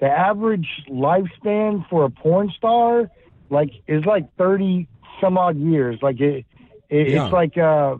the 0.00 0.06
average 0.06 0.68
lifespan 0.88 1.88
for 1.88 2.04
a 2.04 2.10
porn 2.10 2.50
star, 2.56 3.10
like, 3.50 3.70
is 3.86 4.04
like 4.04 4.34
thirty 4.36 4.88
some 5.20 5.36
odd 5.38 5.58
years. 5.58 5.98
Like 6.02 6.20
it, 6.20 6.46
it 6.88 7.08
Yeah. 7.08 7.26
it's 7.26 7.32
like 7.32 7.56
a, 7.56 7.98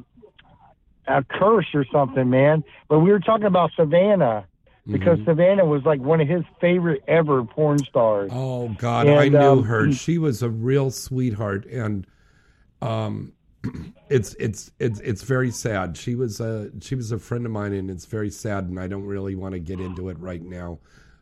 a 1.06 1.24
curse 1.24 1.66
or 1.74 1.85
something, 1.93 2.31
man. 2.31 2.64
But 2.89 3.01
we 3.01 3.10
were 3.10 3.20
talking 3.20 3.47
about 3.47 3.70
Savannah. 3.77 4.47
Because 4.90 5.18
Mm-hmm. 5.18 5.31
Savannah 5.31 5.64
was 5.66 5.85
like 5.85 6.01
one 6.01 6.20
of 6.20 6.27
his 6.27 6.43
favorite 6.60 7.05
ever 7.06 7.44
porn 7.44 7.85
stars. 7.85 8.31
Oh 8.35 8.70
God, 8.70 9.06
I 9.06 9.24
And, 9.27 9.35
knew 9.35 9.39
um, 9.39 9.62
her. 9.64 9.93
She 9.93 10.18
was 10.18 10.43
a 10.43 10.48
real 10.48 10.90
sweetheart, 10.90 11.64
and 11.66 12.06
um, 12.82 13.32
it's 14.09 14.35
it's 14.40 14.72
it's 14.81 14.98
it's 15.01 15.22
very 15.22 15.51
sad. 15.51 15.97
She 15.97 16.14
was 16.14 16.40
a 16.40 16.70
she 16.81 16.94
was 16.97 17.12
a 17.12 17.18
friend 17.18 17.44
of 17.47 17.52
mine, 17.52 17.72
and 17.72 17.90
it's 17.90 18.06
very 18.06 18.31
sad. 18.31 18.64
And 18.64 18.81
I 18.81 18.89
don't 18.89 19.05
really 19.05 19.35
want 19.36 19.52
to 19.52 19.60
get 19.60 19.81
into 19.81 20.09
it 20.09 20.18
right 20.18 20.43
now, 20.43 20.78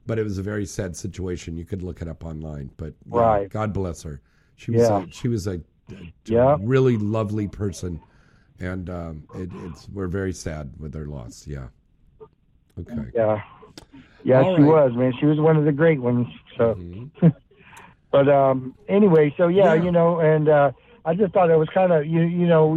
but 0.08 0.18
it 0.18 0.24
was 0.24 0.38
a 0.38 0.42
very 0.42 0.64
sad 0.64 0.96
situation. 0.96 1.56
You 1.58 1.66
could 1.66 1.82
look 1.82 2.00
it 2.02 2.08
up 2.08 2.24
online. 2.24 2.70
But 2.78 2.94
Right. 3.06 3.48
God 3.48 3.72
bless 3.74 4.02
her. 4.02 4.20
She 4.56 4.70
was 4.72 4.80
Yeah. 4.88 5.04
a, 5.04 5.10
she 5.12 5.28
was 5.28 5.46
a, 5.46 5.60
a 5.90 6.12
Yeah. 6.24 6.56
really 6.60 6.96
lovely 6.96 7.46
person, 7.46 8.00
and 8.58 8.88
um, 8.90 9.22
it, 9.36 9.50
it's 9.66 9.86
we're 9.90 10.08
very 10.08 10.32
sad 10.32 10.72
with 10.80 10.94
her 10.94 11.06
loss. 11.06 11.46
Yeah. 11.46 11.68
Okay. 12.80 13.10
Yeah. 13.14 13.42
Yeah, 14.24 14.40
All 14.42 14.56
she 14.56 14.62
right. 14.62 14.68
was, 14.88 14.92
man. 14.96 15.12
She 15.20 15.26
was 15.26 15.38
one 15.38 15.56
of 15.56 15.64
the 15.66 15.72
great 15.72 16.00
ones. 16.00 16.26
So, 16.56 16.76
but 18.10 18.28
um, 18.28 18.74
anyway, 18.88 19.32
so 19.36 19.48
yeah, 19.48 19.74
Yeah. 19.74 19.82
you 19.84 19.92
know, 19.92 20.20
and 20.20 20.48
uh, 20.48 20.72
I 21.04 21.14
just 21.14 21.32
thought 21.34 21.50
it 21.50 21.56
was 21.56 21.68
kind 21.68 21.92
of 21.92 22.06
you, 22.06 22.22
you 22.22 22.46
know, 22.46 22.76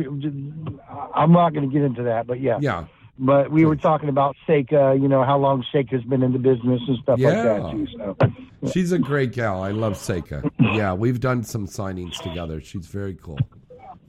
I'm 1.16 1.32
not 1.32 1.54
going 1.54 1.68
to 1.68 1.74
get 1.74 1.84
into 1.84 2.04
that, 2.04 2.28
but 2.28 2.42
yeah, 2.42 2.60
Yeah. 2.62 2.86
But 3.24 3.52
we 3.52 3.66
were 3.66 3.76
talking 3.76 4.10
about 4.10 4.36
Seka, 4.48 5.00
you 5.00 5.08
know, 5.08 5.24
how 5.24 5.38
long 5.38 5.64
Seka's 5.72 6.04
been 6.06 6.24
in 6.24 6.34
the 6.34 6.40
business 6.40 6.82
and 6.88 6.98
stuff 7.04 7.20
like 7.20 7.34
that 7.36 7.62
Yeah. 7.64 7.72
too. 7.72 7.88
So, 7.96 8.18
She's 8.72 8.92
a 8.92 8.98
great 8.98 9.32
gal. 9.32 9.62
I 9.62 9.70
love 9.70 9.94
Seka. 9.94 10.50
Yeah, 10.76 10.94
we've 10.94 11.20
done 11.20 11.44
some 11.44 11.68
signings 11.68 12.20
together. 12.20 12.60
She's 12.62 12.88
very 12.88 13.14
cool. 13.16 13.40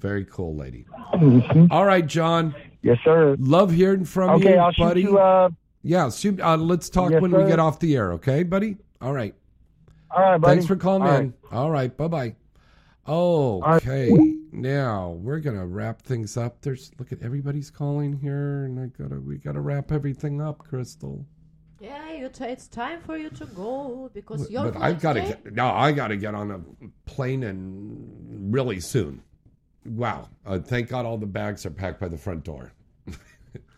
Very 0.01 0.25
cool 0.25 0.57
lady. 0.57 0.87
All 1.71 1.85
right, 1.85 2.07
John. 2.07 2.55
Yes, 2.81 2.97
sir. 3.05 3.37
Love 3.39 3.71
hearing 3.71 4.05
from 4.07 4.31
Okay, 4.31 4.55
you, 4.55 4.59
I'll 4.59 4.73
buddy. 4.79 5.03
you, 5.03 5.19
uh, 5.19 5.51
yeah, 5.83 6.09
shoot, 6.11 6.41
uh, 6.41 6.57
let's 6.57 6.89
talk 6.89 7.11
Yes, 7.13 7.21
when 7.21 7.33
we 7.33 7.45
get 7.45 7.59
off 7.59 7.79
the 7.81 7.95
air, 7.95 8.13
okay, 8.15 8.43
buddy? 8.45 8.79
All 9.03 9.13
right. 9.13 9.35
all 10.11 10.23
right, 10.23 10.39
buddy. 10.39 10.55
Thanks 10.57 10.67
for 10.67 10.77
calling 10.77 11.03
All 11.03 11.09
in. 11.17 11.35
right. 11.51 11.53
All 11.53 11.71
right, 11.71 11.95
bye 11.97 12.09
bye. 12.09 12.35
Okay, 13.09 14.11
now 14.53 15.11
we're 15.21 15.41
gonna 15.41 15.67
wrap 15.67 16.03
things 16.03 16.37
up. 16.37 16.61
There's 16.63 16.93
look 16.99 17.13
at 17.13 17.23
everybody's 17.23 17.71
calling 17.71 18.13
here, 18.13 18.65
and 18.65 18.79
I 18.79 18.87
gotta 18.87 19.21
we 19.21 19.39
gotta 19.39 19.61
wrap 19.61 19.91
everything 19.93 20.41
up, 20.41 20.59
Crystal. 20.59 21.25
Yeah, 21.81 22.13
you 22.13 22.29
t- 22.29 22.45
it's 22.45 22.69
time 22.69 23.01
for 23.01 23.17
you 23.17 23.29
to 23.31 23.47
go 23.47 24.09
because 24.15 24.49
your 24.51 24.71
but 24.71 24.77
I 24.77 24.91
flight 24.91 25.01
gotta 25.01 25.21
today- 25.23 25.37
get 25.45 25.55
no, 25.55 25.67
I 25.67 25.91
gotta 25.93 26.17
get 26.17 26.35
on 26.35 26.51
a 26.53 26.61
plane 27.11 27.43
and 27.43 28.53
really 28.55 28.79
soon. 28.79 29.23
Wow! 29.85 30.29
Uh, 30.47 30.61
thank 30.61 30.89
God 30.89 31.05
all 31.07 31.19
the 31.19 31.27
bags 31.27 31.67
are 31.67 31.71
packed 31.71 31.99
by 32.01 32.09
the 32.09 32.19
front 32.19 32.45
door. 32.45 32.73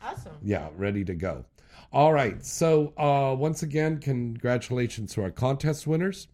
Awesome. 0.03 0.37
Yeah, 0.43 0.69
ready 0.77 1.03
to 1.07 1.15
go. 1.15 1.47
All 1.91 2.13
right. 2.13 2.45
So 2.45 2.93
uh, 2.99 3.35
once 3.37 3.63
again, 3.63 3.99
congratulations 3.99 5.15
to 5.15 5.23
our 5.23 5.31
contest 5.31 5.87
winners 5.87 6.29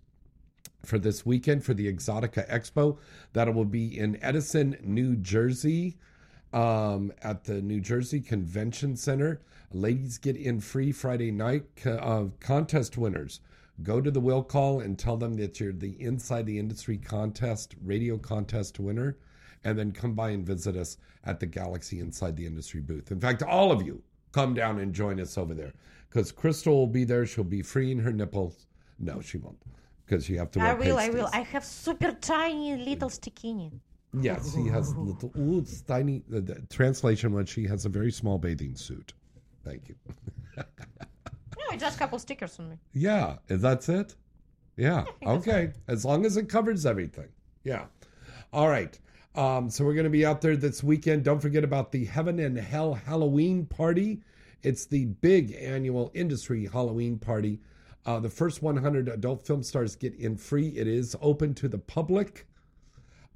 for 0.85 0.99
this 0.99 1.27
weekend 1.27 1.65
for 1.65 1.75
the 1.75 1.93
Exxxotica 1.93 2.49
Expo. 2.49 2.99
That 3.33 3.55
will 3.55 3.65
be 3.65 3.99
in 3.99 4.19
Edison, 4.23 4.77
New 4.83 5.17
Jersey, 5.17 5.97
um, 6.53 7.13
at 7.23 7.45
the 7.45 7.61
New 7.61 7.81
Jersey 7.81 8.21
Convention 8.21 8.97
Center. 8.97 9.41
Ladies 9.73 10.19
get 10.19 10.37
in 10.37 10.61
free 10.61 10.93
Friday 10.93 11.31
night. 11.31 11.65
Uh, 11.87 12.25
contest 12.41 12.99
winners, 12.99 13.41
go 13.83 14.01
to 14.01 14.11
the 14.11 14.21
will 14.21 14.43
call 14.43 14.81
and 14.81 14.99
tell 14.99 15.17
them 15.17 15.35
that 15.37 15.61
you're 15.61 15.73
the 15.73 16.01
Inside 16.03 16.47
the 16.47 16.59
Industry 16.59 16.99
contest 16.99 17.77
radio 17.85 18.19
contest 18.19 18.81
winner, 18.81 19.17
and 19.65 19.79
then 19.79 19.93
come 19.93 20.15
by 20.15 20.31
and 20.31 20.45
visit 20.45 20.77
us 20.77 20.97
at 21.25 21.39
the 21.39 21.47
Galaxy 21.47 22.01
Inside 22.01 22.37
the 22.37 22.47
Industry 22.47 22.81
booth. 22.81 23.13
In 23.13 23.21
fact, 23.21 23.43
all 23.43 23.71
of 23.71 23.83
you 23.83 24.03
come 24.33 24.55
down 24.55 24.79
and 24.79 24.95
join 24.95 25.21
us 25.21 25.39
over 25.39 25.55
there 25.55 25.73
because 26.09 26.33
Crystal 26.33 26.75
will 26.75 26.87
be 26.87 27.05
there. 27.05 27.27
She'll 27.27 27.45
be 27.45 27.63
freeing 27.63 27.99
her 28.01 28.13
nipples. 28.13 28.67
No, 28.99 29.21
she 29.21 29.39
won't 29.39 29.59
because 30.11 30.29
you 30.29 30.39
have 30.39 30.51
to. 30.51 30.61
I 30.61 30.75
will, 30.75 30.99
I 30.99 31.09
will. 31.09 31.29
I 31.33 31.41
have 31.41 31.65
super 31.65 32.13
tiny 32.13 32.77
little 32.77 33.09
stikini. 33.09 33.71
Yes, 34.21 34.55
he 34.55 34.67
has 34.69 34.95
little. 34.97 35.33
Ooh, 35.39 35.61
it's 35.61 35.83
tiny. 35.83 36.23
The, 36.29 36.41
the 36.41 36.55
translation 36.69 37.33
was 37.33 37.49
she 37.49 37.65
has 37.67 37.85
a 37.85 37.89
very 37.89 38.11
small 38.11 38.39
bathing 38.39 38.75
suit. 38.75 39.13
Thank 39.65 39.89
you. 39.89 39.95
No, 41.71 41.77
just 41.77 41.97
a 41.97 41.99
couple 42.01 42.19
stickers 42.19 42.59
on 42.59 42.71
me. 42.71 42.77
Yeah, 42.95 43.37
that's 43.47 43.89
it. 43.89 44.17
Yeah. 44.77 45.05
Okay. 45.27 45.73
As 45.87 46.05
long 46.05 46.25
as 46.25 46.37
it 46.37 46.49
covers 46.49 46.87
everything. 46.87 47.29
Yeah. 47.65 47.85
All 48.53 48.69
right. 48.69 48.99
Um, 49.37 49.69
so 49.71 49.85
we're 49.85 49.95
going 49.95 50.05
to 50.05 50.11
be 50.11 50.25
out 50.27 50.41
there 50.41 50.57
this 50.57 50.83
weekend. 50.83 51.23
Don't 51.23 51.39
forget 51.39 51.63
about 51.63 51.93
the 51.93 52.07
Heaven 52.07 52.41
and 52.41 52.57
Hell 52.57 52.95
Halloween 52.95 53.67
party. 53.67 54.23
It's 54.63 54.87
the 54.87 55.05
big 55.05 55.53
annual 55.53 56.11
industry 56.15 56.67
Halloween 56.67 57.19
party. 57.19 57.61
Uh, 58.07 58.19
the 58.19 58.31
first 58.31 58.63
100 58.63 59.09
adult 59.09 59.47
film 59.47 59.63
stars 59.63 59.95
get 59.95 60.15
in 60.15 60.37
free. 60.37 60.69
It 60.69 60.87
is 60.87 61.17
open 61.21 61.55
to 61.55 61.69
the 61.69 61.79
public. 61.79 62.47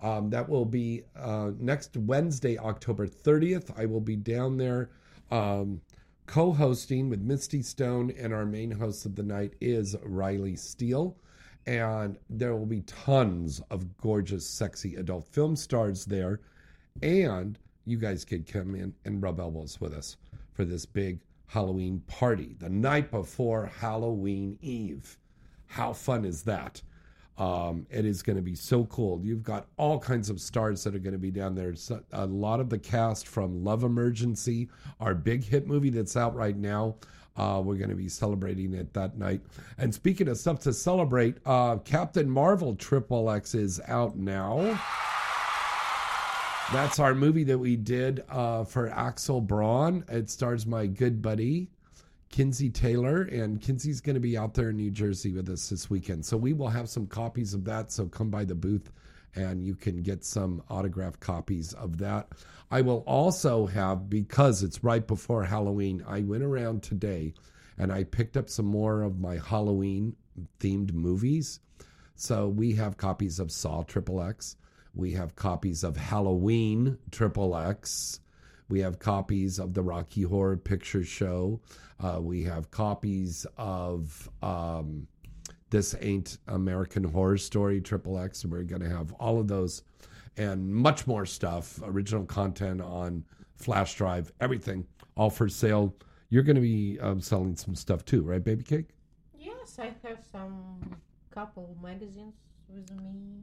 Um, 0.00 0.30
that 0.30 0.48
will 0.48 0.64
be 0.64 1.02
uh, 1.16 1.50
next 1.58 1.96
Wednesday, 1.96 2.58
October 2.58 3.06
30th. 3.06 3.78
I 3.78 3.86
will 3.86 4.00
be 4.00 4.16
down 4.16 4.56
there 4.56 4.90
um, 5.30 5.80
co 6.26 6.52
hosting 6.52 7.08
with 7.08 7.20
Misty 7.20 7.62
Stone, 7.62 8.12
and 8.18 8.32
our 8.32 8.46
main 8.46 8.70
host 8.70 9.06
of 9.06 9.14
the 9.14 9.22
night 9.22 9.54
is 9.60 9.96
Riley 10.02 10.56
Steele. 10.56 11.16
And 11.66 12.18
there 12.28 12.54
will 12.54 12.66
be 12.66 12.82
tons 12.82 13.62
of 13.70 13.96
gorgeous, 13.96 14.48
sexy 14.48 14.96
adult 14.96 15.26
film 15.26 15.56
stars 15.56 16.04
there. 16.04 16.40
And 17.02 17.58
you 17.86 17.96
guys 17.98 18.24
could 18.24 18.50
come 18.50 18.74
in 18.74 18.94
and 19.04 19.22
rub 19.22 19.40
elbows 19.40 19.80
with 19.80 19.94
us 19.94 20.16
for 20.52 20.64
this 20.64 20.84
big 20.84 21.20
Halloween 21.46 22.02
party 22.06 22.56
the 22.58 22.68
night 22.68 23.10
before 23.10 23.66
Halloween 23.66 24.58
Eve. 24.60 25.18
How 25.66 25.92
fun 25.92 26.24
is 26.24 26.42
that? 26.42 26.82
Um, 27.36 27.86
it 27.90 28.04
is 28.04 28.22
going 28.22 28.36
to 28.36 28.42
be 28.42 28.54
so 28.54 28.84
cool. 28.84 29.20
You've 29.22 29.42
got 29.42 29.66
all 29.76 29.98
kinds 29.98 30.30
of 30.30 30.40
stars 30.40 30.84
that 30.84 30.94
are 30.94 31.00
going 31.00 31.14
to 31.14 31.18
be 31.18 31.32
down 31.32 31.54
there. 31.54 31.74
So, 31.74 32.00
a 32.12 32.26
lot 32.26 32.60
of 32.60 32.70
the 32.70 32.78
cast 32.78 33.26
from 33.26 33.64
Love 33.64 33.82
Emergency, 33.82 34.68
our 35.00 35.14
big 35.14 35.42
hit 35.42 35.66
movie 35.66 35.90
that's 35.90 36.16
out 36.16 36.34
right 36.34 36.56
now. 36.56 36.94
Uh, 37.36 37.60
we're 37.64 37.74
going 37.74 37.90
to 37.90 37.96
be 37.96 38.08
celebrating 38.08 38.72
it 38.74 38.92
that 38.92 39.18
night. 39.18 39.40
And 39.78 39.92
speaking 39.92 40.28
of 40.28 40.38
stuff 40.38 40.60
to 40.60 40.72
celebrate, 40.72 41.38
uh, 41.44 41.78
Captain 41.78 42.30
Marvel 42.30 42.76
Triple 42.76 43.28
X 43.28 43.54
is 43.54 43.80
out 43.88 44.16
now. 44.16 44.80
That's 46.72 46.98
our 46.98 47.14
movie 47.14 47.44
that 47.44 47.58
we 47.58 47.76
did 47.76 48.24
uh, 48.28 48.64
for 48.64 48.90
Axel 48.90 49.40
Braun. 49.40 50.04
It 50.08 50.30
stars 50.30 50.66
my 50.66 50.86
good 50.86 51.20
buddy, 51.22 51.68
Kenzie 52.30 52.70
Taylor, 52.70 53.22
and 53.22 53.60
Kenzie's 53.60 54.00
going 54.00 54.14
to 54.14 54.20
be 54.20 54.36
out 54.36 54.54
there 54.54 54.70
in 54.70 54.76
New 54.76 54.90
Jersey 54.90 55.32
with 55.32 55.48
us 55.50 55.68
this 55.68 55.88
weekend. 55.88 56.24
So 56.24 56.36
we 56.36 56.52
will 56.52 56.68
have 56.68 56.88
some 56.88 57.06
copies 57.06 57.54
of 57.54 57.64
that. 57.66 57.92
So 57.92 58.06
come 58.06 58.30
by 58.30 58.44
the 58.44 58.54
booth 58.54 58.90
and 59.36 59.64
you 59.64 59.76
can 59.76 60.02
get 60.02 60.24
some 60.24 60.62
autographed 60.68 61.20
copies 61.20 61.74
of 61.74 61.98
that. 61.98 62.28
I 62.70 62.80
will 62.80 63.04
also 63.06 63.66
have, 63.66 64.08
because 64.08 64.62
it's 64.62 64.82
right 64.82 65.06
before 65.06 65.44
Halloween, 65.44 66.02
I 66.08 66.22
went 66.22 66.42
around 66.42 66.82
today 66.82 67.34
and 67.78 67.92
I 67.92 68.04
picked 68.04 68.36
up 68.36 68.48
some 68.48 68.66
more 68.66 69.02
of 69.02 69.20
my 69.20 69.38
Halloween 69.38 70.16
themed 70.60 70.92
movies. 70.92 71.60
So 72.16 72.48
we 72.48 72.72
have 72.72 72.96
copies 72.96 73.38
of 73.38 73.52
Saw 73.52 73.82
Triple 73.82 74.22
X. 74.22 74.56
We 74.94 75.12
have 75.12 75.34
copies 75.34 75.82
of 75.82 75.96
Halloween 75.96 76.98
Triple 77.10 77.56
X. 77.56 78.20
We 78.68 78.80
have 78.80 78.98
copies 78.98 79.58
of 79.58 79.74
the 79.74 79.82
Rocky 79.82 80.22
Horror 80.22 80.56
Picture 80.56 81.04
Show. 81.04 81.60
Uh, 81.98 82.20
we 82.20 82.44
have 82.44 82.70
copies 82.70 83.44
of 83.58 84.28
um, 84.40 85.06
This 85.70 85.96
Ain't 86.00 86.38
American 86.46 87.02
Horror 87.02 87.38
Story 87.38 87.80
Triple 87.80 88.18
X. 88.18 88.44
We're 88.44 88.62
going 88.62 88.82
to 88.82 88.88
have 88.88 89.12
all 89.14 89.40
of 89.40 89.48
those 89.48 89.82
and 90.36 90.72
much 90.72 91.06
more 91.06 91.26
stuff, 91.26 91.80
original 91.84 92.24
content 92.24 92.80
on 92.80 93.24
flash 93.56 93.94
drive, 93.96 94.32
everything, 94.40 94.86
all 95.16 95.30
for 95.30 95.48
sale. 95.48 95.94
You're 96.28 96.42
going 96.42 96.56
to 96.56 96.62
be 96.62 96.98
um, 97.00 97.20
selling 97.20 97.56
some 97.56 97.74
stuff 97.74 98.04
too, 98.04 98.22
right, 98.22 98.42
Baby 98.42 98.64
Cake? 98.64 98.88
Yes, 99.36 99.76
I 99.78 99.92
have 100.06 100.18
some 100.30 100.96
couple 101.30 101.76
magazines 101.82 102.34
with 102.68 102.90
me. 103.00 103.40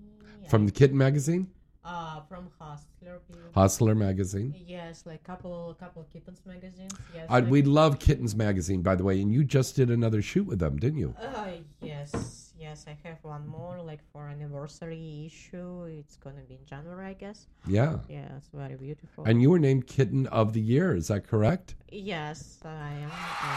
From 0.50 0.66
the 0.66 0.72
Kitten 0.72 0.98
Magazine? 0.98 1.48
Uh, 1.84 2.22
from 2.30 2.48
Hustler. 2.60 3.22
people. 3.28 3.42
Hustler 3.56 3.96
Magazine. 3.96 4.54
Yes, 4.68 5.04
like 5.08 5.24
couple 5.24 5.76
couple 5.80 6.06
kittens 6.14 6.40
magazines. 6.46 6.94
Yes. 7.14 7.28
Uh, 7.30 7.34
like- 7.36 7.50
we 7.50 7.64
love 7.64 7.98
Kittens 8.00 8.36
Magazine, 8.36 8.82
by 8.84 8.96
the 8.96 9.04
way, 9.04 9.20
and 9.20 9.34
you 9.34 9.44
just 9.44 9.76
did 9.76 9.90
another 9.90 10.22
shoot 10.22 10.46
with 10.46 10.60
them, 10.60 10.78
didn't 10.78 11.00
you? 11.00 11.16
Uh, 11.20 11.54
yes, 11.82 12.54
yes, 12.60 12.86
I 12.88 12.96
have 13.08 13.18
one 13.24 13.48
more, 13.48 13.82
like 13.82 14.00
for 14.14 14.28
anniversary 14.30 15.24
issue. 15.26 15.86
It's 15.86 16.18
gonna 16.18 16.44
be 16.48 16.54
in 16.56 16.66
January, 16.68 17.08
I 17.08 17.14
guess. 17.14 17.48
Yeah. 17.66 17.98
Yes, 18.08 18.50
very 18.54 18.76
beautiful. 18.76 19.24
And 19.26 19.42
you 19.42 19.50
were 19.50 19.60
named 19.60 19.88
Kitten 19.88 20.28
of 20.28 20.54
the 20.54 20.62
Year, 20.62 20.96
is 20.96 21.08
that 21.08 21.26
correct? 21.28 21.74
Yes, 21.92 22.60
I 22.64 22.92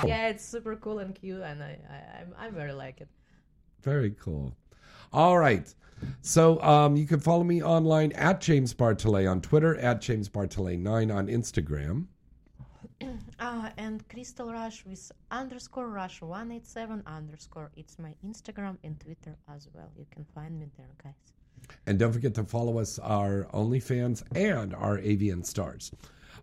am. 0.00 0.08
Yeah, 0.08 0.28
it's 0.28 0.44
super 0.44 0.76
cool 0.76 0.98
and 1.00 1.14
cute, 1.14 1.42
and 1.42 1.62
I, 1.62 1.78
I 1.90 2.20
I'm, 2.22 2.34
I 2.38 2.48
very 2.50 2.72
like 2.72 3.02
it. 3.02 3.08
Very 3.82 4.12
cool. 4.18 4.56
All 5.14 5.38
right. 5.38 5.72
So 6.22 6.60
um, 6.60 6.96
you 6.96 7.06
can 7.06 7.20
follow 7.20 7.44
me 7.44 7.62
online 7.62 8.10
at 8.12 8.40
James 8.40 8.74
Bartholet 8.74 9.30
on 9.30 9.40
Twitter, 9.40 9.76
at 9.76 10.00
James 10.00 10.28
Bartholet9 10.28 11.14
on 11.14 11.28
Instagram. 11.28 12.06
uh, 13.38 13.70
and 13.76 14.06
Crystal 14.08 14.52
Rush 14.52 14.84
with 14.84 15.12
underscore 15.30 15.88
Rush 15.88 16.20
one 16.20 16.50
eight 16.50 16.66
seven 16.66 17.00
underscore. 17.06 17.70
It's 17.76 17.96
my 17.96 18.12
Instagram 18.26 18.76
and 18.82 18.98
Twitter 18.98 19.36
as 19.54 19.68
well. 19.72 19.88
You 19.96 20.06
can 20.10 20.24
find 20.34 20.58
me 20.58 20.66
there, 20.76 20.90
guys. 21.00 21.14
And 21.86 21.96
don't 21.96 22.12
forget 22.12 22.34
to 22.34 22.42
follow 22.42 22.80
us, 22.80 22.98
our 22.98 23.46
OnlyFans 23.54 24.24
and 24.34 24.74
our 24.74 24.98
AVN 24.98 25.46
Stars. 25.46 25.92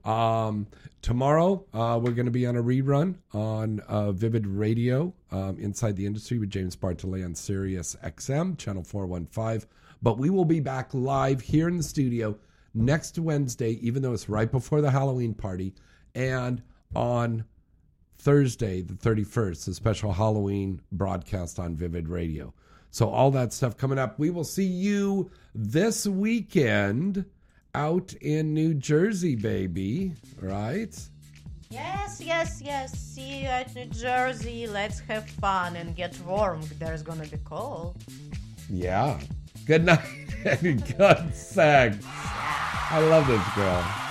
Um, 0.03 0.68
tomorrow, 1.02 1.65
uh, 1.73 1.99
we're 2.02 2.11
going 2.11 2.26
to 2.26 2.32
be 2.32 2.45
on 2.45 2.56
a 2.56 2.64
rerun 2.64 3.15
on 3.34 3.80
uh, 3.82 4.11
Vivid 4.11 4.48
Radio 4.48 5.14
um, 5.32 5.57
Inside 5.60 5.95
the 5.95 6.06
Industry 6.06 6.40
with 6.40 6.49
James 6.49 6.76
Bartholet 6.76 7.23
on 7.23 7.36
Sirius 7.36 7.95
XM, 8.03 8.57
channel 8.57 8.84
415. 8.84 9.68
But 10.02 10.18
we 10.18 10.30
will 10.30 10.45
be 10.45 10.60
back 10.60 10.94
live 10.94 11.41
here 11.41 11.68
in 11.68 11.78
the 11.78 11.84
studio 11.84 12.38
next 12.73 13.19
Wednesday, 13.19 13.73
even 13.82 14.02
though 14.02 14.14
it's 14.14 14.30
right 14.30 14.52
before 14.52 14.82
the 14.82 14.91
Halloween 14.91 15.34
party, 15.34 15.73
and 16.15 16.64
on 16.95 17.45
Thursday, 18.18 18.82
the 18.82 18.94
31st, 18.94 19.68
a 19.68 19.73
special 19.73 20.14
Halloween 20.14 20.82
broadcast 20.91 21.60
on 21.60 21.76
Vivid 21.76 22.07
Radio. 22.07 22.53
So, 22.91 23.10
all 23.10 23.32
that 23.32 23.53
stuff 23.53 23.78
coming 23.78 23.98
up. 23.98 24.19
We 24.19 24.30
will 24.30 24.44
see 24.44 24.65
you 24.65 25.32
this 25.56 26.06
weekend 26.06 27.26
out 27.76 28.14
in 28.22 28.53
New 28.53 28.73
Jersey, 28.73 29.35
baby. 29.35 30.14
Right? 30.39 30.98
Yes, 31.69 32.22
yes, 32.22 32.61
yes. 32.64 32.91
See 32.99 33.41
you 33.41 33.48
at 33.48 33.73
New 33.76 33.85
Jersey. 33.85 34.68
Let's 34.68 34.99
have 35.02 35.30
fun 35.30 35.77
and 35.77 35.95
get 35.95 36.19
warm. 36.22 36.61
There's 36.80 37.02
gonna 37.02 37.26
be 37.26 37.38
cold. 37.45 37.95
Yeah. 38.69 39.19
Good 39.65 39.85
night 39.85 39.99
and 40.45 40.98
good 40.98 41.35
sex. 41.35 41.98
I 42.06 42.99
love 43.10 43.27
this 43.27 43.48
girl. 43.56 44.11